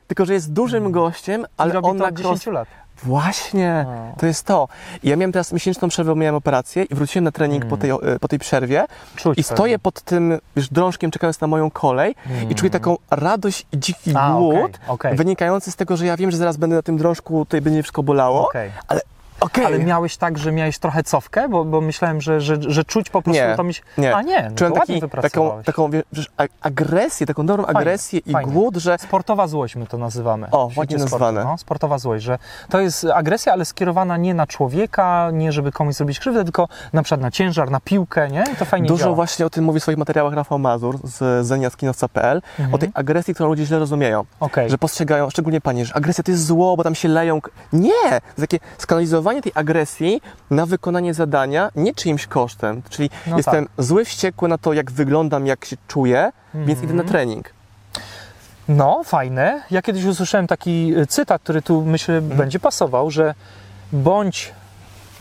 Tylko, 0.07 0.25
że 0.25 0.33
jest 0.33 0.53
dużym 0.53 0.91
gościem, 0.91 1.41
I 1.41 1.45
ale 1.57 1.73
robi 1.73 1.87
on 1.87 1.97
to 1.97 2.03
na 2.03 2.09
od 2.09 2.19
cross... 2.19 2.39
10 2.39 2.47
lat. 2.53 2.67
Właśnie, 3.03 3.85
No. 3.87 4.15
to 4.19 4.25
jest 4.25 4.43
to. 4.45 4.67
I 5.03 5.09
ja 5.09 5.15
miałem 5.15 5.31
teraz 5.31 5.53
miesięczną 5.53 5.87
przerwę, 5.89 6.15
miałem 6.15 6.35
operację 6.35 6.83
i 6.83 6.95
wróciłem 6.95 7.23
na 7.23 7.31
trening 7.31 7.63
Mm. 7.63 7.69
po, 7.69 7.77
tej, 7.77 7.91
e, 7.91 8.19
po 8.21 8.27
tej 8.27 8.39
przerwie 8.39 8.85
Czuć 9.15 9.37
i 9.39 9.43
stoję 9.43 9.79
pod 9.79 10.01
tym 10.01 10.39
wiesz, 10.55 10.69
drążkiem, 10.69 11.11
czekając 11.11 11.41
na 11.41 11.47
moją 11.47 11.71
kolej 11.71 12.15
i 12.49 12.55
czuję 12.55 12.69
taką 12.71 12.97
radość 13.11 13.65
i 13.71 13.79
dziki 13.79 14.09
Mm. 14.11 14.21
A, 14.23 14.35
głód 14.37 14.79
okej. 14.87 15.15
wynikający 15.15 15.71
z 15.71 15.75
tego, 15.75 15.97
że 15.97 16.05
ja 16.05 16.17
wiem, 16.17 16.31
że 16.31 16.37
zaraz 16.37 16.57
będę 16.57 16.75
na 16.75 16.81
tym 16.81 16.97
drążku, 16.97 17.45
tutaj 17.45 17.61
będzie 17.61 17.83
wszystko 17.83 18.03
bolało, 18.03 18.45
Okej. 18.47 18.71
Okej. 19.39 19.65
Ale 19.65 19.79
miałeś 19.79 20.17
tak, 20.17 20.37
że 20.37 20.51
miałeś 20.51 20.79
trochę 20.79 21.03
cofkę, 21.03 21.49
bo, 21.49 21.65
bo 21.65 21.81
myślałem, 21.81 22.21
że, 22.21 22.41
że, 22.41 22.55
że 22.59 22.85
czuć 22.85 23.09
po 23.09 23.21
prostu 23.21 23.43
Nie, 23.43 23.55
to 23.57 23.63
myśl... 23.63 23.81
nie. 23.97 24.15
A 24.15 24.21
nie, 24.21 24.47
no 24.49 24.55
Czułem 24.55 24.73
taki, 24.73 25.01
taką, 25.21 25.63
taką 25.63 25.89
wiesz, 25.89 26.31
agresję, 26.61 27.27
taką 27.27 27.45
dobrą 27.45 27.63
Fajnie, 27.65 27.79
agresję 27.79 28.19
i 28.25 28.31
fajnie. 28.31 28.51
głód, 28.51 28.75
że 28.77 28.97
Sportowa 28.97 29.47
złość 29.47 29.75
my 29.75 29.87
to 29.87 29.97
nazywamy. 29.97 30.47
O, 30.51 30.69
ładnie 30.77 30.99
sportu, 30.99 31.15
nazwane. 31.15 31.43
No, 31.43 31.57
sportowa 31.57 31.97
złość, 31.97 32.23
że 32.25 32.37
to 32.69 32.79
jest 32.79 33.05
agresja, 33.13 33.53
ale 33.53 33.65
skierowana 33.65 34.17
nie 34.17 34.33
na 34.33 34.47
człowieka, 34.47 35.29
nie 35.33 35.51
żeby 35.51 35.71
komuś 35.71 35.95
zrobić 35.95 36.19
krzywdę, 36.19 36.43
tylko 36.43 36.67
na 36.93 37.03
przykład 37.03 37.21
na 37.21 37.31
ciężar, 37.31 37.71
na 37.71 37.79
piłkę, 37.79 38.29
nie? 38.29 38.43
I 38.53 38.55
to 38.55 38.65
fajnie 38.65 38.87
Dużo 38.87 39.03
działa. 39.03 39.15
właśnie 39.15 39.45
o 39.45 39.49
tym 39.49 39.63
mówi 39.63 39.79
w 39.79 39.83
swoich 39.83 39.97
materiałach 39.97 40.33
Rafał 40.33 40.59
Mazur 40.59 40.99
z 41.03 41.45
zeniaskinowca.pl, 41.47 42.41
o 42.71 42.77
tej 42.77 42.89
agresji, 42.93 43.33
którą 43.33 43.49
ludzie 43.49 43.65
źle 43.65 43.79
rozumieją. 43.79 44.19
Mhm. 44.19 44.35
Okej. 44.39 44.69
Że 44.69 44.77
postrzegają, 44.77 45.29
szczególnie 45.29 45.61
panie, 45.61 45.85
że 45.85 45.95
agresja 45.95 46.23
to 46.23 46.31
jest 46.31 46.45
zło, 46.45 46.77
bo 46.77 46.83
tam 46.83 46.95
się 46.95 47.07
leją. 47.07 47.41
Nie! 47.73 48.21
To 48.35 48.41
takie 48.41 48.59
skanalizowanie 49.25 49.41
tej 49.41 49.51
agresji 49.55 50.21
na 50.51 50.65
wykonanie 50.65 51.13
zadania, 51.13 51.69
nie 51.75 51.93
czyimś 51.93 52.27
kosztem. 52.27 52.81
Czyli 52.89 53.09
No 53.27 53.37
jestem 53.37 53.67
zły, 53.77 54.05
wściekły 54.05 54.47
na 54.49 54.57
to, 54.57 54.73
jak 54.73 54.91
wyglądam, 54.91 55.45
jak 55.47 55.65
się 55.65 55.75
czuję, 55.87 56.31
więc 56.53 56.79
idę 56.83 56.93
na 56.93 57.01
Mhm. 57.03 57.07
trening. 57.09 57.53
No, 58.67 59.01
fajne. 59.03 59.63
Ja 59.71 59.81
kiedyś 59.81 60.05
usłyszałem 60.05 60.47
taki 60.47 60.93
y, 60.97 61.07
cytat, 61.07 61.41
który 61.41 61.61
tu 61.61 61.81
myślę 61.85 62.17
Mhm. 62.17 62.37
będzie 62.37 62.59
pasował, 62.59 63.11
że 63.11 63.33
bądź 63.91 64.53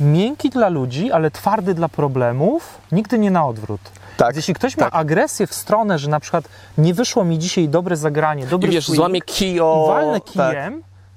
miękki 0.00 0.50
dla 0.50 0.68
ludzi, 0.68 1.12
ale 1.12 1.30
twardy 1.30 1.74
dla 1.74 1.88
problemów, 1.88 2.78
nigdy 2.92 3.18
nie 3.18 3.30
na 3.30 3.46
odwrót. 3.46 3.80
Tak. 4.16 4.36
Jeśli 4.36 4.54
ktoś 4.54 4.76
ma 4.76 4.84
tak. 4.84 4.94
agresję 4.94 5.46
w 5.46 5.54
stronę, 5.54 5.98
że 5.98 6.10
na 6.10 6.20
przykład 6.20 6.44
nie 6.78 6.94
wyszło 6.94 7.24
mi 7.24 7.38
dzisiaj 7.38 7.68
dobre 7.68 7.96
zagranie, 7.96 8.44
I 8.44 8.46
dobry 8.46 8.70
wiesz, 8.70 8.84
swing, 8.84 8.96
złamie 8.96 9.20
kij 9.22 9.60
o... 9.60 9.84
i 9.84 9.88
walnę 9.88 10.20
tak. 10.20 10.56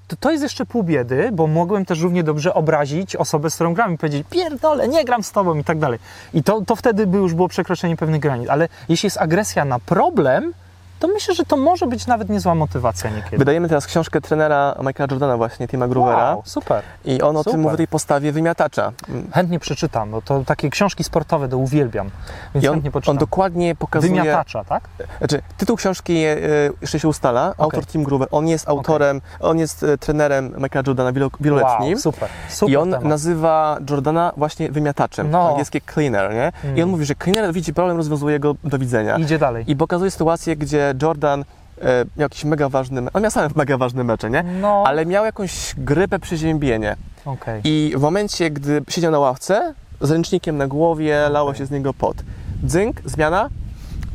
To 0.08 0.16
to 0.16 0.32
jest 0.32 0.43
jeszcze 0.43 0.66
pół 0.66 0.84
biedy, 0.84 1.30
bo 1.34 1.47
mogłem 1.47 1.86
też 1.86 2.01
równie 2.01 2.24
dobrze 2.24 2.53
obrazić 2.53 3.16
osobę, 3.16 3.49
z 3.49 3.55
którą 3.55 3.74
gram 3.74 3.93
i 3.93 3.97
powiedzieć 3.97 4.28
pierdolę, 4.30 4.88
nie 4.88 5.05
gram 5.05 5.24
z 5.24 5.32
tobą 5.32 5.55
i 5.55 5.64
tak 5.64 5.80
dalej. 5.80 5.99
I 6.34 6.43
to, 6.43 6.62
to 6.62 6.76
wtedy 6.76 7.08
by 7.08 7.18
już 7.18 7.34
było 7.34 7.47
przekroczenie 7.47 7.97
pewnych 7.97 8.22
granic. 8.22 8.49
Ale 8.49 8.70
jeśli 8.89 9.08
jest 9.08 9.18
agresja 9.18 9.66
na 9.66 9.80
problem, 9.80 10.53
to 11.00 11.08
myślę, 11.08 11.36
że 11.36 11.45
to 11.45 11.58
może 11.58 11.88
być 11.88 12.08
nawet 12.08 12.30
niezła 12.30 12.56
motywacja 12.56 13.10
niekiedy. 13.10 13.38
Wydajemy 13.38 13.68
teraz 13.68 13.88
książkę 13.88 14.22
trenera 14.22 14.76
Michaela 14.80 15.08
Jordana 15.12 15.38
właśnie, 15.38 15.68
Tima 15.68 15.88
Groovera. 15.88 16.32
Wow, 16.36 16.41
super. 16.45 16.84
I 17.06 17.22
on 17.22 17.38
o 17.38 17.39
Super. 17.39 17.52
tym 17.54 17.62
mówi, 17.62 17.74
o 17.74 17.78
tej 17.78 17.88
postawie 17.88 18.32
wymiatacza. 18.32 18.91
Chętnie 19.34 19.60
przeczytam, 19.60 20.12
bo 20.12 20.22
to 20.22 20.43
takie 20.45 20.70
książki 20.70 21.04
sportowe 21.04 21.50
to 21.50 21.58
uwielbiam, 21.58 22.10
więc 22.54 22.66
I 22.66 22.68
on, 22.68 22.74
chętnie 22.76 22.91
poczytam. 22.91 23.12
on 23.12 23.18
dokładnie 23.18 23.76
pokazuje... 23.76 24.14
Wymiatacza, 24.22 24.64
tak? 24.64 24.84
Znaczy, 25.18 25.41
tytuł 25.58 25.76
książki 25.78 26.18
e, 26.24 26.38
jeszcze 26.82 27.00
się 27.00 27.08
ustala. 27.08 27.54
Autor 27.58 27.86
Tim 27.86 28.04
Groover. 28.04 28.28
On 28.32 28.48
jest 28.48 28.70
autorem, 28.70 29.22
on 29.39 29.60
jest 29.60 29.84
e, 29.84 29.98
trenerem 29.98 30.45
Michaela 30.58 30.84
Jordana 30.88 31.12
wielo, 31.14 31.30
wieloletnim. 31.39 31.93
Wow, 31.93 32.00
super, 32.02 32.30
super 32.50 32.74
I 32.74 32.78
on 32.78 32.91
temat. 32.91 33.06
nazywa 33.06 33.78
Jordana 33.89 34.32
właśnie 34.38 34.72
wymiataczem. 34.72 35.32
No. 35.32 35.50
Angielskie 35.50 35.82
cleaner, 35.93 36.34
nie? 36.34 36.52
I 36.64 36.68
on 36.68 36.88
Mm. 36.88 36.89
mówi, 36.89 37.06
że 37.06 37.16
cleaner 37.16 37.54
widzi 37.54 37.74
problem, 37.74 37.98
rozwiązuje 37.98 38.39
go 38.39 38.56
do 38.64 38.80
widzenia. 38.80 39.18
Idzie 39.18 39.39
dalej. 39.39 39.64
I 39.68 39.76
pokazuje 39.76 40.12
sytuację, 40.12 40.56
gdzie 40.56 40.86
Jordan 41.01 41.41
e, 41.81 41.83
miał 41.85 42.05
jakiś 42.25 42.43
mega 42.45 42.69
ważny, 42.69 43.01
on 43.13 43.21
miał 43.21 43.31
same 43.31 43.49
mega 43.55 43.77
ważne 43.77 44.03
mecze, 44.03 44.29
nie? 44.29 44.43
No, 44.43 44.83
Ale 44.88 45.05
miał 45.05 45.25
jakąś 45.25 45.75
grypę, 45.77 46.19
przeziębienie. 46.19 46.95
okej. 47.25 47.61
I 47.63 47.93
w 47.97 48.01
momencie, 48.01 48.51
gdy 48.51 48.81
siedział 48.89 49.11
na 49.11 49.19
ławce, 49.19 49.73
z 50.01 50.11
ręcznikiem 50.11 50.57
na 50.57 50.67
głowie, 50.67 51.29
lało 51.29 51.53
się 51.53 51.65
z 51.65 51.71
niego 51.71 51.93
pot. 51.93 52.17
Dzynk, 52.63 53.01
zmiana, 53.05 53.49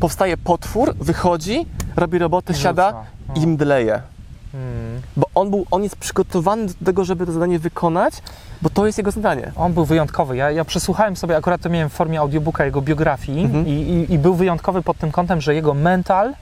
powstaje 0.00 0.36
potwór, 0.36 0.94
wychodzi, 0.94 1.66
robi 1.96 2.18
robotę, 2.18 2.54
siada 2.54 2.88
rzuca. 2.88 3.40
i 3.40 3.46
No. 3.46 3.52
mdleje. 3.52 4.02
Mm. 4.54 5.00
Bo 5.16 5.26
on, 5.34 5.50
był, 5.50 5.66
on 5.70 5.82
jest 5.82 5.96
przygotowany 5.96 6.66
do 6.66 6.72
tego, 6.84 7.04
żeby 7.04 7.26
to 7.26 7.32
zadanie 7.32 7.58
wykonać, 7.58 8.14
bo 8.62 8.70
to 8.70 8.86
jest 8.86 8.98
jego 8.98 9.10
zadanie. 9.10 9.52
On 9.56 9.72
był 9.72 9.84
wyjątkowy. 9.84 10.36
Ja, 10.36 10.50
ja 10.50 10.64
przesłuchałem 10.64 11.16
sobie, 11.16 11.36
akurat 11.36 11.60
to 11.60 11.68
miałem 11.68 11.88
w 11.90 11.92
formie 11.92 12.20
audiobooka 12.20 12.64
jego 12.64 12.80
biografii 12.82 13.44
Mhm. 13.44 13.66
i, 13.66 13.70
i, 13.70 14.12
i 14.12 14.18
był 14.18 14.34
wyjątkowy 14.34 14.82
pod 14.82 14.98
tym 14.98 15.12
kątem, 15.12 15.40
że 15.40 15.54
jego 15.54 15.74
mental 15.74 16.34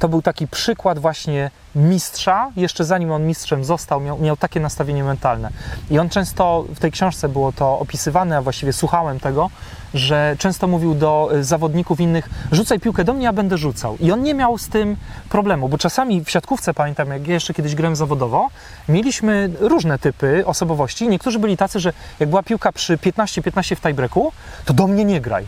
to 0.00 0.08
był 0.08 0.22
taki 0.22 0.48
przykład 0.48 0.98
właśnie 0.98 1.50
mistrza, 1.74 2.50
jeszcze 2.56 2.84
zanim 2.84 3.12
on 3.12 3.26
mistrzem 3.26 3.64
został, 3.64 4.00
miał, 4.00 4.18
miał 4.18 4.36
takie 4.36 4.60
nastawienie 4.60 5.04
mentalne. 5.04 5.50
I 5.90 5.98
on 5.98 6.08
często, 6.08 6.64
w 6.74 6.78
tej 6.78 6.92
książce 6.92 7.28
było 7.28 7.52
to 7.52 7.78
opisywane, 7.78 8.36
a 8.36 8.42
właściwie 8.42 8.72
słuchałem 8.72 9.20
tego, 9.20 9.50
że 9.94 10.36
często 10.38 10.66
mówił 10.66 10.94
do 10.94 11.30
y, 11.34 11.44
zawodników 11.44 12.00
innych, 12.00 12.28
rzucaj 12.52 12.80
piłkę 12.80 13.04
do 13.04 13.12
mnie, 13.12 13.24
ja 13.24 13.32
będę 13.32 13.58
rzucał. 13.58 13.96
I 14.00 14.12
on 14.12 14.22
nie 14.22 14.34
miał 14.34 14.58
z 14.58 14.68
tym 14.68 14.96
problemu, 15.28 15.68
bo 15.68 15.78
czasami 15.78 16.24
w 16.24 16.30
siatkówce, 16.30 16.74
pamiętam, 16.74 17.08
jak 17.08 17.26
ja 17.26 17.34
jeszcze 17.34 17.54
kiedyś 17.54 17.74
grałem 17.74 17.96
zawodowo, 17.96 18.48
mieliśmy 18.88 19.50
różne 19.60 19.98
typy 19.98 20.46
osobowości. 20.46 21.08
Niektórzy 21.08 21.38
byli 21.38 21.56
tacy, 21.56 21.80
że 21.80 21.92
jak 22.20 22.28
była 22.28 22.42
piłka 22.42 22.72
przy 22.72 22.96
15-15 22.96 23.76
w 23.76 23.80
tiebreaku, 23.80 24.32
to 24.64 24.74
do 24.74 24.86
mnie 24.86 25.04
nie 25.04 25.20
graj. 25.20 25.46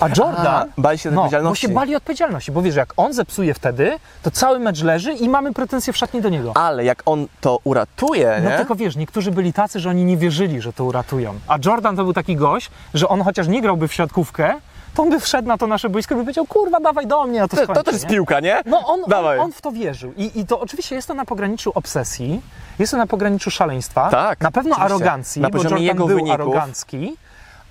A 0.00 0.08
Jordan... 0.08 0.46
A, 0.46 0.66
bali 0.78 0.98
się 0.98 1.10
No, 1.10 1.14
bo 1.16 1.20
odpowiedzialności. 1.22 1.66
się 1.66 1.72
bali 1.74 1.96
odpowiedzialności, 1.96 2.52
bo 2.52 2.62
wiesz, 2.62 2.76
jak 2.76 2.92
on 2.96 3.12
zepsuje 3.12 3.54
wtedy, 3.54 3.98
to 4.22 4.30
cały 4.30 4.58
mecz 4.58 4.82
leży 4.82 5.12
i 5.12 5.28
mamy 5.28 5.52
pretensje 5.52 5.92
w 5.92 5.96
szatni 5.96 6.20
do 6.22 6.28
niego. 6.28 6.52
Ale 6.56 6.84
jak 6.84 7.02
on 7.06 7.26
to 7.40 7.58
uratuje, 7.64 8.40
No 8.44 8.50
nie? 8.50 8.56
tylko 8.56 8.74
wiesz, 8.74 8.96
niektórzy 8.96 9.30
byli 9.30 9.52
tacy, 9.52 9.80
że 9.80 9.90
oni 9.90 10.04
nie 10.04 10.16
wierzyli, 10.16 10.60
że 10.60 10.72
to 10.72 10.84
uratują. 10.84 11.34
A 11.48 11.58
Jordan 11.64 11.96
to 11.96 12.04
był 12.04 12.12
taki 12.12 12.36
gość, 12.36 12.70
że 12.94 13.08
on 13.08 13.22
chociaż 13.22 13.48
nie 13.48 13.62
grałby 13.62 13.88
w 13.88 13.94
siatkówkę, 13.94 14.54
to 14.94 15.02
on 15.02 15.10
by 15.10 15.20
wszedł 15.20 15.48
na 15.48 15.58
to 15.58 15.66
nasze 15.66 15.88
boisko 15.88 16.14
i 16.14 16.16
by 16.18 16.22
powiedział, 16.24 16.46
kurwa, 16.46 16.80
dawaj 16.80 17.06
do 17.06 17.24
mnie, 17.26 17.42
a 17.42 17.48
to 17.48 17.56
to, 17.56 17.62
skończę, 17.62 17.74
to 17.80 17.84
też 17.84 17.94
jest 17.94 18.06
piłka, 18.06 18.40
nie? 18.40 18.62
No 18.66 18.86
on, 18.86 19.00
on, 19.14 19.38
on 19.40 19.52
w 19.52 19.60
to 19.60 19.72
wierzył. 19.72 20.12
I, 20.16 20.40
I 20.40 20.46
to 20.46 20.60
oczywiście 20.60 20.94
jest 20.94 21.08
to 21.08 21.14
na 21.14 21.24
pograniczu 21.24 21.72
obsesji, 21.74 22.40
jest 22.78 22.90
to 22.92 22.98
na 22.98 23.06
pograniczu 23.06 23.50
szaleństwa, 23.50 24.08
Tak, 24.10 24.40
na 24.40 24.50
pewno 24.50 24.70
oczywiście. 24.76 24.94
arogancji, 24.94 25.42
Na 25.42 25.50
bo 25.50 25.58
Jordan 25.58 25.78
jego 25.78 26.06
był 26.06 26.16
wyników. 26.16 26.34
arogancki, 26.34 27.16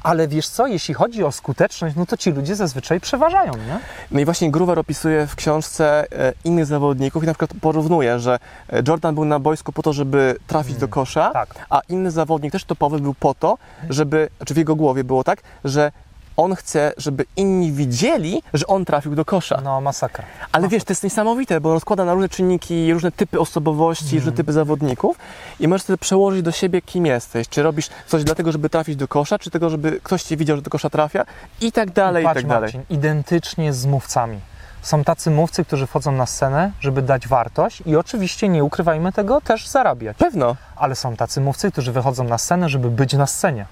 ale 0.04 0.28
wiesz 0.28 0.48
co, 0.48 0.68
jeśli 0.68 0.94
chodzi 0.94 1.24
o 1.24 1.32
skuteczność, 1.32 1.96
no 1.96 2.06
to 2.06 2.18
ci 2.18 2.32
ludzie 2.32 2.56
zazwyczaj 2.56 3.00
przeważają, 3.00 3.54
nie? 3.54 3.80
No 4.12 4.20
i 4.20 4.26
właśnie 4.26 4.52
Groover 4.52 4.80
opisuje 4.80 5.28
w 5.28 5.36
książce 5.36 6.06
e, 6.12 6.34
innych 6.44 6.66
zawodników 6.66 7.24
i 7.24 7.26
na 7.26 7.34
przykład 7.34 7.52
porównuje, 7.62 8.20
że 8.20 8.40
e, 8.70 8.84
Jordan 8.88 9.16
był 9.16 9.26
na 9.26 9.40
boisku 9.40 9.72
po 9.72 9.82
to, 9.82 9.94
żeby 9.94 10.36
trafić 10.48 10.78
do 10.78 10.88
kosza, 10.88 11.30
Tak. 11.34 11.56
a 11.70 11.82
inny 11.90 12.12
zawodnik, 12.12 12.52
też 12.52 12.66
topowy, 12.66 13.00
był 13.00 13.14
po 13.14 13.34
to, 13.34 13.58
żeby, 13.90 14.30
czy 14.46 14.54
w 14.54 14.58
jego 14.58 14.76
głowie 14.76 15.04
było 15.04 15.24
tak, 15.24 15.42
że 15.66 15.92
on 16.38 16.56
chce, 16.56 16.94
żeby 16.98 17.26
inni 17.36 17.72
widzieli, 17.72 18.44
że 18.54 18.68
on 18.68 18.86
trafił 18.86 19.16
do 19.16 19.26
kosza. 19.26 19.62
No 19.64 19.82
masakra. 19.82 20.26
Ale 20.52 20.68
wiesz, 20.68 20.84
to 20.84 20.92
jest 20.92 21.04
niesamowite, 21.04 21.62
bo 21.62 21.74
rozkłada 21.74 22.06
na 22.06 22.14
różne 22.14 22.30
czynniki, 22.30 22.94
różne 22.94 23.12
typy 23.12 23.40
osobowości, 23.40 24.04
Mhm. 24.06 24.20
różne 24.20 24.32
typy 24.38 24.54
zawodników 24.54 25.18
i 25.60 25.68
możesz 25.68 25.84
wtedy 25.84 25.98
przełożyć 25.98 26.42
do 26.42 26.52
siebie, 26.52 26.82
kim 26.82 27.06
jesteś. 27.06 27.50
Czy 27.50 27.64
robisz 27.64 27.90
coś 28.08 28.24
dlatego, 28.24 28.52
żeby 28.52 28.70
trafić 28.70 28.96
do 28.96 29.08
kosza, 29.08 29.40
czy 29.40 29.52
tego, 29.52 29.70
żeby 29.70 30.00
ktoś 30.04 30.24
cię 30.24 30.38
widział, 30.38 30.56
że 30.58 30.62
do 30.62 30.70
kosza 30.70 30.90
trafia 30.90 31.26
i 31.62 31.72
tak 31.72 31.92
dalej, 31.92 32.24
i, 32.24 32.28
Patrz, 32.28 32.36
tak 32.42 32.48
dalej. 32.48 32.62
Marcin, 32.62 32.84
identycznie 32.90 33.74
z 33.74 33.86
mówcami. 33.86 34.40
Są 34.82 35.04
tacy 35.04 35.32
mówcy, 35.32 35.66
którzy 35.66 35.88
wchodzą 35.88 36.12
na 36.12 36.26
scenę, 36.26 36.72
żeby 36.82 37.02
dać 37.02 37.28
wartość 37.28 37.84
i 37.86 37.96
oczywiście 37.96 38.50
nie 38.50 38.64
ukrywajmy 38.64 39.12
tego, 39.12 39.42
też 39.42 39.68
zarabiać. 39.68 40.18
Pewno. 40.18 40.56
Ale 40.76 40.96
są 40.96 41.16
tacy 41.16 41.42
mówcy, 41.42 41.72
którzy 41.72 41.92
wychodzą 41.92 42.24
na 42.24 42.38
scenę, 42.38 42.70
żeby 42.70 42.90
być 42.90 43.14
na 43.14 43.28
scenie. 43.28 43.66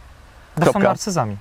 Bo 0.57 0.65
są 0.65 0.71
Kropka. 0.71 0.89
narcyzami. 0.89 1.37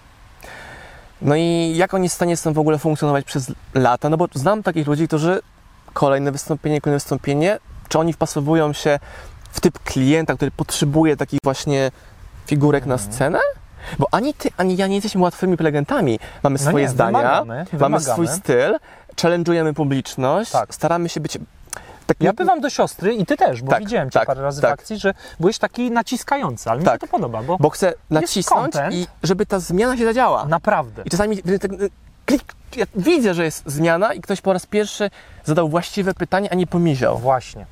No 1.23 1.35
i 1.37 1.73
jak 1.77 1.95
oni 1.95 2.09
w 2.09 2.13
stanie 2.13 2.37
tym 2.37 2.53
w 2.55 2.59
ogóle 2.59 2.79
funkcjonować 2.79 3.25
przez 3.25 3.53
lata? 3.75 4.09
No 4.09 4.17
bo 4.17 4.27
znam 4.35 4.63
takich 4.63 4.87
ludzi, 4.87 5.09
którzy 5.09 5.41
kolejne 5.93 6.33
wystąpienie, 6.33 6.81
kolejne 6.81 6.97
wystąpienie, 6.97 7.59
czy 7.89 7.99
oni 7.99 8.13
wpasowują 8.13 8.73
się 8.73 8.99
w 9.53 9.61
typ 9.61 9.79
klienta, 9.79 10.35
który 10.35 10.51
potrzebuje 10.51 11.17
takich 11.17 11.39
właśnie 11.45 11.91
figurek 12.47 12.87
na 12.87 12.95
Mhm. 12.95 13.13
scenę? 13.13 13.39
Bo 13.99 14.07
ani 14.11 14.35
ty, 14.35 14.49
ani 14.57 14.77
ja 14.77 14.87
nie 14.87 14.95
jesteśmy 14.95 15.21
łatwymi 15.23 15.57
prelegentami. 15.57 16.19
Mamy 16.43 16.59
No 16.65 16.69
swoje 16.71 16.85
nie, 16.85 16.91
zdania, 16.91 17.19
wymagamy, 17.19 17.55
mamy 17.55 17.67
wymagamy. 17.73 18.01
swój 18.13 18.29
styl, 18.29 18.77
challenge'ujemy 19.17 19.73
publiczność, 19.73 20.51
Tak. 20.51 20.75
staramy 20.75 21.09
się 21.09 21.21
być... 21.21 21.39
Tak, 22.11 22.21
Ja 22.21 22.33
bywam 22.33 22.61
do 22.61 22.71
siostry 22.71 23.15
i 23.15 23.27
ty 23.27 23.37
też, 23.37 23.63
bo 23.63 23.71
Tak, 23.71 23.81
widziałem 23.81 24.11
cię 24.11 24.19
tak, 24.19 24.27
parę 24.27 24.43
razy 24.43 24.61
tak. 24.63 24.71
w 24.71 24.73
akcji, 24.73 24.99
że 24.99 25.15
byłeś 25.41 25.59
taki 25.59 25.91
naciskający, 25.91 26.71
ale 26.71 26.79
mi 26.81 26.85
Tak. 26.85 26.95
się 26.95 26.99
to 26.99 27.07
podoba, 27.07 27.43
bo, 27.43 27.57
Bo 27.61 27.71
chcę 27.71 27.95
nacisnąć 28.11 28.75
i 28.91 29.07
żeby 29.23 29.47
ta 29.47 29.61
zmiana 29.61 29.97
się 29.97 30.05
zadziała. 30.05 30.45
naprawdę. 30.47 31.03
I 31.05 31.11
czasami 31.11 31.39
y, 31.49 31.59
tak, 31.59 31.71
klik, 32.27 32.55
ja 32.77 32.87
widzę, 32.97 33.35
że 33.35 33.45
jest 33.45 33.63
zmiana 33.67 34.15
i 34.15 34.21
ktoś 34.21 34.41
po 34.41 34.53
raz 34.53 34.67
pierwszy 34.67 35.11
zadał 35.45 35.69
właściwe 35.69 36.15
pytanie, 36.15 36.53
a 36.53 36.55
nie 36.55 36.67
pomiział. 36.67 37.19
Właśnie. 37.19 37.67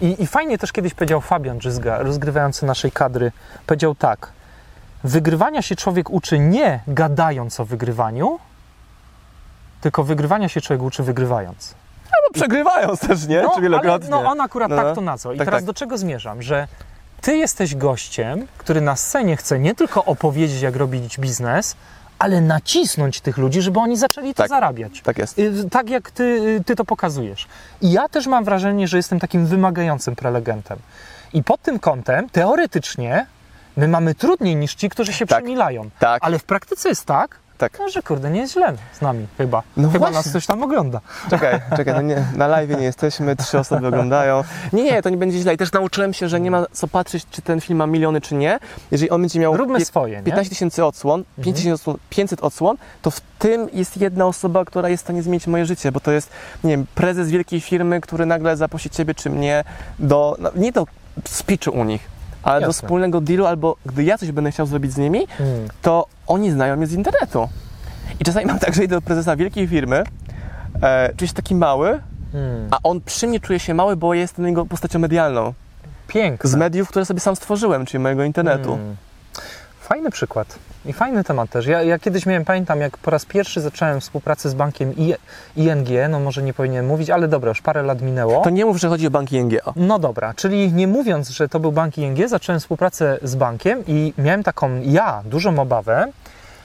I, 0.00 0.22
I 0.22 0.26
fajnie 0.26 0.58
też 0.58 0.72
kiedyś 0.72 0.94
powiedział 0.94 1.20
Fabian 1.20 1.60
Żyzga, 1.60 1.98
rozgrywający 1.98 2.66
naszej 2.66 2.92
kadry, 2.92 3.32
powiedział 3.66 3.94
tak, 3.94 4.32
wygrywania 5.04 5.62
się 5.62 5.76
człowiek 5.76 6.10
uczy 6.10 6.38
nie 6.38 6.80
gadając 6.86 7.60
o 7.60 7.64
wygrywaniu, 7.64 8.38
tylko 9.80 10.04
wygrywania 10.04 10.48
się 10.48 10.60
człowiek 10.60 10.82
uczy 10.82 11.02
wygrywając. 11.02 11.74
No 12.12 12.30
przegrywając 12.34 13.00
też, 13.00 13.26
nie? 13.26 13.42
Czy 13.54 13.60
wielokrotnie. 13.60 14.08
ale, 14.14 14.22
no 14.24 14.30
on 14.30 14.40
akurat 14.40 14.70
No, 14.70 14.76
tak 14.76 14.84
no. 14.86 14.94
to 14.94 15.00
nazwał. 15.00 15.34
I 15.34 15.38
Tak, 15.38 15.44
teraz 15.44 15.58
tak. 15.60 15.66
do 15.66 15.74
czego 15.74 15.98
zmierzam? 15.98 16.42
Że 16.42 16.68
ty 17.20 17.36
jesteś 17.36 17.74
gościem, 17.74 18.46
który 18.58 18.80
na 18.80 18.96
scenie 18.96 19.36
chce 19.36 19.58
nie 19.58 19.74
tylko 19.74 20.04
opowiedzieć, 20.04 20.60
jak 20.62 20.76
robić 20.76 21.18
biznes, 21.18 21.76
ale 22.18 22.40
nacisnąć 22.40 23.20
tych 23.20 23.38
ludzi, 23.38 23.62
żeby 23.62 23.78
oni 23.80 23.96
zaczęli 23.96 24.34
to 24.34 24.42
Tak. 24.42 24.48
zarabiać. 24.48 25.00
Tak 25.02 25.18
jest. 25.18 25.38
Y, 25.38 25.70
Tak 25.70 25.90
jak 25.90 26.10
ty, 26.10 26.22
y, 26.60 26.64
ty 26.66 26.76
to 26.76 26.84
pokazujesz. 26.84 27.46
I 27.80 27.92
ja 27.92 28.08
też 28.08 28.26
mam 28.26 28.44
wrażenie, 28.44 28.88
że 28.88 28.96
jestem 28.96 29.20
takim 29.20 29.46
wymagającym 29.46 30.16
prelegentem. 30.16 30.78
I 31.32 31.42
pod 31.44 31.62
tym 31.62 31.78
kątem 31.78 32.28
teoretycznie 32.30 33.26
My 33.76 33.88
mamy 33.88 34.14
trudniej 34.14 34.56
niż 34.56 34.74
ci, 34.74 34.88
którzy 34.88 35.12
się 35.12 35.26
Tak. 35.26 35.38
przemilają. 35.38 35.90
Tak. 35.98 36.22
Ale 36.24 36.38
w 36.38 36.44
praktyce 36.44 36.88
jest 36.88 37.04
tak, 37.04 37.36
Tak. 37.60 37.78
no, 37.78 37.88
że 37.88 38.02
kurde, 38.02 38.30
nie 38.30 38.40
jest 38.40 38.52
źle 38.52 38.74
z 38.92 39.00
nami 39.00 39.26
chyba. 39.38 39.62
No 39.76 39.88
chyba 39.88 39.98
właśnie. 39.98 40.16
nas 40.16 40.28
ktoś 40.28 40.46
tam 40.46 40.62
ogląda. 40.62 41.00
Czekaj, 41.30 41.60
czekaj, 41.76 41.94
no 41.94 42.02
nie, 42.02 42.24
na 42.36 42.46
live 42.46 42.70
nie 42.70 42.84
jesteśmy, 42.84 43.36
trzy 43.36 43.58
osoby 43.58 43.86
oglądają. 43.86 44.44
Nie, 44.72 44.82
nie, 44.82 45.02
to 45.02 45.10
nie 45.10 45.16
będzie 45.16 45.38
źle. 45.38 45.54
I 45.54 45.56
też 45.56 45.72
nauczyłem 45.72 46.12
się, 46.12 46.28
że 46.28 46.40
nie 46.40 46.50
ma 46.50 46.66
co 46.72 46.88
patrzeć, 46.88 47.26
czy 47.30 47.42
ten 47.42 47.60
film 47.60 47.78
ma 47.78 47.86
miliony, 47.86 48.20
czy 48.20 48.34
nie. 48.34 48.58
Jeżeli 48.90 49.10
on 49.10 49.20
będzie 49.20 49.40
miał 49.40 49.56
Róbmy 49.56 49.84
swoje, 49.84 50.16
nie? 50.16 50.22
15 50.22 50.50
tysięcy 50.50 50.84
odsłon, 50.84 51.24
5 51.42 51.56
tysięcy 51.56 51.74
odsłon, 51.74 51.96
500 52.10 52.40
odsłon, 52.40 52.76
to 53.02 53.10
w 53.10 53.20
tym 53.38 53.68
jest 53.72 53.96
jedna 53.96 54.26
osoba, 54.26 54.64
która 54.64 54.88
jest 54.88 55.02
w 55.02 55.06
stanie 55.06 55.22
zmienić 55.22 55.46
moje 55.46 55.66
życie, 55.66 55.92
bo 55.92 56.00
to 56.00 56.12
jest, 56.12 56.30
nie 56.64 56.70
wiem, 56.70 56.86
prezes 56.94 57.30
wielkiej 57.30 57.60
firmy, 57.60 58.00
który 58.00 58.26
nagle 58.26 58.56
zaprosi 58.56 58.90
ciebie 58.90 59.14
czy 59.14 59.30
mnie 59.30 59.64
do, 59.98 60.36
no, 60.38 60.50
nie 60.54 60.72
do 60.72 60.86
speechu 61.24 61.70
u 61.70 61.84
nich, 61.84 62.19
ale 62.42 62.60
do 62.60 62.66
Jasne. 62.66 62.72
wspólnego 62.82 63.20
dealu, 63.20 63.46
albo 63.46 63.76
gdy 63.86 64.04
ja 64.04 64.18
coś 64.18 64.32
będę 64.32 64.50
chciał 64.50 64.66
zrobić 64.66 64.92
z 64.92 64.96
nimi, 64.98 65.26
Hmm. 65.38 65.68
to 65.82 66.06
oni 66.26 66.50
znają 66.50 66.76
mnie 66.76 66.86
z 66.86 66.92
internetu. 66.92 67.48
I 68.20 68.24
czasami 68.24 68.46
mam 68.46 68.58
tak, 68.58 68.74
że 68.74 68.84
idę 68.84 68.96
do 68.96 69.02
prezesa 69.02 69.36
wielkiej 69.36 69.68
firmy, 69.68 70.04
e, 70.82 71.10
czuję 71.16 71.28
się 71.28 71.34
taki 71.34 71.54
mały, 71.54 72.00
Hmm. 72.32 72.68
a 72.70 72.78
on 72.82 73.00
przy 73.00 73.26
mnie 73.26 73.40
czuje 73.40 73.58
się 73.58 73.74
mały, 73.74 73.96
bo 73.96 74.14
jestem 74.14 74.46
jego 74.46 74.66
postacią 74.66 74.98
medialną. 74.98 75.54
Piękne. 76.08 76.50
Z 76.50 76.54
mediów, 76.54 76.88
które 76.88 77.04
sobie 77.04 77.20
sam 77.20 77.36
stworzyłem, 77.36 77.86
czyli 77.86 78.02
mojego 78.02 78.24
internetu. 78.24 78.72
Mm. 78.74 78.96
Fajny 79.90 80.10
przykład. 80.10 80.58
I 80.86 80.92
fajny 80.92 81.24
temat 81.24 81.50
też. 81.50 81.66
Ja, 81.66 81.82
ja 81.82 81.98
kiedyś 81.98 82.26
miałem, 82.26 82.44
pamiętam, 82.44 82.80
jak 82.80 82.98
po 82.98 83.10
raz 83.10 83.24
pierwszy 83.24 83.60
zacząłem 83.60 84.00
współpracę 84.00 84.50
z 84.50 84.54
bankiem 84.54 84.96
I, 84.96 85.14
ING, 85.56 85.88
no 86.10 86.20
może 86.20 86.42
nie 86.42 86.54
powinienem 86.54 86.86
mówić, 86.86 87.10
ale 87.10 87.28
dobra, 87.28 87.48
już 87.48 87.62
parę 87.62 87.82
lat 87.82 88.02
minęło. 88.02 88.42
To 88.42 88.50
nie 88.50 88.64
mów, 88.64 88.76
że 88.76 88.88
chodzi 88.88 89.06
o 89.06 89.10
banki 89.10 89.44
NGO. 89.44 89.72
No 89.76 89.98
dobra, 89.98 90.34
czyli 90.34 90.72
nie 90.72 90.86
mówiąc, 90.88 91.28
że 91.28 91.48
to 91.48 91.60
był 91.60 91.72
bank 91.72 91.98
ING, 91.98 92.28
zacząłem 92.28 92.60
współpracę 92.60 93.18
z 93.22 93.34
bankiem 93.34 93.84
i 93.86 94.14
miałem 94.18 94.42
taką, 94.42 94.80
ja, 94.84 95.22
dużą 95.24 95.58
obawę, 95.58 96.06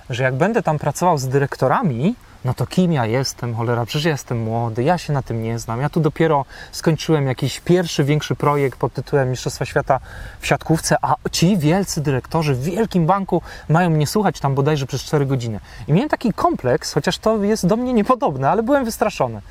że 0.10 0.24
jak 0.24 0.36
będę 0.36 0.64
tam 0.64 0.80
pracował 0.80 1.18
z 1.18 1.28
dyrektorami, 1.28 2.16
no 2.46 2.54
to 2.54 2.68
kim 2.68 2.94
ja 2.94 3.06
jestem, 3.06 3.56
cholera, 3.56 3.86
przecież 3.86 4.06
jestem 4.06 4.38
młody, 4.38 4.84
ja 4.84 4.98
się 4.98 5.14
na 5.14 5.22
tym 5.22 5.44
nie 5.44 5.60
znam. 5.60 5.82
Ja 5.82 5.90
tu 5.90 6.00
dopiero 6.00 6.46
skończyłem 6.72 7.28
jakiś 7.28 7.60
pierwszy, 7.60 8.04
większy 8.04 8.36
projekt 8.36 8.80
pod 8.80 8.94
tytułem 8.94 9.30
Mistrzostwa 9.30 9.66
Świata 9.66 10.00
w 10.40 10.48
siatkówce, 10.48 10.96
a 11.02 11.16
ci 11.32 11.58
wielcy 11.58 12.02
dyrektorzy 12.02 12.56
w 12.56 12.64
wielkim 12.64 13.06
banku 13.06 13.42
mają 13.70 13.90
mnie 13.90 14.08
słuchać 14.08 14.40
tam 14.40 14.56
bodajże 14.56 14.86
przez 14.86 15.04
4 15.04 15.26
godziny. 15.26 15.60
I 15.88 15.94
miałem 15.94 16.10
taki 16.10 16.34
kompleks, 16.34 16.94
chociaż 16.94 17.18
to 17.18 17.44
jest 17.44 17.68
do 17.68 17.76
mnie 17.76 17.94
niepodobne, 17.94 18.50
ale 18.50 18.64
byłem 18.64 18.86
wystraszony. 18.86 19.42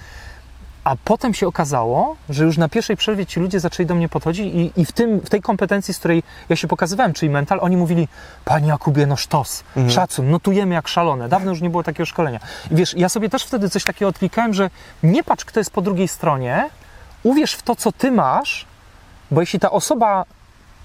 A 0.85 0.97
potem 1.05 1.35
się 1.35 1.47
okazało, 1.47 2.16
że 2.28 2.45
już 2.45 2.59
na 2.59 2.68
pierwszej 2.68 2.97
przerwie 2.97 3.26
ci 3.26 3.41
ludzie 3.41 3.61
zaczęli 3.61 3.87
do 3.87 3.95
mnie 3.95 4.09
podchodzić 4.09 4.47
i, 4.55 4.80
i 4.80 4.85
w, 4.85 4.93
tym, 4.93 5.20
w 5.20 5.30
tej 5.30 5.43
kompetencji, 5.43 5.95
z 5.95 5.99
której 5.99 6.22
ja 6.49 6.57
się 6.57 6.68
pokazywałem, 6.68 7.12
czyli 7.12 7.30
mental, 7.30 7.59
oni 7.62 7.76
mówili, 7.76 8.09
Panie 8.45 8.68
Jakubie, 8.68 9.07
no 9.07 9.16
sztos, 9.16 9.64
Mhm. 9.76 9.91
szacun, 9.91 10.30
notujemy 10.30 10.74
jak 10.74 10.89
szalone. 10.89 11.28
Dawno 11.28 11.51
już 11.51 11.61
nie 11.61 11.70
było 11.70 11.82
takiego 11.82 12.07
szkolenia. 12.07 12.41
I 12.70 12.74
wiesz, 12.74 12.95
ja 12.97 13.09
sobie 13.09 13.28
też 13.30 13.45
wtedy 13.45 13.70
coś 13.70 13.85
takiego 13.85 14.09
odklikałem, 14.09 14.55
że 14.55 14.70
nie 15.03 15.24
patrz, 15.24 15.45
kto 15.45 15.61
jest 15.61 15.70
po 15.70 15.82
drugiej 15.82 16.09
stronie, 16.09 16.68
uwierz 17.22 17.55
w 17.55 17.62
to, 17.62 17.76
co 17.76 17.93
ty 17.93 18.11
masz, 18.12 18.66
bo 19.30 19.41
jeśli 19.41 19.59
ta 19.61 19.70
osoba 19.70 20.24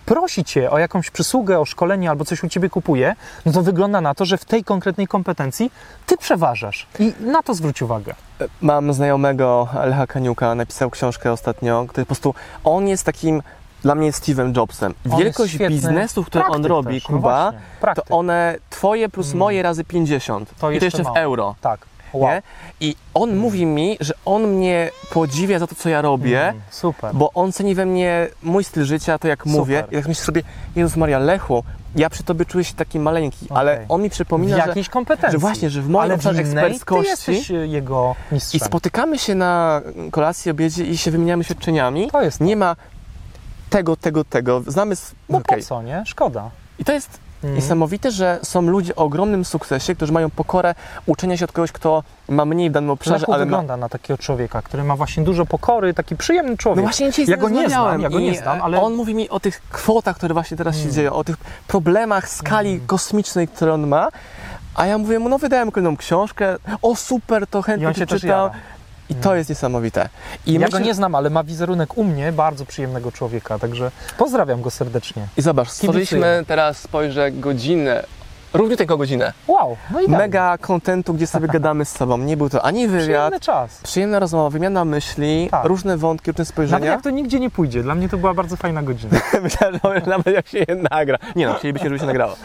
prosi 0.10 0.44
cię 0.46 0.72
o 0.72 0.78
jakąś 0.80 1.10
przysługę, 1.12 1.60
o 1.60 1.66
szkolenie 1.66 2.10
albo 2.10 2.26
coś 2.26 2.44
u 2.44 2.48
ciebie 2.50 2.70
kupuje, 2.70 3.16
no 3.46 3.52
to 3.52 3.62
wygląda 3.62 4.02
na 4.02 4.16
to, 4.16 4.26
że 4.26 4.38
w 4.38 4.46
tej 4.46 4.64
konkretnej 4.64 5.08
kompetencji 5.08 5.72
ty 6.06 6.18
przeważasz. 6.18 6.88
I 7.00 7.14
na 7.20 7.44
to 7.44 7.54
zwróć 7.54 7.82
uwagę. 7.82 8.14
Mam 8.62 8.94
znajomego 8.94 9.68
Lecha 9.86 10.08
Kaniuka, 10.08 10.56
napisał 10.56 10.90
książkę 10.90 11.32
ostatnio, 11.32 11.86
który 11.90 12.06
po 12.06 12.08
prostu, 12.08 12.34
on 12.64 12.88
jest 12.88 13.04
takim, 13.04 13.42
dla 13.84 13.96
mnie 13.96 14.12
Steve'em 14.12 14.58
Jobsem. 14.58 14.94
Jest 15.06 15.18
Wielkość 15.18 15.54
świetny 15.54 15.76
biznesów, 15.76 16.26
które 16.28 16.46
on 16.46 16.66
robi, 16.66 16.94
też, 17.02 17.10
no 17.10 17.16
Kuba, 17.18 17.54
praktyk. 17.82 18.06
to 18.06 18.18
one, 18.18 18.56
twoje 18.70 19.10
plus 19.10 19.28
Mm. 19.28 19.40
moje 19.40 19.64
razy 19.64 19.84
50. 19.84 20.50
To 20.60 20.72
I 20.72 20.74
jeszcze 20.74 20.92
to 20.92 20.98
jeszcze 20.98 21.04
w 21.04 21.06
mało. 21.14 21.18
euro. 21.20 21.56
Tak. 21.62 21.80
Wow. 22.14 22.30
Nie? 22.32 22.42
I 22.80 22.96
on 23.14 23.36
mówi 23.38 23.66
mi, 23.66 23.98
że 24.00 24.14
on 24.26 24.48
mnie 24.48 24.90
podziwia 25.14 25.60
za 25.60 25.68
to, 25.68 25.76
co 25.76 25.90
ja 25.90 26.02
robię, 26.02 26.42
Mm, 26.50 26.62
super. 26.70 27.16
bo 27.16 27.32
on 27.34 27.52
ceni 27.52 27.76
we 27.76 27.86
mnie 27.86 28.28
mój 28.44 28.64
styl 28.64 28.86
życia, 28.86 29.20
to 29.20 29.28
jak 29.28 29.40
Super. 29.40 29.54
mówię. 29.54 29.84
I 29.92 29.96
tak 29.96 30.08
myślę 30.08 30.26
sobie, 30.26 30.42
Jezus 30.76 30.98
Maria, 30.98 31.20
Lechu, 31.20 31.64
ja 31.96 32.10
przy 32.10 32.24
tobie 32.24 32.46
czuję 32.46 32.64
się 32.64 32.74
taki 32.74 33.00
maleńki, 33.00 33.48
ale 33.50 33.74
Okej. 33.74 33.86
on 33.90 34.02
mi 34.02 34.10
w 34.10 34.12
przypomina, 34.12 34.62
że, 34.62 34.68
jakiejś 34.68 34.90
kompetencji. 34.90 35.32
że 35.32 35.38
właśnie, 35.38 35.70
że 35.70 35.82
w 35.82 35.90
moim 35.90 36.04
Ale 36.04 36.14
w 36.14 36.18
obszarze 36.18 36.40
eksperckości 36.42 37.10
jesteś 37.10 37.52
e, 37.52 37.54
jego 37.68 38.16
i 38.32 38.34
mistrzem. 38.34 38.60
spotykamy 38.62 39.20
się 39.20 39.36
na 39.36 39.82
kolacji, 40.12 40.52
obiedzie 40.52 40.84
i 40.86 40.98
się 40.98 41.12
wymieniamy 41.12 41.44
świadczeniami. 41.44 42.12
To 42.12 42.22
jest 42.22 42.42
Nie 42.42 42.56
ma 42.56 42.76
tego, 43.70 43.96
tego, 43.98 44.24
tego. 44.24 44.62
Znamy. 44.68 44.96
No 45.30 45.38
okej. 45.38 45.60
po 45.60 45.66
co, 45.66 45.82
nie? 45.82 46.04
Szkoda. 46.06 46.50
I 46.80 46.86
to 46.86 46.94
jest 46.94 47.20
Mm. 47.44 47.56
niesamowite, 47.56 48.12
że 48.12 48.40
są 48.44 48.62
ludzie 48.62 48.96
o 48.96 49.04
ogromnym 49.04 49.46
sukcesie, 49.46 49.96
którzy 49.96 50.14
mają 50.14 50.30
pokorę 50.30 50.76
uczenia 51.06 51.38
się 51.38 51.46
od 51.46 51.52
kogoś, 51.52 51.72
kto 51.72 52.04
ma 52.30 52.46
mniej 52.46 52.70
w 52.70 52.74
danym 52.74 52.90
obszarze, 52.90 53.20
Lechu 53.20 53.34
ale 53.34 53.46
ma... 53.46 53.50
wygląda 53.50 53.78
na 53.78 53.90
takiego 53.90 54.18
człowieka, 54.18 54.62
który 54.62 54.84
ma 54.84 54.96
właśnie 54.96 55.24
dużo 55.24 55.46
pokory, 55.46 55.94
taki 55.94 56.16
przyjemny 56.16 56.58
człowiek. 56.58 56.78
No 56.78 56.82
właśnie 56.84 57.12
Ja 57.28 57.38
go 57.38 57.50
nie 57.50 57.70
znam, 57.70 58.02
ja 58.02 58.10
go 58.10 58.20
nie 58.20 58.36
znam, 58.36 58.62
ale- 58.62 58.82
on 58.82 58.94
mówi 58.96 59.16
mi 59.16 59.30
o 59.30 59.40
tych 59.40 59.62
kwotach, 59.70 60.16
które 60.16 60.34
właśnie 60.34 60.58
teraz 60.58 60.76
się 60.76 60.82
Mm. 60.82 60.94
dzieją, 60.94 61.14
o 61.14 61.24
tych 61.24 61.38
problemach 61.68 62.30
skali 62.30 62.80
kosmicznej, 62.80 63.48
które 63.48 63.74
on 63.74 63.88
ma, 63.88 64.08
a 64.76 64.86
ja 64.86 64.98
mówię 64.98 65.20
mu, 65.20 65.30
no 65.30 65.38
wydałem 65.38 65.72
kolejną 65.72 65.98
książkę, 65.98 66.56
o 66.82 66.96
super, 66.96 67.48
to 67.48 67.60
I 67.60 67.64
chętnie 67.64 67.88
on 67.88 67.94
się 67.94 68.06
jara. 68.24 68.52
I 69.10 69.16
to 69.16 69.36
jest 69.36 69.50
niesamowite. 69.50 70.10
I 70.46 70.54
ja 70.54 70.60
myślę- 70.60 70.80
go 70.80 70.86
nie 70.86 70.94
znam, 70.94 71.16
ale 71.16 71.30
ma 71.30 71.44
wizerunek 71.44 71.98
u 71.98 72.04
mnie 72.04 72.32
bardzo 72.32 72.66
przyjemnego 72.66 73.12
człowieka, 73.12 73.60
także 73.60 73.92
pozdrawiam 74.18 74.62
go 74.62 74.72
serdecznie. 74.72 75.28
I 75.38 75.42
zobacz, 75.42 75.70
stworzyliśmy 75.70 76.44
teraz, 76.48 76.78
spojrzę, 76.78 77.32
godzinę, 77.32 78.04
równiuteńką 78.54 78.98
godzinę. 78.98 79.34
Wow, 79.48 79.78
no 79.92 80.02
i. 80.02 80.08
Mega 80.10 80.58
kontentu, 80.58 81.14
gdzie 81.14 81.28
sobie 81.28 81.48
gadamy 81.58 81.86
z 81.86 81.90
sobą. 81.92 82.18
Nie 82.18 82.38
był 82.38 82.50
to 82.50 82.66
ani 82.66 82.88
wywiad, 82.88 83.04
Przyjemny 83.04 83.40
czas. 83.40 83.80
przyjemna 83.84 84.20
rozmowa, 84.20 84.50
wymiana 84.50 84.86
myśli, 84.86 85.48
Tak. 85.52 85.66
różne 85.66 85.98
wątki, 85.98 86.32
różne 86.32 86.42
Nawet 86.44 86.54
spojrzenia. 86.54 86.92
jak 86.92 87.02
to 87.02 87.10
nigdzie 87.10 87.40
nie 87.40 87.50
pójdzie, 87.50 87.84
dla 87.84 87.96
mnie 87.96 88.10
to 88.10 88.18
była 88.18 88.34
bardzo 88.34 88.56
fajna 88.56 88.84
godzina. 88.84 89.20
Myślałem, 89.44 89.80
że 89.84 90.06
nawet 90.12 90.36
jak 90.36 90.48
się 90.48 90.58
je 90.60 90.76
nagra. 90.92 91.18
Nie 91.36 91.48
no, 91.48 91.54
chcielibyście, 91.54 91.88
żeby 91.90 92.00
się 92.00 92.06
nagrało. 92.06 92.36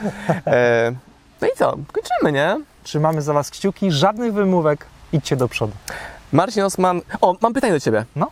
E, 0.47 0.93
no 1.41 1.47
i 1.49 1.51
co? 1.57 1.77
Kończymy, 1.93 2.33
nie? 2.33 2.57
Trzymamy 2.83 3.23
za 3.23 3.33
was 3.33 3.51
kciuki, 3.51 3.91
żadnych 3.93 4.33
wymówek, 4.35 4.87
idźcie 5.12 5.37
do 5.37 5.49
przodu. 5.49 5.73
Marcin 6.33 6.62
Osman. 6.62 7.01
O, 7.20 7.37
mam 7.41 7.53
pytanie 7.55 7.72
do 7.72 7.81
ciebie. 7.81 8.05
No. 8.16 8.31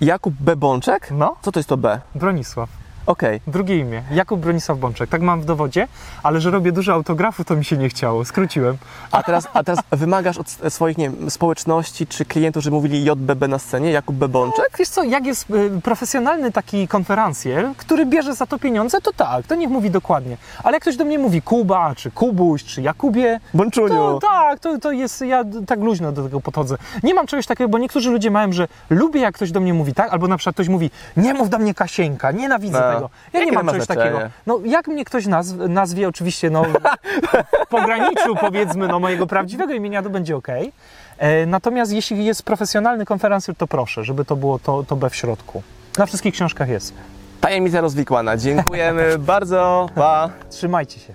Jakub 0.00 0.34
B. 0.40 0.56
Bączek? 0.56 1.10
No, 1.10 1.36
Co 1.42 1.52
to 1.52 1.58
jest 1.58 1.68
to 1.68 1.76
B? 1.76 2.00
Bronisław. 2.14 2.68
Okej. 3.10 3.40
Drugie 3.46 3.78
imię. 3.78 4.02
Jakub 4.10 4.40
Bronisław 4.40 4.78
Bączek. 4.78 5.10
Tak 5.10 5.22
mam 5.22 5.40
w 5.40 5.44
dowodzie, 5.44 5.88
ale 6.22 6.40
że 6.40 6.50
robię 6.50 6.72
dużo 6.72 6.92
autografów, 6.92 7.46
to 7.46 7.56
mi 7.56 7.64
się 7.64 7.76
nie 7.76 7.88
chciało. 7.88 8.24
Skróciłem. 8.24 8.76
A 9.12 9.22
teraz, 9.22 9.48
a 9.54 9.64
teraz 9.64 9.80
wymagasz 9.90 10.38
od 10.38 10.72
swoich, 10.72 10.98
nie 10.98 11.10
wiem, 11.10 11.30
społeczności 11.30 12.06
czy 12.06 12.24
klientów, 12.24 12.62
żeby 12.62 12.76
mówili 12.76 13.04
JBB 13.04 13.48
na 13.48 13.58
scenie, 13.58 13.90
Jakub 13.90 14.16
B. 14.16 14.28
Bączek? 14.28 14.70
Wiesz 14.78 14.88
co, 14.88 15.02
jak 15.02 15.26
jest 15.26 15.50
y, 15.50 15.80
profesjonalny 15.82 16.52
taki 16.52 16.88
konferencjer, 16.88 17.68
który 17.76 18.06
bierze 18.06 18.34
za 18.34 18.46
to 18.46 18.58
pieniądze, 18.58 19.00
to 19.00 19.12
tak, 19.12 19.46
to 19.46 19.54
niech 19.54 19.70
mówi 19.70 19.90
dokładnie. 19.90 20.36
Ale 20.64 20.74
jak 20.76 20.82
ktoś 20.82 20.96
do 20.96 21.04
mnie 21.04 21.18
mówi 21.18 21.42
Kuba, 21.42 21.94
czy 21.94 22.10
Kubuś, 22.10 22.64
czy 22.64 22.82
Jakubie, 22.82 23.40
Bączuniu. 23.54 23.94
to 23.94 24.18
tak, 24.22 24.60
to, 24.60 24.78
to 24.78 24.92
jest, 24.92 25.20
ja 25.22 25.44
tak 25.66 25.80
luźno 25.80 26.12
do 26.12 26.22
tego 26.22 26.40
podchodzę. 26.40 26.76
Nie 27.02 27.14
mam 27.14 27.26
czegoś 27.26 27.46
takiego, 27.46 27.68
bo 27.68 27.78
niektórzy 27.78 28.10
ludzie 28.10 28.30
mają, 28.30 28.52
że 28.52 28.68
lubię 28.90 29.20
jak 29.20 29.34
ktoś 29.34 29.50
do 29.52 29.60
mnie 29.60 29.74
mówi 29.74 29.94
tak, 29.94 30.12
albo 30.12 30.28
na 30.28 30.36
przykład 30.36 30.56
ktoś 30.56 30.68
mówi, 30.68 30.90
nie 31.16 31.34
mów 31.34 31.50
do 31.50 31.58
mnie 31.58 31.74
Kasieńka, 31.74 32.32
nienawidzę 32.32 32.80
No. 32.80 32.94
tego. 32.94 32.99
Ja 33.32 33.40
nie 33.40 33.46
Jakie 33.46 33.56
mam 33.56 33.66
ma 33.66 33.72
czegoś 33.72 33.86
znaczenie? 33.86 34.10
takiego. 34.10 34.30
No 34.46 34.60
jak 34.64 34.88
mnie 34.88 35.04
ktoś 35.04 35.26
nazw, 35.26 35.56
nazwie, 35.68 36.08
oczywiście, 36.08 36.50
no 36.50 36.64
w 37.64 37.68
pograniczu 37.68 38.36
powiedzmy, 38.40 38.88
no 38.88 39.00
mojego 39.00 39.26
prawdziwego 39.26 39.72
imienia, 39.72 40.02
to 40.02 40.10
będzie 40.10 40.36
ok. 40.36 40.48
Natomiast 41.46 41.92
jeśli 41.92 42.24
jest 42.24 42.42
profesjonalny 42.42 43.04
konferencjer, 43.04 43.56
to 43.56 43.66
proszę, 43.66 44.04
żeby 44.04 44.24
to 44.24 44.36
było 44.36 44.58
to, 44.58 44.82
to 44.82 44.96
B 44.96 45.10
w 45.10 45.16
środku. 45.16 45.62
Na 45.98 46.06
wszystkich 46.06 46.34
książkach 46.34 46.68
jest. 46.68 46.94
Tajemnica 47.40 47.80
rozwikłana. 47.80 48.36
Dziękujemy 48.36 49.18
bardzo. 49.32 49.88
Pa. 49.94 50.30
Trzymajcie 50.50 51.00
się. 51.00 51.14